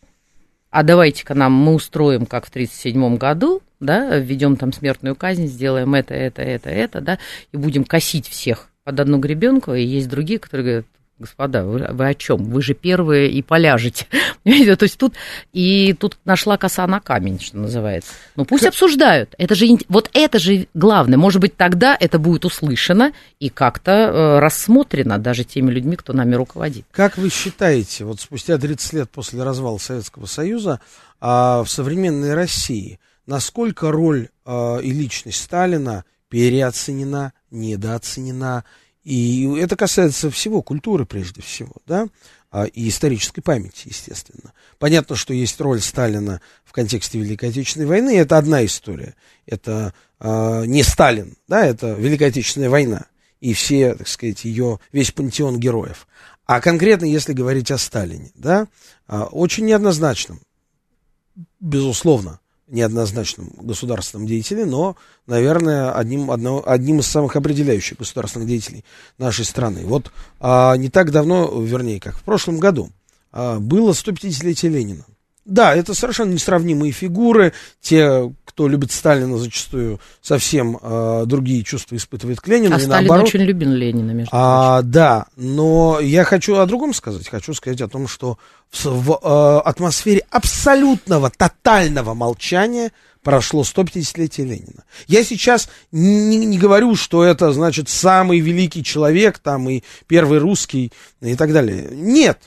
а 0.70 0.84
давайте-ка 0.84 1.34
нам 1.34 1.52
мы 1.52 1.74
устроим, 1.74 2.26
как 2.26 2.46
в 2.46 2.50
1937 2.50 3.18
году, 3.18 3.62
да, 3.82 4.18
введем 4.18 4.56
там 4.56 4.72
смертную 4.72 5.18
казнь, 5.18 5.48
сделаем 5.48 5.94
это, 5.94 6.14
это, 6.14 6.42
это, 6.42 6.70
это, 6.70 7.02
да, 7.02 7.20
и 7.52 7.58
будем 7.58 7.84
косить 7.84 8.30
всех 8.30 8.70
под 8.86 8.98
одну 9.02 9.18
гребенку, 9.18 9.74
и 9.74 9.84
есть 9.84 10.08
другие, 10.08 10.40
которые 10.40 10.66
говорят, 10.66 10.86
господа, 11.20 11.64
вы, 11.64 11.88
вы 11.90 12.08
о 12.08 12.14
чем? 12.14 12.46
Вы 12.46 12.62
же 12.62 12.74
первые 12.74 13.30
и 13.30 13.42
поляжете. 13.42 14.06
То 14.44 14.84
есть 14.84 14.98
тут 14.98 15.14
и 15.54 15.94
тут 15.94 16.18
нашла 16.26 16.58
коса 16.58 16.86
на 16.88 17.00
камень, 17.00 17.40
что 17.40 17.58
называется. 17.58 18.12
Ну 18.36 18.46
пусть 18.46 18.64
как... 18.64 18.74
обсуждают. 18.74 19.34
Это 19.38 19.56
же 19.56 19.68
вот 19.90 20.10
это 20.14 20.40
же 20.40 20.68
главное. 20.74 21.18
Может 21.18 21.42
быть, 21.42 21.56
тогда 21.56 21.98
это 22.00 22.20
будет 22.20 22.46
услышано 22.46 23.14
и 23.40 23.50
как-то 23.50 23.92
э, 23.92 24.40
рассмотрено 24.40 25.18
даже 25.18 25.44
теми 25.44 25.72
людьми, 25.72 25.96
кто 25.96 26.14
нами 26.14 26.36
руководит. 26.36 26.86
Как 26.92 27.18
вы 27.18 27.30
считаете, 27.30 28.06
вот 28.06 28.20
спустя 28.22 28.58
30 28.58 28.94
лет 28.94 29.10
после 29.10 29.44
развала 29.44 29.78
Советского 29.78 30.26
Союза 30.26 30.80
а, 31.20 31.64
в 31.64 31.70
современной 31.70 32.34
России, 32.34 33.00
насколько 33.26 33.92
роль 33.92 34.30
а, 34.46 34.78
и 34.78 34.92
личность 34.92 35.42
Сталина 35.42 36.06
переоценена, 36.30 37.34
недооценена? 37.52 38.64
И 39.08 39.48
это 39.58 39.78
касается 39.78 40.30
всего, 40.30 40.62
культуры 40.62 41.06
прежде 41.06 41.42
всего, 41.42 41.72
да, 41.86 42.10
а, 42.52 42.66
и 42.66 42.90
исторической 42.90 43.40
памяти, 43.40 43.84
естественно. 43.86 44.52
Понятно, 44.80 45.16
что 45.16 45.34
есть 45.34 45.62
роль 45.62 45.80
Сталина 45.80 46.42
в 46.66 46.74
контексте 46.74 47.18
Великой 47.18 47.52
Отечественной 47.52 47.86
войны, 47.86 48.18
это 48.18 48.38
одна 48.38 48.66
история. 48.66 49.16
Это 49.46 49.94
э, 50.20 50.66
не 50.66 50.84
Сталин, 50.84 51.38
да, 51.48 51.66
это 51.66 51.94
Великая 51.94 52.26
Отечественная 52.26 52.70
война 52.70 53.06
и 53.40 53.54
все, 53.54 53.96
так 53.96 54.10
сказать, 54.10 54.44
ее, 54.44 54.82
весь 54.92 55.14
пантеон 55.14 55.58
героев. 55.58 56.06
А 56.46 56.60
конкретно, 56.60 57.06
если 57.06 57.32
говорить 57.32 57.72
о 57.72 57.78
Сталине, 57.78 58.32
да, 58.36 58.68
э, 59.08 59.22
очень 59.22 59.64
неоднозначным, 59.64 60.42
безусловно, 61.62 62.42
неоднозначным 62.68 63.52
государственным 63.62 64.28
деятелем, 64.28 64.70
но, 64.70 64.96
наверное, 65.26 65.92
одним, 65.92 66.32
одно, 66.32 66.62
одним 66.66 67.00
из 67.00 67.08
самых 67.08 67.36
определяющих 67.36 67.98
государственных 67.98 68.48
деятелей 68.48 68.84
нашей 69.18 69.46
страны. 69.46 69.86
Вот 69.86 70.12
а, 70.40 70.76
не 70.76 70.90
так 70.90 71.12
давно, 71.12 71.50
вернее, 71.62 72.00
как 72.00 72.18
в 72.18 72.24
прошлом 72.24 72.60
году, 72.60 72.90
а, 73.32 73.60
было 73.60 73.92
150-летие 73.92 74.70
Ленина. 74.70 75.06
Да, 75.46 75.74
это 75.74 75.94
совершенно 75.94 76.34
несравнимые 76.34 76.92
фигуры. 76.92 77.54
Те, 77.80 78.34
кто 78.58 78.68
любит 78.68 78.92
Сталина, 78.92 79.38
зачастую 79.38 80.00
совсем 80.20 80.80
э, 80.82 81.26
другие 81.28 81.64
чувства 81.64 81.96
испытывает 81.96 82.42
к 82.42 82.48
Ленину. 82.48 82.76
А 82.76 82.80
Сталин 82.80 83.08
наоборот. 83.08 83.28
очень 83.28 83.42
любил 83.42 83.70
Ленина, 83.70 84.10
между 84.14 84.32
а, 84.34 84.80
прочим. 84.80 84.92
Да, 84.94 85.28
но 85.36 86.00
я 86.00 86.24
хочу 86.24 86.56
о 86.56 86.66
другом 86.66 86.96
сказать. 86.96 87.30
Хочу 87.30 87.54
сказать 87.54 87.82
о 87.82 87.88
том, 87.88 88.08
что 88.08 88.40
в, 88.72 88.84
в 88.86 89.12
э, 89.12 89.60
атмосфере 89.60 90.24
абсолютного, 90.32 91.30
тотального 91.30 92.16
молчания 92.16 92.94
прошло 93.22 93.62
150-летие 93.62 94.46
Ленина. 94.46 94.86
Я 95.06 95.24
сейчас 95.24 95.70
не, 95.92 96.38
не 96.38 96.58
говорю, 96.58 96.96
что 96.96 97.24
это, 97.24 97.52
значит, 97.52 97.90
самый 97.90 98.40
великий 98.40 98.84
человек, 98.84 99.38
там, 99.38 99.70
и 99.70 99.84
первый 100.08 100.40
русский, 100.40 100.92
и 101.22 101.36
так 101.36 101.54
далее. 101.54 101.90
Нет, 101.92 102.40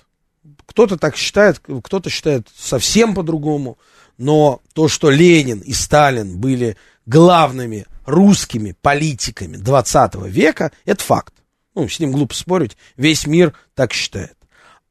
кто-то 0.67 0.97
так 0.97 1.17
считает, 1.17 1.61
кто-то 1.85 2.11
считает 2.11 2.49
совсем 2.57 3.15
по-другому. 3.15 3.79
Но 4.21 4.61
то, 4.75 4.87
что 4.87 5.09
Ленин 5.09 5.61
и 5.61 5.73
Сталин 5.73 6.39
были 6.39 6.77
главными 7.07 7.87
русскими 8.05 8.77
политиками 8.83 9.57
20 9.57 10.17
века, 10.27 10.73
это 10.85 11.03
факт. 11.03 11.33
Ну, 11.75 11.89
с 11.89 11.99
ним 11.99 12.13
глупо 12.13 12.35
спорить, 12.35 12.77
весь 12.99 13.27
мир 13.27 13.55
так 13.75 13.95
считает. 13.95 14.37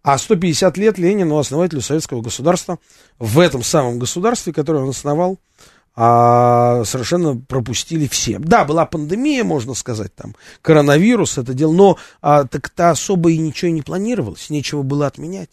А 0.02 0.18
150 0.18 0.76
лет 0.80 0.98
Ленину, 0.98 1.38
основателю 1.38 1.82
советского 1.82 2.24
государства, 2.24 2.80
в 3.20 3.38
этом 3.38 3.62
самом 3.62 4.00
государстве, 4.00 4.52
которое 4.52 4.82
он 4.84 4.90
основал, 4.90 5.38
а, 5.96 6.84
совершенно 6.86 7.38
пропустили 7.38 8.08
все. 8.08 8.40
Да, 8.40 8.66
была 8.66 8.88
пандемия, 8.88 9.44
можно 9.44 9.76
сказать, 9.76 10.16
там, 10.16 10.36
коронавирус, 10.64 11.38
это 11.38 11.54
дело, 11.54 11.74
но 11.74 11.98
а, 12.24 12.46
так-то 12.46 12.90
особо 12.90 13.30
и 13.30 13.38
ничего 13.38 13.70
не 13.70 13.84
планировалось, 13.84 14.50
нечего 14.50 14.82
было 14.82 15.06
отменять. 15.06 15.52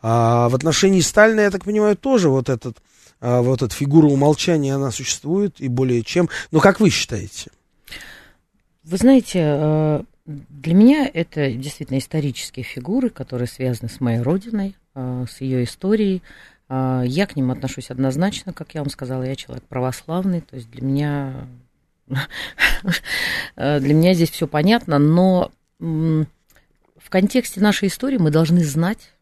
А 0.00 0.48
в 0.48 0.54
отношении 0.54 1.00
Сталина, 1.00 1.40
я 1.40 1.50
так 1.50 1.64
понимаю, 1.64 1.96
тоже 1.96 2.28
вот 2.28 2.48
этот, 2.48 2.78
а, 3.20 3.42
вот 3.42 3.62
эта 3.62 3.74
фигура 3.74 4.06
умолчания, 4.06 4.74
она 4.76 4.90
существует 4.90 5.60
и 5.60 5.68
более 5.68 6.02
чем. 6.02 6.28
Но 6.50 6.60
как 6.60 6.80
вы 6.80 6.90
считаете? 6.90 7.50
Вы 8.84 8.96
знаете, 8.96 9.40
э, 9.44 10.02
для 10.24 10.74
меня 10.74 11.10
это 11.12 11.50
действительно 11.52 11.98
исторические 11.98 12.64
фигуры, 12.64 13.10
которые 13.10 13.46
связаны 13.46 13.90
с 13.90 14.00
моей 14.00 14.20
родиной, 14.20 14.76
э, 14.94 15.26
с 15.28 15.42
ее 15.42 15.64
историей. 15.64 16.22
Э, 16.70 17.02
я 17.04 17.26
к 17.26 17.36
ним 17.36 17.50
отношусь 17.50 17.90
однозначно, 17.90 18.54
как 18.54 18.74
я 18.74 18.80
вам 18.80 18.88
сказала, 18.88 19.24
я 19.24 19.36
человек 19.36 19.64
православный, 19.64 20.40
то 20.40 20.56
есть 20.56 20.70
для 20.70 20.82
меня 20.82 21.48
для 23.56 23.94
меня 23.94 24.14
здесь 24.14 24.30
все 24.30 24.46
понятно, 24.46 24.98
но 24.98 25.50
в 25.78 27.10
контексте 27.10 27.60
нашей 27.60 27.88
истории 27.88 28.16
мы 28.16 28.30
должны 28.30 28.64
знать, 28.64 29.12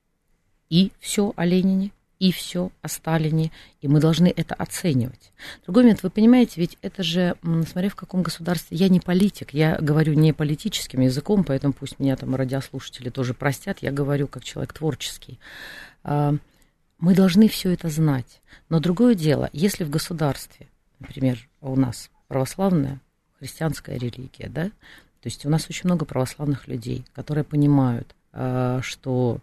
и 0.69 0.93
все 1.01 1.33
о 1.37 1.45
Ленине, 1.45 1.93
и 2.19 2.33
все 2.33 2.71
о 2.83 2.89
Сталине, 2.89 3.53
и 3.81 3.89
мы 3.89 4.01
должны 4.01 4.33
это 4.35 4.55
оценивать. 4.55 5.33
Другой 5.65 5.85
момент, 5.85 6.03
вы 6.03 6.11
понимаете, 6.11 6.61
ведь 6.61 6.79
это 6.83 7.03
же, 7.03 7.37
смотря 7.43 7.91
в 7.91 7.95
каком 7.95 8.23
государстве, 8.23 8.77
я 8.77 8.89
не 8.89 9.01
политик, 9.01 9.53
я 9.53 9.77
говорю 9.81 10.15
не 10.15 10.33
политическим 10.33 11.01
языком, 11.01 11.45
поэтому 11.45 11.73
пусть 11.73 11.99
меня 11.99 12.17
там 12.17 12.35
радиослушатели 12.35 13.11
тоже 13.11 13.35
простят, 13.35 13.79
я 13.81 13.93
говорю 13.93 14.29
как 14.29 14.45
человек 14.45 14.73
творческий. 14.73 15.39
А, 16.05 16.35
мы 16.99 17.15
должны 17.15 17.49
все 17.49 17.73
это 17.73 17.89
знать. 17.89 18.41
Но 18.71 18.81
другое 18.81 19.15
дело, 19.15 19.51
если 19.53 19.85
в 19.85 19.91
государстве, 19.91 20.69
например, 20.99 21.49
у 21.61 21.77
нас 21.77 22.11
православная 22.29 23.01
христианская 23.39 23.99
религия, 23.99 24.49
да, 24.49 24.65
то 25.21 25.29
есть 25.29 25.45
у 25.45 25.51
нас 25.51 25.67
очень 25.69 25.83
много 25.85 26.07
православных 26.07 26.67
людей, 26.69 27.05
которые 27.13 27.45
понимают, 27.45 28.15
а, 28.33 28.81
что 28.83 29.41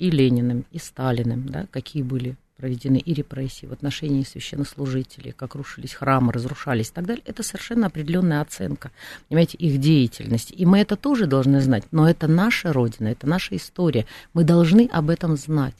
и 0.00 0.10
Лениным, 0.10 0.64
и 0.72 0.78
Сталиным, 0.78 1.46
да, 1.46 1.66
какие 1.70 2.02
были 2.02 2.36
проведены 2.56 2.98
и 2.98 3.14
репрессии 3.14 3.66
в 3.66 3.72
отношении 3.72 4.22
священнослужителей, 4.22 5.32
как 5.32 5.54
рушились 5.54 5.94
храмы, 5.94 6.32
разрушались 6.32 6.88
и 6.88 6.92
так 6.92 7.06
далее, 7.06 7.22
это 7.26 7.42
совершенно 7.42 7.86
определенная 7.86 8.42
оценка, 8.42 8.90
понимаете, 9.28 9.56
их 9.56 9.78
деятельности. 9.78 10.52
И 10.52 10.66
мы 10.66 10.78
это 10.80 10.96
тоже 10.96 11.26
должны 11.26 11.60
знать, 11.60 11.84
но 11.90 12.08
это 12.08 12.28
наша 12.28 12.72
Родина, 12.72 13.08
это 13.08 13.26
наша 13.26 13.56
история. 13.56 14.04
Мы 14.34 14.44
должны 14.44 14.88
об 14.92 15.08
этом 15.08 15.36
знать. 15.36 15.76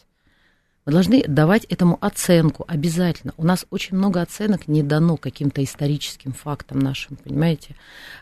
Мы 0.87 0.93
должны 0.93 1.23
давать 1.29 1.65
этому 1.65 1.99
оценку 2.01 2.65
обязательно. 2.67 3.35
У 3.37 3.45
нас 3.45 3.67
очень 3.69 3.99
много 3.99 4.23
оценок 4.23 4.67
не 4.67 4.83
дано 4.83 5.19
каким-то 5.19 5.63
историческим 5.63 6.33
фактам 6.33 6.79
нашим, 6.79 7.17
понимаете? 7.17 7.77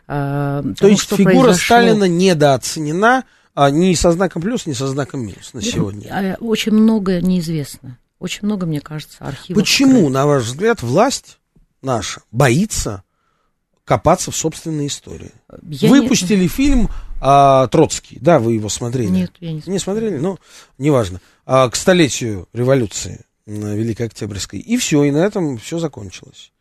А, 0.09 0.63
То 0.63 0.75
тому, 0.75 0.91
есть 0.91 1.09
фигура 1.09 1.45
произошло... 1.45 1.55
Сталина 1.55 2.05
недооценена 2.09 3.25
а, 3.59 3.71
ни 3.73 3.93
со 3.95 4.13
знаком 4.13 4.41
плюс, 4.41 4.67
ни 4.67 4.73
со 4.73 4.87
знаком 4.87 5.27
минус 5.27 5.53
на 5.53 5.61
сегодня. 5.61 6.09
А, 6.13 6.37
очень 6.41 6.71
много 6.71 7.21
неизвестно. 7.21 7.99
Очень 8.21 8.47
много, 8.47 8.67
мне 8.67 8.81
кажется, 8.81 9.17
архивов. 9.19 9.61
Почему, 9.61 10.09
на 10.09 10.27
ваш 10.27 10.45
взгляд, 10.45 10.81
власть 10.81 11.41
наша 11.83 12.21
боится 12.31 13.03
копаться 13.85 14.31
в 14.31 14.37
собственной 14.37 14.87
истории? 14.87 15.33
Я 15.63 15.89
Выпустили 15.89 16.43
не... 16.43 16.49
фильм 16.49 16.89
а, 17.21 17.67
Троцкий, 17.67 18.19
да, 18.21 18.39
вы 18.39 18.53
его 18.53 18.69
смотрели? 18.69 19.09
Нет, 19.09 19.33
я 19.41 19.53
не 19.53 19.61
смотрел. 19.61 19.73
Не 19.73 19.79
смотрели? 19.81 20.19
Ну, 20.19 20.39
неважно. 20.79 21.21
А, 21.45 21.69
к 21.69 21.75
столетию 21.75 22.49
революции 22.53 23.25
Великой 23.45 24.07
Октябрьской. 24.07 24.61
И 24.61 24.77
все, 24.77 25.03
и 25.03 25.11
на 25.11 25.19
этом 25.19 25.59
все 25.59 25.81
закончилось. 25.81 26.53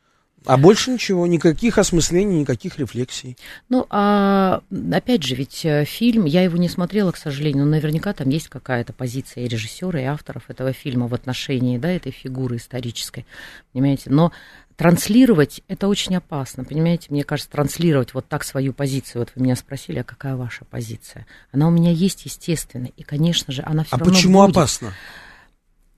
А 0.45 0.57
больше 0.57 0.91
ничего, 0.91 1.27
никаких 1.27 1.77
осмыслений, 1.77 2.39
никаких 2.39 2.79
рефлексий. 2.79 3.37
Ну, 3.69 3.85
а 3.89 4.61
опять 4.93 5.23
же, 5.23 5.35
ведь 5.35 5.65
э, 5.65 5.83
фильм, 5.83 6.25
я 6.25 6.43
его 6.43 6.57
не 6.57 6.69
смотрела, 6.69 7.11
к 7.11 7.17
сожалению, 7.17 7.65
но 7.65 7.71
наверняка 7.71 8.13
там 8.13 8.29
есть 8.29 8.47
какая-то 8.47 8.93
позиция 8.93 9.43
и 9.43 9.47
режиссера, 9.47 9.99
и 9.99 10.05
авторов 10.05 10.49
этого 10.49 10.71
фильма 10.73 11.07
в 11.07 11.13
отношении, 11.13 11.77
да, 11.77 11.89
этой 11.89 12.11
фигуры 12.11 12.57
исторической, 12.57 13.25
понимаете. 13.73 14.09
Но 14.09 14.31
транслировать 14.77 15.61
это 15.67 15.87
очень 15.87 16.15
опасно, 16.15 16.63
понимаете? 16.63 17.07
Мне 17.09 17.23
кажется, 17.23 17.51
транслировать 17.51 18.13
вот 18.13 18.27
так 18.27 18.43
свою 18.43 18.73
позицию. 18.73 19.23
Вот 19.23 19.31
вы 19.35 19.43
меня 19.43 19.55
спросили, 19.55 19.99
а 19.99 20.03
какая 20.03 20.35
ваша 20.35 20.63
позиция? 20.65 21.25
Она 21.51 21.67
у 21.67 21.71
меня 21.71 21.91
есть, 21.91 22.25
естественно, 22.25 22.85
и, 22.85 23.03
конечно 23.03 23.51
же, 23.51 23.63
она 23.65 23.83
все 23.83 23.95
а 23.95 23.99
равно 23.99 24.13
почему 24.13 24.41
будет. 24.41 24.55
опасно? 24.55 24.93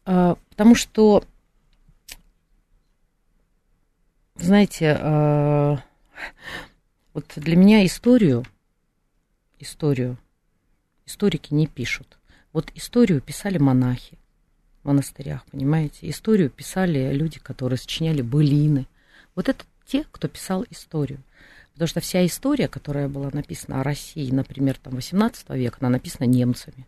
А, 0.06 0.38
потому 0.49 0.76
что 0.76 1.24
знаете, 4.41 4.98
э, 4.99 5.78
вот 7.14 7.34
для 7.36 7.56
меня 7.56 7.86
историю, 7.86 8.45
историю, 9.60 10.18
историки 11.06 11.53
не 11.53 11.68
пишут. 11.68 12.18
Вот 12.53 12.72
историю 12.76 13.22
писали 13.22 13.57
монахи 13.57 14.18
в 14.82 14.88
монастырях, 14.88 15.45
понимаете? 15.52 16.10
Историю 16.10 16.49
писали 16.49 17.14
люди, 17.14 17.40
которые 17.40 17.78
сочиняли 17.78 18.22
былины. 18.22 18.88
Вот 19.36 19.49
это 19.49 19.64
те, 19.86 20.06
кто 20.11 20.28
писал 20.28 20.66
историю. 20.70 21.22
Потому 21.74 21.88
что 21.88 21.99
вся 22.02 22.26
история, 22.26 22.68
которая 22.68 23.07
была 23.07 23.30
написана 23.32 23.82
о 23.82 23.84
России, 23.84 24.32
например, 24.32 24.78
там 24.78 24.95
18 24.95 25.49
века, 25.52 25.78
она 25.80 25.90
написана 25.90 26.28
немцами. 26.28 26.86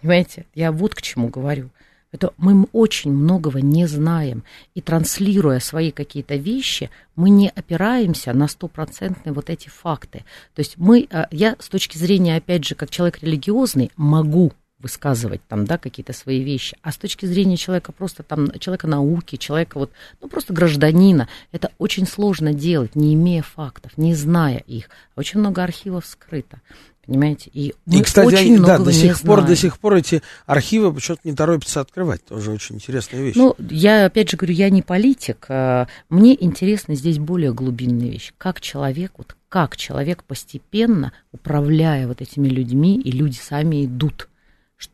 Понимаете? 0.00 0.46
Я 0.54 0.70
вот 0.70 0.94
к 0.94 1.02
чему 1.02 1.28
говорю. 1.28 1.70
Это 2.10 2.32
мы 2.38 2.66
очень 2.72 3.12
многого 3.12 3.60
не 3.60 3.86
знаем. 3.86 4.42
И 4.74 4.80
транслируя 4.80 5.60
свои 5.60 5.90
какие-то 5.90 6.36
вещи, 6.36 6.90
мы 7.16 7.28
не 7.28 7.50
опираемся 7.50 8.32
на 8.32 8.48
стопроцентные 8.48 9.32
вот 9.32 9.50
эти 9.50 9.68
факты. 9.68 10.24
То 10.54 10.60
есть 10.60 10.78
мы, 10.78 11.06
э, 11.10 11.26
я 11.30 11.56
с 11.58 11.68
точки 11.68 11.98
зрения, 11.98 12.36
опять 12.36 12.64
же, 12.64 12.74
как 12.74 12.90
человек 12.90 13.22
религиозный, 13.22 13.90
могу 13.96 14.52
высказывать 14.78 15.40
там, 15.48 15.64
да, 15.64 15.76
какие-то 15.76 16.12
свои 16.12 16.42
вещи. 16.42 16.76
А 16.82 16.92
с 16.92 16.96
точки 16.96 17.26
зрения 17.26 17.56
человека 17.56 17.92
просто 17.92 18.22
там, 18.22 18.50
человека 18.58 18.86
науки, 18.86 19.36
человека 19.36 19.78
вот, 19.78 19.90
ну, 20.20 20.28
просто 20.28 20.54
гражданина, 20.54 21.28
это 21.52 21.72
очень 21.78 22.06
сложно 22.06 22.52
делать, 22.52 22.94
не 22.94 23.14
имея 23.14 23.42
фактов, 23.42 23.92
не 23.96 24.14
зная 24.14 24.58
их. 24.58 24.88
Очень 25.16 25.40
много 25.40 25.64
архивов 25.64 26.06
скрыто. 26.06 26.60
Понимаете? 27.08 27.50
И, 27.54 27.74
и 27.90 28.02
кстати, 28.02 28.26
очень 28.26 28.56
они, 28.56 28.58
да, 28.58 28.78
до 28.78 28.92
сих 28.92 29.22
пор, 29.22 29.42
до 29.42 29.56
сих 29.56 29.78
пор 29.78 29.94
эти 29.94 30.22
архивы 30.44 30.92
почему-то 30.92 31.22
не 31.24 31.34
торопятся 31.34 31.80
открывать. 31.80 32.22
Тоже 32.26 32.50
очень 32.50 32.74
интересная 32.74 33.22
вещь. 33.22 33.34
Ну, 33.34 33.56
я 33.70 34.04
опять 34.04 34.28
же 34.28 34.36
говорю, 34.36 34.52
я 34.52 34.68
не 34.68 34.82
политик. 34.82 35.46
А 35.48 35.88
мне 36.10 36.36
интересно 36.38 36.94
здесь 36.94 37.18
более 37.18 37.54
глубинная 37.54 38.10
вещь. 38.10 38.34
Как 38.36 38.60
человек, 38.60 39.12
вот 39.16 39.36
как 39.48 39.78
человек 39.78 40.22
постепенно, 40.22 41.14
управляя 41.32 42.06
вот 42.06 42.20
этими 42.20 42.46
людьми, 42.46 43.00
и 43.00 43.10
люди 43.10 43.38
сами 43.38 43.86
идут 43.86 44.28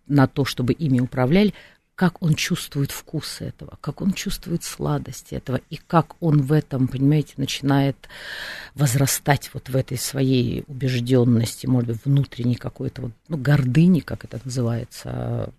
на 0.07 0.29
то, 0.29 0.45
чтобы 0.45 0.73
ими 0.73 1.01
управляли, 1.01 1.53
как 1.95 2.23
он 2.23 2.35
чувствует 2.35 2.91
вкус 2.91 3.41
этого, 3.41 3.79
как 3.81 4.01
он 4.01 4.13
чувствует 4.13 4.65
сладость 4.65 5.33
этого, 5.33 5.61
и 5.71 5.77
как 5.77 6.17
он 6.21 6.43
в 6.43 6.53
этом, 6.53 6.89
понимаете, 6.89 7.35
начинает 7.37 7.97
возрастать 8.75 9.51
вот 9.55 9.69
в 9.69 9.77
этой 9.77 9.97
своей 9.97 10.65
убежденности, 10.67 11.67
может 11.67 11.91
быть, 11.91 12.05
внутренней 12.05 12.57
какой-то 12.57 13.03
вот, 13.03 13.13
ну, 13.29 13.37
гордыни, 13.37 14.01
как 14.01 14.25
это 14.25 14.41
называется, 14.45 15.53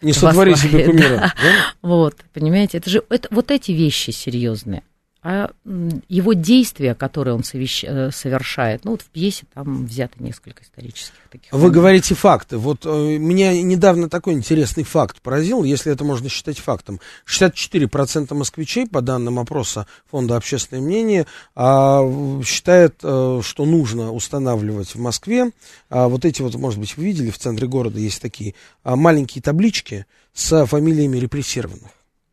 не 0.00 0.12
сотвори 0.12 0.54
себе 0.54 0.84
кумира. 0.84 1.16
Да. 1.16 1.34
Да? 1.42 1.74
Вот, 1.82 2.16
понимаете, 2.32 2.78
это 2.78 2.88
же 2.88 3.02
это, 3.08 3.28
вот 3.30 3.50
эти 3.50 3.72
вещи 3.72 4.10
серьезные 4.10 4.84
а 5.24 5.50
его 6.08 6.32
действия, 6.32 6.96
которые 6.96 7.34
он 7.34 7.42
э, 7.42 8.10
совершает, 8.10 8.84
ну 8.84 8.92
вот 8.92 9.02
в 9.02 9.06
пьесе 9.06 9.44
там 9.54 9.86
взято 9.86 10.20
несколько 10.20 10.64
исторических 10.64 11.14
таких. 11.30 11.52
Вы 11.52 11.58
моментов. 11.58 11.76
говорите 11.76 12.14
факты. 12.16 12.58
Вот 12.58 12.84
э, 12.84 13.18
меня 13.18 13.60
недавно 13.62 14.08
такой 14.08 14.32
интересный 14.32 14.82
факт 14.82 15.20
поразил, 15.22 15.62
если 15.62 15.92
это 15.92 16.02
можно 16.02 16.28
считать 16.28 16.58
фактом. 16.58 16.98
64% 17.24 18.34
москвичей, 18.34 18.88
по 18.88 19.00
данным 19.00 19.38
опроса 19.38 19.86
Фонда 20.10 20.36
общественное 20.36 20.82
мнение, 20.82 21.26
э, 21.54 22.42
считает, 22.44 22.96
э, 23.04 23.40
что 23.44 23.64
нужно 23.64 24.12
устанавливать 24.12 24.92
в 24.96 24.98
Москве 24.98 25.52
э, 25.88 26.06
вот 26.06 26.24
эти 26.24 26.42
вот, 26.42 26.56
может 26.56 26.80
быть, 26.80 26.96
вы 26.96 27.04
видели, 27.04 27.30
в 27.30 27.38
центре 27.38 27.68
города 27.68 28.00
есть 28.00 28.20
такие 28.20 28.54
э, 28.82 28.96
маленькие 28.96 29.40
таблички 29.40 30.04
с 30.34 30.66
фамилиями 30.66 31.18
репрессированных. 31.18 31.92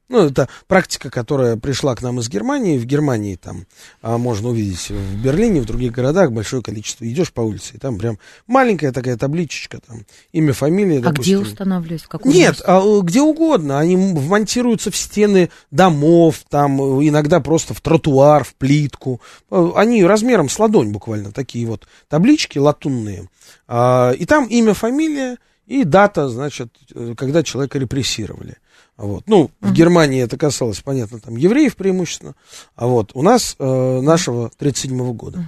Ну, 0.09 0.25
это 0.25 0.49
практика, 0.67 1.11
которая 1.11 1.55
пришла 1.55 1.95
к 1.95 2.01
нам 2.01 2.19
из 2.19 2.29
Германии. 2.29 2.79
В 2.79 2.85
Германии 2.85 3.35
там 3.35 3.67
а, 4.01 4.17
можно 4.17 4.49
увидеть 4.49 4.89
в 4.89 5.23
Берлине, 5.23 5.61
в 5.61 5.65
других 5.65 5.91
городах 5.91 6.31
большое 6.31 6.63
количество. 6.63 7.05
Идешь 7.07 7.31
по 7.31 7.41
улице, 7.41 7.75
и 7.75 7.77
там 7.77 7.99
прям 7.99 8.17
маленькая 8.47 8.91
такая 8.91 9.17
табличечка, 9.17 9.79
там 9.79 10.05
имя, 10.31 10.53
фамилия. 10.53 10.97
А 10.97 11.01
допустим. 11.01 11.41
где 11.41 11.49
устанавливать? 11.51 12.01
В 12.01 12.07
каком 12.07 12.31
Нет, 12.31 12.59
а, 12.65 12.81
где 13.01 13.21
угодно. 13.21 13.79
Они 13.79 13.95
вмонтируются 13.95 14.89
в 14.89 14.95
стены 14.95 15.51
домов, 15.69 16.43
там 16.49 16.81
иногда 17.07 17.39
просто 17.39 17.75
в 17.75 17.81
тротуар, 17.81 18.43
в 18.43 18.55
плитку. 18.55 19.21
Они 19.51 20.03
размером 20.03 20.49
с 20.49 20.57
ладонь 20.57 20.91
буквально, 20.91 21.31
такие 21.31 21.67
вот 21.67 21.87
таблички 22.07 22.57
латунные. 22.57 23.29
А, 23.67 24.11
и 24.17 24.25
там 24.25 24.47
имя, 24.47 24.73
фамилия 24.73 25.37
и 25.69 25.83
дата, 25.83 26.29
значит, 26.29 26.69
э, 26.95 27.13
когда 27.15 27.43
человека 27.43 27.77
репрессировали. 27.77 28.57
Вот. 28.99 29.23
Ну, 29.27 29.45
uh-huh. 29.45 29.69
в 29.69 29.73
Германии 29.73 30.21
это 30.21 30.37
касалось, 30.37 30.81
понятно, 30.81 31.19
там 31.19 31.37
евреев 31.37 31.77
преимущественно. 31.77 32.35
А 32.75 32.85
вот 32.85 33.11
у 33.13 33.21
нас 33.21 33.55
э, 33.57 34.01
нашего 34.01 34.51
37-го 34.59 35.13
года. 35.13 35.39
Uh-huh. 35.39 35.45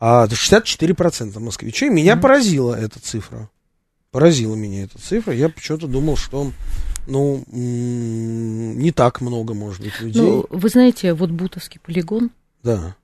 А 0.00 0.26
64% 0.26 1.38
москвичей. 1.40 1.88
Меня 1.88 2.14
uh-huh. 2.14 2.20
поразила 2.20 2.74
эта 2.74 3.00
цифра. 3.00 3.48
Поразила 4.10 4.54
меня 4.54 4.84
эта 4.84 4.98
цифра. 4.98 5.34
Я 5.34 5.48
почему-то 5.48 5.86
думал, 5.86 6.16
что 6.16 6.52
ну, 7.06 7.42
не 7.50 8.92
так 8.92 9.22
много, 9.22 9.54
может 9.54 9.82
быть, 9.82 9.98
людей. 10.00 10.20
Ну, 10.20 10.46
вы 10.50 10.68
знаете, 10.68 11.14
вот 11.14 11.30
Бутовский 11.30 11.80
полигон. 11.80 12.30
Да. 12.62 12.96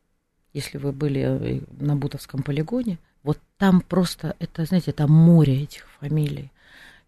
Если 0.52 0.77
вы 0.77 0.93
были 0.93 1.23
э, 1.23 1.60
на 1.81 1.97
Бутовском 1.97 2.43
полигоне, 2.43 2.98
вот 3.23 3.39
там 3.56 3.81
просто, 3.81 4.36
это, 4.40 4.66
знаете, 4.66 4.90
это 4.90 5.06
море 5.06 5.62
этих 5.62 5.86
фамилий. 6.01 6.52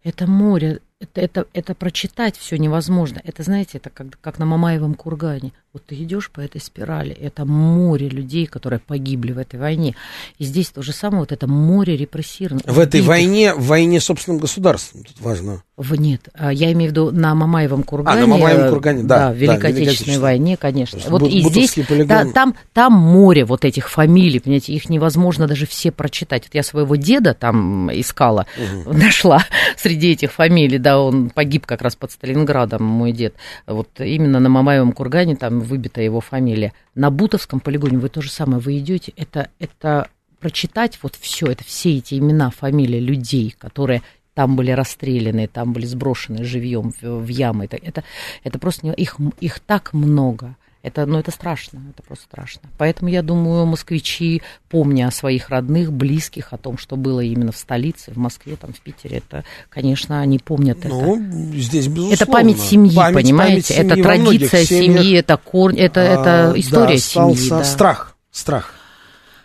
Это 0.03 0.25
море 0.25 0.81
это, 0.99 1.21
это, 1.21 1.47
это 1.53 1.75
прочитать 1.75 2.37
все 2.37 2.57
невозможно. 2.57 3.21
Это, 3.23 3.43
знаете, 3.43 3.77
это 3.77 3.89
как, 3.89 4.19
как 4.19 4.39
на 4.39 4.45
Мамаевом 4.45 4.95
кургане. 4.95 5.53
Вот 5.71 5.85
ты 5.85 5.93
идешь 5.93 6.31
по 6.31 6.41
этой 6.41 6.59
спирали, 6.59 7.11
это 7.11 7.45
море 7.45 8.09
людей, 8.09 8.47
которые 8.47 8.79
погибли 8.79 9.33
в 9.33 9.37
этой 9.37 9.59
войне. 9.59 9.95
И 10.39 10.43
здесь 10.43 10.69
то 10.69 10.81
же 10.81 10.91
самое, 10.91 11.19
вот 11.19 11.31
это 11.31 11.45
море 11.45 11.95
репрессированных. 11.95 12.65
В 12.65 12.79
этой 12.79 13.01
войне, 13.01 13.53
в 13.53 13.67
войне 13.67 14.01
собственным 14.01 14.39
государством, 14.39 15.03
тут 15.03 15.19
важно. 15.19 15.61
В, 15.77 15.93
нет, 15.93 16.27
а 16.33 16.51
я 16.51 16.73
имею 16.73 16.89
в 16.89 16.91
виду 16.91 17.11
на 17.11 17.35
Мамаевом 17.35 17.83
кургане. 17.83 18.17
А, 18.17 18.21
на 18.21 18.27
Мамаевом 18.27 18.69
кургане, 18.69 19.03
да. 19.03 19.19
Да, 19.19 19.31
в 19.31 19.35
Великой 19.35 19.71
да, 19.71 19.79
Отечественной 19.79 20.17
войне, 20.17 20.57
конечно. 20.57 20.99
Вот 21.07 21.21
и 21.23 21.39
здесь, 21.41 21.77
да, 22.05 22.25
там, 22.33 22.55
там 22.73 22.93
море 22.93 23.45
вот 23.45 23.63
этих 23.63 23.91
фамилий, 23.91 24.39
понимаете, 24.39 24.73
их 24.73 24.89
невозможно 24.89 25.47
даже 25.47 25.67
все 25.67 25.91
прочитать. 25.91 26.45
Вот 26.45 26.55
я 26.55 26.63
своего 26.63 26.95
деда 26.95 27.35
там 27.35 27.91
искала, 27.93 28.47
угу. 28.57 28.97
нашла 28.97 29.45
среди 29.77 30.13
этих 30.13 30.33
фамилий, 30.33 30.79
да, 30.79 30.99
он 30.99 31.29
погиб 31.29 31.67
как 31.67 31.83
раз 31.83 31.95
под 31.95 32.11
Сталинградом, 32.11 32.83
мой 32.83 33.11
дед. 33.11 33.35
Вот 33.67 33.87
именно 33.99 34.39
на 34.39 34.49
Мамаевом 34.49 34.93
кургане 34.93 35.35
там 35.35 35.58
выбита 35.61 36.01
его 36.01 36.21
фамилия. 36.21 36.73
На 36.95 37.09
Бутовском 37.09 37.59
полигоне 37.59 37.97
вы 37.97 38.09
то 38.09 38.21
же 38.21 38.29
самое, 38.29 38.59
вы 38.59 38.77
идете, 38.79 39.13
это, 39.15 39.49
это 39.59 40.09
прочитать 40.39 40.99
вот 41.01 41.15
все, 41.15 41.47
это 41.47 41.63
все 41.63 41.97
эти 41.97 42.15
имена, 42.15 42.49
фамилии 42.49 42.99
людей, 42.99 43.53
которые 43.57 44.01
там 44.33 44.55
были 44.55 44.71
расстреляны, 44.71 45.47
там 45.47 45.73
были 45.73 45.85
сброшены 45.85 46.43
живьем 46.43 46.91
в, 46.91 47.01
в 47.01 47.27
ямы. 47.27 47.65
Это, 47.65 47.77
это, 47.77 48.03
это 48.43 48.57
просто 48.57 48.91
их, 48.91 49.17
их 49.41 49.59
так 49.59 49.93
много. 49.93 50.55
Это, 50.81 51.05
ну, 51.05 51.19
это 51.19 51.29
страшно, 51.31 51.81
это 51.93 52.01
просто 52.03 52.23
страшно. 52.23 52.61
Поэтому 52.77 53.09
я 53.09 53.21
думаю, 53.21 53.65
москвичи, 53.65 54.41
помня 54.69 55.07
о 55.07 55.11
своих 55.11 55.49
родных, 55.49 55.91
близких, 55.91 56.53
о 56.53 56.57
том, 56.57 56.77
что 56.77 56.95
было 56.95 57.19
именно 57.19 57.51
в 57.51 57.57
столице, 57.57 58.11
в 58.13 58.17
Москве, 58.17 58.55
там, 58.55 58.71
в 58.71 58.79
Питере, 58.79 59.17
это, 59.17 59.43
конечно, 59.69 60.21
они 60.21 60.39
помнят 60.39 60.77
ну, 60.85 61.17
это. 61.17 61.57
здесь, 61.59 61.87
безусловно. 61.87 62.13
Это 62.13 62.25
память 62.27 62.59
семьи, 62.61 62.95
Память- 62.95 63.23
понимаете? 63.23 63.73
память 63.73 63.85
это 63.91 63.95
семьи 63.95 64.17
многих 64.19 64.49
традиция 64.49 64.65
семьи, 64.65 65.13
это 65.17 65.35
корни, 65.37 65.79
это, 65.81 65.99
А, 65.99 66.03
это 66.13 66.23
да, 66.53 66.59
история 66.59 66.95
остался 66.95 67.37
семьи. 67.41 67.49
да. 67.49 67.63
страх, 67.65 68.15
страх. 68.31 68.73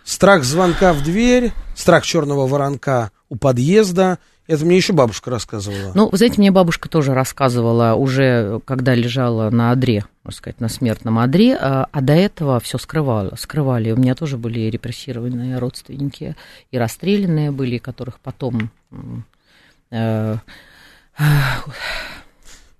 Страх 0.05 0.43
звонка 0.45 0.93
в 0.93 1.03
дверь, 1.03 1.51
страх 1.75 2.05
черного 2.05 2.47
воронка 2.47 3.11
у 3.27 3.35
подъезда. 3.35 4.19
Это 4.47 4.63
мне 4.63 4.77
еще 4.77 4.93
бабушка 4.93 5.31
рассказывала. 5.31 5.91
Ну, 5.95 6.09
вы 6.09 6.17
знаете, 6.17 6.35
мне 6.37 6.51
бабушка 6.51 6.87
тоже 6.87 7.13
рассказывала 7.15 7.95
уже, 7.95 8.59
когда 8.65 8.93
лежала 8.93 9.49
на 9.49 9.71
одре, 9.71 10.05
можно 10.23 10.37
сказать, 10.37 10.59
на 10.59 10.69
смертном 10.69 11.17
одре, 11.17 11.57
а, 11.59 11.87
а 11.91 12.01
до 12.01 12.13
этого 12.13 12.59
все 12.59 12.77
скрывала, 12.77 13.35
скрывали. 13.37 13.91
У 13.91 13.97
меня 13.97 14.13
тоже 14.13 14.37
были 14.37 14.61
репрессированные 14.69 15.57
родственники, 15.57 16.35
и 16.69 16.77
расстрелянные 16.77 17.51
были, 17.51 17.79
которых 17.79 18.19
потом... 18.19 18.69
э, 19.89 20.37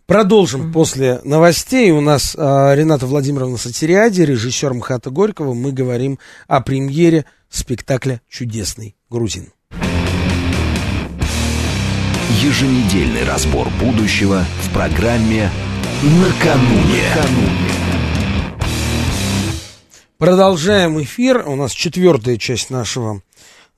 Продолжим 0.05 0.71
после 0.71 1.19
новостей. 1.23 1.89
У 1.89 1.99
нас 1.99 2.35
а, 2.37 2.75
Рената 2.75 3.07
Владимировна 3.07 3.57
Сатириади, 3.57 4.21
режиссер 4.21 4.71
МХАТа 4.75 5.09
Горького. 5.09 5.55
Мы 5.55 5.71
говорим 5.71 6.19
о 6.47 6.61
премьере 6.61 7.25
спектакля 7.49 8.21
«Чудесный 8.29 8.95
грузин». 9.09 9.55
Еженедельный 12.43 13.23
разбор 13.23 13.69
будущего 13.79 14.43
в 14.61 14.73
программе 14.73 15.49
«Накануне». 16.03 17.05
Продолжаем 20.17 21.01
эфир. 21.01 21.47
У 21.47 21.55
нас 21.55 21.71
четвертая 21.71 22.35
часть 22.35 22.69
нашего, 22.69 23.21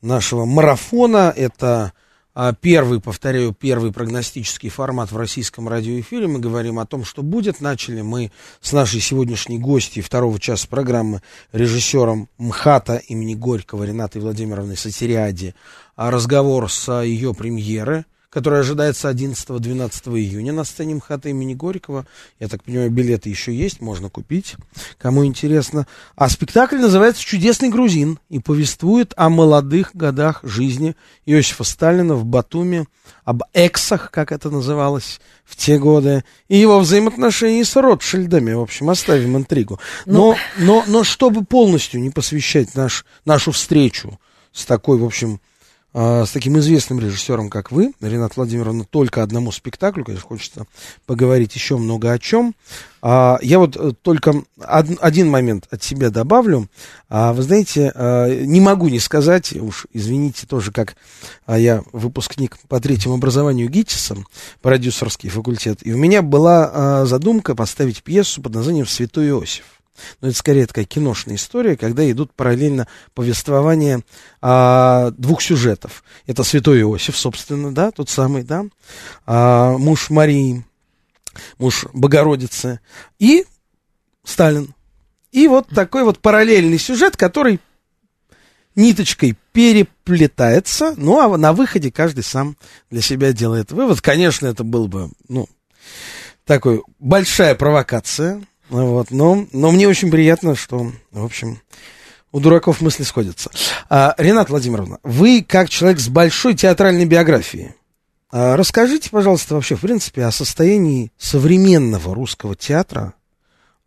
нашего 0.02 0.46
марафона. 0.46 1.32
Это 1.38 1.94
а, 2.34 2.52
первый, 2.52 3.00
повторяю, 3.00 3.54
первый 3.54 3.94
прогностический 3.94 4.70
формат 4.70 5.12
в 5.12 5.18
российском 5.18 5.70
радиоэфире. 5.70 6.26
Мы 6.26 6.40
говорим 6.40 6.80
о 6.80 6.88
том, 6.88 7.06
что 7.06 7.22
будет. 7.22 7.62
Начали 7.62 8.02
мы 8.02 8.32
с 8.60 8.74
нашей 8.74 9.02
сегодняшней 9.02 9.60
гости 9.60 10.02
второго 10.02 10.40
часа 10.40 10.68
программы 10.68 11.22
режиссером 11.52 12.28
МХАТа 12.40 13.04
имени 13.08 13.36
Горького 13.36 13.84
Ренатой 13.84 14.20
Владимировной 14.20 14.78
Сатириади 14.78 15.54
а, 15.96 16.10
разговор 16.10 16.72
с 16.72 16.90
а, 16.90 17.04
ее 17.04 17.36
премьеры 17.36 18.06
которая 18.30 18.62
ожидается 18.62 19.10
11-12 19.10 20.20
июня 20.20 20.54
на 20.54 20.64
сцене 20.64 20.96
МХАТа 20.96 21.30
имени 21.30 21.54
Горького. 21.54 22.06
Я 22.40 22.48
так 22.48 22.64
понимаю, 22.64 22.92
билеты 22.92 23.30
еще 23.30 23.54
есть, 23.56 23.82
можно 23.82 24.10
купить, 24.10 24.56
кому 24.98 25.26
интересно. 25.26 25.88
А 26.16 26.30
спектакль 26.30 26.78
называется 26.78 27.24
«Чудесный 27.24 27.70
грузин» 27.70 28.20
и 28.30 28.40
повествует 28.40 29.14
о 29.16 29.30
молодых 29.30 29.92
годах 29.94 30.42
жизни 30.44 30.96
Иосифа 31.26 31.64
Сталина 31.64 32.16
в 32.16 32.26
Батуми, 32.26 32.88
об 33.24 33.44
эксах, 33.54 34.12
как 34.12 34.32
это 34.32 34.50
называлось 34.50 35.22
в 35.46 35.56
те 35.56 35.78
годы, 35.78 36.24
и 36.50 36.58
его 36.58 36.80
взаимоотношении 36.80 37.64
с 37.64 37.76
Ротшильдами. 37.76 38.54
В 38.54 38.62
общем, 38.62 38.90
оставим 38.90 39.38
интригу. 39.38 39.80
Но, 40.06 40.36
но, 40.58 40.84
но 40.88 41.04
чтобы 41.04 41.46
полностью 41.46 42.02
не 42.02 42.10
посвящать 42.10 42.76
наш, 42.76 43.06
нашу 43.26 43.52
встречу 43.52 44.20
с 44.52 44.66
такой, 44.66 44.98
в 44.98 45.06
общем, 45.06 45.40
с 46.26 46.32
таким 46.32 46.58
известным 46.60 47.00
режиссером, 47.00 47.50
как 47.50 47.72
вы, 47.72 47.92
Ренат 48.02 48.36
Владимировна, 48.38 48.84
только 48.84 49.24
одному 49.24 49.52
спектаклю, 49.52 50.06
конечно, 50.06 50.28
хочется 50.28 50.66
поговорить 51.08 51.56
еще 51.56 51.78
много 51.78 52.12
о 52.12 52.20
чем. 52.20 52.54
А, 53.02 53.40
Я 53.42 53.58
вот 53.58 53.76
э, 53.78 53.94
только 54.02 54.44
од- 54.58 54.98
один 55.02 55.30
момент 55.30 55.66
от 55.72 55.82
себя 55.84 56.10
добавлю. 56.10 56.68
А, 57.10 57.34
Вы 57.34 57.42
знаете, 57.44 57.92
а, 57.96 58.28
не 58.46 58.60
могу 58.62 58.90
не 58.90 59.00
сказать, 59.00 59.54
уж 59.54 59.88
извините 59.94 60.46
тоже, 60.46 60.72
как 60.72 60.98
а, 61.46 61.58
я 61.58 61.84
выпускник 61.94 62.58
по 62.68 62.80
третьему 62.80 63.16
образованию 63.16 63.70
ГИТИСа, 63.70 64.18
продюсерский 64.62 65.30
факультет, 65.30 65.80
и 65.82 65.94
у 65.94 65.98
меня 65.98 66.22
была 66.22 66.70
а, 66.74 67.06
задумка 67.06 67.56
поставить 67.56 68.04
пьесу 68.04 68.42
под 68.42 68.54
названием 68.54 68.86
«Святой 68.86 69.30
Иосиф». 69.30 69.64
Но 70.22 70.30
это 70.30 70.38
скорее 70.38 70.66
такая 70.66 70.86
киношная 70.86 71.36
история, 71.36 71.78
когда 71.78 72.10
идут 72.10 72.34
параллельно 72.34 72.88
повествования 73.14 74.02
а, 74.42 75.12
двух 75.12 75.42
сюжетов. 75.42 76.04
Это 76.26 76.44
Святой 76.44 76.82
Иосиф, 76.82 77.18
собственно, 77.18 77.74
да, 77.74 77.92
тот 77.92 78.10
самый, 78.10 78.44
да, 78.44 78.66
а, 79.26 79.78
муж 79.78 80.10
Марии, 80.10 80.66
муж 81.58 81.86
Богородицы, 81.94 82.80
и 83.20 83.46
Сталин. 84.24 84.74
И 85.32 85.48
вот 85.48 85.68
такой 85.70 86.04
вот 86.04 86.20
параллельный 86.20 86.80
сюжет, 86.80 87.18
который 87.18 87.60
ниточкой 88.76 89.36
переплетается, 89.52 90.94
ну 90.98 91.20
а 91.20 91.38
на 91.38 91.52
выходе 91.52 91.92
каждый 91.92 92.24
сам 92.24 92.56
для 92.90 93.02
себя 93.02 93.34
делает 93.34 93.72
вывод. 93.72 94.02
Конечно, 94.02 94.48
это 94.48 94.64
был 94.64 94.88
бы, 94.88 95.10
ну, 95.28 95.50
такой 96.46 96.84
большая 97.00 97.56
провокация, 97.56 98.42
вот, 98.70 99.12
но, 99.12 99.48
но 99.54 99.72
мне 99.72 99.88
очень 99.88 100.12
приятно, 100.12 100.56
что, 100.56 100.92
в 101.12 101.24
общем, 101.24 101.62
у 102.32 102.40
дураков 102.40 102.82
мысли 102.82 103.04
сходятся. 103.04 103.50
А, 103.90 104.14
Ренат 104.18 104.50
Владимировна, 104.50 105.00
вы 105.04 105.46
как 105.48 105.70
человек 105.70 106.00
с 106.00 106.10
большой 106.10 106.54
театральной 106.54 107.06
биографией, 107.06 107.74
а, 108.30 108.58
расскажите, 108.58 109.10
пожалуйста, 109.10 109.56
вообще, 109.56 109.76
в 109.76 109.82
принципе, 109.82 110.26
о 110.26 110.32
состоянии 110.32 111.12
современного 111.18 112.14
русского 112.14 112.56
театра. 112.56 113.14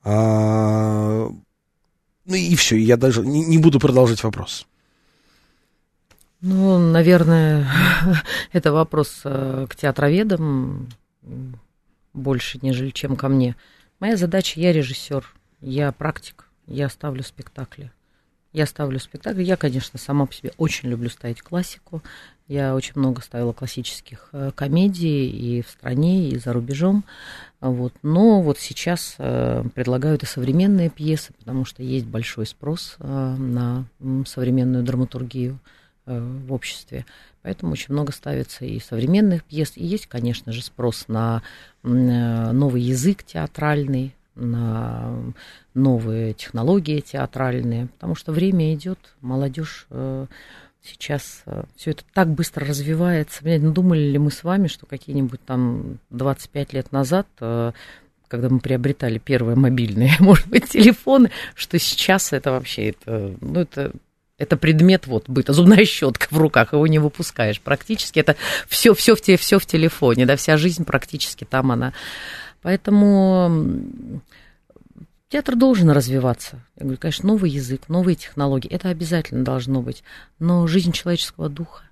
А, 0.03 1.29
ну 2.25 2.35
и 2.35 2.57
все, 2.57 2.77
я 2.77 2.97
даже 2.97 3.25
не, 3.25 3.45
не 3.45 3.59
буду 3.59 3.79
продолжать 3.79 4.23
вопрос. 4.23 4.67
Ну, 6.41 6.79
наверное, 6.79 7.69
это 8.53 8.73
вопрос 8.73 9.21
э, 9.25 9.67
к 9.69 9.77
театроведам 9.77 10.89
больше, 12.15 12.59
нежели 12.63 12.91
чем 12.91 13.15
ко 13.17 13.29
мне. 13.29 13.57
Моя 14.01 14.17
задача, 14.17 14.59
я 14.59 14.73
режиссер, 14.73 15.27
я 15.61 15.93
практик, 15.93 16.49
я 16.67 16.89
ставлю 16.89 17.23
спектакли. 17.23 17.93
Я 18.51 18.65
ставлю 18.65 18.99
спектакли. 18.99 19.43
Я, 19.43 19.57
конечно, 19.57 19.99
сама 19.99 20.25
по 20.25 20.33
себе 20.33 20.53
очень 20.57 20.89
люблю 20.89 21.11
ставить 21.11 21.43
классику. 21.43 22.03
Я 22.49 22.75
очень 22.75 22.95
много 22.97 23.21
ставила 23.21 23.53
классических 23.53 24.31
э, 24.33 24.53
комедий 24.55 25.29
и 25.29 25.63
в 25.63 25.69
стране, 25.69 26.31
и 26.31 26.39
за 26.39 26.55
рубежом. 26.55 27.05
Вот. 27.61 27.93
Но 28.03 28.41
вот 28.41 28.59
сейчас 28.59 29.17
э, 29.19 29.63
предлагают 29.75 30.23
и 30.23 30.27
современные 30.27 30.89
пьесы, 30.89 31.35
потому 31.39 31.67
что 31.67 31.83
есть 31.83 32.07
большой 32.07 32.47
спрос 32.47 32.97
э, 32.99 33.37
на 33.37 33.85
современную 34.27 34.83
драматургию 34.83 35.61
в 36.19 36.53
обществе. 36.53 37.07
Поэтому 37.43 37.73
очень 37.73 37.93
много 37.93 38.13
ставится 38.13 38.65
и 38.65 38.81
современных 38.81 39.45
пьес. 39.45 39.73
И 39.77 39.85
есть, 39.85 40.07
конечно 40.07 40.53
же, 40.53 40.63
спрос 40.63 41.07
на 41.09 41.43
э, 41.83 41.89
новый 41.89 42.83
язык 42.83 43.23
театральный, 43.23 44.15
на 44.35 45.13
новые 45.75 46.35
технологии 46.35 47.01
театральные, 47.01 47.87
потому 47.89 48.15
что 48.15 48.33
время 48.33 48.75
идет, 48.75 48.99
молодежь 49.21 49.87
э, 49.91 50.27
сейчас 50.83 51.45
все 51.77 51.91
это 51.91 52.05
так 52.15 52.29
быстро 52.29 52.67
развивается. 52.67 53.43
Думали 53.59 54.01
ли 54.01 54.19
мы 54.19 54.31
с 54.31 54.45
вами, 54.45 54.67
что 54.67 54.87
какие-нибудь 54.87 55.41
там 55.45 55.99
25 56.11 56.73
лет 56.73 56.93
назад, 56.93 57.27
э, 57.41 57.73
когда 58.29 58.49
мы 58.49 58.61
приобретали 58.61 59.19
первые 59.19 59.57
мобильные, 59.57 60.13
может 60.21 60.47
быть, 60.49 60.69
телефоны, 60.69 61.31
что 61.55 61.79
сейчас 61.79 62.33
это 62.33 62.53
вообще, 62.53 62.91
это, 62.91 63.35
ну, 63.41 63.61
это 63.61 63.93
это 64.41 64.57
предмет 64.57 65.07
вот 65.07 65.29
быта, 65.29 65.53
зубная 65.53 65.85
щетка 65.85 66.27
в 66.31 66.39
руках, 66.39 66.73
его 66.73 66.87
не 66.87 66.99
выпускаешь. 66.99 67.61
Практически 67.61 68.19
это 68.19 68.37
все, 68.69 68.95
все, 68.95 69.15
в, 69.15 69.21
те, 69.21 69.37
все 69.37 69.59
в 69.59 69.67
телефоне, 69.67 70.25
да, 70.25 70.37
вся 70.37 70.57
жизнь 70.57 70.85
практически 70.85 71.45
там 71.45 71.71
она. 71.71 71.93
Поэтому 72.63 73.83
театр 75.29 75.57
должен 75.57 75.91
развиваться. 75.91 76.59
Я 76.77 76.85
говорю, 76.85 76.99
конечно, 76.99 77.29
новый 77.29 77.51
язык, 77.51 77.89
новые 77.89 78.17
технологии, 78.17 78.71
это 78.71 78.89
обязательно 78.89 79.45
должно 79.45 79.83
быть. 79.83 80.03
Но 80.39 80.67
жизнь 80.67 80.93
человеческого 80.93 81.51
духа, 81.51 81.83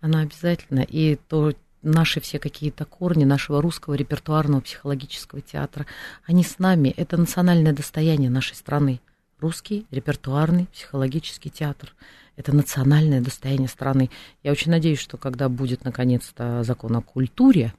она 0.00 0.20
обязательно. 0.20 0.80
И 0.80 1.18
то 1.28 1.52
наши 1.82 2.20
все 2.20 2.38
какие-то 2.38 2.86
корни 2.86 3.24
нашего 3.24 3.60
русского 3.60 3.94
репертуарного 3.94 4.62
психологического 4.62 5.42
театра, 5.42 5.86
они 6.24 6.42
с 6.42 6.58
нами. 6.58 6.94
Это 6.96 7.18
национальное 7.18 7.74
достояние 7.74 8.30
нашей 8.30 8.54
страны. 8.54 9.00
Русский 9.42 9.86
репертуарный 9.90 10.66
психологический 10.72 11.50
театр. 11.50 11.96
Это 12.36 12.54
национальное 12.54 13.20
достояние 13.20 13.66
страны. 13.66 14.08
Я 14.44 14.52
очень 14.52 14.70
надеюсь, 14.70 15.00
что 15.00 15.16
когда 15.16 15.48
будет 15.48 15.84
наконец-то 15.84 16.62
закон 16.62 16.96
о 16.96 17.02
культуре, 17.02 17.74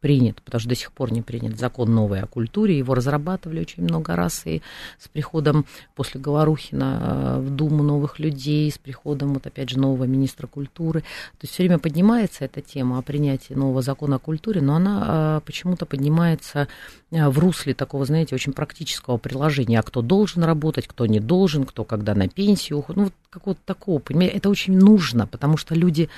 принят, 0.00 0.40
потому 0.42 0.60
что 0.60 0.68
до 0.68 0.74
сих 0.74 0.92
пор 0.92 1.12
не 1.12 1.22
принят 1.22 1.58
закон 1.58 1.94
новый 1.94 2.20
о 2.20 2.26
культуре. 2.26 2.78
Его 2.78 2.94
разрабатывали 2.94 3.60
очень 3.60 3.82
много 3.82 4.14
раз, 4.16 4.42
и 4.44 4.62
с 4.98 5.08
приходом 5.08 5.66
после 5.94 6.20
Говорухина 6.20 7.38
э, 7.38 7.40
в 7.40 7.50
Думу 7.50 7.82
новых 7.82 8.18
людей, 8.18 8.70
с 8.70 8.78
приходом, 8.78 9.34
вот 9.34 9.46
опять 9.46 9.70
же, 9.70 9.78
нового 9.78 10.04
министра 10.04 10.46
культуры. 10.46 11.00
То 11.00 11.42
есть 11.42 11.54
все 11.54 11.64
время 11.64 11.78
поднимается 11.78 12.44
эта 12.44 12.60
тема 12.60 12.98
о 12.98 13.02
принятии 13.02 13.54
нового 13.54 13.82
закона 13.82 14.16
о 14.16 14.18
культуре, 14.18 14.60
но 14.60 14.76
она 14.76 15.38
э, 15.38 15.40
почему-то 15.44 15.84
поднимается 15.86 16.68
э, 17.10 17.28
в 17.28 17.38
русле 17.38 17.74
такого, 17.74 18.04
знаете, 18.04 18.34
очень 18.34 18.52
практического 18.52 19.16
приложения. 19.16 19.80
А 19.80 19.82
кто 19.82 20.02
должен 20.02 20.44
работать, 20.44 20.86
кто 20.86 21.06
не 21.06 21.20
должен, 21.20 21.64
кто 21.64 21.84
когда 21.84 22.14
на 22.14 22.28
пенсию 22.28 22.78
уходит. 22.78 22.96
Ну, 22.96 23.04
вот 23.04 23.14
какого-то 23.30 23.60
такого, 23.64 23.98
понимаете, 23.98 24.36
это 24.36 24.48
очень 24.48 24.78
нужно, 24.78 25.26
потому 25.26 25.56
что 25.56 25.74
люди, 25.74 26.08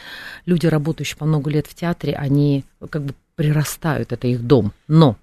люди, 0.47 0.67
работающие 0.67 1.17
по 1.17 1.25
много 1.25 1.51
лет 1.51 1.67
в 1.67 1.75
театре, 1.75 2.15
они 2.15 2.65
как 2.91 3.03
бы 3.03 3.15
прирастают, 3.41 4.13
это 4.13 4.27
их 4.29 4.47
дом. 4.47 4.75
Но 4.87 5.17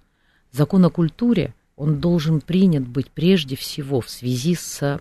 закон 0.52 0.84
о 0.86 0.90
культуре, 0.90 1.54
он 1.76 2.00
должен 2.00 2.42
принят 2.42 2.82
быть 2.82 3.12
прежде 3.12 3.56
всего 3.56 4.02
в 4.02 4.10
связи 4.10 4.56
с 4.56 5.00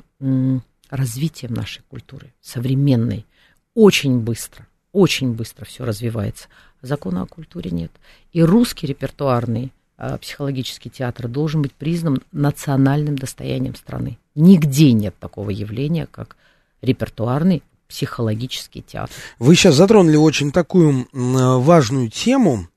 развитием 0.90 1.54
нашей 1.54 1.82
культуры, 1.88 2.34
современной. 2.42 3.24
Очень 3.72 4.20
быстро, 4.20 4.66
очень 4.92 5.32
быстро 5.32 5.64
все 5.64 5.86
развивается. 5.86 6.48
Закона 6.82 7.22
о 7.22 7.26
культуре 7.26 7.70
нет. 7.70 7.90
И 8.34 8.42
русский 8.42 8.86
репертуарный 8.86 9.72
а, 9.96 10.18
психологический 10.18 10.90
театр 10.90 11.26
должен 11.26 11.62
быть 11.62 11.72
признан 11.72 12.20
национальным 12.32 13.16
достоянием 13.16 13.76
страны. 13.76 14.18
Нигде 14.34 14.92
нет 14.92 15.14
такого 15.18 15.48
явления, 15.48 16.06
как 16.06 16.36
репертуарный 16.82 17.62
психологический 17.88 18.82
театр. 18.82 19.16
Вы 19.38 19.54
сейчас 19.54 19.76
затронули 19.76 20.16
очень 20.16 20.52
такую 20.52 21.08
важную 21.14 22.10
тему, 22.10 22.68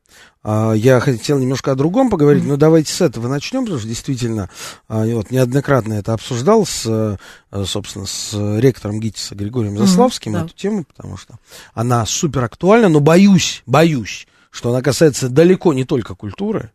я 0.43 0.99
хотел 1.01 1.37
немножко 1.37 1.71
о 1.71 1.75
другом 1.75 2.09
поговорить, 2.09 2.45
но 2.45 2.55
давайте 2.55 2.93
с 2.93 3.01
этого 3.01 3.27
начнем, 3.27 3.61
потому 3.61 3.79
что 3.79 3.87
действительно 3.89 4.49
а, 4.87 5.05
вот, 5.05 5.31
неоднократно 5.31 5.93
это 5.93 6.13
обсуждал 6.13 6.65
с, 6.65 6.85
э, 6.85 7.65
собственно, 7.65 8.05
с 8.05 8.33
ректором 8.59 9.01
ГИТИСа 9.01 9.35
Григорием 9.35 9.77
Заславским 9.77 10.35
mm-hmm, 10.35 10.45
эту 10.45 10.55
тему, 10.55 10.83
потому 10.85 11.17
что 11.17 11.39
она 11.73 12.05
супер 12.05 12.45
актуальна, 12.45 12.87
но 12.87 13.01
боюсь, 13.01 13.63
боюсь, 13.65 14.27
что 14.49 14.69
она 14.69 14.81
касается 14.81 15.27
далеко 15.27 15.73
не 15.73 15.83
только 15.83 16.15
культуры, 16.15 16.71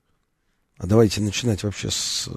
а 0.77 0.87
давайте 0.87 1.23
начинать 1.23 1.63
вообще 1.63 1.91
с 1.91 2.29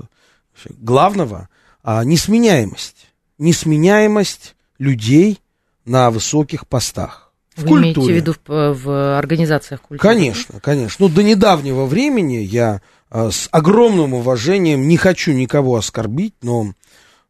главного, 0.70 1.50
а 1.84 2.04
несменяемость. 2.04 3.08
Несменяемость 3.38 4.56
людей 4.80 5.40
на 5.86 6.10
высоких 6.12 6.68
постах. 6.68 7.27
В 7.58 7.64
Вы 7.64 7.68
культуре. 7.70 7.82
имеете 7.82 8.02
в 8.02 8.10
виду 8.10 8.36
в, 8.46 8.74
в 8.84 9.18
организациях 9.18 9.82
культуры? 9.82 10.00
Конечно, 10.00 10.60
конечно. 10.60 11.08
Ну, 11.08 11.14
до 11.14 11.24
недавнего 11.24 11.86
времени 11.86 12.36
я 12.36 12.82
э, 13.10 13.32
с 13.32 13.50
огромным 13.52 14.14
уважением 14.14 14.88
не 14.88 14.96
хочу 14.96 15.34
никого 15.34 15.76
оскорбить, 15.76 16.36
но 16.44 16.74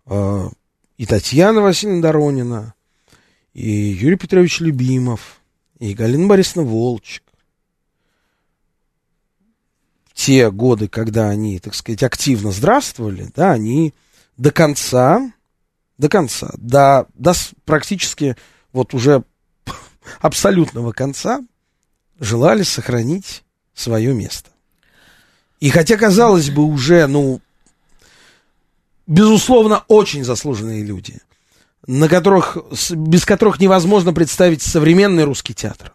э, 0.05 0.49
и 0.97 1.05
Татьяна 1.05 1.61
Васильевна 1.61 2.01
Доронина, 2.01 2.73
и 3.53 3.69
Юрий 3.69 4.17
Петрович 4.17 4.59
Любимов, 4.59 5.39
и 5.79 5.93
Галина 5.93 6.27
Борисовна 6.27 6.69
Волчек, 6.69 7.23
те 10.13 10.51
годы, 10.51 10.89
когда 10.89 11.29
они, 11.29 11.59
так 11.59 11.73
сказать, 11.73 12.03
активно 12.03 12.51
здравствовали, 12.51 13.31
да, 13.33 13.53
они 13.53 13.93
до 14.35 14.51
конца, 14.51 15.31
до 15.97 16.09
конца, 16.09 16.51
до, 16.57 17.07
до 17.13 17.33
практически 17.63 18.35
вот 18.73 18.93
уже 18.93 19.23
абсолютного 20.19 20.91
конца 20.91 21.41
желали 22.19 22.63
сохранить 22.63 23.43
свое 23.73 24.13
место. 24.13 24.49
И 25.59 25.69
хотя, 25.69 25.97
казалось 25.97 26.49
бы, 26.49 26.63
уже, 26.63 27.07
ну, 27.07 27.41
безусловно, 29.07 29.83
очень 29.87 30.23
заслуженные 30.23 30.83
люди, 30.83 31.19
на 31.87 32.07
которых, 32.09 32.57
без 32.91 33.25
которых 33.25 33.59
невозможно 33.59 34.13
представить 34.13 34.61
современный 34.61 35.23
русский 35.23 35.53
театр. 35.53 35.93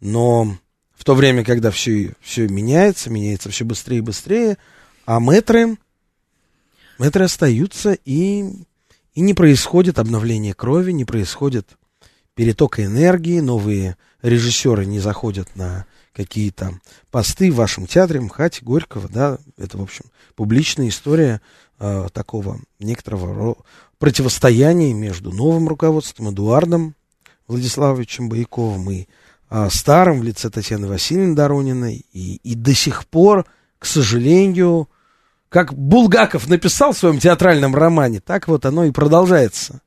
Но 0.00 0.56
в 0.94 1.04
то 1.04 1.14
время, 1.14 1.44
когда 1.44 1.70
все, 1.70 2.14
все 2.20 2.46
меняется, 2.46 3.10
меняется 3.10 3.50
все 3.50 3.64
быстрее 3.64 3.98
и 3.98 4.02
быстрее, 4.02 4.58
а 5.04 5.18
мэтры, 5.18 5.76
мэтры 6.98 7.24
остаются, 7.24 7.98
и, 8.04 8.44
и 9.14 9.20
не 9.20 9.34
происходит 9.34 9.98
обновление 9.98 10.54
крови, 10.54 10.92
не 10.92 11.04
происходит 11.04 11.76
перетока 12.34 12.84
энергии, 12.84 13.40
новые 13.40 13.96
режиссеры 14.22 14.86
не 14.86 15.00
заходят 15.00 15.54
на 15.56 15.86
какие-то 16.14 16.78
посты 17.10 17.50
в 17.50 17.56
вашем 17.56 17.86
театре, 17.86 18.20
МХАТе, 18.20 18.64
Горького, 18.64 19.08
да, 19.08 19.38
это, 19.56 19.78
в 19.78 19.82
общем, 19.82 20.04
публичная 20.34 20.88
история 20.88 21.40
э, 21.78 22.08
такого 22.12 22.60
некоторого 22.78 23.56
противостояния 23.98 24.92
между 24.92 25.30
новым 25.32 25.68
руководством 25.68 26.30
Эдуардом 26.30 26.94
Владиславовичем 27.48 28.28
Бояковым 28.28 28.90
и 28.90 29.06
э, 29.50 29.68
старым 29.70 30.20
в 30.20 30.22
лице 30.22 30.50
Татьяны 30.50 30.86
Васильевны 30.86 31.34
Дорониной, 31.34 32.04
и, 32.12 32.36
и 32.36 32.54
до 32.54 32.74
сих 32.74 33.06
пор, 33.06 33.46
к 33.78 33.86
сожалению, 33.86 34.88
как 35.48 35.74
Булгаков 35.74 36.48
написал 36.48 36.92
в 36.92 36.98
своем 36.98 37.18
театральном 37.18 37.74
романе, 37.74 38.20
так 38.20 38.48
вот 38.48 38.66
оно 38.66 38.84
и 38.84 38.90
продолжается. 38.90 39.80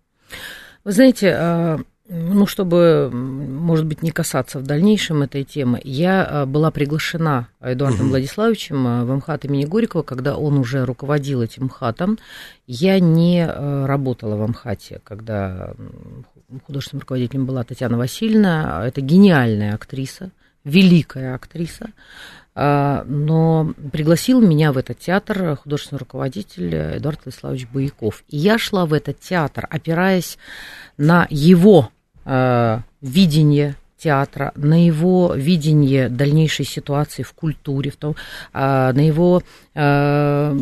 Вы 0.84 0.92
знаете, 0.92 1.36
а, 1.36 1.80
ну, 2.08 2.46
чтобы, 2.46 3.10
может 3.12 3.86
быть, 3.88 4.04
не 4.04 4.12
касаться 4.12 4.60
в 4.60 4.64
дальнейшем 4.64 5.24
этой 5.24 5.44
темы, 5.44 5.82
я 5.84 6.24
а, 6.24 6.46
была 6.46 6.70
приглашена 6.70 7.48
Эдуардом 7.60 8.08
uh 8.08 8.10
Владиславовичем 8.10 8.88
а, 8.88 9.06
в 9.06 9.16
МХАТ 9.16 9.46
имени 9.46 9.66
Горького, 9.66 10.04
когда 10.04 10.38
он 10.38 10.60
уже 10.60 10.86
руководил 10.86 11.42
этим 11.42 11.66
МХАТом. 11.66 12.20
Я 12.68 13.00
не 13.00 13.44
а, 13.44 13.88
работала 13.88 14.36
в 14.36 14.48
МХАТе, 14.48 15.02
когда 15.04 15.74
художественным 16.68 17.02
руководителем 17.02 17.48
была 17.48 17.64
Татьяна 17.64 17.98
Васильевна. 17.98 18.86
Это 18.86 19.02
гениальная 19.02 19.74
актриса, 19.74 20.30
великая 20.64 21.34
актриса. 21.34 21.90
Но 22.58 23.74
пригласил 23.92 24.40
меня 24.40 24.72
в 24.72 24.78
этот 24.78 25.00
театр 25.00 25.58
художественный 25.58 26.00
руководитель 26.00 26.74
Эдуард 26.74 27.20
Владиславович 27.26 27.68
Бояков. 27.68 28.24
И 28.30 28.38
я 28.38 28.58
шла 28.58 28.86
в 28.86 28.94
этот 28.94 29.20
театр, 29.20 29.68
опираясь 29.70 30.38
на 30.98 31.28
его 31.30 31.90
э, 32.26 32.80
видение 33.02 33.76
театра, 33.98 34.52
на 34.56 34.86
его 34.86 35.34
видение 35.36 36.10
дальнейшей 36.10 36.66
ситуации 36.66 37.24
в 37.24 37.34
культуре, 37.34 37.92
в 37.92 37.96
том, 37.96 38.16
э, 38.54 38.92
на 38.94 39.00
его 39.00 39.42
э, 39.74 40.58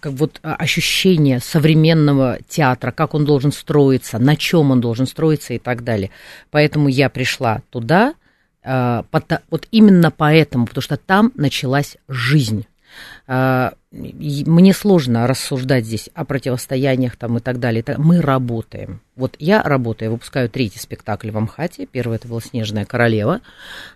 как 0.00 0.12
вот 0.12 0.40
ощущение 0.42 1.40
современного 1.40 2.38
театра, 2.48 2.90
как 2.90 3.14
он 3.14 3.24
должен 3.24 3.52
строиться, 3.52 4.18
на 4.18 4.36
чем 4.36 4.70
он 4.70 4.80
должен 4.80 5.06
строиться 5.06 5.54
и 5.54 5.58
так 5.58 5.84
далее. 5.84 6.10
Поэтому 6.50 6.88
я 6.88 7.08
пришла 7.08 7.62
туда, 7.70 8.14
э, 8.62 9.02
вот 9.50 9.68
именно 9.70 10.10
поэтому, 10.10 10.66
потому 10.66 10.82
что 10.82 10.96
там 10.96 11.32
началась 11.34 11.96
жизнь. 12.08 12.66
Э, 13.26 13.70
мне 13.90 14.72
сложно 14.72 15.26
рассуждать 15.26 15.84
здесь 15.84 16.10
о 16.14 16.24
противостояниях 16.24 17.16
там 17.16 17.38
и 17.38 17.40
так 17.40 17.58
далее. 17.58 17.84
Мы 17.98 18.20
работаем. 18.20 19.00
Вот 19.16 19.36
я 19.38 19.62
работаю, 19.62 20.12
выпускаю 20.12 20.48
третий 20.48 20.78
спектакль 20.78 21.30
в 21.30 21.36
Амхате. 21.36 21.86
Первый 21.86 22.16
это 22.16 22.28
был 22.28 22.40
«Снежная 22.40 22.84
королева». 22.84 23.40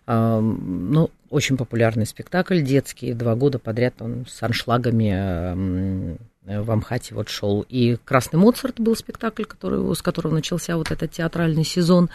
Ну, 0.06 1.10
очень 1.30 1.56
популярный 1.56 2.06
спектакль, 2.06 2.60
детский, 2.62 3.12
два 3.12 3.34
года 3.34 3.58
подряд 3.58 3.94
он 4.00 4.26
с 4.28 4.42
аншлагами 4.42 6.18
в 6.44 6.70
Амхате 6.70 7.14
вот 7.14 7.28
шел. 7.28 7.64
И 7.68 7.96
«Красный 8.04 8.38
Моцарт» 8.38 8.78
был 8.78 8.94
спектакль, 8.96 9.44
который, 9.44 9.94
с 9.94 10.02
которого 10.02 10.34
начался 10.34 10.76
вот 10.76 10.90
этот 10.90 11.10
театральный 11.12 11.64
сезон. 11.64 12.10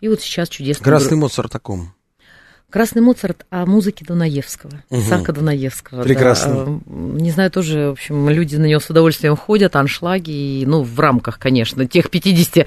И 0.00 0.08
вот 0.08 0.20
сейчас 0.20 0.48
чудесный... 0.48 0.84
«Красный 0.84 1.16
Моцарт» 1.16 1.54
о 1.54 1.58
ком? 1.58 1.92
Красный 2.72 3.02
Моцарт 3.02 3.44
о 3.50 3.66
музыке 3.66 4.02
Дунаевского, 4.02 4.82
угу. 4.88 5.02
Сака 5.02 5.34
Дунаевского. 5.34 6.02
Прекрасно. 6.02 6.64
Да. 6.64 6.80
Не 6.86 7.30
знаю, 7.30 7.50
тоже, 7.50 7.88
в 7.88 7.92
общем, 7.92 8.30
люди 8.30 8.56
на 8.56 8.64
него 8.64 8.80
с 8.80 8.88
удовольствием 8.88 9.36
ходят, 9.36 9.76
аншлаги, 9.76 10.64
ну, 10.64 10.82
в 10.82 10.98
рамках, 10.98 11.38
конечно, 11.38 11.86
тех 11.86 12.08
50 12.08 12.66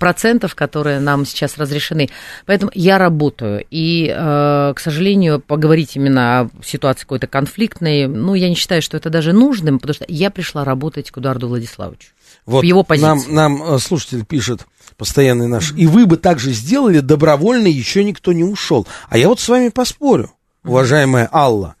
процентов, 0.00 0.56
которые 0.56 0.98
нам 0.98 1.24
сейчас 1.26 1.58
разрешены. 1.58 2.10
Поэтому 2.44 2.72
я 2.74 2.98
работаю. 2.98 3.64
И, 3.70 4.12
э, 4.12 4.72
к 4.74 4.80
сожалению, 4.80 5.38
поговорить 5.38 5.94
именно 5.94 6.40
о 6.40 6.50
ситуации 6.64 7.02
какой-то 7.02 7.28
конфликтной, 7.28 8.08
ну, 8.08 8.34
я 8.34 8.48
не 8.48 8.56
считаю, 8.56 8.82
что 8.82 8.96
это 8.96 9.10
даже 9.10 9.32
нужным, 9.32 9.78
потому 9.78 9.94
что 9.94 10.06
я 10.08 10.28
пришла 10.32 10.64
работать 10.64 11.12
к 11.12 11.18
Эдуарду 11.18 11.46
Владиславовичу. 11.46 12.08
Вот 12.46 12.62
в 12.62 12.64
его 12.64 12.82
позиции. 12.82 13.30
Нам, 13.30 13.58
нам 13.60 13.74
э, 13.74 13.78
слушатель 13.78 14.24
пишет, 14.24 14.66
постоянный 14.96 15.48
наш, 15.48 15.72
и 15.72 15.86
вы 15.86 16.06
бы 16.06 16.16
так 16.16 16.38
же 16.38 16.52
сделали, 16.52 17.00
добровольно 17.00 17.66
еще 17.66 18.04
никто 18.04 18.32
не 18.32 18.44
ушел. 18.44 18.86
А 19.08 19.18
я 19.18 19.28
вот 19.28 19.40
с 19.40 19.48
вами 19.48 19.68
поспорю, 19.68 20.32
уважаемая 20.64 21.28
Алла. 21.32 21.76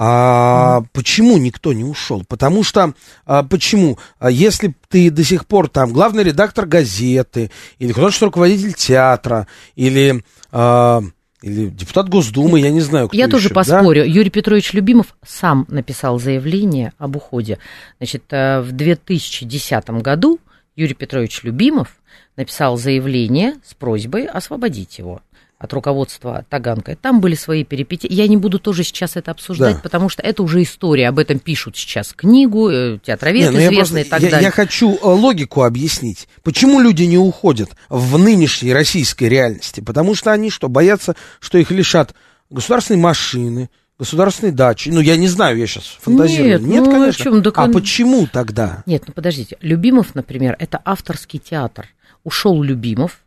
А 0.00 0.82
почему 0.92 1.38
никто 1.38 1.72
не 1.72 1.82
ушел? 1.82 2.24
Потому 2.28 2.62
что, 2.62 2.94
а, 3.26 3.42
почему? 3.42 3.98
А 4.20 4.30
если 4.30 4.74
ты 4.88 5.10
до 5.10 5.24
сих 5.24 5.44
пор 5.44 5.68
там 5.68 5.92
главный 5.92 6.22
редактор 6.22 6.66
газеты, 6.66 7.50
или 7.80 7.90
художественный 7.90 8.28
руководитель 8.28 8.74
театра, 8.74 9.48
или, 9.74 10.22
а, 10.52 11.02
или 11.42 11.66
депутат 11.66 12.08
Госдумы, 12.08 12.60
я 12.60 12.70
не 12.70 12.80
знаю, 12.80 13.08
кто 13.08 13.16
Я 13.16 13.26
тоже 13.26 13.46
еще, 13.46 13.54
поспорю. 13.54 14.02
Да? 14.02 14.08
Юрий 14.08 14.30
Петрович 14.30 14.72
Любимов 14.72 15.16
сам 15.26 15.66
написал 15.68 16.20
заявление 16.20 16.92
об 16.98 17.16
уходе. 17.16 17.58
Значит, 17.98 18.22
э, 18.30 18.60
в 18.60 18.70
2010 18.70 20.00
году 20.00 20.38
Юрий 20.76 20.94
Петрович 20.94 21.42
Любимов 21.42 21.97
написал 22.36 22.76
заявление 22.76 23.54
с 23.64 23.74
просьбой 23.74 24.26
освободить 24.26 24.98
его 24.98 25.22
от 25.58 25.72
руководства 25.72 26.44
Таганкой. 26.48 26.94
Там 26.94 27.20
были 27.20 27.34
свои 27.34 27.64
перипетии. 27.64 28.12
Я 28.12 28.28
не 28.28 28.36
буду 28.36 28.60
тоже 28.60 28.84
сейчас 28.84 29.16
это 29.16 29.32
обсуждать, 29.32 29.76
да. 29.76 29.80
потому 29.82 30.08
что 30.08 30.22
это 30.22 30.42
уже 30.42 30.62
история. 30.62 31.08
Об 31.08 31.18
этом 31.18 31.40
пишут 31.40 31.76
сейчас 31.76 32.12
книгу, 32.12 32.70
э, 32.70 32.98
театровед 33.04 33.50
не, 33.50 33.58
ну 33.58 33.58
известный 33.58 34.02
и 34.02 34.04
так 34.04 34.20
я, 34.22 34.30
далее. 34.30 34.46
Я 34.46 34.50
хочу 34.52 34.94
э, 34.94 34.98
логику 35.02 35.64
объяснить. 35.64 36.28
Почему 36.44 36.78
люди 36.80 37.02
не 37.02 37.18
уходят 37.18 37.70
в 37.88 38.18
нынешней 38.18 38.72
российской 38.72 39.24
реальности? 39.24 39.80
Потому 39.80 40.14
что 40.14 40.30
они 40.32 40.50
что, 40.50 40.68
боятся, 40.68 41.16
что 41.40 41.58
их 41.58 41.72
лишат 41.72 42.14
государственной 42.50 43.00
машины, 43.00 43.68
государственной 43.98 44.52
дачи. 44.52 44.90
Ну, 44.90 45.00
я 45.00 45.16
не 45.16 45.26
знаю, 45.26 45.58
я 45.58 45.66
сейчас 45.66 45.96
фантазирую. 46.00 46.60
Нет, 46.60 46.62
Нет 46.62 46.84
ну, 46.84 46.92
конечно. 46.92 47.24
Чем? 47.24 47.42
Так... 47.42 47.58
А 47.58 47.66
почему 47.66 48.28
тогда? 48.32 48.84
Нет, 48.86 49.02
ну 49.08 49.12
подождите. 49.12 49.56
Любимов, 49.60 50.14
например, 50.14 50.54
это 50.60 50.80
авторский 50.84 51.40
театр. 51.40 51.88
Ушел 52.28 52.62
Любимов, 52.62 53.20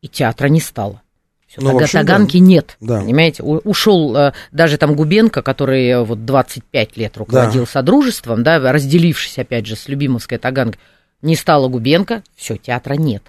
и 0.00 0.08
театра 0.08 0.46
не 0.48 0.58
стало. 0.58 1.02
Все, 1.46 1.60
ну, 1.60 1.78
Таг, 1.78 1.90
Таганки 1.90 2.38
да. 2.38 2.44
нет, 2.44 2.76
да. 2.80 3.00
понимаете? 3.00 3.42
У, 3.42 3.58
ушел 3.58 4.16
э, 4.16 4.32
даже 4.52 4.78
там 4.78 4.96
Губенко, 4.96 5.42
который 5.42 5.86
э, 5.86 6.02
вот 6.02 6.24
25 6.24 6.96
лет 6.96 7.18
руководил 7.18 7.64
да. 7.64 7.70
Содружеством, 7.70 8.42
да, 8.42 8.58
разделившись 8.72 9.38
опять 9.38 9.66
же 9.66 9.76
с 9.76 9.86
Любимовской 9.86 10.38
Таганкой, 10.38 10.80
не 11.20 11.36
стало 11.36 11.68
Губенко, 11.68 12.22
все, 12.36 12.56
театра 12.56 12.94
нет. 12.94 13.22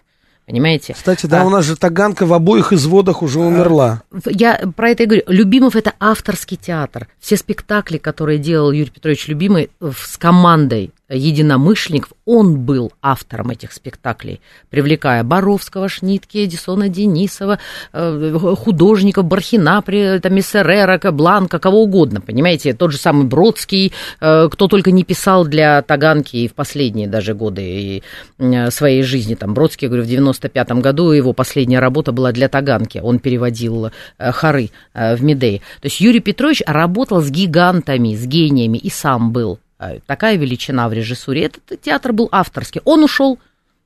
Понимаете? 0.45 0.93
Кстати, 0.93 1.25
да, 1.25 1.41
а, 1.41 1.45
у 1.45 1.49
нас 1.49 1.65
же 1.65 1.75
Таганка 1.75 2.25
в 2.25 2.31
обоих 2.31 2.71
изводах 2.71 3.23
уже 3.23 3.39
умерла. 3.39 4.03
Я 4.25 4.57
про 4.73 4.89
это 4.89 5.03
и 5.03 5.05
говорю. 5.05 5.23
Любимов 5.27 5.75
это 5.75 5.93
авторский 5.99 6.55
театр. 6.55 7.09
Все 7.19 7.35
спектакли, 7.35 7.97
которые 7.97 8.39
делал 8.39 8.71
Юрий 8.71 8.89
Петрович 8.89 9.27
Любимый 9.27 9.69
с 9.81 10.17
командой 10.17 10.91
единомышленников, 11.13 12.13
он 12.25 12.59
был 12.59 12.91
автором 13.01 13.49
этих 13.51 13.71
спектаклей, 13.71 14.41
привлекая 14.69 15.23
Боровского, 15.23 15.89
Шнитки, 15.89 16.45
Эдисона 16.45 16.89
Денисова, 16.89 17.59
э, 17.91 18.55
художников 18.57 19.25
Бархина, 19.25 19.83
Мессерера, 19.85 20.99
Бланка, 21.11 21.59
кого 21.59 21.83
угодно, 21.83 22.21
понимаете, 22.21 22.73
тот 22.73 22.91
же 22.91 22.97
самый 22.97 23.25
Бродский, 23.25 23.93
э, 24.19 24.49
кто 24.51 24.67
только 24.67 24.91
не 24.91 25.03
писал 25.03 25.45
для 25.45 25.81
Таганки 25.81 26.37
и 26.37 26.47
в 26.47 26.53
последние 26.53 27.07
даже 27.07 27.33
годы 27.33 28.03
э, 28.37 28.71
своей 28.71 29.03
жизни, 29.03 29.35
там, 29.35 29.53
Бродский, 29.53 29.87
говорю, 29.87 30.03
в 30.03 30.07
95-м 30.07 30.81
году 30.81 31.11
его 31.11 31.33
последняя 31.33 31.79
работа 31.79 32.11
была 32.11 32.31
для 32.31 32.49
Таганки, 32.49 32.99
он 32.99 33.19
переводил 33.19 33.91
хоры 34.19 34.69
в 34.93 35.23
Медее. 35.23 35.59
То 35.81 35.87
есть 35.87 35.99
Юрий 35.99 36.19
Петрович 36.19 36.61
работал 36.65 37.21
с 37.21 37.29
гигантами, 37.29 38.15
с 38.15 38.25
гениями 38.25 38.77
и 38.77 38.89
сам 38.89 39.31
был 39.31 39.59
такая 40.05 40.35
величина 40.37 40.89
в 40.89 40.93
режиссуре. 40.93 41.45
Этот 41.45 41.81
театр 41.81 42.13
был 42.13 42.29
авторский. 42.31 42.81
Он 42.85 43.03
ушел, 43.03 43.39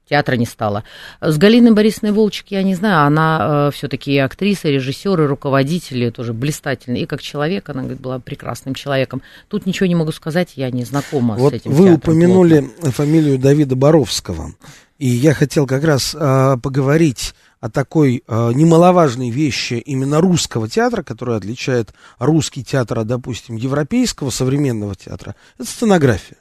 театра 0.09 0.35
не 0.35 0.45
стало. 0.45 0.83
С 1.21 1.37
Галиной 1.37 1.71
Борисовной 1.71 2.11
Волчек 2.11 2.47
я 2.49 2.63
не 2.63 2.75
знаю, 2.75 3.05
она 3.07 3.67
э, 3.67 3.75
все-таки 3.75 4.17
актриса, 4.17 4.69
режиссер 4.69 5.21
и 5.21 5.25
руководитель, 5.25 6.11
тоже 6.11 6.33
блистательный. 6.33 7.01
И 7.01 7.05
как 7.05 7.21
человек, 7.21 7.69
она 7.69 7.81
говорит, 7.81 8.01
была 8.01 8.19
прекрасным 8.19 8.73
человеком. 8.75 9.21
Тут 9.47 9.65
ничего 9.65 9.87
не 9.87 9.95
могу 9.95 10.11
сказать, 10.11 10.53
я 10.55 10.71
не 10.71 10.83
знакома 10.83 11.35
вот 11.35 11.53
с 11.53 11.55
этим 11.55 11.71
Вы 11.71 11.93
упомянули 11.93 12.61
плотно. 12.61 12.91
фамилию 12.91 13.37
Давида 13.37 13.75
Боровского. 13.75 14.53
И 14.97 15.07
я 15.07 15.33
хотел 15.33 15.67
как 15.67 15.83
раз 15.83 16.15
э, 16.15 16.57
поговорить 16.61 17.35
о 17.59 17.69
такой 17.69 18.23
э, 18.27 18.51
немаловажной 18.53 19.29
вещи 19.29 19.75
именно 19.75 20.21
русского 20.21 20.69
театра, 20.69 21.03
который 21.03 21.37
отличает 21.37 21.93
русский 22.19 22.63
театр 22.63 22.99
от, 22.99 23.07
допустим, 23.07 23.55
европейского 23.55 24.29
современного 24.29 24.95
театра, 24.95 25.35
это 25.57 25.67
сценография. 25.67 26.37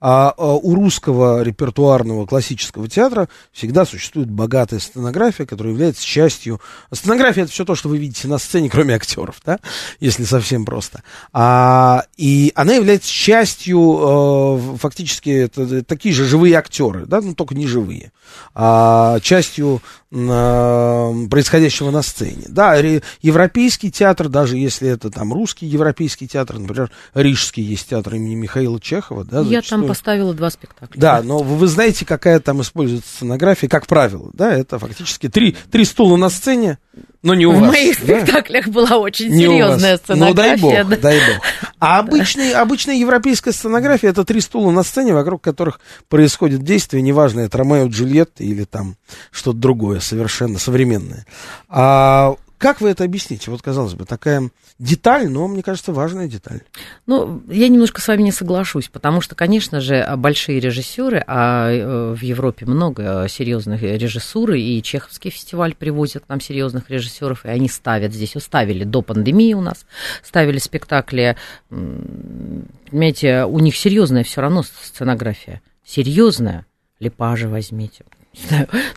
А, 0.00 0.32
а 0.36 0.54
у 0.54 0.74
русского 0.76 1.42
репертуарного 1.42 2.24
классического 2.24 2.88
театра 2.88 3.28
всегда 3.52 3.84
существует 3.84 4.30
богатая 4.30 4.78
сценография, 4.78 5.44
которая 5.44 5.72
является 5.72 6.04
частью... 6.04 6.60
Сценография— 6.92 7.42
это 7.44 7.52
все 7.52 7.64
то, 7.64 7.74
что 7.74 7.88
вы 7.88 7.98
видите 7.98 8.28
на 8.28 8.38
сцене, 8.38 8.70
кроме 8.70 8.94
актеров, 8.94 9.40
да, 9.44 9.58
если 9.98 10.22
совсем 10.22 10.64
просто. 10.64 11.02
А, 11.32 12.04
и 12.16 12.52
она 12.54 12.74
является 12.74 13.10
частью, 13.10 13.98
э, 14.00 14.76
фактически, 14.78 15.30
это, 15.30 15.62
это 15.62 15.82
такие 15.82 16.14
же 16.14 16.24
живые 16.24 16.54
актеры, 16.54 17.04
да, 17.06 17.20
но 17.20 17.34
только 17.34 17.56
не 17.56 17.66
живые, 17.66 18.12
а, 18.54 19.18
частью 19.18 19.82
э, 20.07 20.07
происходящего 20.10 21.90
на 21.90 22.00
сцене. 22.00 22.44
Да, 22.48 22.76
европейский 22.76 23.90
театр, 23.90 24.30
даже 24.30 24.56
если 24.56 24.88
это 24.88 25.10
там 25.10 25.34
русский 25.34 25.66
европейский 25.66 26.26
театр, 26.26 26.58
например, 26.58 26.90
Рижский 27.12 27.62
есть 27.62 27.90
театр 27.90 28.14
имени 28.14 28.34
Михаила 28.34 28.80
Чехова, 28.80 29.24
да, 29.24 29.42
Я 29.42 29.60
там 29.60 29.86
поставила 29.86 30.32
два 30.32 30.48
спектакля. 30.50 30.98
Да, 30.98 31.22
но 31.22 31.38
вы 31.38 31.66
знаете, 31.66 32.06
какая 32.06 32.40
там 32.40 32.62
используется 32.62 33.08
сценография, 33.16 33.68
как 33.68 33.86
правило, 33.86 34.30
да, 34.32 34.50
это 34.52 34.78
фактически 34.78 35.28
три, 35.28 35.54
три 35.70 35.84
стула 35.84 36.16
на 36.16 36.30
сцене, 36.30 36.78
но 37.22 37.34
не 37.34 37.46
у 37.46 37.52
в 37.52 37.60
вас. 37.60 37.70
В 37.70 37.72
моих 37.72 38.06
да? 38.06 38.20
спектаклях 38.20 38.68
была 38.68 38.96
очень 38.98 39.28
не 39.28 39.44
серьезная 39.44 39.96
сценография. 39.96 40.56
Ну, 40.60 40.70
дай 40.70 40.82
бог, 40.84 40.88
да. 40.88 40.96
дай 40.96 41.18
бог. 41.18 41.44
А 41.80 42.00
обычный, 42.00 42.52
обычная 42.54 42.96
европейская 42.96 43.52
сценография 43.52 44.10
это 44.10 44.24
три 44.24 44.40
стула 44.40 44.72
на 44.72 44.82
сцене, 44.82 45.14
вокруг 45.14 45.42
которых 45.42 45.80
происходит 46.08 46.64
действие, 46.64 47.02
неважно, 47.02 47.40
это 47.40 47.58
Ромео 47.58 47.86
Джульетта 47.86 48.42
или 48.42 48.64
там 48.64 48.96
что-то 49.30 49.58
другое, 49.58 50.00
совершенно 50.00 50.58
современное. 50.58 51.24
А 51.68 52.34
как 52.58 52.80
вы 52.80 52.90
это 52.90 53.04
объясните? 53.04 53.50
Вот, 53.50 53.62
казалось 53.62 53.94
бы, 53.94 54.04
такая 54.04 54.50
деталь, 54.78 55.28
но, 55.28 55.46
мне 55.46 55.62
кажется, 55.62 55.92
важная 55.92 56.26
деталь. 56.26 56.62
Ну, 57.06 57.42
я 57.48 57.68
немножко 57.68 58.00
с 58.00 58.08
вами 58.08 58.22
не 58.22 58.32
соглашусь, 58.32 58.88
потому 58.88 59.20
что, 59.20 59.36
конечно 59.36 59.80
же, 59.80 60.06
большие 60.16 60.58
режиссеры, 60.58 61.22
а 61.26 61.70
э, 61.70 62.14
в 62.14 62.20
Европе 62.22 62.66
много 62.66 63.26
серьезных 63.28 63.82
режиссуры, 63.82 64.60
и 64.60 64.82
Чеховский 64.82 65.30
фестиваль 65.30 65.74
привозит 65.74 66.28
нам 66.28 66.40
серьезных 66.40 66.90
режиссеров, 66.90 67.44
и 67.44 67.48
они 67.48 67.68
ставят 67.68 68.12
здесь, 68.12 68.34
ставили 68.38 68.82
до 68.82 69.02
пандемии 69.02 69.54
у 69.54 69.60
нас, 69.60 69.86
ставили 70.22 70.58
спектакли, 70.58 71.36
понимаете, 71.70 73.44
у 73.44 73.60
них 73.60 73.76
серьезная 73.76 74.24
все 74.24 74.40
равно 74.40 74.62
сценография, 74.62 75.62
серьезная. 75.84 76.66
Лепажа 76.98 77.48
возьмите, 77.48 78.04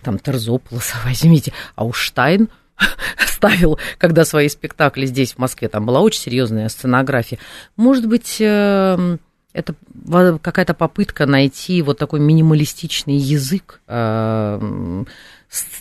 там 0.01 0.17
Терзополоса 0.17 0.95
возьмите, 1.05 1.53
а 1.75 1.85
у 1.85 1.93
Штайн– 1.93 2.49
ставил, 3.27 3.79
когда 3.97 4.25
свои 4.25 4.49
спектакли 4.49 5.05
здесь, 5.05 5.33
в 5.33 5.37
Москве, 5.37 5.69
там 5.69 5.85
была 5.85 6.01
очень 6.01 6.21
серьезная 6.21 6.69
сценография. 6.69 7.39
Может 7.75 8.07
быть, 8.07 8.37
эм, 8.39 9.19
это 9.53 9.75
какая-то 10.41 10.73
попытка 10.73 11.25
найти 11.25 11.81
вот 11.81 11.97
такой 11.97 12.19
минималистичный 12.19 13.17
язык 13.17 13.81
эм, 13.87 15.07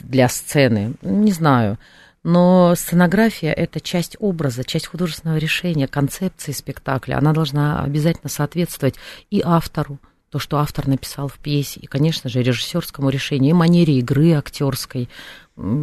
для 0.01 0.29
сцены, 0.29 0.95
не 1.03 1.33
знаю. 1.33 1.79
Но 2.23 2.75
сценография– 2.77 3.53
это 3.57 3.81
часть 3.81 4.17
образа, 4.21 4.63
часть 4.63 4.87
художественного 4.87 5.39
решения, 5.39 5.89
концепции 5.89 6.53
спектакля. 6.53 7.17
Она 7.17 7.33
должна 7.33 7.83
обязательно 7.83 8.29
соответствовать 8.29 8.97
и 9.31 9.41
автору, 9.43 9.99
то, 10.31 10.39
что 10.39 10.59
автор 10.59 10.87
написал 10.87 11.29
в 11.29 11.39
пьесе, 11.39 11.81
и, 11.81 11.87
конечно 11.87 12.31
же, 12.31 12.43
режиссерскому 12.43 13.11
решению, 13.11 13.51
и 13.51 13.55
манере 13.55 13.99
игры 13.99 14.33
актерской 14.33 15.09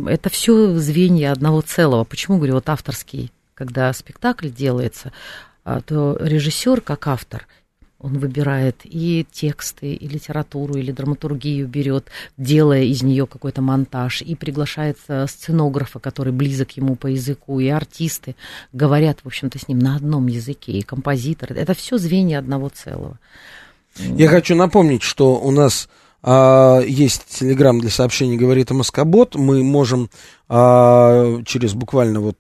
это 0.08 0.30
все 0.30 0.76
звенья 0.76 1.32
одного 1.32 1.62
целого. 1.62 2.04
Почему 2.04 2.38
говорю, 2.38 2.56
вот 2.56 2.70
авторский, 2.70 3.32
когда 3.54 3.92
спектакль 3.94 4.50
делается, 4.50 5.12
а, 5.64 5.82
то 5.82 6.18
режиссер, 6.20 6.82
как 6.82 7.08
автор, 7.08 7.48
он 8.00 8.20
выбирает 8.20 8.82
и 8.84 9.26
тексты, 9.32 9.94
и 9.94 10.08
литературу, 10.08 10.76
или 10.76 10.92
драматургию 10.92 11.68
берет, 11.68 12.10
делая 12.38 12.84
из 12.84 13.02
нее 13.02 13.26
какой-то 13.26 13.62
монтаж, 13.62 14.22
и 14.22 14.36
приглашает 14.36 14.98
сценографа, 15.28 16.00
который 16.00 16.32
близок 16.32 16.72
ему 16.78 16.96
по 16.96 17.08
языку, 17.08 17.60
и 17.60 17.68
артисты 17.68 18.36
говорят, 18.72 19.20
в 19.24 19.28
общем-то, 19.28 19.58
с 19.58 19.68
ним 19.68 19.80
на 19.80 19.96
одном 19.96 20.28
языке, 20.28 20.74
и 20.74 20.84
композитор. 20.84 21.54
Это 21.54 21.74
все 21.74 21.98
звенья 21.98 22.38
одного 22.38 22.70
целого. 22.70 23.20
Я 24.00 24.28
хочу 24.28 24.56
напомнить, 24.56 25.04
что 25.04 25.36
у 25.36 25.52
нас 25.52 25.88
а, 26.24 26.82
есть 26.82 27.26
телеграм 27.40 27.80
для 27.80 27.90
сообщений, 27.90 28.38
говорит 28.38 28.72
Москобот. 28.72 29.36
Мы 29.36 29.64
можем 29.64 30.10
а, 30.50 31.42
через 31.46 31.74
буквально 31.74 32.22
вот 32.22 32.38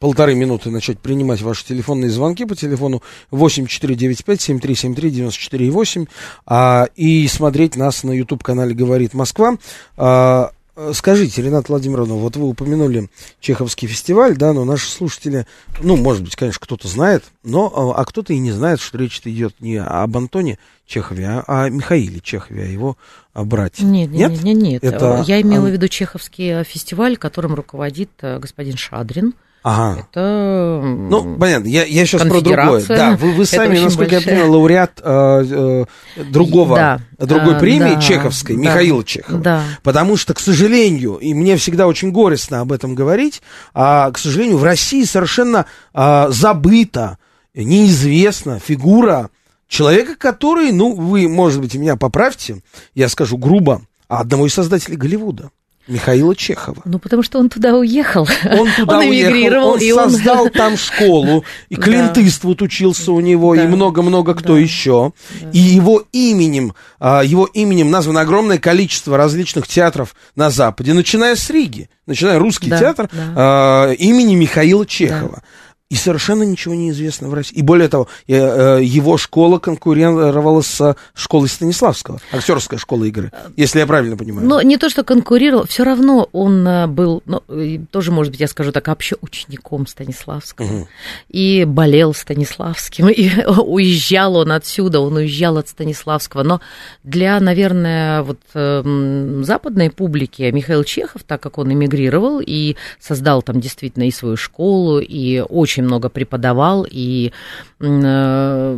полторы 0.00 0.34
минуты 0.34 0.70
начать 0.70 0.98
принимать 0.98 1.42
ваши 1.42 1.64
телефонные 1.64 2.10
звонки 2.10 2.44
по 2.46 2.56
телефону 2.56 3.02
8495-7373-94,8 3.30 6.08
а, 6.46 6.88
и 6.96 7.28
смотреть 7.28 7.76
нас 7.76 8.02
на 8.02 8.10
YouTube-канале 8.12 8.74
«Говорит 8.74 9.14
Москва». 9.14 9.56
А, 9.96 10.50
скажите, 10.92 11.42
Ренат 11.42 11.68
Владимировна, 11.68 12.14
вот 12.14 12.36
вы 12.36 12.48
упомянули 12.48 13.08
Чеховский 13.40 13.88
фестиваль, 13.88 14.36
да, 14.36 14.52
но 14.52 14.64
наши 14.64 14.90
слушатели, 14.90 15.46
ну, 15.80 15.96
может 15.96 16.22
быть, 16.22 16.36
конечно, 16.36 16.60
кто-то 16.60 16.88
знает, 16.88 17.24
но, 17.42 17.94
а 17.96 18.04
кто-то 18.04 18.32
и 18.32 18.38
не 18.38 18.52
знает, 18.52 18.80
что 18.80 18.98
речь 18.98 19.20
идет 19.24 19.54
не 19.60 19.76
об 19.76 20.16
Антоне 20.16 20.58
Чехове, 20.86 21.26
а 21.28 21.64
о 21.64 21.68
Михаиле 21.70 22.20
Чехове, 22.20 22.64
о 22.64 22.66
его 22.66 22.96
брате. 23.34 23.84
Нет, 23.84 24.10
нет, 24.10 24.30
нет, 24.30 24.42
нет, 24.42 24.62
нет. 24.62 24.84
Это... 24.84 25.24
Я 25.26 25.40
имела 25.40 25.66
в 25.66 25.70
виду 25.70 25.88
Чеховский 25.88 26.64
фестиваль, 26.64 27.16
которым 27.16 27.54
руководит 27.54 28.10
господин 28.20 28.76
Шадрин. 28.76 29.34
Ага. 29.62 30.06
Это 30.10 30.80
ну, 30.82 31.36
понятно, 31.36 31.68
я, 31.68 31.84
я 31.84 32.06
сейчас 32.06 32.22
про 32.22 32.40
другое. 32.40 32.82
Да, 32.88 33.16
вы, 33.16 33.32
вы 33.32 33.44
сами, 33.44 33.78
насколько 33.78 34.12
большая... 34.12 34.20
я 34.20 34.26
понимаю, 34.26 34.52
лауреат 34.52 35.00
э, 35.02 35.44
э, 36.16 36.24
другого, 36.30 36.76
да. 36.76 37.00
другой 37.18 37.56
а, 37.56 37.58
премии 37.58 37.94
да, 37.94 38.00
чеховской, 38.00 38.56
да, 38.56 38.62
Михаила 38.62 39.04
Чехова. 39.04 39.38
Да. 39.38 39.64
Потому 39.82 40.16
что, 40.16 40.32
к 40.32 40.40
сожалению, 40.40 41.16
и 41.16 41.34
мне 41.34 41.56
всегда 41.56 41.86
очень 41.86 42.10
горестно 42.10 42.60
об 42.60 42.72
этом 42.72 42.94
говорить, 42.94 43.42
а, 43.74 44.10
к 44.10 44.18
сожалению, 44.18 44.56
в 44.56 44.64
России 44.64 45.04
совершенно 45.04 45.66
а, 45.92 46.30
забыта, 46.30 47.18
неизвестна 47.54 48.60
фигура 48.60 49.28
человека, 49.68 50.16
который, 50.16 50.72
ну, 50.72 50.94
вы, 50.94 51.28
может 51.28 51.60
быть, 51.60 51.74
меня 51.74 51.96
поправьте, 51.96 52.62
я 52.94 53.10
скажу 53.10 53.36
грубо, 53.36 53.82
одного 54.08 54.46
из 54.46 54.54
создателей 54.54 54.96
Голливуда. 54.96 55.50
Михаила 55.86 56.36
Чехова. 56.36 56.82
Ну, 56.84 56.98
потому 56.98 57.22
что 57.22 57.38
он 57.38 57.48
туда 57.48 57.74
уехал. 57.74 58.28
Он 58.44 58.68
туда 58.76 58.98
он 58.98 59.08
уехал, 59.08 59.72
он 59.72 59.78
и 59.80 59.90
создал 59.92 60.44
он... 60.44 60.50
там 60.52 60.76
школу, 60.76 61.44
и 61.68 61.76
Клинт. 61.76 62.18
Иствуд 62.18 62.62
учился 62.62 63.12
у 63.12 63.20
него, 63.20 63.54
да. 63.56 63.64
и 63.64 63.66
много-много 63.66 64.34
кто 64.34 64.54
да. 64.54 64.60
еще. 64.60 65.12
Да. 65.40 65.50
И 65.52 65.58
его 65.58 66.04
именем, 66.12 66.74
а, 66.98 67.22
его 67.22 67.46
именем 67.46 67.90
названо 67.90 68.20
огромное 68.20 68.58
количество 68.58 69.16
различных 69.16 69.66
театров 69.66 70.14
на 70.36 70.50
Западе, 70.50 70.92
начиная 70.92 71.34
с 71.34 71.48
Риги, 71.50 71.88
начиная 72.06 72.38
русский 72.38 72.70
да. 72.70 72.78
театр 72.78 73.10
да. 73.12 73.92
имени 73.94 74.34
Михаила 74.34 74.86
Чехова. 74.86 75.36
Да. 75.36 75.42
И 75.90 75.96
совершенно 75.96 76.44
ничего 76.44 76.72
не 76.74 76.90
известно 76.90 77.28
в 77.28 77.34
России. 77.34 77.56
И 77.56 77.62
более 77.62 77.88
того, 77.88 78.06
э, 78.28 78.78
его 78.80 79.18
школа 79.18 79.58
конкурировала 79.58 80.62
с 80.62 80.94
школой 81.14 81.48
Станиславского, 81.48 82.20
актерская 82.30 82.78
школа 82.78 83.04
игры, 83.04 83.32
если 83.56 83.80
я 83.80 83.86
правильно 83.88 84.16
понимаю. 84.16 84.46
Но 84.46 84.62
не 84.62 84.76
то, 84.76 84.88
что 84.88 85.02
конкурировал, 85.02 85.66
все 85.66 85.82
равно 85.82 86.28
он 86.30 86.64
э, 86.64 86.86
был, 86.86 87.24
ну, 87.26 87.42
тоже, 87.90 88.12
может 88.12 88.30
быть, 88.30 88.40
я 88.40 88.46
скажу 88.46 88.70
так, 88.70 88.86
вообще 88.86 89.16
учеником 89.20 89.88
Станиславского. 89.88 90.66
Угу. 90.66 90.88
И 91.30 91.64
болел 91.64 92.14
Станиславским, 92.14 93.08
и 93.08 93.28
уезжал 93.46 94.36
он 94.36 94.52
отсюда, 94.52 95.00
он 95.00 95.16
уезжал 95.16 95.58
от 95.58 95.68
Станиславского. 95.68 96.44
Но 96.44 96.60
для, 97.02 97.40
наверное, 97.40 98.22
вот 98.22 98.38
западной 99.44 99.90
публики 99.90 100.42
Михаил 100.52 100.84
Чехов, 100.84 101.24
так 101.24 101.40
как 101.40 101.58
он 101.58 101.72
эмигрировал 101.72 102.40
и 102.40 102.76
создал 103.00 103.42
там 103.42 103.60
действительно 103.60 104.04
и 104.04 104.12
свою 104.12 104.36
школу, 104.36 105.00
и 105.00 105.40
очень 105.40 105.79
очень 105.80 105.86
много 105.86 106.08
преподавал, 106.08 106.86
и 106.88 107.32
э, 107.80 108.76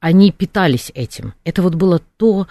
они 0.00 0.32
питались 0.32 0.92
этим. 0.94 1.34
Это 1.44 1.62
вот 1.62 1.74
было 1.74 2.00
то 2.16 2.46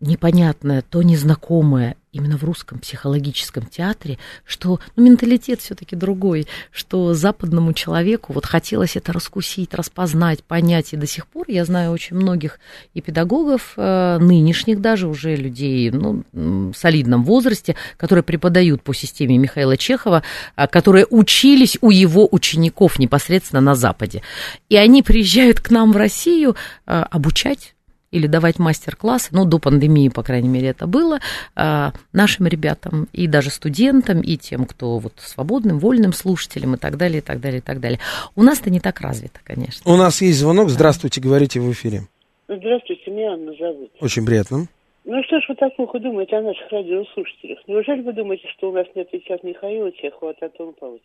непонятное, 0.00 0.82
то 0.82 1.02
незнакомое, 1.02 1.96
именно 2.12 2.36
в 2.36 2.44
русском 2.44 2.78
психологическом 2.80 3.66
театре, 3.66 4.18
что 4.44 4.80
ну, 4.96 5.04
менталитет 5.04 5.60
все-таки 5.60 5.94
другой, 5.94 6.46
что 6.72 7.14
западному 7.14 7.72
человеку 7.72 8.32
вот 8.32 8.46
хотелось 8.46 8.96
это 8.96 9.12
раскусить, 9.12 9.74
распознать, 9.74 10.42
понять. 10.42 10.92
И 10.92 10.96
до 10.96 11.06
сих 11.06 11.26
пор 11.26 11.46
я 11.48 11.64
знаю 11.64 11.92
очень 11.92 12.16
многих 12.16 12.58
и 12.94 13.00
педагогов, 13.00 13.74
э, 13.76 14.18
нынешних 14.18 14.80
даже 14.80 15.06
уже 15.06 15.36
людей 15.36 15.90
ну, 15.90 16.24
в 16.32 16.74
солидном 16.74 17.24
возрасте, 17.24 17.76
которые 17.96 18.24
преподают 18.24 18.82
по 18.82 18.92
системе 18.92 19.38
Михаила 19.38 19.76
Чехова, 19.76 20.22
э, 20.56 20.66
которые 20.66 21.06
учились 21.08 21.78
у 21.80 21.90
его 21.90 22.28
учеников 22.30 22.98
непосредственно 22.98 23.60
на 23.60 23.74
Западе. 23.74 24.22
И 24.68 24.76
они 24.76 25.02
приезжают 25.02 25.60
к 25.60 25.70
нам 25.70 25.92
в 25.92 25.96
Россию 25.96 26.56
э, 26.86 27.04
обучать 27.10 27.74
или 28.10 28.26
давать 28.26 28.58
мастер-классы, 28.58 29.30
ну, 29.32 29.44
до 29.44 29.58
пандемии, 29.58 30.08
по 30.08 30.22
крайней 30.22 30.48
мере, 30.48 30.68
это 30.68 30.86
было, 30.86 31.20
а, 31.54 31.92
нашим 32.12 32.46
ребятам 32.46 33.08
и 33.12 33.26
даже 33.26 33.50
студентам, 33.50 34.20
и 34.20 34.36
тем, 34.36 34.64
кто 34.64 34.98
вот 34.98 35.14
свободным, 35.18 35.78
вольным 35.78 36.12
слушателям 36.12 36.74
и 36.74 36.78
так 36.78 36.96
далее, 36.96 37.18
и 37.18 37.22
так 37.22 37.40
далее, 37.40 37.58
и 37.58 37.62
так 37.62 37.80
далее. 37.80 38.00
У 38.36 38.42
нас-то 38.42 38.70
не 38.70 38.80
так 38.80 39.00
развито, 39.00 39.40
конечно. 39.44 39.90
У 39.90 39.96
нас 39.96 40.20
есть 40.22 40.38
звонок. 40.38 40.70
Здравствуйте, 40.70 41.20
говорите 41.20 41.60
в 41.60 41.70
эфире. 41.72 42.02
Здравствуйте, 42.48 43.10
меня 43.10 43.32
Анна 43.34 43.52
зовут. 43.54 43.92
Очень 44.00 44.26
приятно. 44.26 44.66
Ну 45.04 45.22
что 45.24 45.40
ж 45.40 45.44
вы 45.48 45.54
так 45.54 45.74
плохо 45.76 45.98
думаете 45.98 46.36
о 46.36 46.42
наших 46.42 46.70
радиослушателях? 46.70 47.58
Неужели 47.66 48.02
вы 48.02 48.12
думаете, 48.12 48.48
что 48.48 48.70
у 48.70 48.72
нас 48.72 48.86
не 48.94 49.02
отвечает 49.02 49.42
Михаила 49.44 49.90
Чехова 49.92 50.32
от 50.32 50.42
Антона 50.42 50.72
Павловича? 50.72 51.04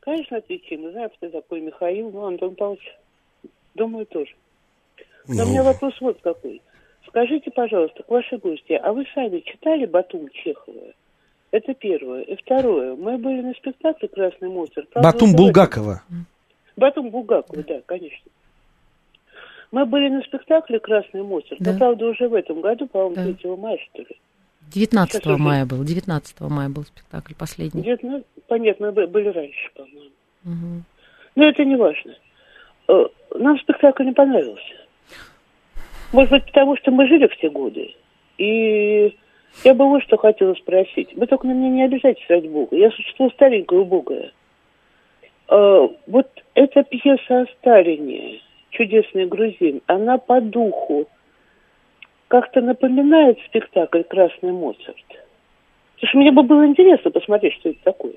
Конечно, 0.00 0.36
отвечаем. 0.36 0.82
Мы 0.82 0.92
знаем, 0.92 1.10
кто 1.10 1.28
такой 1.28 1.60
Михаил, 1.60 2.10
но 2.12 2.26
Антон 2.26 2.54
Павлович, 2.54 2.94
думаю, 3.74 4.06
тоже. 4.06 4.30
Но 5.28 5.34
ну. 5.34 5.44
у 5.44 5.46
меня 5.48 5.62
вопрос 5.62 5.94
вот 6.00 6.18
какой. 6.22 6.62
Скажите, 7.08 7.50
пожалуйста, 7.50 8.02
к 8.02 8.10
вашей 8.10 8.38
гости, 8.38 8.72
а 8.72 8.92
вы 8.92 9.06
сами 9.14 9.40
читали 9.40 9.86
«Батум» 9.86 10.28
Чехова? 10.30 10.92
Это 11.50 11.74
первое. 11.74 12.22
И 12.22 12.36
второе. 12.36 12.94
Мы 12.96 13.16
были 13.18 13.40
на 13.40 13.54
спектакле 13.54 14.08
«Красный 14.08 14.48
Моцарт». 14.48 14.88
«Батум» 14.94 15.34
Булгакова. 15.34 16.02
«Батум» 16.76 17.10
Булгакова, 17.10 17.62
да, 17.62 17.80
конечно. 17.86 18.30
Мы 19.72 19.86
были 19.86 20.08
на 20.08 20.22
спектакле 20.22 20.78
«Красный 20.78 21.22
Моцарт», 21.22 21.60
да. 21.60 21.72
но, 21.72 21.78
правда, 21.78 22.06
уже 22.06 22.28
в 22.28 22.34
этом 22.34 22.60
году, 22.60 22.86
по-моему, 22.86 23.32
да. 23.32 23.34
3 23.34 23.56
мая, 23.56 23.78
что 23.90 24.02
ли. 24.02 24.16
19 24.74 25.22
Сейчас 25.22 25.38
мая 25.38 25.64
уже... 25.64 25.74
был, 25.74 25.84
19 25.84 26.40
мая 26.40 26.68
был 26.68 26.84
спектакль 26.84 27.34
последний. 27.34 27.82
19, 27.82 28.26
понятно, 28.48 28.92
мы 28.92 29.06
были 29.06 29.28
раньше, 29.28 29.70
по-моему. 29.74 30.10
Угу. 30.44 30.82
Но 31.36 31.44
это 31.44 31.64
не 31.64 31.76
важно. 31.76 32.14
Э, 32.88 33.04
нам 33.36 33.58
спектакль 33.58 34.04
не 34.04 34.12
понравился. 34.12 34.85
Может 36.12 36.30
быть, 36.30 36.44
потому 36.46 36.76
что 36.76 36.90
мы 36.90 37.06
жили 37.06 37.26
в 37.26 37.36
те 37.36 37.50
годы. 37.50 37.94
И 38.38 39.16
я 39.64 39.74
бы 39.74 39.88
вот 39.88 40.02
что 40.02 40.16
хотела 40.16 40.54
спросить. 40.54 41.14
Вы 41.16 41.26
только 41.26 41.46
на 41.46 41.52
меня 41.52 41.70
не 41.70 41.84
обижайтесь 41.84 42.24
ради 42.28 42.46
Бога. 42.48 42.76
Я 42.76 42.90
существую 42.90 43.30
старенькую 43.30 43.82
убогая. 43.82 44.32
А, 45.48 45.88
вот 46.06 46.28
эта 46.54 46.82
пьеса 46.82 47.42
о 47.42 47.46
Сталине, 47.58 48.40
«Чудесный 48.70 49.26
грузин», 49.26 49.80
она 49.86 50.18
по 50.18 50.40
духу 50.40 51.06
как-то 52.28 52.60
напоминает 52.60 53.38
спектакль 53.46 54.02
«Красный 54.02 54.52
Моцарт». 54.52 54.96
Потому 55.94 56.08
что 56.10 56.18
мне 56.18 56.32
бы 56.32 56.42
было 56.42 56.66
интересно 56.66 57.10
посмотреть, 57.10 57.54
что 57.54 57.70
это 57.70 57.78
такое. 57.84 58.14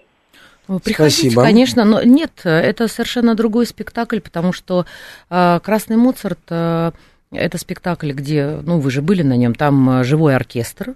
Приходите, 0.83 1.21
Спасибо. 1.21 1.43
конечно, 1.43 1.85
но 1.85 2.03
нет, 2.03 2.31
это 2.43 2.87
совершенно 2.87 3.33
другой 3.33 3.65
спектакль, 3.65 4.19
потому 4.19 4.53
что 4.53 4.85
э, 5.29 5.59
Красный 5.63 5.97
Моцарт 5.97 6.39
э, 6.49 6.91
это 7.31 7.57
спектакль, 7.57 8.11
где, 8.11 8.59
ну, 8.63 8.79
вы 8.79 8.91
же 8.91 9.01
были 9.01 9.21
на 9.21 9.35
нем, 9.35 9.53
там 9.53 9.89
э, 9.89 10.03
живой 10.03 10.35
оркестр, 10.35 10.95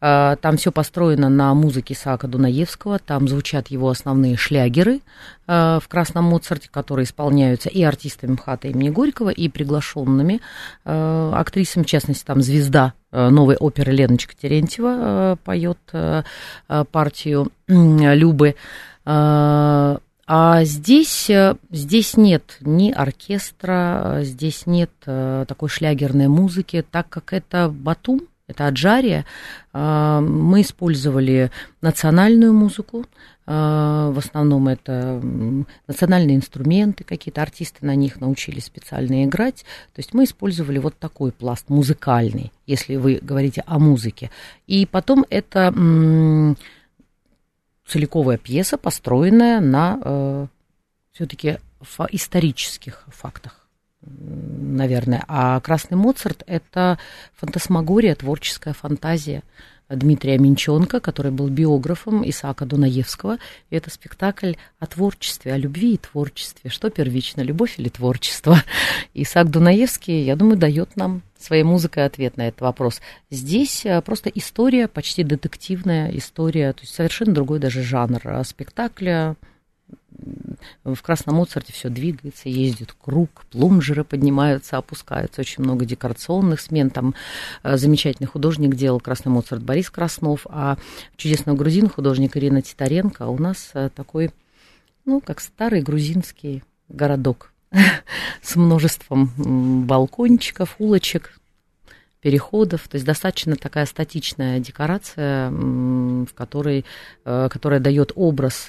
э, 0.00 0.36
там 0.40 0.56
все 0.56 0.72
построено 0.72 1.28
на 1.28 1.52
музыке 1.52 1.94
Саака 1.94 2.26
Дунаевского, 2.26 2.98
там 2.98 3.28
звучат 3.28 3.68
его 3.68 3.90
основные 3.90 4.36
шлягеры 4.36 5.00
э, 5.46 5.78
в 5.82 5.88
«Красном 5.88 6.24
Моцарте», 6.24 6.68
которые 6.70 7.04
исполняются 7.04 7.68
и 7.68 7.82
артистами 7.82 8.32
МХАТа 8.32 8.68
имени 8.68 8.88
Горького, 8.88 9.28
и 9.28 9.48
приглашенными 9.48 10.40
актрисами, 10.84 11.82
в 11.82 11.86
частности, 11.86 12.24
там 12.24 12.40
звезда 12.40 12.94
новой 13.12 13.56
оперы 13.56 13.92
Леночка 13.92 14.34
Терентьева 14.34 15.38
поет 15.44 15.78
партию 16.90 17.52
Любы. 17.68 18.56
А 20.26 20.64
здесь, 20.64 21.28
э, 21.28 21.56
здесь 21.70 22.16
нет 22.16 22.56
ни 22.60 22.90
оркестра, 22.90 24.20
здесь 24.22 24.66
нет 24.66 24.90
э, 25.04 25.44
такой 25.46 25.68
шлягерной 25.68 26.28
музыки, 26.28 26.84
так 26.90 27.08
как 27.10 27.34
это 27.34 27.68
Батум, 27.68 28.22
это 28.46 28.66
Аджария. 28.66 29.26
Э, 29.74 30.20
мы 30.20 30.62
использовали 30.62 31.50
национальную 31.82 32.54
музыку, 32.54 33.04
в 33.46 34.14
основном 34.16 34.68
это 34.68 35.20
национальные 35.86 36.36
инструменты, 36.36 37.04
какие-то 37.04 37.42
артисты 37.42 37.84
на 37.84 37.94
них 37.94 38.18
научились 38.18 38.64
специально 38.64 39.26
играть. 39.26 39.66
То 39.94 39.98
есть 39.98 40.14
мы 40.14 40.24
использовали 40.24 40.78
вот 40.78 40.98
такой 40.98 41.30
пласт 41.30 41.68
музыкальный, 41.68 42.52
если 42.66 42.96
вы 42.96 43.18
говорите 43.20 43.62
о 43.66 43.78
музыке. 43.78 44.30
И 44.66 44.86
потом 44.86 45.26
это 45.28 45.74
целиковая 47.86 48.38
пьеса, 48.38 48.78
построенная 48.78 49.60
на 49.60 50.00
э, 50.02 50.46
все-таки 51.12 51.58
исторических 52.10 53.04
фактах, 53.08 53.66
наверное. 54.00 55.24
А 55.28 55.60
«Красный 55.60 55.96
Моцарт»— 55.96 56.42
это 56.46 56.98
фантасмагория, 57.34 58.14
творческая 58.14 58.74
фантазия. 58.74 59.42
Дмитрия 59.88 60.38
Минченко, 60.38 61.00
который 61.00 61.30
был 61.30 61.48
биографом 61.48 62.28
Исаака 62.28 62.64
Дунаевского. 62.64 63.38
И 63.70 63.76
это 63.76 63.90
спектакль 63.90 64.54
о 64.78 64.86
творчестве, 64.86 65.52
о 65.52 65.56
любви 65.58 65.94
и 65.94 65.98
творчестве. 65.98 66.70
Что 66.70 66.90
первично, 66.90 67.42
любовь 67.42 67.78
или 67.78 67.88
творчество? 67.88 68.62
Исаак 69.14 69.50
Дунаевский, 69.50 70.22
я 70.24 70.36
думаю, 70.36 70.56
дает 70.56 70.96
нам 70.96 71.22
своей 71.38 71.62
музыкой 71.62 72.06
ответ 72.06 72.36
на 72.36 72.48
этот 72.48 72.62
вопрос. 72.62 73.00
Здесь 73.30 73.84
э, 73.84 74.00
просто 74.00 74.30
история, 74.30 74.88
почти 74.88 75.22
детективная 75.22 76.10
история, 76.16 76.72
то 76.72 76.80
есть 76.80 76.94
совершенно 76.94 77.34
другой 77.34 77.58
даже 77.58 77.82
жанр 77.82 78.20
а 78.24 78.44
спектакля. 78.44 79.36
В 80.84 81.00
Красном 81.02 81.36
Моцарте 81.36 81.72
все 81.72 81.88
двигается, 81.88 82.48
ездит 82.48 82.94
круг, 83.00 83.44
плунжеры 83.50 84.04
поднимаются, 84.04 84.76
опускаются, 84.76 85.40
очень 85.40 85.64
много 85.64 85.84
декорационных 85.84 86.60
смен. 86.60 86.90
Там 86.90 87.14
э, 87.62 87.76
замечательный 87.76 88.26
художник 88.26 88.74
делал 88.74 89.00
Красный 89.00 89.32
Моцарт 89.32 89.62
Борис 89.62 89.90
Краснов, 89.90 90.46
а 90.48 90.76
чудесный 91.16 91.54
грузин 91.54 91.88
художник 91.88 92.36
Ирина 92.36 92.60
Титаренко. 92.60 93.24
А 93.24 93.28
у 93.28 93.38
нас 93.38 93.70
э, 93.74 93.88
такой, 93.94 94.30
ну, 95.06 95.20
как 95.20 95.40
старый 95.40 95.80
грузинский 95.80 96.62
городок 96.88 97.52
с 98.42 98.54
множеством 98.56 99.86
балкончиков, 99.86 100.76
улочек, 100.78 101.38
переходов. 102.20 102.88
То 102.88 102.96
есть 102.96 103.06
достаточно 103.06 103.56
такая 103.56 103.86
статичная 103.86 104.60
декорация, 104.60 105.50
в 105.50 106.28
которой, 106.34 106.84
э, 107.24 107.48
которая 107.50 107.80
дает 107.80 108.12
образ 108.14 108.68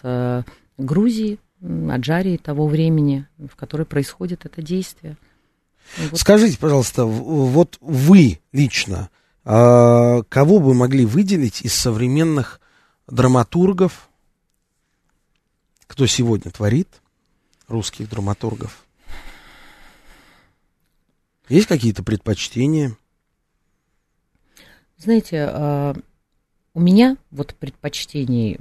Грузии, 0.78 1.40
Аджарии 1.62 2.38
того 2.38 2.68
времени, 2.68 3.28
в 3.38 3.56
которой 3.56 3.86
происходит 3.86 4.46
это 4.46 4.62
действие. 4.62 5.18
Вот. 5.98 6.20
Скажите, 6.20 6.58
пожалуйста, 6.58 7.06
вот 7.06 7.78
вы 7.82 8.40
лично, 8.52 9.10
а, 9.44 10.24
кого 10.24 10.60
бы 10.60 10.74
могли 10.74 11.06
выделить 11.06 11.62
из 11.62 11.74
современных 11.74 12.60
драматургов, 13.08 14.10
кто 15.88 16.08
сегодня 16.08 16.52
творит, 16.52 16.90
русских 17.68 18.10
драматургов? 18.10 18.86
Есть 21.48 21.68
какие-то 21.68 22.04
предпочтения? 22.04 22.98
Знаете, 24.98 25.48
а, 25.48 25.96
у 26.74 26.80
меня 26.80 27.18
вот 27.32 27.56
предпочтений, 27.56 28.60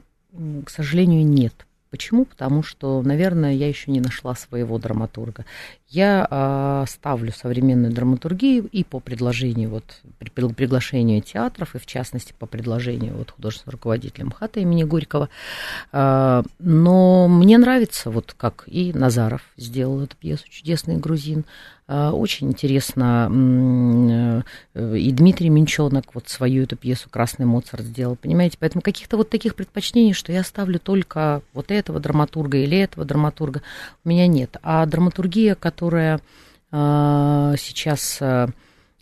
к 0.65 0.71
сожалению, 0.71 1.27
нет. 1.27 1.67
Почему? 1.95 2.25
Потому 2.25 2.65
что, 2.65 3.03
наверное, 3.03 3.53
я 3.53 3.69
еще 3.69 3.93
не 3.93 4.01
нашла 4.01 4.35
своего 4.35 4.79
драматурга. 4.79 5.45
Я 5.89 6.27
э, 6.29 6.91
ставлю 6.91 7.31
современную 7.31 7.93
драматургию 7.93 8.67
и 8.67 8.83
по 8.83 8.99
предложению, 8.99 9.71
вот, 9.71 9.85
при 10.19 10.29
приглашению 10.29 11.23
театров, 11.23 11.77
и 11.77 11.79
в 11.79 11.87
частности 11.87 12.35
по 12.37 12.47
предложению 12.47 13.15
вот, 13.17 13.31
художественного 13.31 13.75
руководителя 13.75 14.25
МХАТа 14.25 14.59
имени 14.59 14.83
Горького. 14.83 15.29
Э, 15.93 16.43
но 16.59 17.29
мне 17.29 17.59
нравится, 17.59 18.11
вот 18.11 18.35
как 18.37 18.65
и 18.67 18.93
Назаров 18.93 19.43
сделал 19.57 20.01
эту 20.01 20.17
пьесу 20.17 20.49
«Чудесный 20.51 20.97
грузин», 20.97 21.45
очень 21.87 22.49
интересно, 22.49 23.31
э, 24.75 24.97
и 24.97 25.13
Дмитрий 25.13 25.51
Минчонок 25.51 26.15
вот 26.15 26.29
свою 26.29 26.63
эту 26.63 26.77
пьесу 26.77 27.11
«Красный 27.11 27.45
Моцарт» 27.45 27.85
сделал, 27.85 28.17
понимаете? 28.17 28.57
Поэтому 28.59 28.81
каких-то 28.81 29.19
вот 29.19 29.29
таких 29.29 29.55
предпочтений, 29.55 30.15
что 30.15 30.33
я 30.33 30.45
ставлю 30.45 30.79
только 30.79 31.43
вот 31.53 31.71
этого 31.71 32.01
драматурга 32.01 32.57
или 32.57 32.79
этого 32.79 33.05
драматурга, 33.05 33.61
у 34.03 34.09
меня 34.09 34.27
нет. 34.27 34.57
А 34.63 34.87
драматургия, 34.87 35.55
которая 35.55 36.21
а, 36.71 37.55
сейчас 37.59 38.17
э, 38.21 38.49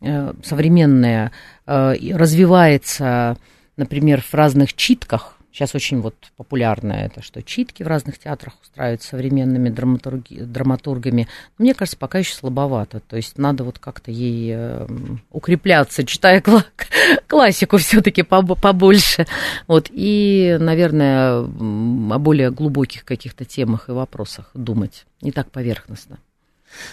э, 0.01 0.33
современная, 0.43 1.31
развивается, 1.65 3.39
например, 3.77 4.21
в 4.21 4.35
разных 4.35 4.75
читках, 4.75 5.39
Сейчас 5.53 5.75
очень 5.75 6.01
вот 6.01 6.15
популярно 6.37 6.93
это, 6.93 7.23
что 7.23 7.43
читки 7.43 7.83
в 7.83 7.87
разных 7.87 8.19
театрах 8.19 8.55
устраивают 8.63 9.03
современными 9.03 9.69
драматурги, 9.69 10.41
драматургами. 10.41 11.29
Мне 11.59 11.75
кажется, 11.75 11.99
пока 11.99 12.21
еще 12.21 12.35
слабовато. 12.35 13.01
То 13.01 13.17
есть 13.17 13.37
надо 13.37 13.63
вот 13.63 13.79
как-то 13.79 14.11
ей 14.11 14.53
э, 14.55 14.87
укрепляться, 15.31 16.05
читая 16.05 16.41
кла- 16.41 16.65
классику 17.27 17.77
все-таки 17.77 18.23
побольше. 18.23 19.27
Вот. 19.67 19.89
И, 19.91 20.57
наверное, 20.59 21.41
о 21.41 22.19
более 22.19 22.51
глубоких 22.51 23.05
каких-то 23.05 23.45
темах 23.45 23.91
и 23.91 23.93
вопросах 23.93 24.51
думать. 24.55 25.05
Не 25.21 25.33
так 25.33 25.51
поверхностно. 25.51 26.19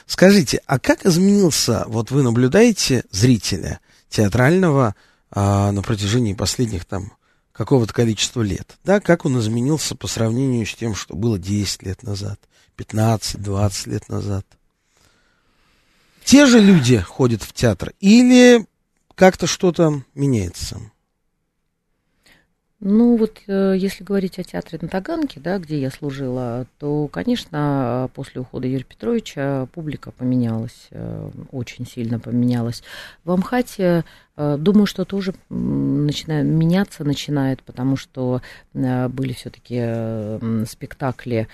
Скажите, 0.06 0.60
а 0.66 0.80
как 0.80 1.06
изменился, 1.06 1.86
вот 1.88 2.12
вы 2.12 2.24
наблюдаете 2.24 3.06
зрителя 3.12 3.80
театрального 4.10 4.96
а, 5.32 5.72
на 5.72 5.82
протяжении 5.82 6.34
последних 6.34 6.84
там 6.84 7.14
какого-то 7.60 7.94
количества 7.94 8.42
лет. 8.42 8.78
Да, 8.86 9.02
как 9.02 9.26
он 9.26 9.38
изменился 9.38 9.94
по 9.94 10.08
сравнению 10.08 10.66
с 10.66 10.74
тем, 10.76 10.96
что 10.96 11.14
было 11.14 11.38
10 11.38 11.84
лет 11.84 12.04
назад, 12.04 12.40
15-20 12.78 13.90
лет 13.90 14.08
назад. 14.08 14.46
Те 16.24 16.46
же 16.46 16.62
люди 16.62 16.98
ходят 17.00 17.44
в 17.44 17.52
театр 17.52 17.92
или 18.00 18.66
как-то 19.14 19.46
что-то 19.46 20.04
меняется? 20.16 20.80
Ну 22.82 23.18
вот, 23.18 23.42
э, 23.48 23.74
если 23.78 24.06
говорить 24.06 24.40
о 24.40 24.44
театре 24.44 24.80
на 24.82 24.88
Таганке, 24.88 25.42
да, 25.42 25.58
где 25.58 25.82
я 25.82 25.92
служила, 25.92 26.66
то, 26.78 27.10
конечно, 27.10 28.10
после 28.14 28.40
ухода 28.40 28.68
Юрия 28.68 28.86
Петровича 28.86 29.68
публика 29.74 30.12
поменялась, 30.12 30.88
э, 30.92 31.30
очень 31.52 31.86
сильно 31.86 32.20
поменялась. 32.20 32.82
В 33.26 33.32
Амхате, 33.32 34.06
э, 34.38 34.56
думаю, 34.58 34.86
что 34.86 35.04
тоже 35.04 35.34
начинает 35.50 36.46
меняться 36.46 37.04
начинает, 37.04 37.62
потому 37.64 37.98
что 37.98 38.42
были 38.74 39.34
все-таки 39.34 40.66
спектакли 40.66 41.50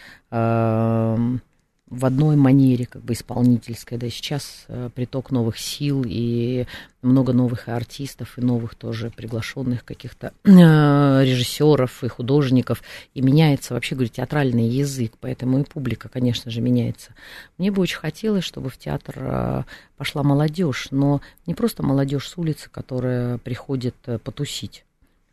в 1.87 2.05
одной 2.05 2.35
манере, 2.35 2.87
как 2.87 3.03
бы 3.03 3.13
исполнительской, 3.13 3.99
да, 3.99 4.09
сейчас 4.09 4.65
э, 4.67 4.89
приток 4.93 5.29
новых 5.29 5.59
сил 5.59 6.03
и 6.05 6.65
много 7.03 7.31
новых 7.31 7.69
артистов, 7.69 8.39
и 8.39 8.41
новых 8.41 8.73
тоже 8.73 9.11
приглашенных 9.11 9.85
каких-то 9.85 10.33
э, 10.43 10.49
режиссеров 10.49 12.03
и 12.03 12.07
художников, 12.07 12.81
и 13.13 13.21
меняется 13.21 13.75
вообще, 13.75 13.93
говорю, 13.93 14.09
театральный 14.09 14.67
язык, 14.67 15.13
поэтому 15.19 15.59
и 15.59 15.63
публика, 15.63 16.09
конечно 16.09 16.49
же, 16.49 16.59
меняется. 16.59 17.13
Мне 17.59 17.71
бы 17.71 17.83
очень 17.83 17.99
хотелось, 17.99 18.43
чтобы 18.43 18.71
в 18.71 18.77
театр 18.77 19.15
э, 19.17 19.63
пошла 19.95 20.23
молодежь, 20.23 20.87
но 20.89 21.21
не 21.45 21.53
просто 21.53 21.83
молодежь 21.83 22.27
с 22.27 22.37
улицы, 22.37 22.67
которая 22.71 23.37
приходит 23.37 23.95
потусить, 24.23 24.85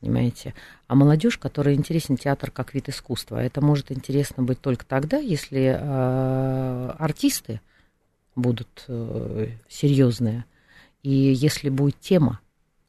понимаете? 0.02 0.52
А 0.88 0.94
молодежь, 0.94 1.38
которая 1.38 1.74
интересен 1.74 2.16
театр 2.16 2.50
как 2.50 2.74
вид 2.74 2.88
искусства, 2.88 3.36
это 3.36 3.60
может 3.60 3.92
интересно 3.92 4.42
быть 4.42 4.60
только 4.60 4.84
тогда, 4.84 5.18
если 5.18 5.78
э, 5.78 6.90
артисты 6.98 7.60
будут 8.34 8.84
э, 8.88 9.48
серьезные, 9.68 10.44
и 11.02 11.10
если 11.10 11.68
будет 11.68 11.98
тема 12.00 12.40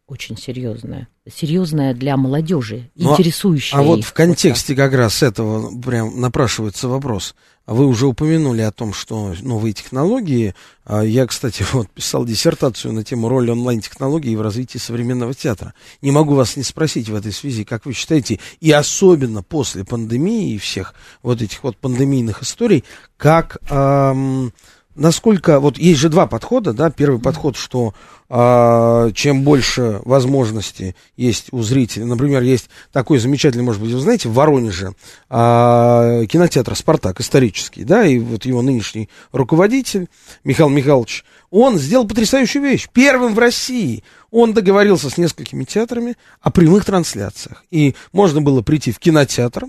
очень 0.08 0.38
серьезная, 0.38 1.08
серьезная 1.32 1.94
для 1.94 2.18
молодежи, 2.18 2.90
ну, 2.96 3.12
а 3.12 3.14
интересующая. 3.14 3.78
А 3.78 3.84
вот 3.84 4.00
их. 4.00 4.08
в 4.08 4.14
контексте 4.14 4.76
как 4.76 4.94
раз 4.94 5.22
этого 5.22 5.80
прям 5.80 6.20
напрашивается 6.20 6.88
вопрос. 6.88 7.36
А 7.66 7.74
вы 7.74 7.88
уже 7.88 8.08
упомянули 8.08 8.62
о 8.62 8.72
том, 8.72 8.94
что 8.94 9.34
новые 9.42 9.74
технологии. 9.74 10.54
А 10.84 11.02
я, 11.02 11.26
кстати, 11.26 11.66
вот 11.72 11.90
писал 11.90 12.26
диссертацию 12.26 12.94
на 12.94 13.04
тему 13.04 13.30
роли 13.30 13.52
онлайн-технологий 13.52 14.36
в 14.36 14.42
развитии 14.42 14.78
современного 14.78 15.34
театра. 15.34 15.74
Не 16.02 16.12
могу 16.12 16.36
вас 16.36 16.58
не 16.58 16.64
спросить 16.64 17.08
в 17.08 17.16
этой 17.16 17.32
связи, 17.32 17.64
как 17.64 17.86
вы 17.86 17.94
считаете, 17.94 18.40
и 18.60 18.72
особенно 18.72 19.44
после 19.44 19.86
пандемии 19.86 20.54
и 20.54 20.58
всех 20.58 20.94
вот 21.22 21.42
этих 21.42 21.64
вот 21.64 21.78
пандемийных 21.78 22.44
историй, 22.44 22.84
как 23.16 23.58
эм, 23.70 24.52
насколько, 24.96 25.60
вот 25.60 25.78
есть 25.78 26.00
же 26.00 26.10
два 26.10 26.28
подхода, 26.28 26.74
да, 26.74 26.90
первый 26.90 27.20
подход, 27.20 27.56
что 27.56 27.94
а, 28.30 29.12
чем 29.12 29.44
больше 29.44 30.02
возможностей 30.06 30.96
есть 31.18 31.48
у 31.52 31.62
зрителя, 31.62 32.06
например, 32.06 32.42
есть 32.42 32.70
такой 32.92 33.20
замечательный, 33.20 33.64
может 33.64 33.82
быть, 33.82 33.92
вы 33.92 34.00
знаете, 34.00 34.30
в 34.30 34.34
Воронеже 34.34 34.94
а, 35.30 36.26
кинотеатр 36.26 36.76
«Спартак» 36.76 37.20
исторический, 37.20 37.84
да, 37.84 38.06
и 38.06 38.20
вот 38.20 38.46
его 38.46 38.62
нынешний 38.62 39.10
руководитель 39.32 40.08
Михаил 40.44 40.70
Михайлович, 40.70 41.26
он 41.50 41.78
сделал 41.78 42.08
потрясающую 42.08 42.64
вещь, 42.64 42.88
первым 42.92 43.36
в 43.36 43.40
России 43.40 44.04
он 44.32 44.54
договорился 44.54 45.10
с 45.10 45.18
несколькими 45.18 45.64
театрами 45.64 46.16
о 46.42 46.52
прямых 46.52 46.86
трансляциях, 46.86 47.64
и 47.72 47.96
можно 48.12 48.42
было 48.42 48.62
прийти 48.62 48.92
в 48.92 49.00
кинотеатр 49.00 49.66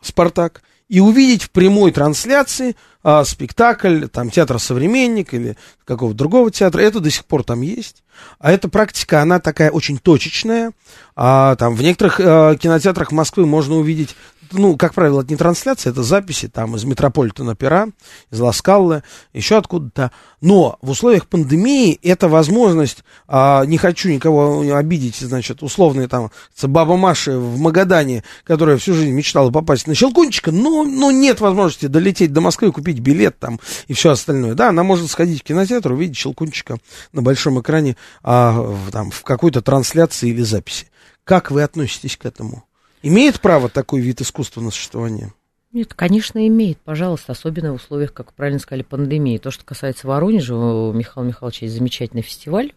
«Спартак», 0.00 0.62
и 0.92 1.00
увидеть 1.00 1.44
в 1.44 1.50
прямой 1.50 1.90
трансляции 1.90 2.76
а, 3.02 3.24
спектакль, 3.24 4.08
там, 4.08 4.28
театра 4.28 4.58
«Современник» 4.58 5.32
или 5.32 5.56
какого-то 5.86 6.18
другого 6.18 6.50
театра, 6.50 6.82
это 6.82 7.00
до 7.00 7.10
сих 7.10 7.24
пор 7.24 7.44
там 7.44 7.62
есть. 7.62 8.02
А 8.38 8.52
эта 8.52 8.68
практика, 8.68 9.22
она 9.22 9.40
такая 9.40 9.70
очень 9.70 9.96
точечная. 9.96 10.72
А, 11.16 11.56
там, 11.56 11.76
в 11.76 11.82
некоторых 11.82 12.20
а, 12.22 12.56
кинотеатрах 12.56 13.10
Москвы 13.10 13.46
можно 13.46 13.76
увидеть 13.76 14.14
ну, 14.52 14.76
как 14.76 14.94
правило, 14.94 15.20
это 15.20 15.30
не 15.30 15.36
трансляция, 15.36 15.90
это 15.90 16.02
записи 16.02 16.48
там 16.48 16.76
из 16.76 16.84
Метрополитена 16.84 17.54
Пера, 17.54 17.88
из 18.30 18.40
Ласкаллы, 18.40 19.02
еще 19.32 19.56
откуда-то. 19.56 20.12
Но 20.40 20.78
в 20.82 20.90
условиях 20.90 21.26
пандемии 21.26 21.98
это 22.02 22.28
возможность, 22.28 23.04
а, 23.28 23.64
не 23.64 23.78
хочу 23.78 24.08
никого 24.08 24.60
обидеть, 24.74 25.16
значит, 25.16 25.62
условные 25.62 26.08
там 26.08 26.30
баба 26.62 26.96
Маша 26.96 27.38
в 27.38 27.58
Магадане, 27.58 28.24
которая 28.44 28.76
всю 28.76 28.94
жизнь 28.94 29.10
мечтала 29.10 29.50
попасть 29.50 29.86
на 29.86 29.94
Щелкунчика, 29.94 30.52
но, 30.52 30.84
но 30.84 31.10
нет 31.10 31.40
возможности 31.40 31.86
долететь 31.86 32.32
до 32.32 32.40
Москвы, 32.40 32.72
купить 32.72 33.00
билет 33.00 33.38
там 33.38 33.60
и 33.88 33.94
все 33.94 34.10
остальное. 34.10 34.54
Да, 34.54 34.68
она 34.68 34.82
может 34.82 35.10
сходить 35.10 35.40
в 35.40 35.44
кинотеатр, 35.44 35.92
увидеть 35.92 36.16
Щелкунчика 36.16 36.78
на 37.12 37.22
большом 37.22 37.60
экране 37.60 37.96
а, 38.22 38.52
в, 38.60 38.90
там, 38.90 39.10
в 39.10 39.22
какой-то 39.22 39.62
трансляции 39.62 40.30
или 40.30 40.42
записи. 40.42 40.86
Как 41.24 41.50
вы 41.50 41.62
относитесь 41.62 42.16
к 42.16 42.26
этому? 42.26 42.64
Имеет 43.02 43.40
право 43.40 43.68
такой 43.68 44.00
вид 44.00 44.20
искусства 44.20 44.60
на 44.60 44.70
существование? 44.70 45.32
Нет, 45.72 45.94
конечно, 45.94 46.46
имеет, 46.46 46.78
пожалуйста, 46.78 47.32
особенно 47.32 47.72
в 47.72 47.76
условиях, 47.76 48.12
как 48.12 48.32
правильно 48.34 48.60
сказали, 48.60 48.82
пандемии. 48.82 49.38
То, 49.38 49.50
что 49.50 49.64
касается 49.64 50.06
Воронежа, 50.06 50.54
у 50.54 50.92
Михаила 50.92 51.26
Михайловича 51.26 51.64
есть 51.66 51.76
замечательный 51.76 52.22
фестиваль 52.22 52.72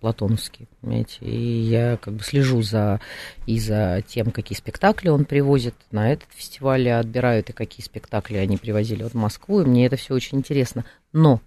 Платоновский, 0.00 0.66
понимаете, 0.80 1.18
и 1.20 1.60
я 1.60 1.98
как 1.98 2.14
бы 2.14 2.22
слежу 2.22 2.62
за 2.62 3.00
и 3.46 3.58
за 3.58 4.02
тем, 4.06 4.30
какие 4.30 4.56
спектакли 4.56 5.08
он 5.08 5.26
привозит 5.26 5.74
на 5.90 6.10
этот 6.10 6.28
фестиваль, 6.34 6.88
отбирают 6.88 7.50
и 7.50 7.52
какие 7.52 7.84
спектакли 7.84 8.36
они 8.36 8.56
привозили 8.56 9.02
вот 9.02 9.12
в 9.12 9.16
Москву, 9.16 9.60
и 9.60 9.66
мне 9.66 9.86
это 9.86 9.96
все 9.96 10.14
очень 10.14 10.38
интересно. 10.38 10.84
Но 11.12 11.40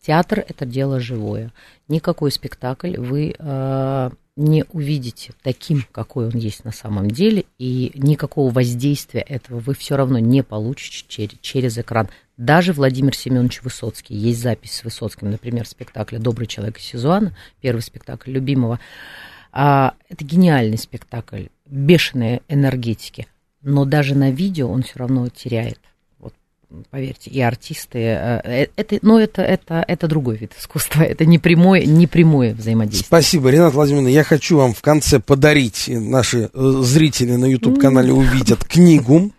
театр 0.00 0.44
это 0.46 0.66
дело 0.66 1.00
живое. 1.00 1.52
Никакой 1.88 2.30
спектакль 2.30 2.96
вы 2.96 3.34
э, 3.38 4.10
не 4.36 4.64
увидите 4.72 5.32
таким, 5.42 5.84
какой 5.90 6.26
он 6.26 6.36
есть 6.36 6.64
на 6.64 6.70
самом 6.70 7.10
деле, 7.10 7.44
и 7.58 7.90
никакого 7.94 8.52
воздействия 8.52 9.20
этого 9.20 9.58
вы 9.58 9.74
все 9.74 9.96
равно 9.96 10.18
не 10.18 10.42
получите 10.42 11.04
через, 11.08 11.38
через 11.40 11.78
экран. 11.78 12.08
Даже 12.36 12.72
Владимир 12.72 13.16
Семенович 13.16 13.62
Высоцкий, 13.62 14.14
есть 14.14 14.40
запись 14.40 14.74
с 14.74 14.84
Высоцким, 14.84 15.30
например, 15.30 15.66
спектакля 15.66 16.20
«Добрый 16.20 16.46
человек 16.46 16.78
из 16.78 16.84
Сизуана», 16.84 17.36
первый 17.60 17.80
спектакль 17.80 18.30
любимого. 18.30 18.78
А, 19.50 19.94
это 20.08 20.24
гениальный 20.24 20.78
спектакль, 20.78 21.46
бешеные 21.66 22.42
энергетики, 22.46 23.26
но 23.60 23.84
даже 23.84 24.14
на 24.14 24.30
видео 24.30 24.70
он 24.70 24.84
все 24.84 25.00
равно 25.00 25.28
теряет 25.28 25.80
поверьте, 26.90 27.30
и 27.30 27.40
артисты, 27.40 27.98
э, 27.98 28.40
э, 28.44 28.66
это, 28.76 28.98
но 29.02 29.18
это, 29.18 29.42
это, 29.42 29.84
это 29.86 30.06
другой 30.06 30.36
вид 30.36 30.52
искусства, 30.58 31.02
это 31.02 31.24
не 31.24 31.38
прямое, 31.38 31.84
не 31.84 32.06
прямое 32.06 32.54
взаимодействие. 32.54 33.06
Спасибо, 33.06 33.50
Ренат 33.50 33.74
Владимировна, 33.74 34.08
я 34.08 34.24
хочу 34.24 34.58
вам 34.58 34.74
в 34.74 34.82
конце 34.82 35.18
подарить, 35.18 35.84
наши 35.88 36.50
э, 36.52 36.72
зрители 36.82 37.32
на 37.32 37.46
YouTube-канале 37.46 38.12
увидят 38.12 38.64
книгу, 38.64 39.30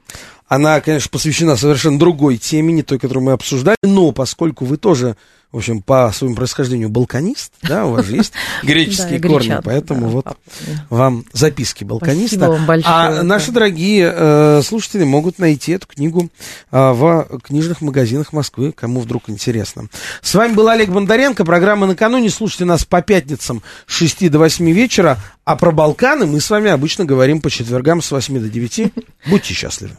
она, 0.49 0.81
конечно, 0.81 1.09
посвящена 1.09 1.55
совершенно 1.55 1.97
другой 1.97 2.37
теме, 2.37 2.73
не 2.73 2.83
той, 2.83 2.99
которую 2.99 3.23
мы 3.23 3.31
обсуждали, 3.31 3.77
но 3.83 4.11
поскольку 4.11 4.65
вы 4.65 4.77
тоже 4.77 5.15
в 5.51 5.57
общем, 5.57 5.81
по 5.81 6.11
своему 6.13 6.35
происхождению 6.35 6.89
балканист, 6.89 7.53
да, 7.63 7.85
у 7.87 7.93
вас 7.93 8.05
же 8.05 8.17
есть 8.17 8.33
греческие 8.63 9.19
корни, 9.19 9.57
поэтому 9.63 10.07
вот 10.07 10.27
вам 10.91 11.25
записки 11.33 11.83
балканиста. 11.83 12.55
А 12.85 13.23
наши 13.23 13.51
дорогие 13.51 14.13
э, 14.15 14.61
слушатели 14.63 15.03
могут 15.03 15.39
найти 15.39 15.71
эту 15.71 15.87
книгу 15.87 16.29
э, 16.71 16.91
в 16.91 17.39
книжных 17.41 17.81
магазинах 17.81 18.31
Москвы, 18.31 18.71
кому 18.71 18.99
вдруг 18.99 19.23
интересно. 19.27 19.87
С 20.21 20.35
вами 20.35 20.53
был 20.53 20.67
Олег 20.67 20.89
Бондаренко, 20.89 21.43
программа 21.43 21.87
«Накануне». 21.87 22.29
Слушайте 22.29 22.65
нас 22.65 22.85
по 22.85 23.01
пятницам 23.01 23.63
с 23.87 23.93
6 23.93 24.29
до 24.29 24.37
8 24.37 24.69
вечера, 24.69 25.17
а 25.45 25.55
про 25.55 25.71
Балканы 25.71 26.27
мы 26.27 26.41
с 26.41 26.49
вами 26.51 26.69
обычно 26.69 27.05
говорим 27.05 27.41
по 27.41 27.49
четвергам 27.49 28.03
с 28.03 28.11
8 28.11 28.39
до 28.39 28.49
9. 28.49 28.93
Будьте 29.25 29.55
счастливы. 29.55 29.97